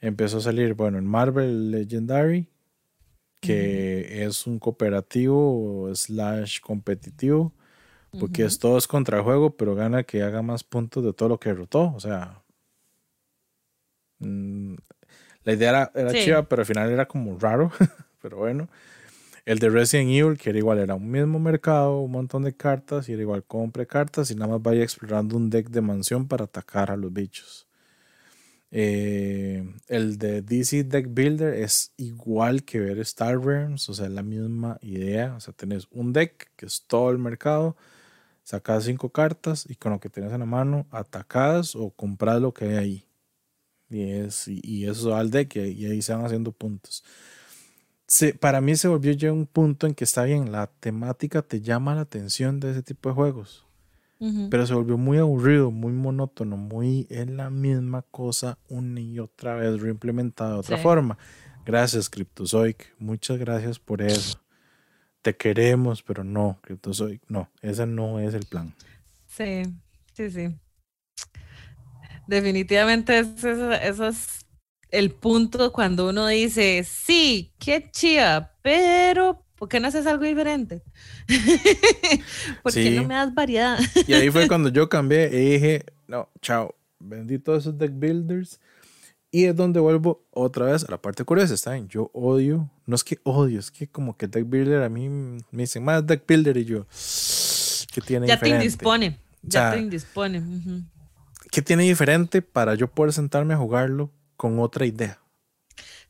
empezó 0.00 0.38
a 0.38 0.40
salir, 0.40 0.72
bueno, 0.72 0.96
en 0.96 1.04
Marvel 1.04 1.72
Legendary, 1.72 2.48
que 3.42 4.24
es 4.24 4.46
un 4.46 4.58
cooperativo 4.58 5.90
slash 5.94 6.60
competitivo, 6.62 7.52
porque 8.18 8.44
es 8.44 8.58
todo 8.58 8.78
es 8.78 8.86
contra 8.86 9.22
juego, 9.22 9.58
pero 9.58 9.74
gana 9.74 10.04
que 10.04 10.22
haga 10.22 10.40
más 10.40 10.64
puntos 10.64 11.04
de 11.04 11.12
todo 11.12 11.28
lo 11.28 11.38
que 11.38 11.50
derrotó. 11.50 11.92
O 11.94 12.00
sea, 12.00 12.42
mm, 14.20 14.76
la 15.48 15.54
idea 15.54 15.70
era, 15.70 15.92
era 15.94 16.12
chiva, 16.12 16.42
pero 16.42 16.60
al 16.60 16.66
final 16.66 16.90
era 16.90 17.08
como 17.08 17.38
raro, 17.38 17.72
pero 18.20 18.36
bueno. 18.36 18.68
El 19.46 19.58
de 19.60 19.70
Resident 19.70 20.10
Evil, 20.10 20.36
que 20.36 20.50
era 20.50 20.58
igual, 20.58 20.78
era 20.78 20.94
un 20.94 21.10
mismo 21.10 21.38
mercado, 21.38 22.00
un 22.00 22.10
montón 22.10 22.42
de 22.42 22.54
cartas, 22.54 23.08
y 23.08 23.14
era 23.14 23.22
igual, 23.22 23.42
compre 23.44 23.86
cartas 23.86 24.30
y 24.30 24.34
nada 24.34 24.48
más 24.52 24.62
vaya 24.62 24.82
explorando 24.82 25.38
un 25.38 25.48
deck 25.48 25.70
de 25.70 25.80
mansión 25.80 26.28
para 26.28 26.44
atacar 26.44 26.90
a 26.90 26.98
los 26.98 27.10
bichos. 27.10 27.66
Eh, 28.70 29.66
el 29.86 30.18
de 30.18 30.42
DC 30.42 30.84
Deck 30.84 31.06
Builder 31.08 31.54
es 31.54 31.94
igual 31.96 32.62
que 32.64 32.80
ver 32.80 32.98
Star 32.98 33.40
Realms, 33.40 33.88
o 33.88 33.94
sea, 33.94 34.10
la 34.10 34.22
misma 34.22 34.76
idea. 34.82 35.34
O 35.34 35.40
sea, 35.40 35.54
tenés 35.54 35.86
un 35.90 36.12
deck 36.12 36.50
que 36.56 36.66
es 36.66 36.84
todo 36.86 37.10
el 37.10 37.16
mercado, 37.16 37.74
sacas 38.42 38.84
cinco 38.84 39.08
cartas 39.12 39.64
y 39.66 39.76
con 39.76 39.92
lo 39.92 39.98
que 40.00 40.10
tienes 40.10 40.30
en 40.34 40.40
la 40.40 40.46
mano 40.46 40.86
atacas 40.90 41.74
o 41.74 41.88
compras 41.88 42.42
lo 42.42 42.52
que 42.52 42.66
hay 42.66 42.76
ahí. 42.76 43.07
Y, 43.90 44.02
es, 44.02 44.48
y, 44.48 44.86
eso 44.86 45.10
va 45.10 45.20
al 45.20 45.30
deck 45.30 45.56
y, 45.56 45.86
ahí 45.86 46.02
se 46.02 46.14
van 46.14 46.24
haciendo 46.24 46.52
puntos. 46.52 47.04
para 48.40 48.60
mí 48.60 48.76
se 48.76 48.88
volvió 48.88 49.12
ya 49.12 49.32
un 49.32 49.46
punto 49.46 49.86
en 49.86 49.94
que 49.94 50.04
está 50.04 50.24
bien, 50.24 50.52
la 50.52 50.66
temática 50.66 51.42
te 51.42 51.60
llama 51.60 51.94
la 51.94 52.02
atención 52.02 52.60
de 52.60 52.72
ese 52.72 52.82
tipo 52.82 53.08
de 53.08 53.14
juegos. 53.14 53.64
Pero 54.50 54.66
se 54.66 54.74
volvió 54.74 54.98
muy 54.98 55.18
aburrido, 55.18 55.70
muy 55.70 55.92
monótono, 55.92 56.56
muy 56.56 57.06
en 57.08 57.36
la 57.36 57.50
misma 57.50 58.02
cosa 58.02 58.58
una 58.68 59.00
y 59.00 59.20
otra 59.20 59.54
vez 59.54 59.80
reimplementada 59.80 60.54
de 60.54 60.58
otra 60.58 60.76
forma. 60.76 61.16
Gracias, 61.64 62.10
Cryptozoic. 62.10 62.94
Muchas 62.98 63.38
gracias 63.38 63.78
por 63.78 64.02
eso. 64.02 64.40
Te 65.22 65.36
queremos, 65.36 66.02
pero 66.02 66.24
no, 66.24 66.58
Cryptozoic, 66.62 67.22
no, 67.28 67.48
ese 67.62 67.86
no 67.86 68.18
es 68.18 68.34
el 68.34 68.46
plan. 68.46 68.74
Sí, 69.28 69.62
sí, 70.14 70.30
sí. 70.30 70.56
Definitivamente 72.28 73.18
eso, 73.18 73.72
es 73.72 74.44
el 74.90 75.10
punto 75.12 75.72
cuando 75.72 76.10
uno 76.10 76.26
dice, 76.26 76.84
sí, 76.84 77.54
qué 77.58 77.90
chía, 77.90 78.52
pero 78.60 79.42
¿por 79.54 79.70
qué 79.70 79.80
no 79.80 79.88
haces 79.88 80.06
algo 80.06 80.24
diferente? 80.24 80.82
¿Por 82.62 82.74
qué 82.74 82.90
no 82.90 83.04
me 83.04 83.14
das 83.14 83.34
variedad? 83.34 83.78
y 84.06 84.12
ahí 84.12 84.30
fue 84.30 84.46
cuando 84.48 84.68
yo 84.68 84.90
cambié 84.90 85.30
y 85.32 85.52
dije, 85.52 85.86
no, 86.06 86.28
chao, 86.42 86.74
vendí 86.98 87.38
todos 87.38 87.62
esos 87.62 87.78
deck 87.78 87.92
builders. 87.94 88.60
Y 89.30 89.44
es 89.44 89.56
donde 89.56 89.80
vuelvo 89.80 90.26
otra 90.30 90.66
vez 90.66 90.84
a 90.84 90.90
la 90.90 91.00
parte 91.00 91.24
curiosa, 91.24 91.54
¿está 91.54 91.72
bien? 91.72 91.88
Yo 91.88 92.10
odio, 92.12 92.70
no 92.84 92.94
es 92.94 93.04
que 93.04 93.20
odio, 93.22 93.58
es 93.58 93.70
que 93.70 93.86
como 93.88 94.18
que 94.18 94.26
deck 94.26 94.46
builder 94.46 94.82
a 94.82 94.90
mí 94.90 95.08
me 95.08 95.62
dicen 95.62 95.82
más 95.82 96.06
deck 96.06 96.24
builder 96.28 96.58
y 96.58 96.66
yo, 96.66 96.86
¿qué 97.90 98.02
tiene 98.02 98.26
ya 98.26 98.38
te 98.38 98.50
indispone, 98.50 99.18
ya 99.42 99.72
te 99.72 99.80
indispone. 99.80 100.42
¿Qué 101.58 101.62
tiene 101.62 101.82
diferente 101.82 102.40
para 102.40 102.76
yo 102.76 102.86
poder 102.86 103.12
sentarme 103.12 103.52
a 103.52 103.56
jugarlo 103.56 104.12
con 104.36 104.60
otra 104.60 104.86
idea? 104.86 105.18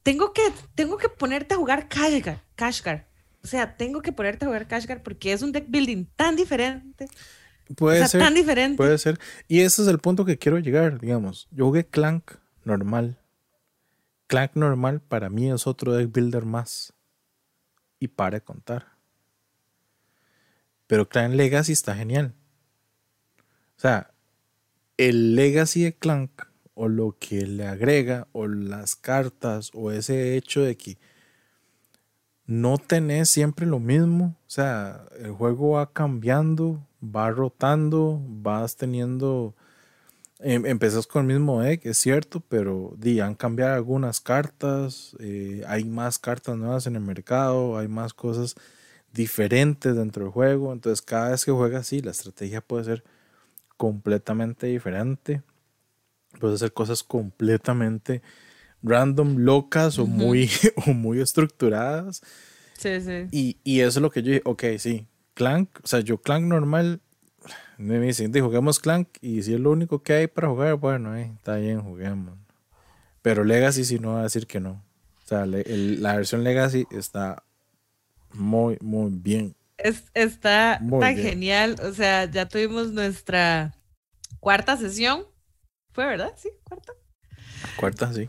Tengo 0.03 0.35
que, 0.35 0.43
tengo 0.75 0.99
que 0.99 1.09
ponerte 1.09 1.55
a 1.55 1.57
jugar 1.57 1.89
Kashgar, 1.89 2.45
Kashgar 2.55 3.09
o 3.43 3.47
sea, 3.47 3.79
tengo 3.79 4.03
que 4.03 4.13
ponerte 4.13 4.45
a 4.45 4.49
jugar 4.49 4.69
Cashgar 4.69 5.03
porque 5.03 5.33
es 5.33 5.41
un 5.41 5.53
deck 5.53 5.65
building 5.69 6.05
tan 6.17 6.37
diferente. 6.37 7.09
Puede 7.77 8.07
ser. 8.07 8.21
Tan 8.21 8.35
diferente. 8.35 8.77
Puede 8.77 8.99
ser. 8.99 9.19
Y 9.47 9.61
ese 9.61 9.81
es 9.81 9.89
el 9.89 10.01
punto 10.01 10.27
que 10.27 10.37
quiero 10.37 10.59
llegar, 10.59 11.01
digamos. 11.01 11.49
Yo 11.51 11.65
jugué 11.65 11.87
Clank 11.87 12.33
normal. 12.65 13.19
Clank 14.27 14.51
normal 14.53 15.01
para 15.01 15.31
mí 15.31 15.51
es 15.51 15.67
otro 15.67 15.95
deck 15.95 16.13
builder 16.13 16.45
más. 16.45 16.93
Y 17.99 18.09
para 18.09 18.41
contar. 18.41 18.89
Pero 20.87 21.09
Clank 21.09 21.33
Legacy 21.33 21.73
está 21.73 21.95
genial. 21.95 22.35
O 23.79 23.81
sea, 23.81 24.13
el 24.99 25.37
Legacy 25.37 25.85
de 25.85 25.95
Clank 25.95 26.43
o 26.75 26.89
lo 26.89 27.17
que 27.19 27.47
le 27.47 27.67
agrega 27.67 28.29
o 28.33 28.47
las 28.47 28.95
cartas 28.97 29.71
o 29.73 29.91
ese 29.91 30.37
hecho 30.37 30.61
de 30.61 30.77
que 30.77 30.99
no 32.47 32.79
tenés 32.79 33.29
siempre 33.29 33.67
lo 33.67 33.79
mismo. 33.79 34.37
O 34.47 34.51
sea, 34.51 35.07
el 35.21 35.33
juego 35.33 35.73
va 35.73 35.93
cambiando, 35.93 36.87
va 37.03 37.31
rotando, 37.31 38.21
vas 38.27 38.77
teniendo. 38.77 39.55
Em, 40.41 40.67
empezás 40.67 41.07
con 41.07 41.31
el 41.31 41.39
mismo 41.39 41.61
deck, 41.61 41.85
es 41.87 41.99
cierto, 41.99 42.41
pero 42.49 42.95
di, 42.97 43.21
han 43.21 43.35
cambiado 43.35 43.75
algunas 43.75 44.21
cartas, 44.21 45.17
eh, 45.19 45.65
hay 45.67 45.85
más 45.85 46.19
cartas 46.19 46.57
nuevas 46.57 46.87
en 46.87 46.95
el 46.97 47.03
mercado, 47.03 47.77
hay 47.77 47.89
más 47.89 48.15
cosas 48.15 48.55
diferentes 49.13 49.97
dentro 49.97 50.25
del 50.25 50.33
juego. 50.33 50.73
Entonces, 50.73 51.03
cada 51.03 51.31
vez 51.31 51.45
que 51.45 51.53
juegas 51.53 51.83
así, 51.83 52.03
la 52.03 52.13
estrategia 52.13 52.61
puede 52.61 52.85
ser 52.85 53.05
completamente 53.79 54.67
diferente. 54.67 55.41
Puedes 56.39 56.57
hacer 56.57 56.75
cosas 56.75 57.03
completamente 57.03 58.21
random, 58.83 59.39
locas 59.39 59.99
o, 59.99 60.07
muy, 60.07 60.51
o 60.87 60.93
muy 60.93 61.21
estructuradas. 61.21 62.21
Sí, 62.77 63.01
sí. 63.01 63.29
Y, 63.33 63.57
y, 63.65 63.81
eso 63.81 63.99
es 63.99 64.03
lo 64.03 64.11
que 64.11 64.23
yo 64.23 64.33
dije, 64.33 64.43
ok, 64.45 64.65
sí, 64.79 65.07
Clank, 65.35 65.71
o 65.83 65.87
sea, 65.87 66.01
yo 66.01 66.19
Clank 66.19 66.45
normal, 66.45 67.01
me 67.77 67.99
dicen, 67.99 68.33
juguemos 68.33 68.79
Clank 68.79 69.09
y 69.21 69.43
si 69.43 69.55
es 69.55 69.61
lo 69.61 69.71
único 69.71 70.03
que 70.03 70.13
hay 70.13 70.27
para 70.27 70.49
jugar, 70.49 70.75
bueno, 70.75 71.17
eh, 71.17 71.33
está 71.37 71.57
bien, 71.57 71.81
juguemos. 71.81 72.37
Pero 73.23 73.43
Legacy 73.43 73.85
sí 73.85 73.99
no 73.99 74.15
va 74.15 74.21
a 74.21 74.25
decir 74.25 74.47
que 74.47 74.61
no. 74.61 74.83
O 75.25 75.29
sea, 75.29 75.45
la 75.47 76.17
versión 76.17 76.45
Legacy 76.45 76.87
está 76.91 77.43
muy, 78.33 78.79
muy 78.81 79.11
bien. 79.13 79.55
Es, 79.79 80.05
está 80.15 80.81
tan 81.01 81.17
genial. 81.17 81.77
O 81.83 81.93
sea, 81.93 82.25
ya 82.31 82.47
tuvimos 82.47 82.93
nuestra 82.93 83.75
cuarta 84.41 84.77
sesión. 84.77 85.27
¿Fue 85.93 86.07
verdad? 86.07 86.33
Sí, 86.37 86.51
cuarta. 86.65 86.93
Cuarta, 87.77 88.13
sí. 88.13 88.29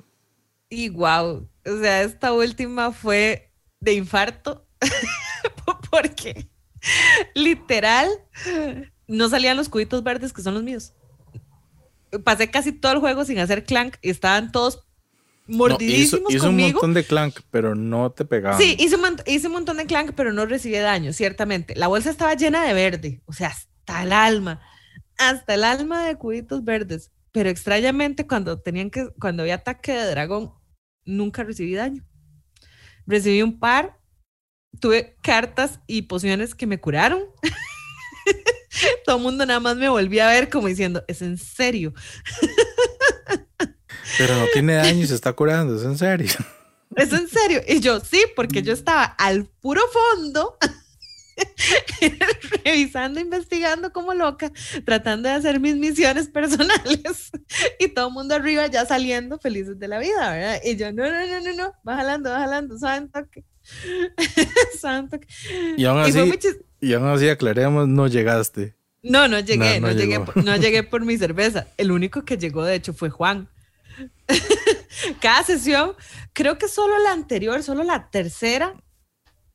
Y 0.69 0.89
wow, 0.89 1.49
o 1.65 1.77
sea, 1.81 2.03
esta 2.03 2.31
última 2.31 2.91
fue 2.91 3.51
de 3.79 3.93
infarto, 3.93 4.67
porque 5.91 6.49
literal 7.33 8.07
no 9.07 9.29
salían 9.29 9.57
los 9.57 9.67
cubitos 9.67 10.03
verdes 10.03 10.31
que 10.31 10.43
son 10.43 10.53
los 10.53 10.63
míos. 10.63 10.93
Pasé 12.23 12.51
casi 12.51 12.71
todo 12.71 12.93
el 12.93 12.99
juego 12.99 13.25
sin 13.25 13.39
hacer 13.39 13.65
clank 13.65 13.97
y 14.01 14.11
estaban 14.11 14.51
todos 14.51 14.87
mordidísimos 15.49 16.31
hizo, 16.31 16.37
hizo 16.37 16.49
un 16.49 16.57
montón 16.57 16.93
de 16.93 17.03
clank, 17.03 17.39
pero 17.51 17.75
no 17.75 18.11
te 18.11 18.25
pegaban. 18.25 18.59
Sí, 18.59 18.75
hice 18.79 18.95
un, 18.95 19.03
hice 19.25 19.47
un 19.47 19.53
montón 19.53 19.77
de 19.77 19.85
clank, 19.85 20.11
pero 20.15 20.31
no 20.31 20.45
recibí 20.45 20.77
daño, 20.77 21.13
ciertamente. 21.13 21.75
La 21.75 21.87
bolsa 21.87 22.09
estaba 22.09 22.33
llena 22.35 22.63
de 22.63 22.73
verde, 22.73 23.21
o 23.25 23.33
sea, 23.33 23.49
hasta 23.49 24.03
el 24.03 24.13
alma, 24.13 24.61
hasta 25.17 25.55
el 25.55 25.63
alma 25.63 26.05
de 26.05 26.15
cubitos 26.15 26.63
verdes. 26.63 27.11
Pero 27.31 27.49
extrañamente, 27.49 28.25
cuando 28.25 28.59
tenían 28.59 28.89
que, 28.89 29.09
cuando 29.19 29.43
había 29.43 29.55
ataque 29.55 29.93
de 29.93 30.09
dragón, 30.09 30.53
nunca 31.05 31.43
recibí 31.43 31.73
daño. 31.73 32.05
Recibí 33.05 33.41
un 33.41 33.59
par, 33.59 33.99
tuve 34.79 35.17
cartas 35.21 35.79
y 35.87 36.03
pociones 36.03 36.55
que 36.55 36.67
me 36.67 36.79
curaron. 36.79 37.23
Todo 39.05 39.17
el 39.17 39.23
mundo 39.23 39.45
nada 39.45 39.59
más 39.59 39.77
me 39.77 39.89
volvía 39.89 40.29
a 40.29 40.31
ver 40.31 40.49
como 40.49 40.67
diciendo, 40.67 41.03
es 41.07 41.21
en 41.21 41.37
serio. 41.37 41.93
Pero 44.17 44.37
no 44.37 44.45
tiene 44.53 44.75
daño 44.75 45.03
y 45.03 45.07
se 45.07 45.15
está 45.15 45.33
curando, 45.33 45.75
es 45.75 45.83
en 45.83 45.97
serio. 45.97 46.29
¿Es 46.95 47.13
en 47.13 47.27
serio? 47.27 47.61
Y 47.67 47.79
yo, 47.79 47.99
sí, 47.99 48.23
porque 48.35 48.61
yo 48.61 48.73
estaba 48.73 49.03
al 49.03 49.45
puro 49.45 49.81
fondo 49.91 50.57
revisando, 52.65 53.19
investigando 53.19 53.91
como 53.91 54.13
loca, 54.13 54.51
tratando 54.85 55.29
de 55.29 55.35
hacer 55.35 55.59
mis 55.59 55.75
misiones 55.75 56.27
personales 56.27 57.31
y 57.79 57.89
todo 57.89 58.07
el 58.07 58.13
mundo 58.13 58.35
arriba 58.35 58.67
ya 58.67 58.85
saliendo 58.85 59.39
felices 59.39 59.79
de 59.79 59.87
la 59.87 59.99
vida, 59.99 60.31
¿verdad? 60.31 60.61
Y 60.63 60.75
yo, 60.75 60.91
no, 60.91 61.03
no, 61.03 61.27
no, 61.27 61.41
no, 61.41 61.53
no, 61.55 61.73
va 61.87 61.97
jalando, 61.97 62.29
va 62.31 62.39
jalando, 62.39 62.77
santo 62.77 63.19
que. 63.31 63.43
santo 64.79 65.19
Y 65.77 65.85
aún 65.85 65.99
así, 65.99 66.39
y, 66.81 66.93
aún 66.93 67.07
así 67.07 67.29
aclaremos, 67.29 67.87
no 67.87 68.07
llegaste. 68.07 68.75
No, 69.03 69.27
no 69.27 69.39
llegué, 69.39 69.79
no, 69.79 69.91
llegué, 69.91 70.19
no 70.35 70.55
llegué 70.57 70.83
por 70.83 71.05
mi 71.05 71.17
cerveza. 71.17 71.67
El 71.77 71.91
único 71.91 72.25
que 72.25 72.37
llegó, 72.37 72.65
de 72.65 72.75
hecho, 72.75 72.93
fue 72.93 73.09
Juan. 73.09 73.47
Cada 75.21 75.43
sesión, 75.43 75.93
creo 76.33 76.57
que 76.57 76.67
solo 76.67 76.97
la 76.99 77.11
anterior, 77.11 77.63
solo 77.63 77.83
la 77.83 78.09
tercera, 78.09 78.73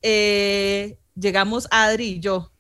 eh, 0.03 0.99
llegamos 1.15 1.69
Adri 1.71 2.05
y 2.07 2.21
yo. 2.21 2.53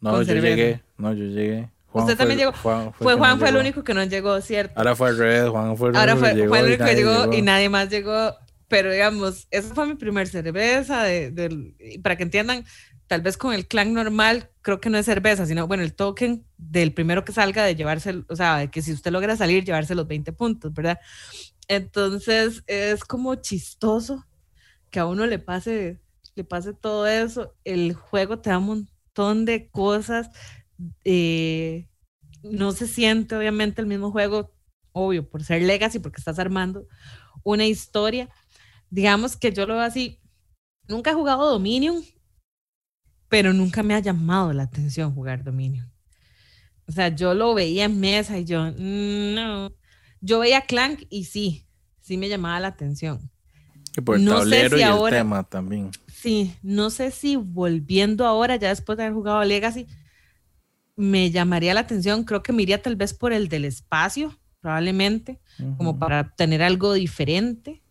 No, 0.00 0.22
yo 0.22 0.34
llegué. 0.34 0.82
No, 0.98 1.12
yo 1.12 1.24
llegué. 1.24 1.70
Usted 1.92 2.16
también 2.16 2.40
llegó. 2.40 2.52
fue, 2.52 3.14
Juan 3.14 3.38
fue 3.38 3.48
el 3.48 3.56
único 3.56 3.84
que 3.84 3.94
no 3.94 4.02
llegó, 4.02 4.40
¿cierto? 4.40 4.74
Ahora 4.76 4.96
fue 4.96 5.12
Red, 5.12 5.48
Juan 5.48 5.76
fue 5.76 5.90
el 5.90 5.96
Ahora 5.96 6.16
fue, 6.16 6.34
llegó, 6.34 6.48
fue 6.48 6.58
el 6.58 6.66
único 6.66 6.84
que 6.84 6.94
llegó, 6.94 7.32
y 7.32 7.42
nadie 7.42 7.68
más 7.68 7.88
llegó. 7.88 8.34
Pero 8.66 8.90
digamos, 8.90 9.46
esa 9.50 9.72
fue 9.74 9.86
mi 9.86 9.94
primer 9.94 10.26
cerveza. 10.26 11.04
De, 11.04 12.00
para 12.02 12.16
que 12.16 12.24
entiendan, 12.24 12.64
tal 13.06 13.22
vez 13.22 13.36
con 13.36 13.52
el 13.54 13.66
clan 13.66 13.92
normal, 13.92 14.50
creo 14.62 14.80
que 14.80 14.90
no 14.90 14.98
es 14.98 15.06
cerveza, 15.06 15.46
sino 15.46 15.66
bueno, 15.66 15.82
el 15.82 15.94
token 15.94 16.46
del 16.56 16.94
primero 16.94 17.24
que 17.24 17.32
salga 17.32 17.64
de 17.64 17.76
llevarse, 17.76 18.24
o 18.28 18.36
sea, 18.36 18.58
de 18.58 18.70
que 18.70 18.82
si 18.82 18.92
usted 18.92 19.12
logra 19.12 19.36
salir, 19.36 19.64
llevarse 19.64 19.94
los 19.94 20.08
20 20.08 20.32
puntos, 20.32 20.72
¿verdad? 20.72 20.98
Entonces 21.68 22.62
es 22.66 23.04
como 23.04 23.36
chistoso 23.36 24.26
que 24.90 25.00
a 25.00 25.06
uno 25.06 25.26
le 25.26 25.38
pase 25.38 26.00
le 26.34 26.44
pase 26.44 26.72
todo 26.72 27.06
eso, 27.06 27.54
el 27.64 27.94
juego 27.94 28.40
te 28.40 28.50
da 28.50 28.58
un 28.58 28.66
montón 28.66 29.44
de 29.44 29.68
cosas. 29.70 30.30
Eh, 31.04 31.88
no 32.42 32.72
se 32.72 32.86
siente 32.86 33.36
obviamente 33.36 33.80
el 33.80 33.86
mismo 33.86 34.10
juego, 34.10 34.52
obvio, 34.92 35.28
por 35.28 35.44
ser 35.44 35.62
legacy, 35.62 35.98
porque 35.98 36.20
estás 36.20 36.38
armando 36.38 36.86
una 37.44 37.66
historia. 37.66 38.28
Digamos 38.90 39.36
que 39.36 39.52
yo 39.52 39.66
lo 39.66 39.74
veo 39.74 39.82
así, 39.82 40.20
nunca 40.88 41.10
he 41.10 41.14
jugado 41.14 41.50
Dominion, 41.50 42.02
pero 43.34 43.52
nunca 43.52 43.82
me 43.82 43.94
ha 43.94 43.98
llamado 43.98 44.52
la 44.52 44.62
atención 44.62 45.12
jugar 45.12 45.42
Dominion. 45.42 45.90
O 46.86 46.92
sea, 46.92 47.08
yo 47.08 47.34
lo 47.34 47.52
veía 47.52 47.86
en 47.86 47.98
mesa 47.98 48.38
y 48.38 48.44
yo, 48.44 48.62
mm, 48.62 49.34
no. 49.34 49.72
Yo 50.20 50.38
veía 50.38 50.60
Clank 50.60 51.02
y 51.10 51.24
sí, 51.24 51.66
sí 52.00 52.16
me 52.16 52.28
llamaba 52.28 52.60
la 52.60 52.68
atención. 52.68 53.28
Y 53.96 54.02
por 54.02 54.18
el 54.18 54.24
tablero 54.24 54.78
y 54.78 54.82
el 54.82 55.10
tema 55.10 55.42
también. 55.42 55.90
Sí, 56.06 56.54
no 56.62 56.90
sé 56.90 57.10
si 57.10 57.34
volviendo 57.34 58.24
ahora, 58.24 58.54
ya 58.54 58.68
después 58.68 58.96
de 58.98 59.02
haber 59.02 59.14
jugado 59.14 59.42
Legacy, 59.42 59.88
me 60.94 61.32
llamaría 61.32 61.74
la 61.74 61.80
atención. 61.80 62.22
Creo 62.22 62.40
que 62.40 62.52
me 62.52 62.62
iría 62.62 62.82
tal 62.82 62.94
vez 62.94 63.14
por 63.14 63.32
el 63.32 63.48
del 63.48 63.64
espacio, 63.64 64.38
probablemente, 64.60 65.40
como 65.76 65.98
para 65.98 66.36
tener 66.36 66.62
algo 66.62 66.92
diferente. 66.92 67.82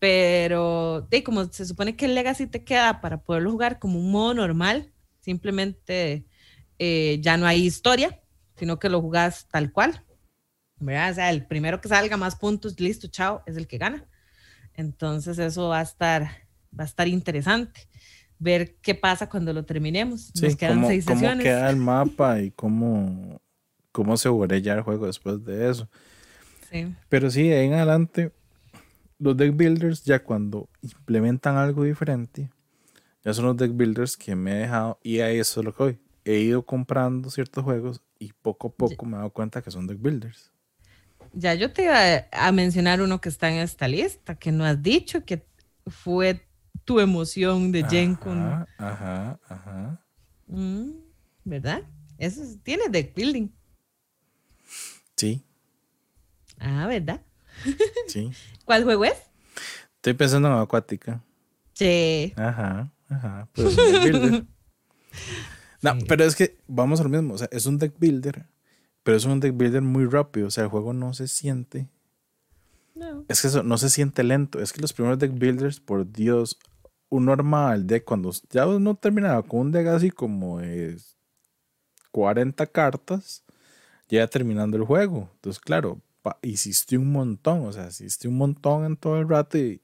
Pero 0.00 1.06
de, 1.08 1.22
como 1.22 1.44
se 1.44 1.64
supone 1.64 1.94
que 1.94 2.06
el 2.06 2.16
Legacy 2.16 2.48
te 2.48 2.64
queda 2.64 3.00
para 3.00 3.22
poderlo 3.22 3.52
jugar 3.52 3.78
como 3.78 4.00
un 4.00 4.10
modo 4.10 4.34
normal, 4.34 4.92
simplemente 5.20 6.26
eh, 6.78 7.18
ya 7.20 7.36
no 7.36 7.46
hay 7.46 7.64
historia, 7.64 8.20
sino 8.56 8.80
que 8.80 8.88
lo 8.88 9.00
jugás 9.00 9.46
tal 9.48 9.70
cual. 9.70 10.04
¿verdad? 10.80 11.12
O 11.12 11.14
sea, 11.14 11.30
el 11.30 11.46
primero 11.46 11.80
que 11.80 11.88
salga 11.88 12.16
más 12.16 12.34
puntos, 12.34 12.80
listo, 12.80 13.06
chao, 13.06 13.42
es 13.46 13.56
el 13.56 13.68
que 13.68 13.78
gana. 13.78 14.08
Entonces 14.74 15.38
eso 15.38 15.68
va 15.68 15.78
a 15.80 15.82
estar 15.82 16.22
va 16.78 16.84
a 16.84 16.86
estar 16.86 17.08
interesante 17.08 17.88
ver 18.40 18.76
qué 18.80 18.94
pasa 18.94 19.28
cuando 19.28 19.52
lo 19.52 19.64
terminemos. 19.64 20.32
Nos 20.40 20.56
quedan 20.56 20.76
cómo, 20.76 20.88
seis 20.88 21.04
sesiones. 21.04 21.30
Cómo 21.30 21.42
queda 21.42 21.70
el 21.70 21.76
mapa 21.76 22.40
y 22.40 22.50
cómo, 22.50 23.40
cómo 23.92 24.16
se 24.16 24.28
ya 24.62 24.74
el 24.74 24.80
juego 24.80 25.06
después 25.06 25.44
de 25.44 25.70
eso. 25.70 25.88
Sí. 26.72 26.92
Pero 27.08 27.30
sí, 27.30 27.52
ahí 27.52 27.66
en 27.66 27.74
adelante, 27.74 28.32
los 29.20 29.36
deck 29.36 29.54
builders 29.54 30.02
ya 30.02 30.24
cuando 30.24 30.68
implementan 30.82 31.56
algo 31.56 31.84
diferente, 31.84 32.50
ya 33.22 33.32
son 33.34 33.44
los 33.44 33.56
deck 33.56 33.72
builders 33.72 34.16
que 34.16 34.34
me 34.34 34.52
he 34.52 34.58
dejado, 34.60 34.98
y 35.02 35.20
ahí 35.20 35.38
eso 35.38 35.60
es 35.60 35.66
lo 35.66 35.74
que 35.74 35.82
hoy. 35.82 35.98
He 36.24 36.38
ido 36.40 36.62
comprando 36.62 37.30
ciertos 37.30 37.64
juegos 37.64 38.02
y 38.18 38.32
poco 38.32 38.68
a 38.68 38.70
poco 38.72 39.06
me 39.06 39.14
he 39.14 39.16
dado 39.18 39.30
cuenta 39.30 39.62
que 39.62 39.70
son 39.70 39.86
deck 39.86 40.00
builders. 40.00 40.50
Ya 41.32 41.54
yo 41.54 41.72
te 41.72 41.84
iba 41.84 42.26
a 42.32 42.52
mencionar 42.52 43.00
uno 43.00 43.20
que 43.20 43.28
está 43.28 43.50
en 43.50 43.60
esta 43.60 43.86
lista, 43.86 44.34
que 44.34 44.50
no 44.50 44.64
has 44.64 44.82
dicho, 44.82 45.24
que 45.24 45.46
fue 45.86 46.46
tu 46.84 46.98
emoción 46.98 47.72
de 47.72 47.84
Jen 47.84 48.18
Ajá, 48.22 48.68
ajá, 48.78 49.40
ajá. 49.48 50.06
Mm, 50.46 50.90
¿Verdad? 51.44 51.82
Eso 52.18 52.42
tiene 52.62 52.88
deck 52.90 53.14
building. 53.14 53.48
Sí. 55.16 55.42
Ah, 56.58 56.86
¿verdad? 56.86 57.22
Sí. 58.06 58.30
¿Cuál 58.70 58.84
juego 58.84 59.04
es? 59.04 59.18
Estoy 59.96 60.14
pensando 60.14 60.46
en 60.46 60.54
Acuática. 60.54 61.20
Sí. 61.72 62.32
Ajá, 62.36 62.92
ajá. 63.08 63.48
Pues 63.52 63.74
deck 63.74 64.02
builder. 64.02 64.44
No, 65.82 65.98
pero 66.06 66.22
es 66.22 66.36
que 66.36 66.56
vamos 66.68 67.00
al 67.00 67.08
mismo. 67.08 67.34
O 67.34 67.38
sea, 67.38 67.48
es 67.50 67.66
un 67.66 67.78
deck 67.78 67.94
builder, 67.98 68.46
pero 69.02 69.16
es 69.16 69.24
un 69.24 69.40
deck 69.40 69.56
builder 69.56 69.82
muy 69.82 70.04
rápido. 70.06 70.46
O 70.46 70.50
sea, 70.52 70.62
el 70.62 70.70
juego 70.70 70.92
no 70.92 71.14
se 71.14 71.26
siente 71.26 71.88
es 73.26 73.42
que 73.42 73.48
eso 73.48 73.64
no 73.64 73.76
se 73.76 73.90
siente 73.90 74.22
lento. 74.22 74.60
Es 74.60 74.72
que 74.72 74.80
los 74.80 74.92
primeros 74.92 75.18
deck 75.18 75.32
builders, 75.32 75.80
por 75.80 76.08
Dios, 76.08 76.56
uno 77.08 77.32
armaba 77.32 77.74
el 77.74 77.88
deck 77.88 78.04
cuando 78.04 78.30
ya 78.50 78.66
no 78.66 78.94
terminaba 78.94 79.42
con 79.42 79.60
un 79.60 79.72
deck 79.72 79.88
así 79.88 80.12
como 80.12 80.60
de 80.60 80.96
40 82.12 82.66
cartas, 82.68 83.42
ya 84.08 84.28
terminando 84.28 84.76
el 84.76 84.84
juego. 84.84 85.28
Entonces, 85.34 85.60
claro, 85.60 86.00
hiciste 86.42 86.98
un 86.98 87.12
montón, 87.12 87.66
o 87.66 87.72
sea, 87.72 87.88
hiciste 87.88 88.28
un 88.28 88.36
montón 88.36 88.84
en 88.84 88.96
todo 88.96 89.18
el 89.18 89.28
rato 89.28 89.58
y 89.58 89.80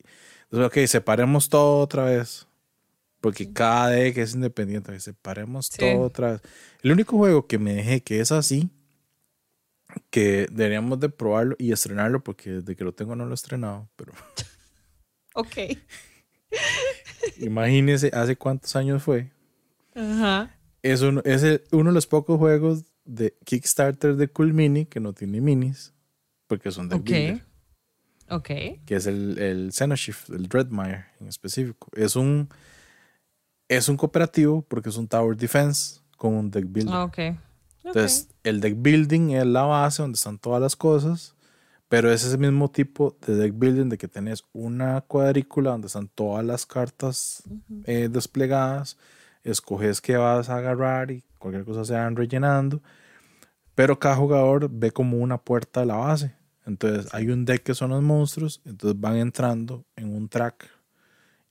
entonces, 0.50 0.66
ok, 0.66 0.88
separemos 0.88 1.48
todo 1.48 1.80
otra 1.80 2.04
vez. 2.04 2.46
Porque 3.20 3.52
cada 3.52 3.88
deck 3.88 4.18
es 4.18 4.34
independiente, 4.34 4.98
separemos 5.00 5.70
todo 5.70 6.00
otra 6.00 6.32
vez. 6.32 6.42
El 6.82 6.92
único 6.92 7.16
juego 7.16 7.46
que 7.46 7.58
me 7.58 7.74
dejé 7.74 8.02
que 8.02 8.20
es 8.20 8.30
así 8.30 8.70
que 10.10 10.46
deberíamos 10.50 11.00
de 11.00 11.08
probarlo 11.08 11.56
y 11.58 11.72
estrenarlo 11.72 12.22
porque 12.22 12.50
desde 12.50 12.76
que 12.76 12.84
lo 12.84 12.92
tengo 12.92 13.16
no 13.16 13.24
lo 13.24 13.32
he 13.32 13.34
estrenado, 13.34 13.88
pero... 13.96 14.12
Ok. 15.38 15.56
Imagínese 17.38 18.10
hace 18.14 18.36
cuántos 18.36 18.74
años 18.74 19.02
fue. 19.02 19.30
Ajá. 19.94 20.56
Es, 20.82 21.02
uno, 21.02 21.20
es 21.26 21.60
uno 21.72 21.90
de 21.90 21.94
los 21.94 22.06
pocos 22.06 22.38
juegos 22.38 22.84
de 23.04 23.36
Kickstarter 23.44 24.16
de 24.16 24.28
Cool 24.28 24.54
Mini 24.54 24.86
que 24.86 24.98
no 24.98 25.12
tiene 25.12 25.42
minis, 25.42 25.92
porque 26.47 26.70
son 26.70 26.89
de 26.89 26.97
Ok. 26.97 27.43
Ok. 28.28 28.48
Que 28.85 28.97
es 28.97 29.06
el, 29.06 29.39
el 29.39 29.73
Xenoshift, 29.73 30.31
el 30.31 30.48
Dreadmire 30.48 31.06
en 31.20 31.28
específico. 31.28 31.89
Es 31.94 32.16
un, 32.16 32.48
es 33.68 33.89
un 33.89 33.97
cooperativo 33.97 34.62
porque 34.62 34.89
es 34.89 34.97
un 34.97 35.06
Tower 35.06 35.36
Defense 35.36 36.01
con 36.16 36.35
un 36.35 36.51
deck 36.51 36.66
builder. 36.68 36.94
Ok. 36.94 37.18
Entonces, 37.85 38.28
el 38.43 38.60
deck 38.60 38.74
building 38.78 39.31
es 39.31 39.47
la 39.47 39.62
base 39.62 40.02
donde 40.02 40.16
están 40.16 40.39
todas 40.39 40.60
las 40.60 40.74
cosas, 40.74 41.36
pero 41.89 42.10
es 42.10 42.24
ese 42.24 42.36
mismo 42.36 42.68
tipo 42.68 43.16
de 43.24 43.36
deck 43.36 43.55
building 43.56 43.89
de 43.89 43.97
que 43.97 44.09
tenés 44.09 44.43
una 44.52 45.02
cuadrícula 45.02 45.70
donde 45.70 45.86
están 45.86 46.09
todas 46.09 46.44
las 46.44 46.66
cartas 46.66 47.44
eh, 47.85 48.09
desplegadas, 48.10 48.98
escoges 49.44 50.01
qué 50.01 50.16
vas 50.16 50.48
a 50.48 50.56
agarrar 50.56 51.12
y 51.12 51.23
cualquier 51.39 51.64
cosa 51.64 51.85
se 51.85 51.94
van 51.94 52.16
rellenando, 52.16 52.82
pero 53.77 54.01
cada 54.01 54.16
jugador 54.16 54.69
ve 54.69 54.90
como 54.90 55.19
una 55.19 55.39
puerta 55.39 55.81
de 55.81 55.86
la 55.86 55.94
base. 55.94 56.35
Entonces, 56.66 57.07
hay 57.15 57.28
un 57.28 57.44
deck 57.44 57.62
que 57.62 57.74
son 57.77 57.90
los 57.90 58.03
monstruos, 58.03 58.61
entonces 58.65 59.01
van 59.01 59.19
entrando 59.19 59.85
en 59.94 60.12
un 60.12 60.28
track 60.28 60.69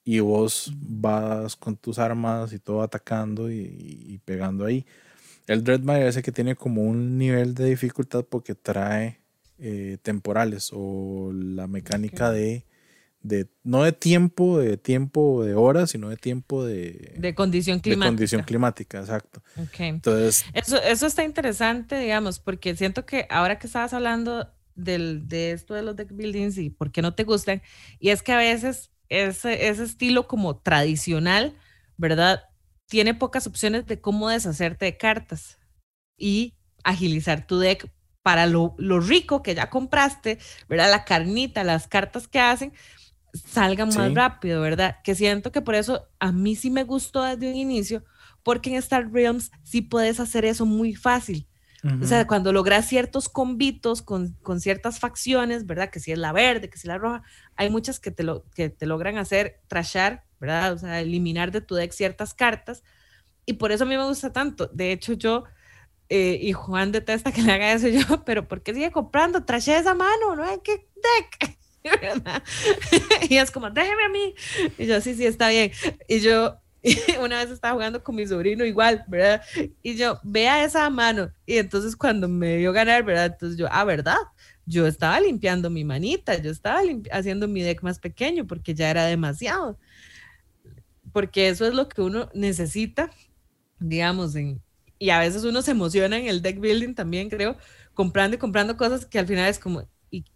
y 0.04 0.20
vos 0.20 0.74
vas 0.78 1.56
con 1.56 1.78
tus 1.78 1.98
armas 2.00 2.52
y 2.52 2.60
todo 2.60 2.82
atacando 2.82 3.50
y 3.50 4.20
pegando 4.26 4.66
ahí. 4.66 4.86
El 5.48 5.64
Dreadmire 5.64 6.08
ese 6.08 6.24
que 6.24 6.32
tiene 6.32 6.56
como 6.56 6.82
un 6.84 7.18
nivel 7.18 7.54
de 7.54 7.66
dificultad 7.66 8.26
porque 8.26 8.56
trae 8.56 9.20
eh, 9.60 9.98
temporales 10.02 10.72
o 10.74 11.32
la 11.34 11.68
mecánica 11.68 12.32
de, 12.32 12.66
de, 13.28 13.48
no 13.64 13.84
de 13.84 13.92
tiempo, 13.92 14.60
de 14.60 14.78
tiempo 14.78 15.44
de 15.44 15.56
horas, 15.56 15.92
sino 15.92 16.10
de 16.10 16.18
tiempo 16.18 16.64
de... 16.64 17.16
De 17.18 17.34
condición 17.34 17.80
climática. 17.80 18.06
De 18.06 18.10
condición 18.10 18.44
climática, 18.44 19.00
exacto. 19.00 19.42
Entonces... 19.80 20.46
Eso, 20.54 20.82
eso 20.82 21.06
está 21.08 21.24
interesante, 21.24 21.98
digamos, 21.98 22.40
porque 22.40 22.76
siento 22.76 23.06
que 23.06 23.28
ahora 23.30 23.60
que 23.60 23.68
estabas 23.68 23.94
hablando 23.94 24.52
del, 24.76 25.28
de 25.28 25.52
esto 25.52 25.74
de 25.74 25.82
los 25.82 25.96
deck 25.96 26.12
buildings 26.12 26.58
y 26.58 26.70
por 26.70 26.92
qué 26.92 27.02
no 27.02 27.16
te 27.16 27.24
gustan, 27.24 27.62
y 28.00 28.10
es 28.10 28.22
que 28.22 28.34
a 28.34 28.38
veces 28.38 28.92
ese, 29.10 29.68
ese 29.68 29.84
estilo 29.84 30.28
como 30.28 30.58
tradicional, 30.58 31.56
¿verdad? 31.98 32.44
tiene 32.88 33.14
pocas 33.14 33.48
opciones 33.48 33.86
de 33.86 34.00
cómo 34.00 34.30
deshacerte 34.30 34.86
de 34.86 34.98
cartas 34.98 35.58
y 36.18 36.56
agilizar 36.84 37.46
tu 37.48 37.60
deck 37.60 37.90
para 38.22 38.48
lo, 38.48 38.76
rico 38.78 39.44
que 39.44 39.54
ya 39.54 39.70
compraste, 39.70 40.40
¿verdad? 40.68 40.90
La 40.90 41.06
carnita, 41.06 41.64
las 41.64 41.88
cartas 41.88 42.28
que 42.28 42.40
hacen, 42.40 42.74
salgan 43.36 43.90
más 43.90 44.14
rápido, 44.14 44.62
¿verdad? 44.62 44.98
Que 45.04 45.16
siento 45.16 45.52
que 45.52 45.62
por 45.62 45.76
eso 45.76 46.08
a 46.20 46.32
mí 46.32 46.56
sí 46.56 46.70
me 46.70 46.84
gustó 46.84 47.24
desde 47.24 47.50
un 47.50 47.56
inicio, 47.56 48.04
porque 48.44 48.70
en 48.70 48.76
Star 48.78 49.12
Realms 49.12 49.52
sí 49.64 49.82
puedes 49.82 50.20
hacer 50.20 50.46
eso 50.46 50.66
muy 50.66 50.96
fácil. 50.96 51.48
O 52.02 52.06
sea, 52.08 52.26
cuando 52.26 52.52
logras 52.52 52.88
ciertos 52.88 53.30
convitos 53.30 54.02
con, 54.02 54.34
con, 54.42 54.60
ciertas 54.60 55.00
facciones, 55.00 55.68
¿verdad? 55.68 55.92
Que 55.92 56.00
si 56.00 56.12
es 56.12 56.18
la 56.18 56.32
verde, 56.32 56.68
que 56.68 56.80
si 56.80 56.88
es 56.88 56.88
la 56.88 56.98
roja, 56.98 57.22
hay 57.56 57.70
muchas 57.70 58.00
que 58.00 58.10
te, 58.10 58.24
lo, 58.24 58.44
que 58.56 58.70
te 58.70 58.88
logran 58.88 59.20
hacer 59.20 59.60
trashar, 59.68 60.24
¿verdad? 60.40 60.74
O 60.74 60.80
sea, 60.80 61.00
eliminar 61.00 61.52
de 61.52 61.62
tu 61.62 61.76
deck 61.76 61.92
ciertas 61.92 62.34
cartas. 62.34 62.82
Y 63.46 63.54
por 63.54 63.72
eso 63.72 63.84
a 63.84 63.88
mí 63.88 63.96
me 63.96 64.04
gusta 64.04 64.34
tanto. 64.34 64.66
De 64.74 64.92
hecho, 64.92 65.14
yo, 65.14 65.44
eh, 66.10 66.40
y 66.42 66.54
Juan 66.54 66.92
detesta 66.92 67.32
que 67.32 67.44
le 67.44 67.52
haga 67.52 67.72
eso 67.72 67.88
yo, 67.90 68.26
pero 68.26 68.48
¿por 68.48 68.64
qué 68.64 68.74
sigue 68.74 68.92
comprando? 68.92 69.46
Trashé 69.46 69.78
esa 69.78 69.94
mano, 69.94 70.36
¿no? 70.36 70.44
hay 70.44 70.58
qué 70.64 70.88
deck? 70.96 71.56
y 73.30 73.38
es 73.38 73.52
como, 73.52 73.70
déjeme 73.70 74.06
a 74.06 74.10
mí. 74.10 74.34
Y 74.78 74.86
yo, 74.86 75.02
sí, 75.02 75.16
sí, 75.16 75.26
está 75.26 75.50
bien. 75.50 75.72
Y 76.08 76.20
yo, 76.20 76.60
una 77.22 77.40
vez 77.40 77.52
estaba 77.52 77.74
jugando 77.74 78.04
con 78.04 78.16
mi 78.16 78.28
sobrino 78.28 78.66
igual, 78.66 79.04
¿verdad? 79.08 79.42
Y 79.82 79.96
yo, 79.96 80.20
vea 80.24 80.64
esa 80.64 80.90
mano. 80.90 81.32
Y 81.46 81.58
entonces 81.58 81.96
cuando 81.96 82.28
me 82.28 82.58
dio 82.58 82.72
ganar, 82.74 83.04
¿verdad? 83.04 83.26
Entonces 83.28 83.58
yo, 83.58 83.68
ah, 83.72 83.84
¿verdad? 83.84 84.18
Yo 84.66 84.88
estaba 84.88 85.20
limpiando 85.20 85.70
mi 85.70 85.84
manita, 85.84 86.38
yo 86.42 86.52
estaba 86.52 86.82
haciendo 87.12 87.48
mi 87.48 87.62
deck 87.62 87.84
más 87.84 88.00
pequeño 88.00 88.46
porque 88.48 88.74
ya 88.74 88.90
era 88.90 89.06
demasiado. 89.06 89.78
Porque 91.12 91.50
eso 91.50 91.66
es 91.66 91.74
lo 91.74 91.88
que 91.88 92.02
uno 92.02 92.30
necesita, 92.34 93.10
digamos, 93.80 94.36
en, 94.36 94.62
y 95.00 95.12
a 95.12 95.20
veces 95.20 95.44
uno 95.44 95.62
se 95.62 95.72
emociona 95.72 96.18
en 96.18 96.28
el 96.28 96.42
deck 96.42 96.60
building 96.60 96.94
también, 96.94 97.30
creo, 97.30 97.58
comprando 97.94 98.36
y 98.36 98.40
comprando 98.40 98.76
cosas 98.76 99.06
que 99.06 99.20
al 99.20 99.28
final 99.28 99.50
es 99.50 99.60
como, 99.60 99.88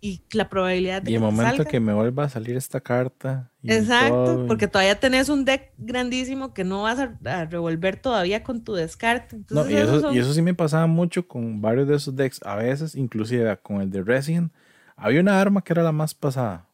y, 0.02 0.22
la 0.34 0.50
probabilidad 0.50 1.02
de 1.02 1.12
y 1.12 1.16
el 1.16 1.22
momento 1.22 1.64
que 1.66 1.80
me 1.80 1.94
vuelva 1.94 2.26
a 2.26 2.30
salir 2.30 2.56
esta 2.58 2.82
carta. 2.82 3.52
Exacto, 3.64 4.46
porque 4.48 4.68
todavía 4.68 5.00
tenés 5.00 5.30
un 5.30 5.46
deck 5.46 5.72
grandísimo 5.78 6.54
que 6.54 6.64
no 6.64 6.84
vas 6.84 7.00
a, 7.00 7.46
revolver 7.46 7.98
todavía 7.98 8.44
con 8.44 8.64
tu 8.64 8.74
descarte. 8.74 9.42
no, 9.50 9.70
y, 9.70 9.76
eso, 9.76 10.14
y 10.14 10.20
eso 10.20 10.34
sí 10.34 10.42
me 10.42 10.54
pasaba 10.54 10.88
mucho 10.88 11.28
con 11.28 11.62
varios 11.62 11.88
de 11.88 11.96
esos 11.96 12.16
decks. 12.16 12.42
A 12.44 12.56
veces, 12.56 12.96
inclusive 12.96 13.56
con 13.58 13.82
el 13.82 13.92
de 13.92 14.04
Resident, 14.04 14.52
había 14.96 15.22
una 15.22 15.40
arma 15.40 15.62
que 15.62 15.74
era 15.74 15.84
la 15.84 15.92
más 15.92 16.14
pasada. 16.14 16.68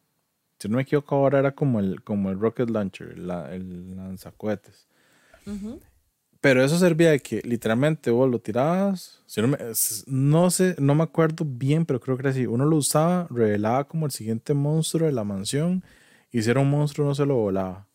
Si 0.60 0.69
no 0.69 0.77
me 0.77 0.84
equivoco, 0.84 1.15
ahora 1.15 1.40
era 1.40 1.52
como 1.52 1.80
el, 1.80 2.02
como 2.03 2.30
el 2.30 2.40
Rocket 2.40 2.69
Launcher, 2.69 3.10
el 3.10 3.95
lanzacohetes. 3.95 4.88
Pero 6.45 6.63
eso 6.63 6.77
servía 6.77 7.09
de 7.09 7.22
que 7.22 7.41
literalmente 7.43 8.11
vos 8.11 8.30
lo 8.30 8.38
tirabas. 8.38 9.19
no, 10.05 10.51
sé, 10.51 10.76
no 10.77 10.93
me 10.93 11.01
acuerdo 11.01 11.43
bien, 11.43 11.88
pero 11.88 11.99
creo 11.99 12.17
que 12.17 12.22
era 12.22 12.30
así. 12.30 12.45
Uno 12.45 12.65
lo 12.65 12.76
usaba, 12.76 13.26
revelaba 13.31 13.85
como 13.85 14.05
el 14.05 14.11
siguiente 14.11 14.53
monstruo 14.53 15.07
de 15.07 15.11
la 15.11 15.23
mansión. 15.23 15.84
Y 16.31 16.43
si 16.43 16.51
era 16.51 16.59
un 16.59 16.69
monstruo, 16.69 17.07
no 17.07 17.15
se 17.15 17.26
lo 17.26 17.34
volaba. 17.34 17.88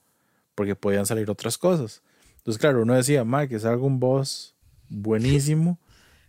Porque 0.56 0.74
podían 0.74 1.06
salir 1.06 1.30
otras 1.30 1.56
cosas. 1.56 2.02
Entonces, 2.38 2.60
claro, 2.60 2.82
uno 2.82 2.94
decía, 2.94 3.22
ma, 3.22 3.46
que 3.46 3.60
salga 3.60 3.84
un 3.84 4.00
boss 4.00 4.56
buenísimo. 4.88 5.78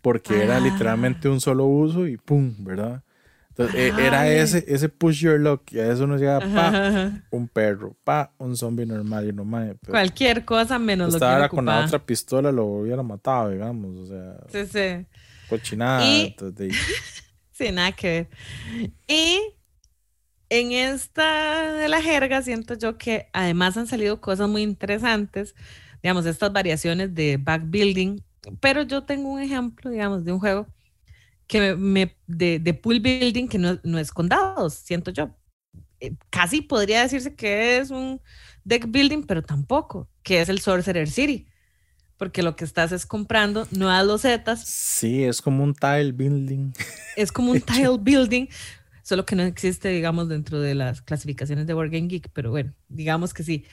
Porque 0.04 0.44
era 0.44 0.58
ah. 0.58 0.60
literalmente 0.60 1.28
un 1.28 1.42
solo 1.42 1.66
uso 1.66 2.06
y 2.06 2.18
pum, 2.18 2.54
¿verdad? 2.60 3.02
Entonces, 3.52 3.76
e, 3.76 3.88
era 3.88 4.30
ese, 4.30 4.64
ese 4.68 4.88
push 4.88 5.22
your 5.22 5.40
luck. 5.40 5.62
Y 5.72 5.80
a 5.80 5.92
eso 5.92 6.08
nos 6.08 6.22
llega, 6.22 6.40
pa, 6.40 7.12
un 7.32 7.48
perro, 7.50 7.96
pa, 8.04 8.34
un 8.38 8.56
zombie 8.56 8.86
normal. 8.86 9.28
Y 9.28 9.34
no, 9.34 9.46
Cualquier 9.88 10.46
cosa 10.46 10.80
menos 10.80 11.14
lo 11.14 11.20
que 11.20 11.26
ahora 11.26 11.50
con 11.50 11.66
la 11.66 11.86
otra 11.86 12.00
pistola 12.00 12.52
lo 12.52 12.66
hubiera 12.66 13.04
matado, 13.04 13.50
digamos. 13.50 13.98
O 13.98 14.06
sea, 14.08 14.38
sí, 14.50 14.70
sí. 14.72 15.06
Cochinada. 15.50 16.06
Y... 16.06 16.36
sí, 17.52 17.72
nada 17.72 17.92
que 17.92 18.08
ver. 18.08 18.92
Y 19.08 19.40
en 20.50 20.72
esta 20.72 21.74
de 21.74 21.90
la 21.90 22.02
jerga, 22.02 22.42
siento 22.42 22.76
yo 22.76 22.98
que 22.98 23.28
además 23.34 23.76
han 23.76 23.88
salido 23.88 24.22
cosas 24.22 24.48
muy 24.48 24.62
interesantes. 24.62 25.56
Digamos, 26.02 26.26
estas 26.26 26.54
variaciones 26.54 27.14
de 27.14 27.38
backbuilding. 27.38 28.24
Pero 28.62 28.84
yo 28.84 29.04
tengo 29.04 29.30
un 29.30 29.42
ejemplo, 29.42 29.92
digamos, 29.92 30.24
de 30.24 30.32
un 30.32 30.40
juego 30.40 30.68
que 31.52 31.76
me, 31.76 32.16
de, 32.28 32.60
de, 32.60 32.74
pool 32.74 33.02
building 33.02 33.50
que 33.50 33.58
no, 33.58 33.78
no 33.84 34.00
es 34.00 34.14
con 34.14 34.30
dados, 34.30 34.74
siento 34.74 35.12
yo. 35.12 35.36
Eh, 36.00 36.16
casi 36.30 36.62
podría 36.62 37.02
decirse 37.02 37.36
que 37.36 37.78
es 37.78 37.92
un 37.92 38.22
deck 38.64 38.90
building, 38.90 39.24
pero 39.24 39.44
tampoco, 39.44 40.08
que 40.24 40.40
es 40.40 40.48
el 40.48 40.62
Sorcerer 40.62 41.10
City. 41.10 41.48
Porque 42.16 42.42
lo 42.42 42.56
que 42.56 42.64
estás 42.64 42.94
es 42.94 43.06
comprando 43.06 43.68
nuevas 43.72 44.06
losetas. 44.06 44.64
Sí, 44.66 45.26
es 45.26 45.42
como 45.42 45.66
un 45.66 45.74
tile 45.74 46.14
building. 46.14 46.72
Es 47.18 47.34
como 47.34 47.52
un 47.52 47.60
tile 47.60 47.98
building, 48.00 48.48
solo 49.04 49.26
que 49.26 49.36
no 49.36 49.44
existe, 49.44 49.90
digamos, 49.90 50.30
dentro 50.30 50.62
de 50.62 50.74
las 50.74 51.02
clasificaciones 51.02 51.68
de 51.68 51.74
Board 51.74 51.92
Geek, 51.92 52.30
pero 52.32 52.52
bueno, 52.52 52.74
digamos 52.88 53.34
que 53.34 53.44
sí 53.44 53.66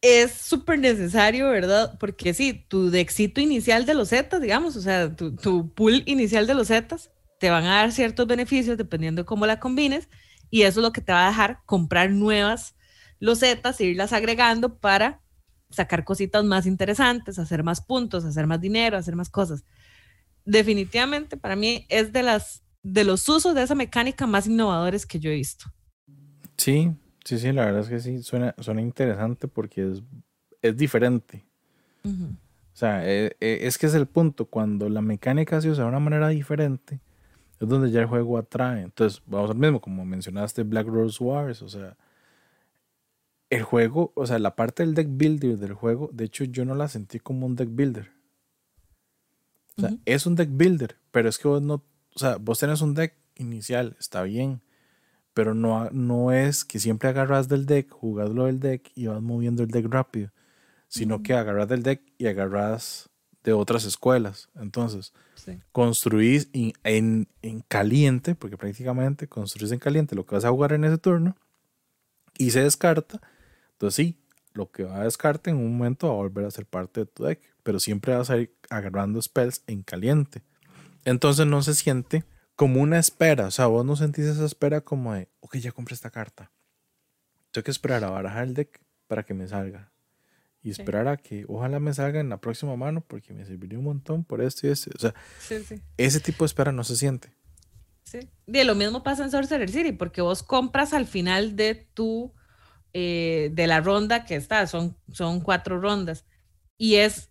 es 0.00 0.32
súper 0.32 0.78
necesario, 0.78 1.48
¿verdad? 1.50 1.96
Porque 1.98 2.32
sí, 2.34 2.64
tu 2.68 2.92
éxito 2.94 3.40
inicial 3.40 3.84
de 3.86 3.94
los 3.94 4.10
Zetas, 4.10 4.40
digamos, 4.40 4.76
o 4.76 4.80
sea, 4.80 5.14
tu, 5.14 5.36
tu, 5.36 5.72
pool 5.74 6.02
inicial 6.06 6.46
de 6.46 6.54
los 6.54 6.68
Zetas, 6.68 7.10
te 7.38 7.50
van 7.50 7.64
a 7.64 7.76
dar 7.76 7.92
ciertos 7.92 8.26
beneficios 8.26 8.78
dependiendo 8.78 9.22
de 9.22 9.26
cómo 9.26 9.46
la 9.46 9.60
combines, 9.60 10.08
y 10.50 10.62
eso 10.62 10.80
es 10.80 10.84
lo 10.84 10.92
que 10.92 11.00
te 11.00 11.12
va 11.12 11.26
a 11.26 11.30
dejar 11.30 11.60
comprar 11.66 12.10
nuevas 12.10 12.74
losetas 13.18 13.80
e 13.80 13.84
irlas 13.84 14.12
agregando 14.12 14.78
para 14.78 15.20
sacar 15.70 16.04
cositas 16.04 16.44
más 16.44 16.66
interesantes, 16.66 17.38
hacer 17.38 17.62
más 17.62 17.80
puntos, 17.80 18.24
hacer 18.24 18.46
más 18.46 18.60
dinero, 18.60 18.96
hacer 18.96 19.14
más 19.14 19.30
cosas. 19.30 19.64
Definitivamente 20.44 21.36
para 21.36 21.54
mí 21.54 21.86
es 21.88 22.12
de 22.12 22.22
las 22.22 22.62
de 22.82 23.04
los 23.04 23.28
usos 23.28 23.54
de 23.54 23.62
esa 23.62 23.74
mecánica 23.74 24.26
más 24.26 24.46
innovadores 24.46 25.04
que 25.04 25.20
yo 25.20 25.30
he 25.30 25.34
visto. 25.34 25.66
Sí, 26.56 26.90
Sí, 27.24 27.38
sí, 27.38 27.52
la 27.52 27.66
verdad 27.66 27.82
es 27.82 27.88
que 27.88 28.00
sí, 28.00 28.22
suena, 28.22 28.54
suena 28.58 28.80
interesante 28.80 29.48
porque 29.48 29.90
es, 29.90 30.02
es 30.62 30.76
diferente. 30.76 31.44
O 32.04 32.76
sea, 32.80 33.06
e, 33.06 33.36
e, 33.40 33.66
es, 33.66 33.76
que 33.76 33.86
es 33.86 33.94
el 33.94 34.06
punto, 34.06 34.46
cuando 34.46 34.88
la 34.88 35.02
mecánica 35.02 35.60
se 35.60 35.70
usa 35.70 35.84
de 35.84 35.90
una 35.90 36.00
manera 36.00 36.28
diferente, 36.28 37.00
es 37.60 37.68
donde 37.68 37.90
ya 37.90 38.00
el 38.00 38.06
juego 38.06 38.38
atrae. 38.38 38.82
Entonces, 38.82 39.22
vamos 39.26 39.50
al 39.50 39.56
mismo, 39.56 39.80
como 39.80 40.04
mencionaste 40.04 40.62
Black 40.62 40.86
Rose 40.86 41.22
Wars, 41.22 41.60
o 41.62 41.68
sea, 41.68 41.96
el 43.50 43.64
juego, 43.64 44.12
o 44.14 44.26
sea, 44.26 44.38
la 44.38 44.54
parte 44.56 44.84
del 44.84 44.94
deck 44.94 45.08
builder 45.10 45.58
del 45.58 45.74
juego, 45.74 46.08
de 46.12 46.24
hecho 46.24 46.44
yo 46.44 46.64
no 46.64 46.74
la 46.74 46.88
sentí 46.88 47.18
como 47.18 47.46
un 47.46 47.56
deck 47.56 47.68
builder. 47.70 48.10
O 49.76 49.80
sea, 49.82 49.96
es 50.04 50.26
un 50.26 50.36
deck 50.36 50.50
builder, 50.52 50.96
pero 51.10 51.28
es 51.28 51.38
que 51.38 51.48
vos 51.48 51.60
no, 51.60 51.82
o 52.14 52.18
sea, 52.18 52.36
vos 52.36 52.58
tenés 52.58 52.80
un 52.80 52.94
deck 52.94 53.14
inicial, 53.36 53.96
está 53.98 54.22
bien, 54.22 54.62
pero 55.34 55.54
no, 55.54 55.88
no 55.90 56.32
es 56.32 56.64
que 56.64 56.78
siempre 56.78 57.08
agarras 57.08 57.48
del 57.48 57.66
deck, 57.66 57.90
jugás 57.90 58.34
del 58.34 58.60
deck 58.60 58.90
y 58.94 59.06
vas 59.06 59.22
moviendo 59.22 59.62
el 59.62 59.70
deck 59.70 59.86
rápido, 59.88 60.30
sino 60.88 61.22
que 61.22 61.34
agarras 61.34 61.68
del 61.68 61.82
deck 61.82 62.02
y 62.18 62.26
agarras 62.26 63.10
de 63.44 63.52
otras 63.52 63.84
escuelas. 63.84 64.48
Entonces, 64.54 65.12
construís 65.72 66.48
en, 66.52 67.28
en, 67.42 67.60
caliente, 67.68 68.34
porque 68.34 68.56
prácticamente 68.56 69.28
construís 69.28 69.72
en 69.72 69.78
caliente 69.78 70.14
lo 70.14 70.26
que 70.26 70.34
vas 70.34 70.44
a 70.44 70.50
jugar 70.50 70.72
en 70.72 70.84
ese 70.84 70.98
turno 70.98 71.36
y 72.36 72.50
se 72.50 72.62
descarta. 72.62 73.20
Entonces, 73.72 73.94
sí, 73.94 74.18
lo 74.52 74.70
que 74.70 74.84
va 74.84 75.00
a 75.00 75.04
descarte 75.04 75.50
en 75.50 75.56
un 75.56 75.76
momento 75.76 76.08
va 76.08 76.14
a 76.14 76.16
volver 76.16 76.44
a 76.44 76.50
ser 76.50 76.66
parte 76.66 77.00
de 77.00 77.06
tu 77.06 77.24
deck, 77.24 77.40
pero 77.62 77.78
siempre 77.78 78.14
vas 78.14 78.30
a 78.30 78.38
ir 78.38 78.54
agarrando 78.68 79.22
spells 79.22 79.62
en 79.66 79.82
caliente. 79.82 80.42
Entonces, 81.04 81.46
no 81.46 81.62
se 81.62 81.74
siente 81.74 82.24
como 82.60 82.82
una 82.82 82.98
espera. 82.98 83.46
O 83.46 83.50
sea, 83.50 83.68
vos 83.68 83.86
no 83.86 83.96
sentís 83.96 84.26
esa 84.26 84.44
espera 84.44 84.82
como 84.82 85.14
de, 85.14 85.30
ok, 85.40 85.56
ya 85.56 85.72
compré 85.72 85.94
esta 85.94 86.10
carta. 86.10 86.52
Tengo 87.52 87.64
que 87.64 87.70
esperar 87.70 88.04
a 88.04 88.10
barajar 88.10 88.44
el 88.44 88.52
deck 88.52 88.82
para 89.06 89.22
que 89.22 89.32
me 89.32 89.48
salga. 89.48 89.90
Y 90.62 90.68
esperar 90.68 91.08
a 91.08 91.16
que 91.16 91.46
ojalá 91.48 91.80
me 91.80 91.94
salga 91.94 92.20
en 92.20 92.28
la 92.28 92.38
próxima 92.38 92.76
mano 92.76 93.00
porque 93.00 93.32
me 93.32 93.46
serviría 93.46 93.78
un 93.78 93.86
montón 93.86 94.24
por 94.24 94.42
esto 94.42 94.66
y 94.66 94.70
esto. 94.72 94.90
O 94.94 94.98
sea, 94.98 95.14
ese 95.96 96.20
tipo 96.20 96.44
de 96.44 96.46
espera 96.48 96.70
no 96.70 96.84
se 96.84 96.96
siente. 96.96 97.32
Sí. 98.02 98.28
Y 98.46 98.64
lo 98.64 98.74
mismo 98.74 99.02
pasa 99.02 99.24
en 99.24 99.30
Sorcerer 99.30 99.70
City 99.70 99.92
porque 99.92 100.20
vos 100.20 100.42
compras 100.42 100.92
al 100.92 101.06
final 101.06 101.56
de 101.56 101.88
tu, 101.94 102.34
eh, 102.92 103.48
de 103.54 103.66
la 103.68 103.80
ronda 103.80 104.26
que 104.26 104.36
está, 104.36 104.66
son, 104.66 104.98
son 105.10 105.40
cuatro 105.40 105.80
rondas. 105.80 106.26
Y 106.76 106.96
es 106.96 107.29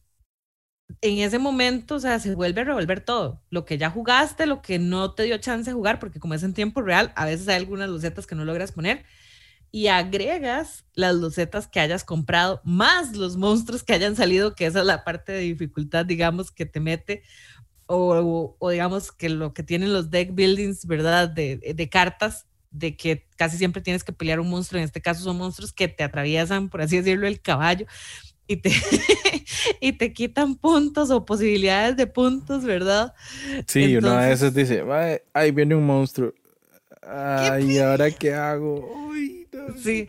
en 1.02 1.20
ese 1.20 1.40
momento, 1.40 1.96
o 1.96 2.00
sea, 2.00 2.20
se 2.20 2.36
vuelve 2.36 2.62
a 2.62 2.64
revolver 2.66 3.02
todo. 3.02 3.42
Lo 3.50 3.66
que 3.66 3.78
ya 3.78 3.90
jugaste, 3.90 4.46
lo 4.46 4.62
que 4.62 4.80
no 4.80 5.14
te 5.14 5.24
dio 5.24 5.38
chance 5.38 5.70
de 5.70 5.76
jugar, 5.76 6.00
porque 6.00 6.20
como 6.20 6.34
es 6.34 6.44
en 6.44 6.54
tiempo 6.54 6.82
real, 6.82 7.14
a 7.16 7.26
veces 7.26 7.48
hay 7.48 7.56
algunas 7.56 7.90
losetas 7.90 8.28
que 8.28 8.36
no 8.36 8.46
logras 8.46 8.72
poner. 8.72 9.06
Y 9.72 9.88
agregas 9.88 10.86
las 10.96 11.16
losetas 11.16 11.68
que 11.68 11.80
hayas 11.80 12.04
comprado, 12.04 12.60
más 12.64 13.16
los 13.16 13.38
monstruos 13.38 13.84
que 13.84 13.94
hayan 13.94 14.16
salido, 14.16 14.56
que 14.56 14.66
esa 14.66 14.80
es 14.80 14.86
la 14.86 15.04
parte 15.04 15.32
de 15.32 15.42
dificultad, 15.42 16.06
digamos, 16.06 16.52
que 16.52 16.66
te 16.66 16.80
mete, 16.80 17.24
o, 17.86 18.56
digamos 18.70 19.12
que 19.12 19.30
lo 19.30 19.54
que 19.54 19.64
tienen 19.64 19.94
los 19.94 20.10
deck 20.10 20.34
buildings, 20.34 20.86
¿verdad? 20.86 21.30
De, 21.30 21.58
de 21.76 21.90
cartas, 21.90 22.48
de 22.72 22.96
que 22.98 23.28
casi 23.36 23.58
siempre 23.58 23.82
tienes 23.82 24.04
que 24.04 24.14
pelear 24.14 24.40
un 24.40 24.50
monstruo. 24.50 24.80
En 24.80 24.86
este 24.86 25.02
caso 25.02 25.24
son 25.24 25.38
monstruos 25.38 25.72
que 25.74 25.88
te 25.88 26.04
atraviesan, 26.04 26.70
por 26.70 26.82
así 26.82 26.98
decirlo, 26.98 27.28
el 27.28 27.42
caballo 27.42 27.86
y 28.50 28.58
te, 28.58 28.72
y 29.80 29.94
te 29.94 30.12
quitan 30.12 30.56
puntos 30.56 31.12
o 31.12 31.24
posibilidades 31.24 31.96
de 31.96 32.08
puntos, 32.08 32.66
¿verdad? 32.66 33.14
Sí, 33.68 33.96
uno 33.96 34.10
a 34.10 34.26
veces 34.26 34.54
dice, 34.56 34.84
ahí 35.34 35.52
viene 35.52 35.76
un 35.76 35.86
monstruo. 35.86 36.34
Ay, 37.04 37.78
¿ahora 37.78 38.12
qué 38.12 38.34
hago? 38.34 39.08
Sí. 39.84 40.08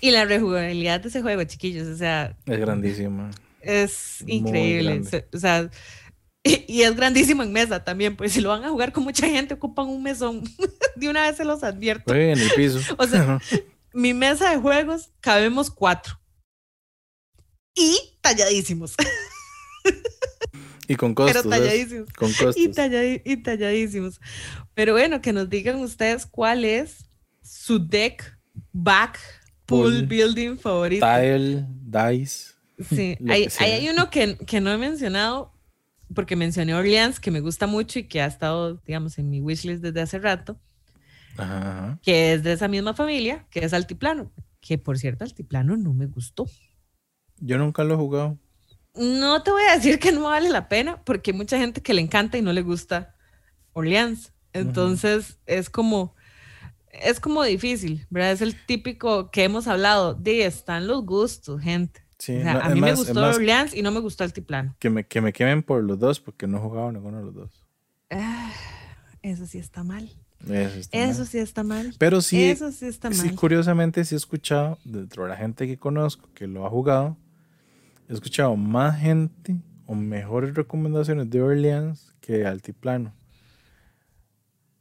Y 0.00 0.10
la 0.10 0.24
rejugabilidad 0.24 1.00
de 1.00 1.08
ese 1.08 1.22
juego, 1.22 1.44
chiquillos, 1.44 1.86
o 1.86 1.96
sea. 1.96 2.36
Es 2.44 2.58
grandísima. 2.58 3.30
Es 3.60 4.24
increíble. 4.26 5.02
O 5.32 5.38
sea, 5.38 5.70
y, 6.42 6.82
es 6.82 6.96
grandísimo 6.96 7.42
en 7.42 7.52
mesa 7.52 7.84
también, 7.84 8.16
pues 8.16 8.32
si 8.32 8.40
lo 8.40 8.48
van 8.48 8.64
a 8.64 8.70
jugar 8.70 8.92
con 8.92 9.04
mucha 9.04 9.28
gente, 9.28 9.54
ocupan 9.54 9.86
un 9.86 10.02
mesón. 10.02 10.42
de 10.96 11.08
una 11.08 11.22
vez 11.22 11.36
se 11.36 11.44
los 11.44 11.62
advierto. 11.62 12.12
en 12.14 12.38
el 12.38 12.50
piso. 12.56 12.80
o 12.98 13.06
sea, 13.06 13.38
mi 13.92 14.12
mesa 14.12 14.50
de 14.50 14.56
juegos 14.56 15.10
cabemos 15.20 15.70
cuatro. 15.70 16.18
Y 17.76 17.96
talladísimos. 18.20 18.94
Y 20.88 20.94
con 20.94 21.14
costos. 21.14 21.42
Pero 21.42 21.50
talladísimos. 21.50 22.12
Con 22.12 22.32
costos. 22.32 22.56
Y, 22.56 22.70
y, 23.24 23.36
talladísimos. 23.38 24.20
Pero 24.74 24.92
bueno, 24.92 25.20
que 25.20 25.32
nos 25.32 25.48
digan 25.48 25.76
ustedes 25.80 26.26
cuál 26.26 26.64
es 26.64 27.08
su 27.42 27.78
deck 27.78 28.38
back 28.72 29.18
pool, 29.66 30.06
building 30.06 30.56
favorito. 30.56 31.04
Tile, 31.04 31.66
dice. 32.12 32.54
Sí, 32.88 33.18
hay, 33.28 33.48
hay, 33.58 33.88
uno 33.88 34.10
que, 34.10 34.36
que, 34.38 34.60
no 34.60 34.70
he 34.70 34.78
mencionado 34.78 35.52
porque 36.14 36.36
mencioné 36.36 36.74
Orleans, 36.74 37.18
que 37.18 37.30
me 37.30 37.40
gusta 37.40 37.66
mucho 37.66 37.98
y 37.98 38.04
que 38.04 38.20
ha 38.20 38.26
estado, 38.26 38.80
digamos, 38.86 39.18
en 39.18 39.28
mi 39.28 39.40
wishlist 39.40 39.82
desde 39.82 40.00
hace 40.00 40.18
rato. 40.18 40.58
Ajá. 41.36 41.98
Que 42.02 42.34
es 42.34 42.42
de 42.42 42.52
esa 42.52 42.68
misma 42.68 42.94
familia, 42.94 43.46
que 43.50 43.64
es 43.64 43.72
Altiplano. 43.72 44.32
Que 44.60 44.78
por 44.78 44.98
cierto, 44.98 45.24
Altiplano 45.24 45.76
no 45.76 45.92
me 45.94 46.06
gustó. 46.06 46.46
Yo 47.38 47.58
nunca 47.58 47.84
lo 47.84 47.94
he 47.94 47.96
jugado 47.96 48.38
no 48.96 49.42
te 49.42 49.50
voy 49.50 49.62
a 49.70 49.76
decir 49.76 49.98
que 49.98 50.12
no 50.12 50.22
vale 50.22 50.48
la 50.48 50.68
pena, 50.68 51.02
porque 51.04 51.30
hay 51.30 51.36
mucha 51.36 51.58
gente 51.58 51.82
que 51.82 51.94
le 51.94 52.00
encanta 52.00 52.38
y 52.38 52.42
no 52.42 52.52
le 52.52 52.62
gusta 52.62 53.14
Orleans. 53.72 54.32
Entonces 54.52 55.38
es 55.44 55.68
como, 55.68 56.14
es 56.90 57.20
como 57.20 57.44
difícil, 57.44 58.06
¿verdad? 58.08 58.32
Es 58.32 58.40
el 58.40 58.56
típico 58.64 59.30
que 59.30 59.44
hemos 59.44 59.66
hablado 59.66 60.14
de 60.14 60.46
están 60.46 60.86
los 60.86 61.04
gustos, 61.04 61.60
gente. 61.60 62.00
a 62.46 62.70
mí 62.70 62.80
me 62.80 62.94
gustó 62.94 63.20
Orleans 63.20 63.74
y 63.74 63.82
no 63.82 63.90
me 63.90 64.00
gustó 64.00 64.24
Altiplano. 64.24 64.74
Que 64.78 64.88
me, 64.88 65.06
que 65.06 65.20
me 65.20 65.32
quemen 65.32 65.62
por 65.62 65.84
los 65.84 65.98
dos 65.98 66.20
porque 66.20 66.46
no 66.46 66.56
he 66.56 66.60
jugado 66.60 66.90
ninguno 66.90 67.18
de 67.18 67.24
los 67.24 67.34
dos. 67.34 67.66
Ah, 68.10 68.52
eso 69.20 69.46
sí 69.46 69.58
está 69.58 69.84
mal. 69.84 70.10
Eso, 70.92 71.24
sí 71.24 71.38
está 71.38 71.64
mal. 71.64 71.94
Pero 71.98 72.20
sí, 72.20 72.44
eso 72.44 72.70
sí 72.70 72.86
está 72.86 73.10
mal. 73.10 73.18
Sí, 73.18 73.30
curiosamente 73.30 74.04
sí 74.04 74.14
he 74.14 74.18
escuchado 74.18 74.78
dentro 74.84 75.24
de 75.24 75.30
la 75.30 75.36
gente 75.36 75.66
que 75.66 75.76
conozco 75.76 76.28
que 76.34 76.46
lo 76.46 76.66
ha 76.66 76.70
jugado 76.70 77.16
he 78.08 78.12
escuchado 78.12 78.56
más 78.56 78.98
gente 79.00 79.56
o 79.86 79.94
mejores 79.94 80.54
recomendaciones 80.54 81.30
de 81.30 81.40
Orleans 81.40 82.14
que 82.20 82.38
de 82.38 82.46
Altiplano. 82.46 83.14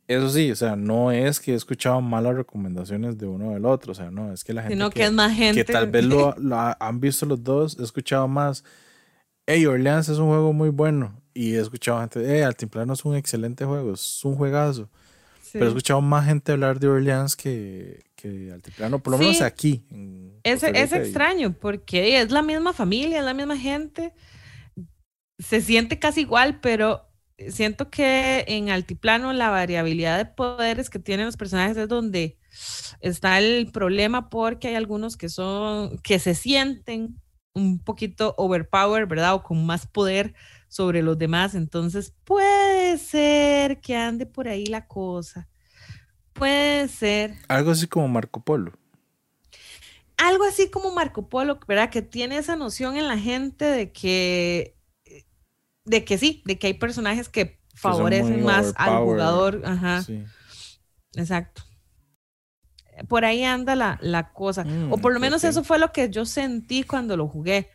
Eso 0.08 0.30
sí, 0.30 0.52
o 0.52 0.56
sea, 0.56 0.76
no 0.76 1.12
es 1.12 1.40
que 1.40 1.54
he 1.54 1.56
escuchado 1.56 2.00
malas 2.00 2.36
recomendaciones 2.36 3.18
de 3.18 3.26
uno 3.26 3.52
del 3.52 3.66
otro, 3.66 3.92
o 3.92 3.96
sea, 3.96 4.12
no, 4.12 4.32
es 4.32 4.44
que 4.44 4.54
la 4.54 4.62
gente, 4.62 4.76
Sino 4.76 4.92
que, 4.92 5.04
es 5.04 5.12
más 5.12 5.34
gente. 5.34 5.66
que 5.66 5.74
tal 5.74 5.90
vez 5.90 6.06
lo, 6.06 6.36
han 6.80 7.00
visto 7.00 7.26
los 7.26 7.44
dos, 7.44 7.78
he 7.80 7.84
escuchado 7.84 8.28
más, 8.28 8.64
hey, 9.48 9.66
Orleans 9.66 10.08
es 10.10 10.20
un 10.20 10.28
juego 10.28 10.54
muy 10.54 10.70
bueno, 10.70 11.20
y 11.34 11.56
he 11.56 11.60
escuchado 11.60 12.00
gente, 12.02 12.24
hey, 12.24 12.42
Altiplano 12.42 12.94
es 12.94 13.04
un 13.04 13.16
excelente 13.16 13.66
juego, 13.66 13.94
es 13.94 14.24
un 14.24 14.36
juegazo, 14.36 14.90
pero 15.52 15.66
he 15.66 15.70
escuchado 15.70 16.02
más 16.02 16.26
gente 16.28 16.52
hablar 16.52 16.80
de 16.80 16.88
Orleans 16.88 17.36
que, 17.36 18.05
Altiplano, 18.24 19.00
por 19.00 19.12
lo 19.12 19.18
menos 19.18 19.42
aquí. 19.42 19.86
es, 20.44 20.64
es 20.64 20.94
extraño 20.94 21.54
porque 21.54 22.22
es 22.22 22.32
la 22.32 22.42
misma 22.42 22.74
familia, 22.74 23.20
es 23.20 23.26
la 23.26 23.34
misma 23.34 23.58
gente. 23.58 24.14
Se 25.38 25.62
siente 25.62 26.00
casi 26.00 26.22
igual, 26.22 26.60
pero 26.62 27.10
siento 27.50 27.90
que 27.90 28.46
en 28.48 28.70
Altiplano 28.70 29.34
la 29.34 29.50
variabilidad 29.50 30.18
de 30.18 30.26
poderes 30.26 30.90
que 30.90 31.00
tienen 31.00 31.26
los 31.26 31.38
personajes 31.38 31.78
es 31.78 31.88
donde 31.88 32.38
está 33.02 33.40
el 33.40 33.72
problema 33.72 34.30
porque 34.30 34.70
hay 34.70 34.76
algunos 34.76 35.18
que 35.18 35.30
son, 35.30 35.98
que 36.00 36.20
se 36.20 36.36
sienten 36.36 37.20
un 37.54 37.80
poquito 37.80 38.34
overpower, 38.38 39.06
¿verdad? 39.06 39.36
O 39.36 39.44
con 39.44 39.66
más 39.66 39.88
poder 39.88 40.34
sobre 40.68 41.02
los 41.02 41.18
demás. 41.18 41.56
Entonces 41.56 42.14
puede 42.24 42.98
ser 42.98 43.82
que 43.82 43.96
ande 43.96 44.26
por 44.26 44.48
ahí 44.48 44.66
la 44.66 44.88
cosa. 44.88 45.48
Puede 46.36 46.90
ser. 46.90 47.36
Algo 47.48 47.72
así 47.72 47.88
como 47.88 48.10
Marco 48.10 48.44
Polo. 48.44 48.74
Algo 50.18 50.44
así 50.44 50.70
como 50.70 50.92
Marco 50.92 51.30
Polo, 51.30 51.60
¿verdad? 51.66 51.90
Que 51.90 52.02
tiene 52.02 52.38
esa 52.38 52.58
noción 52.58 52.98
en 52.98 53.08
la 53.08 53.18
gente 53.18 53.64
de 53.64 53.92
que, 53.94 54.78
de 55.86 56.04
que 56.04 56.18
sí, 56.18 56.44
de 56.46 56.60
que 56.60 56.68
hay 56.68 56.74
personajes 56.74 57.30
que 57.30 57.62
favorecen 57.74 58.44
más 58.44 58.74
al 58.76 59.04
jugador. 59.04 59.62
Ajá. 59.66 60.04
Sí. 60.04 60.26
Exacto. 61.16 61.64
Por 63.08 63.24
ahí 63.24 63.44
anda 63.44 63.76
la, 63.76 64.32
cosa. 64.34 64.66
Mm, 64.66 64.92
o 64.92 64.98
por 64.98 65.14
lo 65.14 65.20
menos 65.22 65.44
eso 65.46 65.64
fue 65.64 65.80
lo 65.80 65.94
que 65.94 66.10
yo 66.10 66.26
sentí 66.26 66.84
cuando 66.84 67.16
lo 67.16 67.30
jugué, 67.30 67.70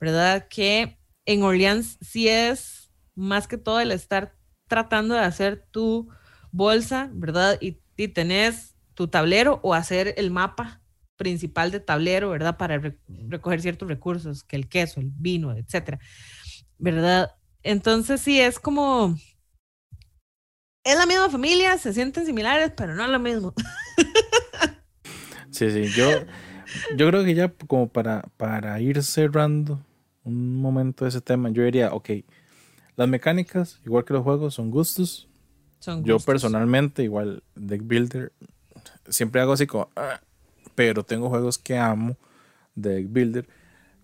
¿verdad? 0.00 0.46
Que 0.48 0.98
en 1.26 1.42
Orleans 1.42 1.98
sí 2.00 2.28
es 2.28 2.90
más 3.16 3.48
que 3.48 3.58
todo 3.58 3.80
el 3.80 3.90
estar 3.90 4.36
tratando 4.68 5.14
de 5.14 5.20
hacer 5.20 5.66
tu 5.70 6.08
bolsa, 6.50 7.08
¿verdad? 7.12 7.58
Y 7.60 7.83
y 7.96 8.08
tenés 8.08 8.74
tu 8.94 9.08
tablero 9.08 9.60
o 9.62 9.74
hacer 9.74 10.14
el 10.16 10.30
mapa 10.30 10.80
principal 11.16 11.70
de 11.70 11.80
tablero, 11.80 12.30
¿verdad? 12.30 12.56
Para 12.56 12.80
recoger 13.28 13.60
ciertos 13.60 13.88
recursos, 13.88 14.42
que 14.44 14.56
el 14.56 14.68
queso, 14.68 15.00
el 15.00 15.10
vino, 15.10 15.52
etcétera, 15.52 15.98
¿verdad? 16.78 17.34
Entonces 17.62 18.20
sí, 18.20 18.40
es 18.40 18.58
como, 18.58 19.16
es 20.84 20.96
la 20.96 21.06
misma 21.06 21.30
familia, 21.30 21.78
se 21.78 21.92
sienten 21.92 22.26
similares, 22.26 22.72
pero 22.76 22.94
no 22.94 23.04
es 23.04 23.10
lo 23.10 23.18
mismo. 23.18 23.54
Sí, 25.50 25.70
sí, 25.70 25.84
yo, 25.96 26.10
yo 26.96 27.08
creo 27.08 27.24
que 27.24 27.32
ya 27.32 27.52
como 27.68 27.88
para, 27.88 28.22
para 28.36 28.80
ir 28.80 29.00
cerrando 29.04 29.80
un 30.24 30.60
momento 30.60 31.04
de 31.04 31.10
ese 31.10 31.20
tema, 31.20 31.48
yo 31.50 31.62
diría, 31.62 31.94
ok, 31.94 32.10
las 32.96 33.08
mecánicas, 33.08 33.80
igual 33.86 34.04
que 34.04 34.14
los 34.14 34.24
juegos, 34.24 34.54
son 34.54 34.72
gustos, 34.72 35.28
yo 36.02 36.18
personalmente, 36.18 37.02
igual, 37.02 37.42
Deck 37.54 37.82
Builder, 37.84 38.32
siempre 39.08 39.40
hago 39.40 39.52
así 39.52 39.66
como, 39.66 39.90
ah", 39.96 40.20
pero 40.74 41.04
tengo 41.04 41.28
juegos 41.28 41.58
que 41.58 41.76
amo 41.78 42.16
de 42.74 42.94
Deck 42.94 43.06
Builder, 43.10 43.48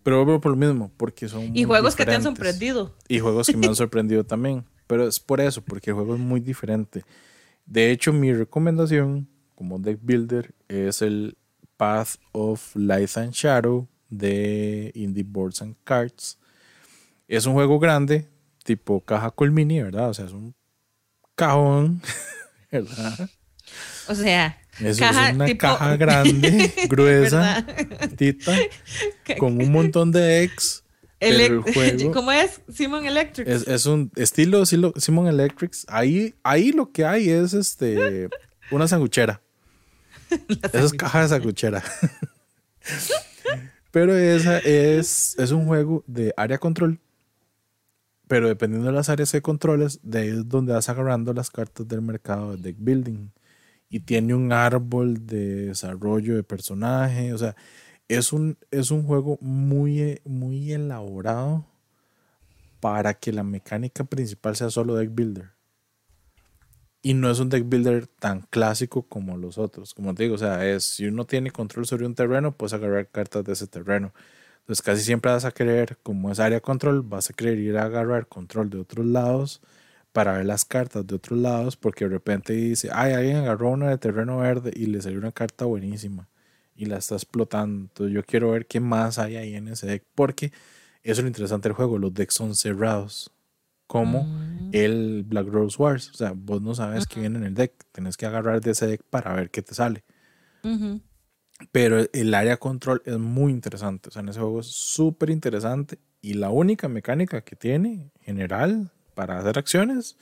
pero 0.03 0.41
por 0.41 0.51
lo 0.53 0.57
mismo, 0.57 0.91
porque 0.97 1.29
son... 1.29 1.57
Y 1.57 1.65
juegos 1.65 1.95
que 1.97 2.05
te 2.05 2.15
han 2.15 2.23
sorprendido. 2.23 2.95
Y 3.09 3.21
juegos 3.21 3.47
que 3.47 3.57
me 3.57 3.67
han 3.67 3.77
sorprendido 3.77 4.25
también, 4.25 4.65
pero 4.87 5.07
es 5.07 5.21
por 5.21 5.41
eso, 5.41 5.63
porque 5.63 5.91
el 5.91 5.95
juego 5.95 6.15
es 6.15 6.21
muy 6.21 6.41
diferente. 6.41 7.05
De 7.67 7.91
hecho, 7.91 8.13
mi 8.13 8.33
recomendación 8.33 9.29
como 9.55 9.79
Deck 9.79 10.01
Builder 10.03 10.55
es 10.69 11.03
el 11.03 11.37
Path 11.77 12.17
of 12.33 12.75
Light 12.75 13.17
and 13.17 13.33
Shadow 13.33 13.87
de 14.09 14.91
Indie 14.95 15.23
Boards 15.23 15.63
and 15.63 15.77
Cards. 15.85 16.39
Es 17.29 17.47
un 17.47 17.55
juego 17.55 17.79
grande, 17.79 18.29
tipo 18.65 19.01
caja 19.01 19.31
Colmini, 19.31 19.83
¿verdad? 19.83 20.11
O 20.11 20.15
sea, 20.15 20.27
es 20.27 20.33
un 20.33 20.55
cajón, 21.41 22.03
¿verdad? 22.71 23.31
O 24.09 24.15
sea, 24.15 24.61
es 24.79 24.99
una 24.99 25.57
caja 25.57 25.97
grande, 25.97 26.73
gruesa, 26.89 27.67
tita, 28.17 28.55
con 29.39 29.61
un 29.61 29.73
montón 29.73 30.13
de 30.13 30.43
ex. 30.43 30.85
el 31.19 31.61
juego 31.61 32.13
¿Cómo 32.13 32.31
es? 32.31 32.61
Simon 32.71 33.07
Electric. 33.07 33.49
Es, 33.49 33.87
un 33.87 34.11
estilo 34.17 34.67
Simon 34.67 35.27
Electrics. 35.29 35.87
Ahí, 35.89 36.35
ahí 36.43 36.73
lo 36.73 36.93
que 36.93 37.07
hay 37.07 37.31
es 37.31 37.55
este 37.55 38.29
una 38.71 38.87
sanguchera. 38.87 39.41
Esa 40.73 40.85
es 40.85 40.93
caja 40.93 41.23
de 41.23 41.29
sanguchera. 41.29 41.83
Pero 43.91 44.15
esa 44.17 44.59
es, 44.59 45.35
es 45.39 45.51
un 45.51 45.67
juego 45.67 46.05
de 46.07 46.33
área 46.37 46.59
control 46.59 47.01
pero 48.31 48.47
dependiendo 48.47 48.87
de 48.87 48.93
las 48.93 49.09
áreas 49.09 49.33
que 49.33 49.43
controles, 49.43 49.99
de 50.05 50.21
ahí 50.21 50.29
es 50.29 50.49
donde 50.49 50.73
vas 50.73 50.89
agarrando 50.89 51.33
las 51.33 51.51
cartas 51.51 51.89
del 51.89 52.01
mercado 52.01 52.57
de 52.57 52.63
deck 52.63 52.77
building. 52.79 53.33
Y 53.89 53.99
tiene 53.99 54.35
un 54.35 54.53
árbol 54.53 55.27
de 55.27 55.67
desarrollo 55.67 56.37
de 56.37 56.45
personaje. 56.45 57.33
O 57.33 57.39
sea, 57.39 57.57
es 58.07 58.33
un, 58.33 58.57
es 58.71 58.93
un 58.93 59.03
juego 59.03 59.37
muy, 59.41 60.21
muy 60.25 60.73
elaborado 60.73 61.67
para 62.79 63.15
que 63.15 63.33
la 63.33 63.43
mecánica 63.43 64.05
principal 64.05 64.55
sea 64.55 64.71
solo 64.71 64.95
deck 64.95 65.11
builder. 65.13 65.51
Y 67.03 67.15
no 67.15 67.33
es 67.33 67.41
un 67.41 67.49
deck 67.49 67.65
builder 67.69 68.07
tan 68.07 68.43
clásico 68.43 69.09
como 69.09 69.39
los 69.39 69.59
otros. 69.59 69.93
Como 69.93 70.15
te 70.15 70.23
digo, 70.23 70.37
o 70.37 70.39
sea, 70.39 70.65
es 70.69 70.85
si 70.85 71.07
uno 71.07 71.25
tiene 71.25 71.51
control 71.51 71.85
sobre 71.85 72.07
un 72.07 72.15
terreno, 72.15 72.57
puedes 72.57 72.75
agarrar 72.75 73.09
cartas 73.09 73.43
de 73.43 73.55
ese 73.55 73.67
terreno. 73.67 74.15
Entonces 74.61 74.83
casi 74.83 75.03
siempre 75.03 75.33
vas 75.33 75.45
a 75.45 75.51
querer, 75.51 75.99
como 76.03 76.31
es 76.31 76.39
área 76.41 76.61
control, 76.61 77.03
vas 77.03 77.31
a 77.31 77.33
querer 77.33 77.59
ir 77.59 77.77
a 77.77 77.85
agarrar 77.85 78.29
control 78.29 78.71
de 78.71 78.79
otros 78.79 79.07
lados 79.07 79.61
para 80.13 80.35
ver 80.35 80.47
las 80.47 80.65
cartas 80.65 81.07
de 81.07 81.15
otros 81.15 81.39
lados, 81.39 81.77
porque 81.77 82.05
de 82.05 82.11
repente 82.11 82.53
dice, 82.53 82.91
ay, 82.93 83.13
alguien 83.13 83.37
agarró 83.37 83.71
una 83.71 83.89
de 83.89 83.99
terreno 83.99 84.39
verde 84.39 84.73
y 84.75 84.87
le 84.87 85.01
salió 85.01 85.19
una 85.19 85.33
carta 85.33 85.65
buenísima 85.65 86.29
y 86.75 86.87
la 86.87 86.99
está 86.99 87.15
explotando. 87.15 87.83
Entonces 87.83 88.15
yo 88.15 88.25
quiero 88.25 88.51
ver 88.53 88.67
qué 88.67 88.81
más 88.81 89.19
hay 89.19 89.37
ahí 89.37 89.55
en 89.55 89.69
ese 89.69 89.87
deck, 89.87 90.05
porque 90.15 90.53
eso 91.03 91.21
es 91.21 91.23
lo 91.23 91.29
interesante 91.29 91.69
del 91.69 91.77
juego, 91.77 91.99
los 91.99 92.13
decks 92.13 92.35
son 92.35 92.55
cerrados, 92.55 93.31
como 93.87 94.25
mm. 94.25 94.71
el 94.73 95.25
Black 95.27 95.47
Rose 95.49 95.77
Wars. 95.81 96.11
O 96.11 96.15
sea, 96.15 96.33
vos 96.35 96.61
no 96.63 96.75
sabes 96.75 97.07
qué 97.07 97.21
viene 97.21 97.39
en 97.39 97.45
el 97.45 97.55
deck, 97.55 97.73
tenés 97.93 98.17
que 98.17 98.27
agarrar 98.27 98.61
de 98.61 98.73
ese 98.73 98.87
deck 98.87 99.03
para 99.03 99.33
ver 99.35 99.51
qué 99.51 99.63
te 99.63 99.75
sale. 99.75 100.05
Pero 101.73 102.05
el 102.13 102.35
área 102.35 102.57
control 102.57 103.03
es 103.05 103.19
muy 103.19 103.53
interesante. 103.53 104.09
O 104.09 104.13
sea, 104.13 104.23
en 104.23 104.29
ese 104.29 104.41
juego 104.41 104.61
es 104.61 104.67
súper 104.67 105.31
interesante. 105.31 105.99
Y 106.23 106.35
la 106.35 106.51
única 106.51 106.89
mecánica 106.89 107.43
que 107.43 107.57
tiene 107.57 108.11
general 108.21 108.91
para 109.15 109.39
hacer 109.39 109.59
acciones 109.59 110.17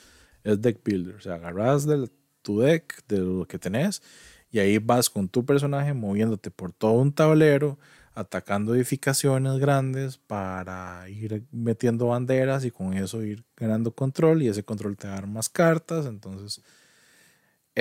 es 0.45 0.61
deck 0.61 0.81
builder. 0.85 1.17
O 1.17 1.21
sea, 1.21 1.35
agarras 1.35 1.87
del, 1.87 2.11
tu 2.43 2.61
deck, 2.61 3.07
de 3.09 3.19
lo 3.19 3.47
que 3.47 3.59
tenés, 3.59 4.03
y 4.51 4.59
ahí 4.59 4.79
vas 4.79 5.11
con 5.11 5.29
tu 5.29 5.45
personaje 5.45 5.93
moviéndote 5.93 6.51
por 6.51 6.73
todo 6.73 6.93
un 6.93 7.13
tablero, 7.13 7.79
atacando 8.15 8.75
edificaciones 8.75 9.59
grandes 9.59 10.19
para 10.19 11.09
ir 11.09 11.45
metiendo 11.53 12.09
banderas 12.09 12.65
y 12.65 12.71
con 12.71 12.95
eso 12.95 13.23
ir 13.23 13.45
ganando 13.57 13.93
control 13.95 14.43
y 14.43 14.49
ese 14.49 14.65
control 14.65 14.97
te 14.97 15.07
da 15.07 15.21
más 15.23 15.49
cartas. 15.49 16.07
Entonces, 16.07 16.63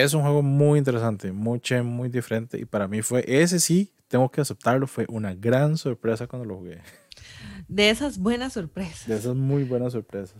es 0.04 0.14
un 0.14 0.22
juego 0.22 0.44
muy 0.44 0.78
interesante, 0.78 1.32
muy, 1.32 1.60
muy 1.84 2.10
diferente 2.10 2.60
y 2.60 2.66
para 2.66 2.88
mí 2.88 3.02
fue, 3.02 3.24
ese 3.28 3.60
sí, 3.60 3.94
tengo 4.08 4.30
que 4.30 4.42
aceptarlo, 4.42 4.86
fue 4.86 5.06
una 5.10 5.34
gran 5.34 5.76
sorpresa 5.76 6.28
cuando 6.28 6.48
lo 6.48 6.58
jugué. 6.58 6.82
De 7.68 7.90
esas 7.90 8.20
buenas 8.20 8.54
sorpresas. 8.54 9.08
De 9.08 9.18
esas 9.18 9.36
muy 9.36 9.64
buenas 9.64 9.94
sorpresas. 9.94 10.38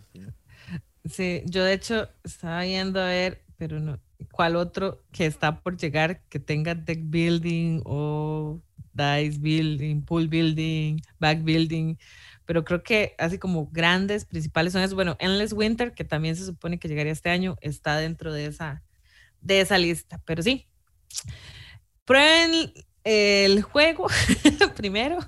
Sí, 1.04 1.42
yo 1.46 1.64
de 1.64 1.72
hecho 1.72 2.08
estaba 2.22 2.62
viendo 2.62 3.00
a 3.00 3.06
ver, 3.06 3.42
pero 3.56 3.80
no, 3.80 3.98
cuál 4.30 4.54
otro 4.54 5.02
que 5.10 5.26
está 5.26 5.60
por 5.60 5.76
llegar 5.76 6.20
que 6.28 6.38
tenga 6.38 6.76
deck 6.76 7.00
building 7.02 7.82
o 7.84 8.60
dice 8.92 9.38
building, 9.40 10.02
pool 10.02 10.28
building, 10.28 11.00
back 11.18 11.42
building, 11.42 11.96
pero 12.46 12.64
creo 12.64 12.84
que 12.84 13.16
así 13.18 13.38
como 13.38 13.68
grandes, 13.72 14.24
principales 14.24 14.72
son 14.72 14.82
esos. 14.82 14.94
Bueno, 14.94 15.16
Endless 15.18 15.52
Winter, 15.52 15.94
que 15.94 16.04
también 16.04 16.36
se 16.36 16.44
supone 16.44 16.78
que 16.78 16.88
llegaría 16.88 17.12
este 17.12 17.30
año, 17.30 17.56
está 17.60 17.96
dentro 17.96 18.32
de 18.32 18.46
esa, 18.46 18.82
de 19.48 19.62
esa 19.62 19.78
lista, 19.78 20.20
pero 20.24 20.42
sí. 20.42 20.68
Prueben 22.04 22.72
el 23.02 23.62
juego 23.62 24.06
primero. 24.76 25.18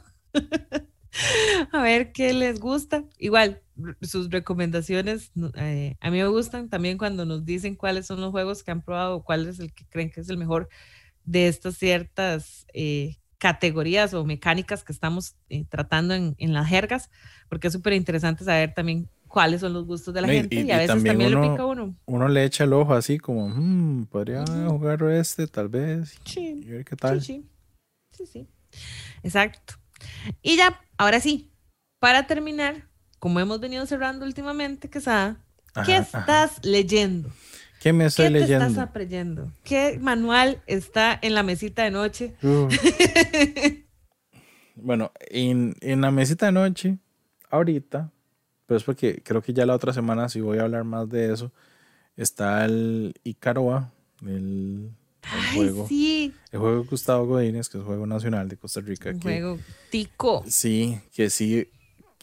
a 1.72 1.82
ver 1.82 2.12
qué 2.12 2.32
les 2.34 2.60
gusta. 2.60 3.04
Igual, 3.18 3.62
sus 4.02 4.30
recomendaciones 4.30 5.32
eh, 5.56 5.96
a 6.00 6.10
mí 6.10 6.18
me 6.18 6.28
gustan 6.28 6.68
también 6.68 6.98
cuando 6.98 7.24
nos 7.24 7.44
dicen 7.46 7.74
cuáles 7.74 8.06
son 8.06 8.20
los 8.20 8.30
juegos 8.30 8.62
que 8.62 8.70
han 8.70 8.82
probado 8.82 9.16
o 9.16 9.24
cuál 9.24 9.48
es 9.48 9.58
el 9.58 9.72
que 9.72 9.86
creen 9.86 10.10
que 10.10 10.20
es 10.20 10.28
el 10.28 10.36
mejor 10.36 10.68
de 11.24 11.48
estas 11.48 11.78
ciertas 11.78 12.66
eh, 12.74 13.16
categorías 13.38 14.12
o 14.12 14.26
mecánicas 14.26 14.84
que 14.84 14.92
estamos 14.92 15.34
eh, 15.48 15.64
tratando 15.66 16.12
en, 16.12 16.34
en, 16.36 16.52
las 16.52 16.68
jergas, 16.68 17.10
porque 17.48 17.68
es 17.68 17.72
súper 17.72 17.94
interesante 17.94 18.44
saber 18.44 18.74
también 18.74 19.08
cuáles 19.30 19.60
son 19.60 19.72
los 19.72 19.86
gustos 19.86 20.12
de 20.12 20.20
la 20.20 20.28
gente 20.28 20.56
y, 20.56 20.70
a 20.72 20.76
veces 20.76 21.02
también, 21.02 21.34
uno, 21.34 21.40
lo 21.40 21.52
pica 21.52 21.64
uno. 21.64 21.94
Uno 22.04 22.28
le 22.28 22.44
echa 22.44 22.64
el 22.64 22.72
ojo 22.72 22.92
así 22.94 23.18
como, 23.18 23.48
hmm, 23.48 24.06
podría 24.06 24.44
jugar 24.44 25.02
este 25.04 25.46
tal 25.46 25.68
vez. 25.68 26.18
Sí. 26.24 26.62
Y 26.64 26.68
ver 26.68 26.84
qué 26.84 26.96
tal. 26.96 27.22
Sí, 27.22 27.46
sí. 28.10 28.26
sí, 28.26 28.26
sí. 28.26 28.48
Exacto. 29.22 29.74
Y 30.42 30.56
ya, 30.56 30.80
ahora 30.98 31.20
sí, 31.20 31.48
para 32.00 32.26
terminar, 32.26 32.88
como 33.20 33.38
hemos 33.38 33.60
venido 33.60 33.86
cerrando 33.86 34.26
últimamente, 34.26 34.90
Quesada, 34.90 35.38
¿qué 35.86 35.98
estás 35.98 36.58
leyendo? 36.64 37.30
¿Qué 37.80 37.92
me 37.92 38.06
estoy 38.06 38.26
¿Qué 38.26 38.30
leyendo? 38.32 38.64
¿Qué 38.64 38.70
estás 38.72 38.88
aprendiendo? 38.88 39.52
¿Qué 39.62 39.98
manual 40.00 40.60
está 40.66 41.18
en 41.22 41.34
la 41.34 41.44
mesita 41.44 41.84
de 41.84 41.92
noche? 41.92 42.34
bueno, 44.74 45.12
en, 45.28 45.76
en, 45.80 46.00
la 46.00 46.10
mesita 46.10 46.46
de 46.46 46.52
noche, 46.52 46.98
ahorita, 47.48 48.10
pero 48.70 48.78
es 48.78 48.84
porque 48.84 49.20
creo 49.24 49.42
que 49.42 49.52
ya 49.52 49.66
la 49.66 49.74
otra 49.74 49.92
semana 49.92 50.28
sí 50.28 50.40
voy 50.40 50.58
a 50.58 50.62
hablar 50.62 50.84
más 50.84 51.08
de 51.08 51.32
eso, 51.32 51.50
está 52.16 52.64
el 52.64 53.14
Icaroa, 53.24 53.90
el 54.24 54.92
el 55.24 55.56
juego. 55.56 55.88
Sí. 55.88 56.32
El 56.52 56.60
juego 56.60 56.82
de 56.84 56.88
Gustavo 56.88 57.26
Godínez, 57.26 57.68
que 57.68 57.78
es 57.78 57.84
juego 57.84 58.06
nacional 58.06 58.48
de 58.48 58.56
Costa 58.56 58.80
Rica. 58.80 59.10
Un 59.10 59.18
que, 59.18 59.22
juego 59.22 59.58
tico. 59.90 60.44
Sí, 60.46 61.00
que 61.12 61.30
sí. 61.30 61.68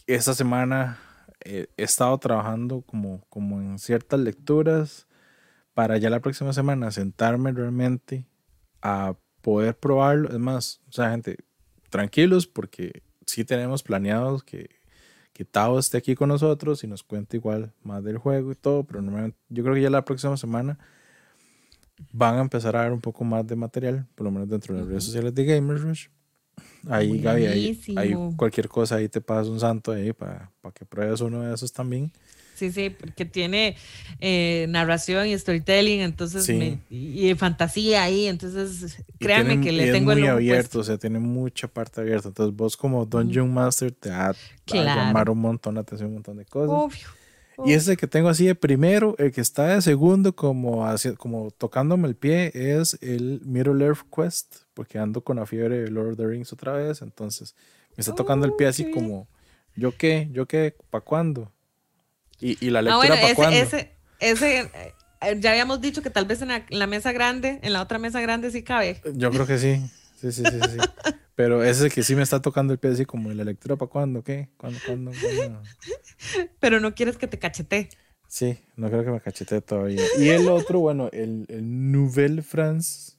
Esta 0.05 0.33
semana 0.33 0.97
eh, 1.43 1.67
he 1.75 1.83
estado 1.83 2.17
trabajando 2.17 2.79
como, 2.79 3.25
como 3.27 3.59
en 3.59 3.77
ciertas 3.77 4.21
lecturas 4.21 5.05
para 5.73 5.97
ya 5.97 6.09
la 6.09 6.21
próxima 6.21 6.53
semana 6.53 6.91
sentarme 6.91 7.51
realmente 7.51 8.25
a 8.81 9.17
poder 9.41 9.77
probarlo. 9.77 10.29
Es 10.29 10.39
más, 10.39 10.79
o 10.87 10.93
sea, 10.93 11.11
gente, 11.11 11.39
tranquilos 11.89 12.47
porque 12.47 13.03
sí 13.25 13.43
tenemos 13.43 13.83
planeados 13.83 14.45
que, 14.45 14.76
que 15.38 15.45
Tao 15.45 15.77
esté 15.77 15.99
aquí 15.99 16.15
con 16.15 16.30
nosotros 16.30 16.84
y 16.84 16.88
nos 16.88 17.03
cuente 17.03 17.38
igual 17.38 17.72
más 17.84 18.03
del 18.03 18.18
juego 18.18 18.51
y 18.51 18.55
todo, 18.55 18.84
pero 18.85 19.03
normalmente 19.03 19.38
yo 19.49 19.64
creo 19.64 19.76
que 19.76 19.84
ya 19.84 19.91
la 19.91 20.03
próxima 20.03 20.35
semana 20.35 20.80
van 22.11 22.38
a 22.38 22.41
empezar 22.41 22.76
a 22.76 22.81
ver 22.81 22.91
un 22.91 23.01
poco 23.01 23.23
más 23.23 23.45
de 23.45 23.55
material, 23.55 24.07
por 24.15 24.26
lo 24.26 24.31
menos 24.31 24.49
dentro 24.49 24.73
de 24.73 24.80
las 24.80 24.89
redes 24.89 25.03
sociales 25.03 25.35
de 25.35 25.45
Gamers 25.45 25.81
Rush. 25.81 26.07
Ahí, 26.89 27.22
Gaby, 27.22 27.45
ahí, 27.45 27.80
ahí, 27.97 28.15
cualquier 28.35 28.68
cosa, 28.68 28.95
ahí 28.95 29.09
te 29.09 29.22
pasas 29.22 29.49
un 29.49 29.59
santo 29.59 29.91
ahí 29.91 30.11
para, 30.11 30.49
para 30.59 30.73
que 30.73 30.85
pruebes 30.85 31.22
uno 31.22 31.43
de 31.43 31.53
esos 31.53 31.72
también. 31.72 32.11
Sí, 32.57 32.71
sí, 32.71 32.89
porque 32.89 33.23
tiene 33.25 33.75
eh, 34.19 34.65
narración 34.69 35.27
y 35.27 35.38
storytelling, 35.38 36.01
entonces, 36.01 36.45
Sí. 36.45 36.53
me- 36.53 36.79
y, 36.89 37.29
y 37.29 37.35
fantasía 37.35 38.01
ahí, 38.03 38.25
entonces, 38.25 38.97
Y 39.19 39.25
créanme 39.25 39.61
que 39.61 39.71
y 39.71 39.75
le 39.77 39.84
es 39.85 39.91
tengo 39.91 40.11
el 40.11 40.19
muy 40.19 40.27
ojo 40.27 40.38
abierto, 40.38 40.61
puesto. 40.63 40.79
o 40.79 40.84
sea, 40.84 40.97
tiene 40.97 41.19
mucha 41.19 41.67
parte 41.67 42.01
abierta. 42.01 42.29
Entonces, 42.29 42.55
vos 42.55 42.75
como 42.75 43.05
Dungeon 43.05 43.53
Master 43.53 43.91
te 43.91 44.09
va 44.09 44.29
a 44.29 44.35
Claro. 44.65 45.01
llamar 45.01 45.29
un 45.29 45.39
montón 45.39 45.75
la 45.75 45.81
atención, 45.81 46.09
un 46.09 46.15
montón 46.15 46.38
de 46.38 46.45
cosas. 46.45 46.75
Obvio. 46.84 47.07
Y 47.65 47.73
ese 47.73 47.97
que 47.97 48.05
tengo 48.05 48.29
así 48.29 48.45
de 48.45 48.53
primero, 48.55 49.15
el 49.17 49.31
que 49.31 49.41
está 49.41 49.67
de 49.67 49.81
segundo, 49.81 50.35
como, 50.35 50.85
haci- 50.85 51.15
como 51.17 51.49
tocándome 51.51 52.07
el 52.07 52.15
pie, 52.15 52.51
es 52.53 52.97
el 53.01 53.41
Middle 53.45 53.84
Earth 53.84 54.01
Quest, 54.15 54.57
porque 54.75 54.99
ando 54.99 55.21
con 55.23 55.38
la 55.38 55.45
fiebre 55.47 55.79
de 55.81 55.89
Lord 55.89 56.09
of 56.11 56.17
the 56.17 56.27
Rings 56.27 56.53
otra 56.53 56.73
vez. 56.73 57.01
Entonces, 57.01 57.55
me 57.95 58.01
está 58.01 58.13
tocando 58.13 58.45
el 58.45 58.53
pie 58.53 58.67
así 58.67 58.91
como, 58.91 59.27
¿yo 59.75 59.97
qué? 59.97 60.27
¿Yo 60.31 60.45
qué? 60.47 60.75
¿Para 60.91 61.03
cuándo? 61.03 61.51
Y, 62.39 62.65
y 62.65 62.69
la 62.69 62.80
Ah, 62.80 62.81
lectura 62.81 62.97
bueno, 62.97 63.15
para 63.15 63.27
ese, 63.27 63.35
cuándo. 63.35 63.55
ese, 63.61 63.91
ese, 64.19 64.59
eh, 65.22 65.39
ya 65.39 65.51
habíamos 65.51 65.81
dicho 65.81 66.01
que 66.01 66.09
tal 66.09 66.26
vez 66.26 66.41
en 66.41 66.49
la, 66.49 66.65
en 66.69 66.80
la 66.80 66.88
mesa 66.88 67.11
grande, 67.11 67.59
en 67.64 67.73
la 67.73 67.81
otra 67.81 67.99
mesa 67.99 68.22
grande 68.22 68.51
sí 68.51 68.64
cabe. 68.64 69.01
Yo 69.15 69.31
creo 69.31 69.45
que 69.47 69.57
sí. 69.57 69.81
Sí, 70.19 70.31
sí, 70.31 70.43
sí, 70.49 70.59
sí. 70.69 70.89
Pero 71.35 71.64
ese 71.64 71.89
que 71.91 72.01
sí 72.03 72.15
me 72.15 72.23
está 72.23 72.41
tocando 72.41 72.73
el 72.73 72.80
pie 72.80 72.91
así 72.91 73.05
como, 73.05 73.31
¿y 73.31 73.35
la 73.35 73.43
lectura 73.43 73.76
para 73.76 73.89
cuándo? 73.89 74.23
¿Qué? 74.23 74.49
¿Cuándo? 74.57 74.80
¿Cuándo? 74.85 75.11
¿Cuándo? 75.19 75.61
Pero 76.59 76.80
no 76.80 76.93
quieres 76.95 77.18
que 77.18 77.27
te 77.27 77.39
cachete. 77.39 77.89
Sí, 78.27 78.57
no 78.76 78.89
creo 78.89 79.05
que 79.05 79.11
me 79.11 79.22
cachete 79.22 79.61
todavía. 79.61 80.03
Y 80.18 80.30
el 80.30 80.49
otro, 80.49 80.80
bueno, 80.80 81.09
el, 81.14 81.45
el 81.49 81.91
Nouvelle 81.91 82.41
France, 82.41 83.14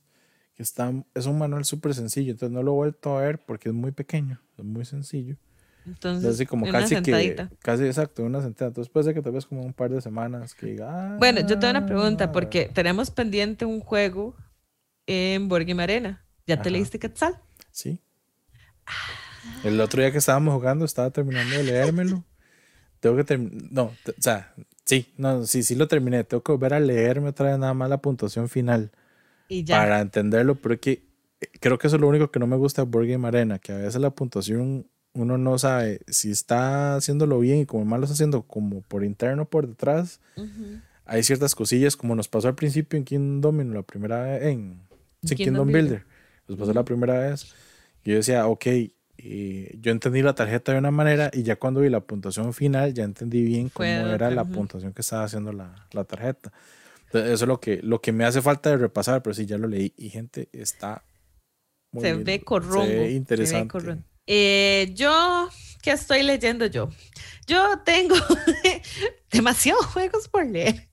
que 0.54 0.62
está, 0.62 0.92
es 1.14 1.26
un 1.26 1.38
manual 1.38 1.64
súper 1.64 1.94
sencillo, 1.94 2.32
entonces 2.32 2.54
no 2.54 2.62
lo 2.62 2.72
he 2.72 2.74
vuelto 2.76 3.16
a 3.16 3.22
ver 3.22 3.44
porque 3.44 3.70
es 3.70 3.74
muy 3.74 3.92
pequeño, 3.92 4.40
es 4.58 4.64
muy 4.64 4.84
sencillo. 4.84 5.36
Entonces, 5.88 6.46
como 6.46 6.64
una 6.64 6.80
casi 6.80 6.94
que, 6.96 7.04
sentadita. 7.04 7.50
casi 7.60 7.84
exacto, 7.84 8.22
una 8.22 8.42
sentada. 8.42 8.68
Entonces 8.68 8.92
puede 8.92 9.04
ser 9.04 9.14
que 9.14 9.22
tal 9.22 9.32
vez 9.32 9.46
como 9.46 9.62
un 9.62 9.72
par 9.72 9.90
de 9.90 10.00
semanas 10.00 10.54
que 10.54 10.66
diga, 10.66 10.88
ah, 10.90 11.16
Bueno, 11.18 11.40
yo 11.40 11.58
tengo 11.58 11.70
una 11.70 11.86
pregunta, 11.86 12.30
porque 12.32 12.70
tenemos 12.72 13.10
pendiente 13.10 13.64
un 13.64 13.80
juego 13.80 14.36
en 15.06 15.48
Board 15.48 15.64
Game 15.64 15.82
Arena. 15.82 16.24
¿Ya 16.46 16.56
te 16.56 16.62
Ajá. 16.62 16.70
leíste 16.70 16.98
Quetzal? 16.98 17.40
Sí. 17.70 18.00
El 19.64 19.80
otro 19.80 20.00
día 20.00 20.12
que 20.12 20.18
estábamos 20.18 20.54
jugando 20.54 20.84
estaba 20.84 21.10
terminando 21.10 21.56
de 21.56 21.64
leérmelo. 21.64 22.24
Tengo 23.00 23.16
que 23.16 23.24
terminar, 23.24 23.62
no, 23.70 23.82
o 23.84 23.94
sea, 24.18 24.52
sí, 24.84 25.12
no, 25.16 25.46
sí, 25.46 25.62
sí 25.62 25.74
lo 25.74 25.86
terminé. 25.88 26.24
Tengo 26.24 26.42
que 26.42 26.52
volver 26.52 26.74
a 26.74 26.80
leerme 26.80 27.28
otra 27.28 27.50
vez 27.50 27.58
nada 27.58 27.74
más 27.74 27.88
la 27.88 27.98
puntuación 27.98 28.48
final. 28.48 28.90
Y 29.48 29.64
ya. 29.64 29.78
para 29.78 30.00
entenderlo, 30.00 30.56
porque 30.56 31.08
creo 31.60 31.78
que 31.78 31.86
eso 31.86 31.96
es 31.96 32.00
lo 32.02 32.08
único 32.08 32.30
que 32.30 32.38
no 32.38 32.46
me 32.46 32.56
gusta 32.56 32.82
de 32.82 32.90
Board 32.90 33.06
Game 33.06 33.26
Arena, 33.26 33.58
que 33.58 33.72
a 33.72 33.76
veces 33.76 34.00
la 34.00 34.10
puntuación 34.10 34.86
uno 35.14 35.38
no 35.38 35.58
sabe 35.58 36.00
si 36.06 36.30
está 36.30 36.96
haciéndolo 36.96 37.40
bien 37.40 37.60
y 37.60 37.66
como 37.66 37.84
mal 37.84 38.00
lo 38.00 38.04
está 38.04 38.14
haciendo 38.14 38.42
como 38.42 38.82
por 38.82 39.04
interno 39.04 39.44
por 39.44 39.66
detrás. 39.66 40.20
Hay 41.04 41.22
ciertas 41.22 41.54
cosillas 41.54 41.96
como 41.96 42.14
nos 42.14 42.28
pasó 42.28 42.48
al 42.48 42.54
principio 42.54 42.98
en 42.98 43.04
King 43.04 43.40
Domino 43.40 43.74
la 43.74 43.82
primera 43.82 44.22
vez 44.22 44.42
en 44.44 44.80
sí, 45.22 45.34
Kingdom 45.34 45.66
Kingdom 45.66 45.72
Builder. 45.72 46.04
Nos 46.46 46.58
pasó 46.58 46.72
la 46.72 46.84
primera 46.84 47.18
vez. 47.18 47.54
Y 48.04 48.10
yo 48.10 48.16
decía, 48.16 48.46
ok, 48.46 48.66
eh, 48.66 49.76
yo 49.80 49.90
entendí 49.90 50.22
la 50.22 50.34
tarjeta 50.34 50.72
de 50.72 50.78
una 50.78 50.90
manera 50.90 51.30
y 51.32 51.42
ya 51.42 51.56
cuando 51.56 51.80
vi 51.80 51.88
la 51.88 52.00
puntuación 52.00 52.54
final 52.54 52.94
ya 52.94 53.04
entendí 53.04 53.42
bien 53.42 53.68
cómo 53.68 53.88
Fue 53.88 54.14
era 54.14 54.30
la 54.30 54.44
puntuación 54.44 54.92
que 54.92 55.02
estaba 55.02 55.24
haciendo 55.24 55.52
la, 55.52 55.88
la 55.92 56.04
tarjeta. 56.04 56.52
Entonces, 57.06 57.32
eso 57.32 57.44
es 57.44 57.48
lo 57.48 57.58
que, 57.58 57.80
lo 57.82 58.00
que 58.00 58.12
me 58.12 58.24
hace 58.24 58.42
falta 58.42 58.70
de 58.70 58.76
repasar, 58.76 59.22
pero 59.22 59.32
sí, 59.34 59.46
ya 59.46 59.56
lo 59.56 59.66
leí. 59.66 59.94
Y 59.96 60.10
gente, 60.10 60.48
está 60.52 61.02
muy 61.90 62.02
se 62.02 62.10
lindo, 62.12 62.24
ve 62.26 62.40
corrongo. 62.40 62.86
Se 62.86 62.96
ve 62.96 63.10
interesante. 63.12 63.98
Eh, 64.30 64.92
yo, 64.94 65.48
¿qué 65.80 65.92
estoy 65.92 66.22
leyendo 66.22 66.66
yo? 66.66 66.90
Yo 67.46 67.78
tengo 67.82 68.14
demasiados 69.32 69.86
juegos 69.86 70.28
por 70.28 70.46
leer 70.46 70.86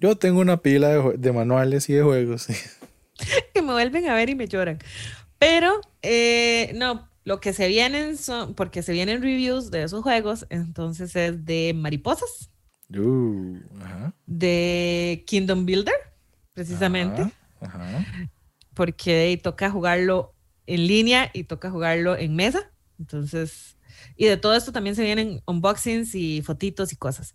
Yo 0.00 0.16
tengo 0.16 0.40
una 0.40 0.56
pila 0.56 0.88
de, 0.88 1.32
manuales 1.32 1.90
y 1.90 1.92
de 1.92 2.02
juegos. 2.02 2.46
que 3.54 3.60
me 3.60 3.72
vuelven 3.72 4.08
a 4.08 4.14
ver 4.14 4.30
y 4.30 4.34
me 4.34 4.48
lloran. 4.48 4.78
Pero, 5.38 5.82
eh, 6.00 6.72
no, 6.74 7.10
lo 7.24 7.40
que 7.40 7.52
se 7.52 7.68
vienen 7.68 8.16
son, 8.16 8.54
porque 8.54 8.82
se 8.82 8.92
vienen 8.92 9.20
reviews 9.20 9.70
de 9.70 9.82
esos 9.82 10.02
juegos, 10.02 10.46
entonces 10.48 11.14
es 11.14 11.44
de 11.44 11.74
Mariposas, 11.76 12.48
Uh, 12.94 13.58
ajá, 13.80 14.14
de 14.26 15.24
Kingdom 15.26 15.64
Builder, 15.64 15.94
precisamente. 16.52 17.22
Ajá, 17.60 17.98
ajá. 17.98 18.30
porque 18.74 19.40
toca 19.42 19.70
jugarlo 19.70 20.31
en 20.66 20.86
línea 20.86 21.30
y 21.32 21.44
toca 21.44 21.70
jugarlo 21.70 22.16
en 22.16 22.34
mesa. 22.34 22.70
Entonces, 22.98 23.76
y 24.16 24.26
de 24.26 24.36
todo 24.36 24.54
esto 24.54 24.72
también 24.72 24.96
se 24.96 25.04
vienen 25.04 25.42
unboxings 25.46 26.14
y 26.14 26.42
fotitos 26.42 26.92
y 26.92 26.96
cosas. 26.96 27.34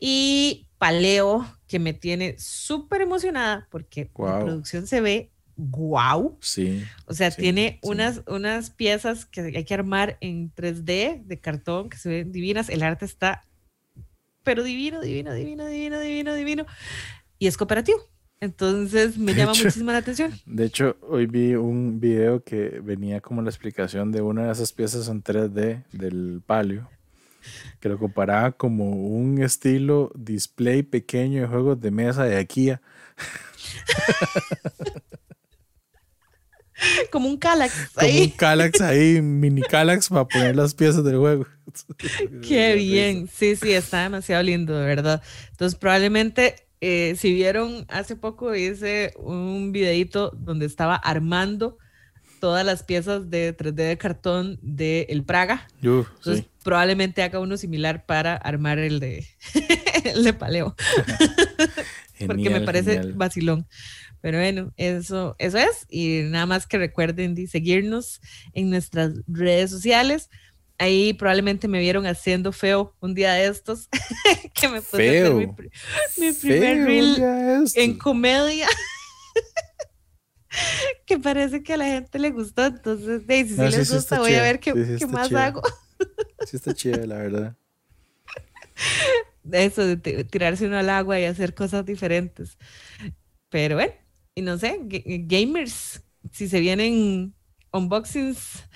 Y 0.00 0.68
Paleo, 0.78 1.46
que 1.66 1.78
me 1.78 1.92
tiene 1.92 2.36
súper 2.38 3.00
emocionada 3.00 3.66
porque 3.70 4.10
la 4.18 4.40
producción 4.40 4.86
se 4.86 5.00
ve 5.00 5.32
wow. 5.56 6.38
Sí. 6.40 6.84
O 7.06 7.14
sea, 7.14 7.30
tiene 7.30 7.80
Unas, 7.82 8.22
unas 8.26 8.70
piezas 8.70 9.26
que 9.26 9.40
hay 9.40 9.64
que 9.64 9.74
armar 9.74 10.16
en 10.20 10.54
3D 10.54 11.24
de 11.24 11.40
cartón 11.40 11.90
que 11.90 11.98
se 11.98 12.08
ven 12.08 12.32
divinas. 12.32 12.68
El 12.68 12.82
arte 12.82 13.04
está, 13.04 13.44
pero 14.44 14.62
divino, 14.62 15.00
divino, 15.00 15.34
divino, 15.34 15.66
divino, 15.66 16.00
divino, 16.00 16.34
divino. 16.34 16.66
Y 17.40 17.48
es 17.48 17.56
cooperativo. 17.56 17.98
Entonces 18.40 19.18
me 19.18 19.34
llama 19.34 19.52
muchísimo 19.52 19.90
la 19.90 19.98
atención. 19.98 20.32
De 20.46 20.64
hecho, 20.64 20.96
hoy 21.02 21.26
vi 21.26 21.54
un 21.54 21.98
video 21.98 22.44
que 22.44 22.80
venía 22.80 23.20
como 23.20 23.42
la 23.42 23.50
explicación 23.50 24.12
de 24.12 24.22
una 24.22 24.46
de 24.46 24.52
esas 24.52 24.72
piezas 24.72 25.08
en 25.08 25.24
3D 25.24 25.82
del 25.92 26.40
palio, 26.46 26.88
que 27.80 27.88
lo 27.88 27.98
comparaba 27.98 28.52
como 28.52 28.90
un 28.90 29.42
estilo 29.42 30.12
display 30.14 30.84
pequeño 30.84 31.42
de 31.42 31.48
juegos 31.48 31.80
de 31.80 31.90
mesa 31.90 32.24
de 32.24 32.38
Akia. 32.38 32.80
como 37.10 37.28
un 37.28 37.38
Calax. 37.38 37.90
Como 37.92 38.08
un 38.08 38.30
Calax 38.30 38.80
ahí, 38.80 39.20
mini 39.20 39.62
Calax 39.62 40.10
para 40.10 40.28
poner 40.28 40.54
las 40.54 40.74
piezas 40.74 41.02
del 41.02 41.16
juego. 41.16 41.44
Qué 42.46 42.74
bien. 42.76 43.28
Sí, 43.28 43.56
sí, 43.56 43.72
está 43.72 44.04
demasiado 44.04 44.44
lindo, 44.44 44.78
de 44.78 44.86
verdad. 44.86 45.20
Entonces, 45.50 45.76
probablemente 45.76 46.67
eh, 46.80 47.14
si 47.16 47.32
vieron 47.32 47.84
hace 47.88 48.16
poco 48.16 48.54
hice 48.54 49.12
un 49.16 49.72
videito 49.72 50.30
donde 50.30 50.66
estaba 50.66 50.94
armando 50.94 51.78
todas 52.40 52.64
las 52.64 52.82
piezas 52.82 53.30
de 53.30 53.56
3D 53.56 53.74
de 53.74 53.98
cartón 53.98 54.58
de 54.62 55.06
El 55.08 55.24
Praga. 55.24 55.66
Entonces, 55.82 56.44
probablemente 56.62 57.22
haga 57.22 57.40
uno 57.40 57.56
similar 57.56 58.06
para 58.06 58.34
armar 58.36 58.78
el 58.78 59.00
de, 59.00 59.26
el 60.04 60.24
de 60.24 60.32
Paleo. 60.32 60.76
Porque 62.26 62.50
me 62.50 62.60
parece 62.60 63.12
vacilón. 63.12 63.66
Pero 64.20 64.38
bueno, 64.38 64.72
eso, 64.76 65.36
eso 65.38 65.58
es. 65.58 65.86
Y 65.88 66.22
nada 66.24 66.46
más 66.46 66.66
que 66.66 66.78
recuerden 66.78 67.34
de 67.34 67.46
seguirnos 67.46 68.20
en 68.52 68.70
nuestras 68.70 69.12
redes 69.28 69.70
sociales 69.70 70.28
ahí 70.78 71.12
probablemente 71.12 71.68
me 71.68 71.80
vieron 71.80 72.06
haciendo 72.06 72.52
feo 72.52 72.94
un 73.00 73.14
día 73.14 73.34
de 73.34 73.46
estos, 73.46 73.88
que 74.54 74.68
me 74.68 74.80
puse 74.80 75.26
a 75.26 75.30
mi, 75.30 75.46
mi 75.46 76.32
primer 76.32 76.84
reel 76.84 77.68
en 77.74 77.98
comedia. 77.98 78.68
que 81.06 81.18
parece 81.18 81.62
que 81.62 81.74
a 81.74 81.76
la 81.76 81.84
gente 81.86 82.18
le 82.18 82.30
gustó, 82.30 82.64
entonces, 82.66 83.22
si 83.26 83.48
sí, 83.48 83.60
les 83.60 83.92
gusta, 83.92 84.18
voy 84.18 84.34
a 84.34 84.42
ver 84.42 84.60
qué, 84.60 84.72
qué 84.98 85.06
más 85.06 85.32
hago. 85.32 85.62
sí 86.46 86.56
está 86.56 86.72
chido, 86.72 87.04
la 87.04 87.18
verdad. 87.18 87.56
Eso 89.52 89.86
de 89.86 90.24
tirarse 90.24 90.66
uno 90.66 90.78
al 90.78 90.90
agua 90.90 91.18
y 91.18 91.24
hacer 91.24 91.54
cosas 91.54 91.84
diferentes. 91.84 92.58
Pero 93.48 93.76
bueno, 93.76 93.94
y 94.34 94.42
no 94.42 94.58
sé, 94.58 94.78
gamers, 94.82 96.02
si 96.32 96.48
se 96.48 96.60
vienen 96.60 97.34
unboxings 97.72 98.67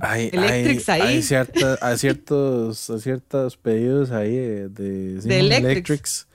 hay, 0.00 0.30
Electrics 0.32 0.88
hay, 0.88 1.00
ahí. 1.00 1.08
Hay, 1.80 1.98
ciertos, 1.98 2.92
ciertos 2.98 3.56
pedidos 3.56 4.10
ahí 4.10 4.34
de, 4.34 4.68
de, 4.68 5.40
Electrics. 5.40 6.28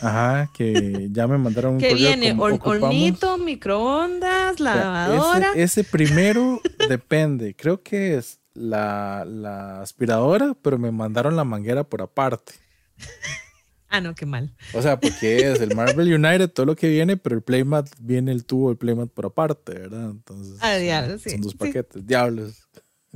Ajá, 0.00 0.50
que 0.54 1.08
ya 1.10 1.26
me 1.26 1.38
mandaron 1.38 1.74
un 1.74 1.80
que 1.80 1.94
viene 1.94 2.34
hornito, 2.38 3.38
microondas, 3.38 4.60
lavadora. 4.60 5.52
ese, 5.54 5.84
primero 5.84 6.60
depende. 6.88 7.54
Creo 7.54 7.82
que 7.82 8.16
es 8.16 8.40
la, 8.54 9.24
la 9.26 9.80
aspiradora, 9.82 10.56
pero 10.60 10.78
me 10.78 10.90
mandaron 10.90 11.36
la 11.36 11.44
manguera 11.44 11.84
por 11.84 12.02
aparte. 12.02 12.54
Ah, 13.90 14.02
no, 14.02 14.14
qué 14.14 14.26
mal. 14.26 14.54
O 14.74 14.82
sea, 14.82 15.00
porque 15.00 15.50
es 15.50 15.60
el 15.62 15.74
Marvel 15.74 16.12
United, 16.12 16.50
todo 16.50 16.66
lo 16.66 16.76
que 16.76 16.88
viene, 16.88 17.16
pero 17.16 17.36
el 17.36 17.42
Playmat 17.42 17.88
viene 17.98 18.32
el 18.32 18.44
tubo, 18.44 18.70
el 18.70 18.76
Playmat 18.76 19.08
por 19.08 19.26
aparte, 19.26 19.72
¿verdad? 19.72 20.10
Entonces, 20.10 20.58
ah, 20.60 20.76
sí. 21.18 21.30
Son 21.30 21.40
dos 21.40 21.54
paquetes, 21.54 22.06
diablos. 22.06 22.67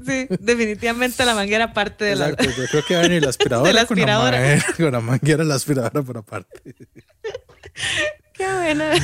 Sí, 0.04 0.26
definitivamente 0.40 1.24
la 1.24 1.34
manguera 1.34 1.72
parte 1.72 2.04
de 2.04 2.12
Exacto, 2.12 2.44
la. 2.44 2.50
Yo 2.50 2.64
creo 2.70 2.84
que 2.84 2.94
va 2.94 3.00
a 3.00 3.02
venir 3.04 3.22
la 3.22 3.30
aspiradora, 3.30 3.72
la 3.72 3.80
aspiradora. 3.82 4.38
Con, 4.38 4.42
la 4.42 4.50
manguera, 4.50 4.76
con 4.76 4.92
la 4.92 5.00
manguera 5.00 5.44
la 5.44 5.54
aspiradora 5.54 6.02
por 6.02 6.18
aparte. 6.18 6.74
Qué 8.32 8.46
buena 8.46 8.94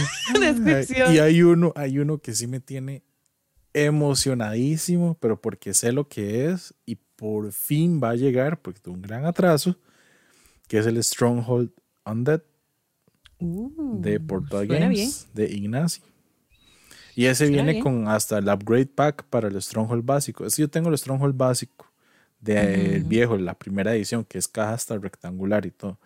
descripción. 0.40 1.14
Y 1.14 1.18
hay 1.18 1.42
uno, 1.42 1.72
hay 1.76 1.98
uno 1.98 2.18
que 2.18 2.34
sí 2.34 2.46
me 2.46 2.60
tiene 2.60 3.02
emocionadísimo, 3.74 5.16
pero 5.20 5.40
porque 5.40 5.74
sé 5.74 5.92
lo 5.92 6.08
que 6.08 6.46
es 6.46 6.74
y 6.86 6.96
por 7.16 7.52
fin 7.52 8.00
va 8.02 8.10
a 8.10 8.14
llegar, 8.16 8.60
porque 8.60 8.80
tuvo 8.80 8.94
un 8.94 9.02
gran 9.02 9.24
atraso 9.24 9.76
que 10.68 10.78
es 10.78 10.86
el 10.86 11.02
Stronghold 11.02 11.70
Undead 12.04 12.42
uh, 13.40 14.00
de 14.00 14.20
Portal 14.20 14.66
Games 14.66 15.26
de 15.34 15.50
Ignacy. 15.50 16.02
Y 17.18 17.26
ese 17.26 17.48
viene 17.48 17.80
con 17.80 18.06
hasta 18.06 18.38
el 18.38 18.48
upgrade 18.48 18.86
pack 18.86 19.24
para 19.24 19.48
el 19.48 19.60
Stronghold 19.60 20.06
básico. 20.06 20.46
Es 20.46 20.54
que 20.54 20.62
yo 20.62 20.70
tengo 20.70 20.88
el 20.88 20.96
Stronghold 20.96 21.36
básico 21.36 21.90
del 22.38 23.02
viejo, 23.02 23.36
la 23.36 23.58
primera 23.58 23.92
edición, 23.92 24.24
que 24.24 24.38
es 24.38 24.46
caja 24.46 24.74
hasta 24.74 24.96
rectangular 24.98 25.66
y 25.66 25.72
todo. 25.72 25.98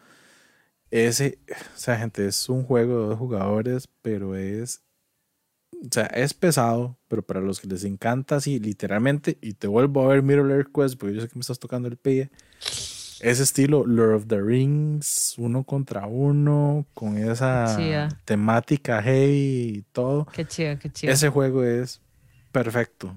Ese, 0.90 1.38
o 1.50 1.78
sea, 1.78 1.98
gente, 1.98 2.26
es 2.26 2.48
un 2.48 2.64
juego 2.64 3.02
de 3.02 3.08
dos 3.08 3.18
jugadores, 3.18 3.90
pero 4.00 4.36
es, 4.36 4.80
o 5.84 5.88
sea, 5.90 6.06
es 6.06 6.32
pesado, 6.32 6.96
pero 7.08 7.20
para 7.20 7.42
los 7.42 7.60
que 7.60 7.68
les 7.68 7.84
encanta 7.84 8.36
así, 8.36 8.58
literalmente, 8.58 9.36
y 9.42 9.52
te 9.52 9.66
vuelvo 9.66 10.04
a 10.04 10.14
ver 10.14 10.22
Mirror 10.22 10.50
Air 10.50 10.68
Quest, 10.74 10.98
porque 10.98 11.16
yo 11.16 11.20
sé 11.20 11.28
que 11.28 11.36
me 11.36 11.42
estás 11.42 11.58
tocando 11.58 11.88
el 11.88 11.98
pie 11.98 12.30
ese 13.22 13.44
estilo 13.44 13.86
Lord 13.86 14.14
of 14.14 14.26
the 14.26 14.40
Rings, 14.40 15.34
uno 15.38 15.62
contra 15.62 16.06
uno, 16.06 16.84
con 16.92 17.16
esa 17.16 18.08
temática 18.24 19.00
heavy 19.00 19.78
y 19.78 19.84
todo. 19.92 20.26
Qué 20.26 20.44
chido, 20.44 20.78
qué 20.78 20.90
chido. 20.90 21.12
Ese 21.12 21.28
juego 21.28 21.64
es 21.64 22.00
perfecto. 22.50 23.16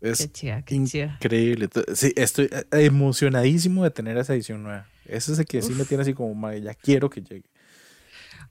Es 0.00 0.28
increíble. 0.68 1.68
Sí, 1.94 2.12
estoy 2.16 2.50
eh, 2.52 2.64
emocionadísimo 2.84 3.84
de 3.84 3.90
tener 3.90 4.18
esa 4.18 4.34
edición 4.34 4.62
nueva. 4.62 4.86
Ese 5.06 5.32
es 5.32 5.38
el 5.38 5.46
que 5.46 5.62
sí 5.62 5.72
me 5.72 5.84
tiene 5.84 6.02
así 6.02 6.12
como, 6.12 6.52
ya 6.52 6.74
quiero 6.74 7.08
que 7.08 7.22
llegue. 7.22 7.48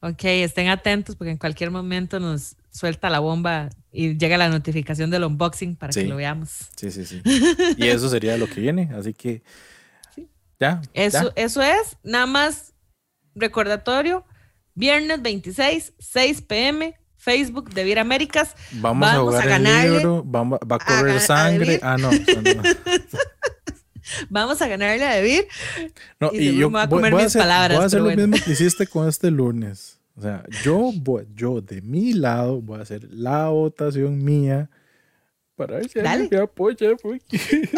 Ok, 0.02 0.24
estén 0.24 0.70
atentos 0.70 1.16
porque 1.16 1.32
en 1.32 1.38
cualquier 1.38 1.72
momento 1.72 2.20
nos 2.20 2.56
suelta 2.72 3.10
la 3.10 3.20
bomba 3.20 3.70
y 3.92 4.18
llega 4.18 4.38
la 4.38 4.50
notificación 4.50 5.10
del 5.10 5.24
unboxing 5.26 5.76
para 5.76 5.94
que 5.94 6.06
lo 6.06 6.16
veamos. 6.16 6.70
Sí, 6.76 6.92
sí, 6.92 7.06
sí. 7.06 7.22
Y 7.78 7.88
eso 7.88 8.10
sería 8.10 8.38
lo 8.38 8.48
que 8.48 8.62
viene. 8.62 8.90
Así 8.94 9.14
que 9.14 9.42
ya. 10.60 10.82
Eso, 10.94 11.32
eso 11.36 11.62
es, 11.62 11.98
nada 12.04 12.26
más 12.26 12.74
recordatorio. 13.36 14.26
Viernes 14.74 15.22
26, 15.22 15.94
6 15.98 16.42
pm, 16.42 17.00
Facebook 17.16 17.74
de 17.74 17.84
Vir 17.84 18.00
Américas. 18.00 18.56
Vamos, 18.74 19.36
a, 19.36 19.46
ganarle, 19.46 20.04
vamos, 20.26 20.60
va 20.60 20.76
a 20.76 20.80
correr 20.80 21.22
sangre. 21.22 21.80
Ah, 21.82 21.96
no. 21.98 22.10
vamos 24.30 24.62
a 24.62 24.68
ganarle 24.68 25.06
a 25.06 25.22
Vir. 25.22 25.48
No, 26.20 26.32
y, 26.34 26.58
yo 26.58 26.70
voy 26.70 26.82
a 26.82 26.90
comer 26.90 27.14
mis 27.14 27.34
palabras. 27.34 27.78
Voy 27.78 27.84
a 27.84 27.88
hacer 27.88 28.02
lo 28.02 28.10
mismo 28.10 28.36
que 28.44 28.52
hiciste 28.52 28.86
con 28.86 29.08
este 29.08 29.32
lunes. 29.32 30.02
O 30.18 30.22
sea, 30.22 30.44
yo, 30.64 30.92
voy, 30.94 31.28
yo 31.34 31.62
de 31.62 31.82
mi 31.82 32.14
lado 32.14 32.62
voy 32.62 32.80
a 32.80 32.84
hacer 32.84 33.08
la 33.12 33.50
votación 33.50 34.24
mía 34.24 34.70
para 35.56 35.78
ver 35.78 35.90
si 35.90 36.00
alguien 36.00 36.30
me 36.32 36.38
apoya. 36.38 36.96
Porque... 37.02 37.40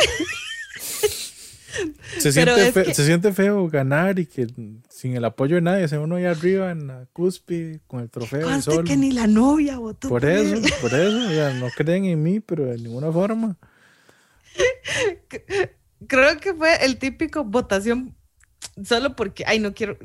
Se 2.18 2.32
siente, 2.32 2.94
se 2.94 3.06
siente 3.06 3.34
feo 3.34 3.68
ganar 3.68 4.20
y 4.20 4.26
que 4.26 4.48
sin 4.90 5.16
el 5.16 5.26
apoyo 5.26 5.56
de 5.56 5.62
nadie, 5.62 5.88
se 5.88 5.98
uno 5.98 6.16
ahí 6.16 6.26
arriba 6.26 6.72
en 6.72 6.88
la 6.88 7.06
cúspide 7.14 7.82
con 7.88 8.02
el 8.02 8.10
trofeo. 8.10 8.50
Y 8.56 8.62
solo. 8.62 8.84
que 8.84 8.98
ni 8.98 9.12
la 9.12 9.28
novia 9.28 9.78
votó. 9.78 10.10
Por, 10.10 10.26
eso, 10.26 10.62
por 10.82 10.94
eso, 10.94 11.32
ya 11.32 11.54
no 11.54 11.68
creen 11.70 12.06
en 12.06 12.24
mí, 12.24 12.40
pero 12.40 12.66
de 12.66 12.78
ninguna 12.78 13.12
forma. 13.12 13.58
Creo 16.08 16.40
que 16.40 16.54
fue 16.54 16.86
el 16.86 16.98
típico 16.98 17.44
votación 17.44 18.16
solo 18.84 19.16
porque, 19.16 19.44
ay, 19.46 19.60
no 19.60 19.74
quiero, 19.74 19.98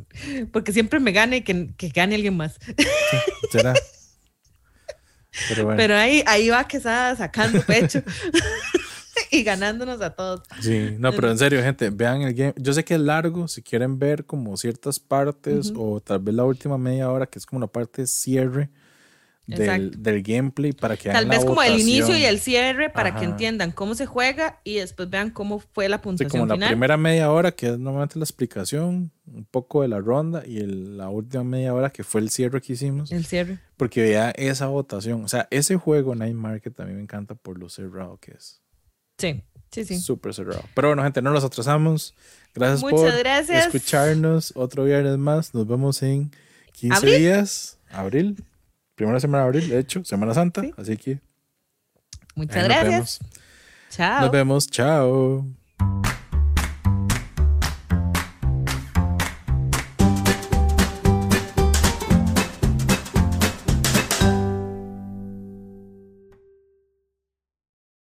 porque 0.51 0.73
siempre 0.73 1.01
me 1.01 1.13
gane 1.13 1.39
y 1.39 1.43
que, 1.43 1.71
que 1.77 1.89
gane 1.89 2.15
alguien 2.15 2.37
más. 2.37 2.59
será. 3.51 3.75
Pero, 5.49 5.65
bueno. 5.65 5.79
Pero 5.79 5.97
ahí, 5.97 6.23
ahí 6.27 6.51
va 6.51 6.69
que 6.69 6.77
está 6.77 7.17
sacando 7.17 7.63
pecho. 7.63 8.03
y 9.39 9.43
ganándonos 9.43 10.01
a 10.03 10.11
todos. 10.11 10.43
Sí, 10.61 10.95
no, 10.99 11.11
pero 11.13 11.31
en 11.31 11.39
serio, 11.39 11.63
gente, 11.63 11.91
vean 11.91 12.23
el 12.23 12.35
game. 12.35 12.55
Yo 12.57 12.73
sé 12.73 12.85
que 12.85 12.95
es 12.95 13.01
largo, 13.01 13.49
si 13.49 13.63
quieren 13.63 13.99
ver 13.99 14.27
como 14.27 14.57
ciertas 14.57 15.01
partes 15.01 15.73
o 15.75 16.01
tal 16.01 16.21
vez 16.21 16.35
la 16.35 16.45
última 16.45 16.77
media 16.77 17.11
hora, 17.11 17.27
que 17.27 17.39
es 17.39 17.47
como 17.47 17.61
la 17.61 17.67
parte 17.67 18.07
cierre 18.07 18.71
del, 19.47 20.03
del, 20.03 20.23
gameplay 20.23 20.73
para 20.73 20.97
que 20.97 21.11
Tal 21.11 21.27
vez 21.27 21.45
como 21.45 21.63
el 21.63 21.79
inicio 21.79 22.17
y 22.17 22.25
el 22.25 22.39
cierre 22.39 22.91
para 22.91 23.17
que 23.17 23.25
entiendan 23.25 23.73
cómo 23.73 23.95
se 23.95 24.07
juega 24.07 24.61
y 24.65 24.77
después 24.77 25.11
vean 25.11 25.31
cómo 25.31 25.59
fue 25.59 25.89
la 25.89 26.01
puntuación 26.01 26.31
sí, 26.31 26.49
como 26.49 26.61
la 26.61 26.69
primera 26.69 26.97
media 26.97 27.31
hora 27.31 27.53
que 27.53 27.71
es 27.71 27.79
normalmente 27.79 28.19
la 28.19 28.25
explicación, 28.25 29.11
un 29.27 29.45
poco 29.45 29.83
de 29.83 29.89
la 29.89 29.99
ronda 29.99 30.45
y 30.47 30.61
la 30.61 31.09
última 31.09 31.43
media 31.43 31.75
hora 31.75 31.91
que 31.91 32.05
fue 32.05 32.21
el 32.21 32.31
cierre 32.31 32.61
que 32.61 32.75
hicimos. 32.75 33.11
El 33.11 33.25
cierre. 33.25 33.59
Porque 33.77 34.03
vea 34.03 34.31
esa 34.31 34.67
votación, 34.67 35.25
o 35.25 35.29
sea, 35.29 35.49
ese 35.51 35.77
juego 35.77 36.15
Night 36.15 36.37
Market 36.37 36.79
a 36.79 36.85
mí 36.85 36.93
me 36.93 37.03
encanta 37.03 37.35
por 37.35 37.59
lo 37.59 37.69
cerrado 37.69 38.19
que 38.19 38.33
es. 38.33 38.63
Sí, 39.23 39.41
sí, 39.71 39.85
sí. 39.85 40.01
Súper 40.01 40.35
cerrado. 40.35 40.65
Pero 40.75 40.89
bueno, 40.89 41.05
gente, 41.05 41.23
no 41.23 41.31
nos 41.31 41.45
atrasamos. 41.45 42.15
Gracias 42.55 42.83
Muchas 42.83 43.13
por 43.13 43.19
gracias. 43.21 43.67
escucharnos 43.67 44.53
otro 44.57 44.85
viernes 44.85 45.17
más. 45.17 45.55
Nos 45.55 45.67
vemos 45.67 46.03
en 46.03 46.33
15 46.73 47.07
días, 47.07 47.79
abril. 47.91 48.45
Primera 48.97 49.21
semana 49.21 49.45
de 49.45 49.49
abril, 49.49 49.69
de 49.69 49.79
hecho, 49.79 50.05
Semana 50.05 50.35
Santa. 50.35 50.63
Así 50.77 50.97
que. 50.97 51.21
Muchas 52.35 52.65
gracias. 52.65 53.21
Chao. 53.91 54.23
Nos 54.23 54.31
vemos. 54.33 54.67
Chao. 54.67 55.47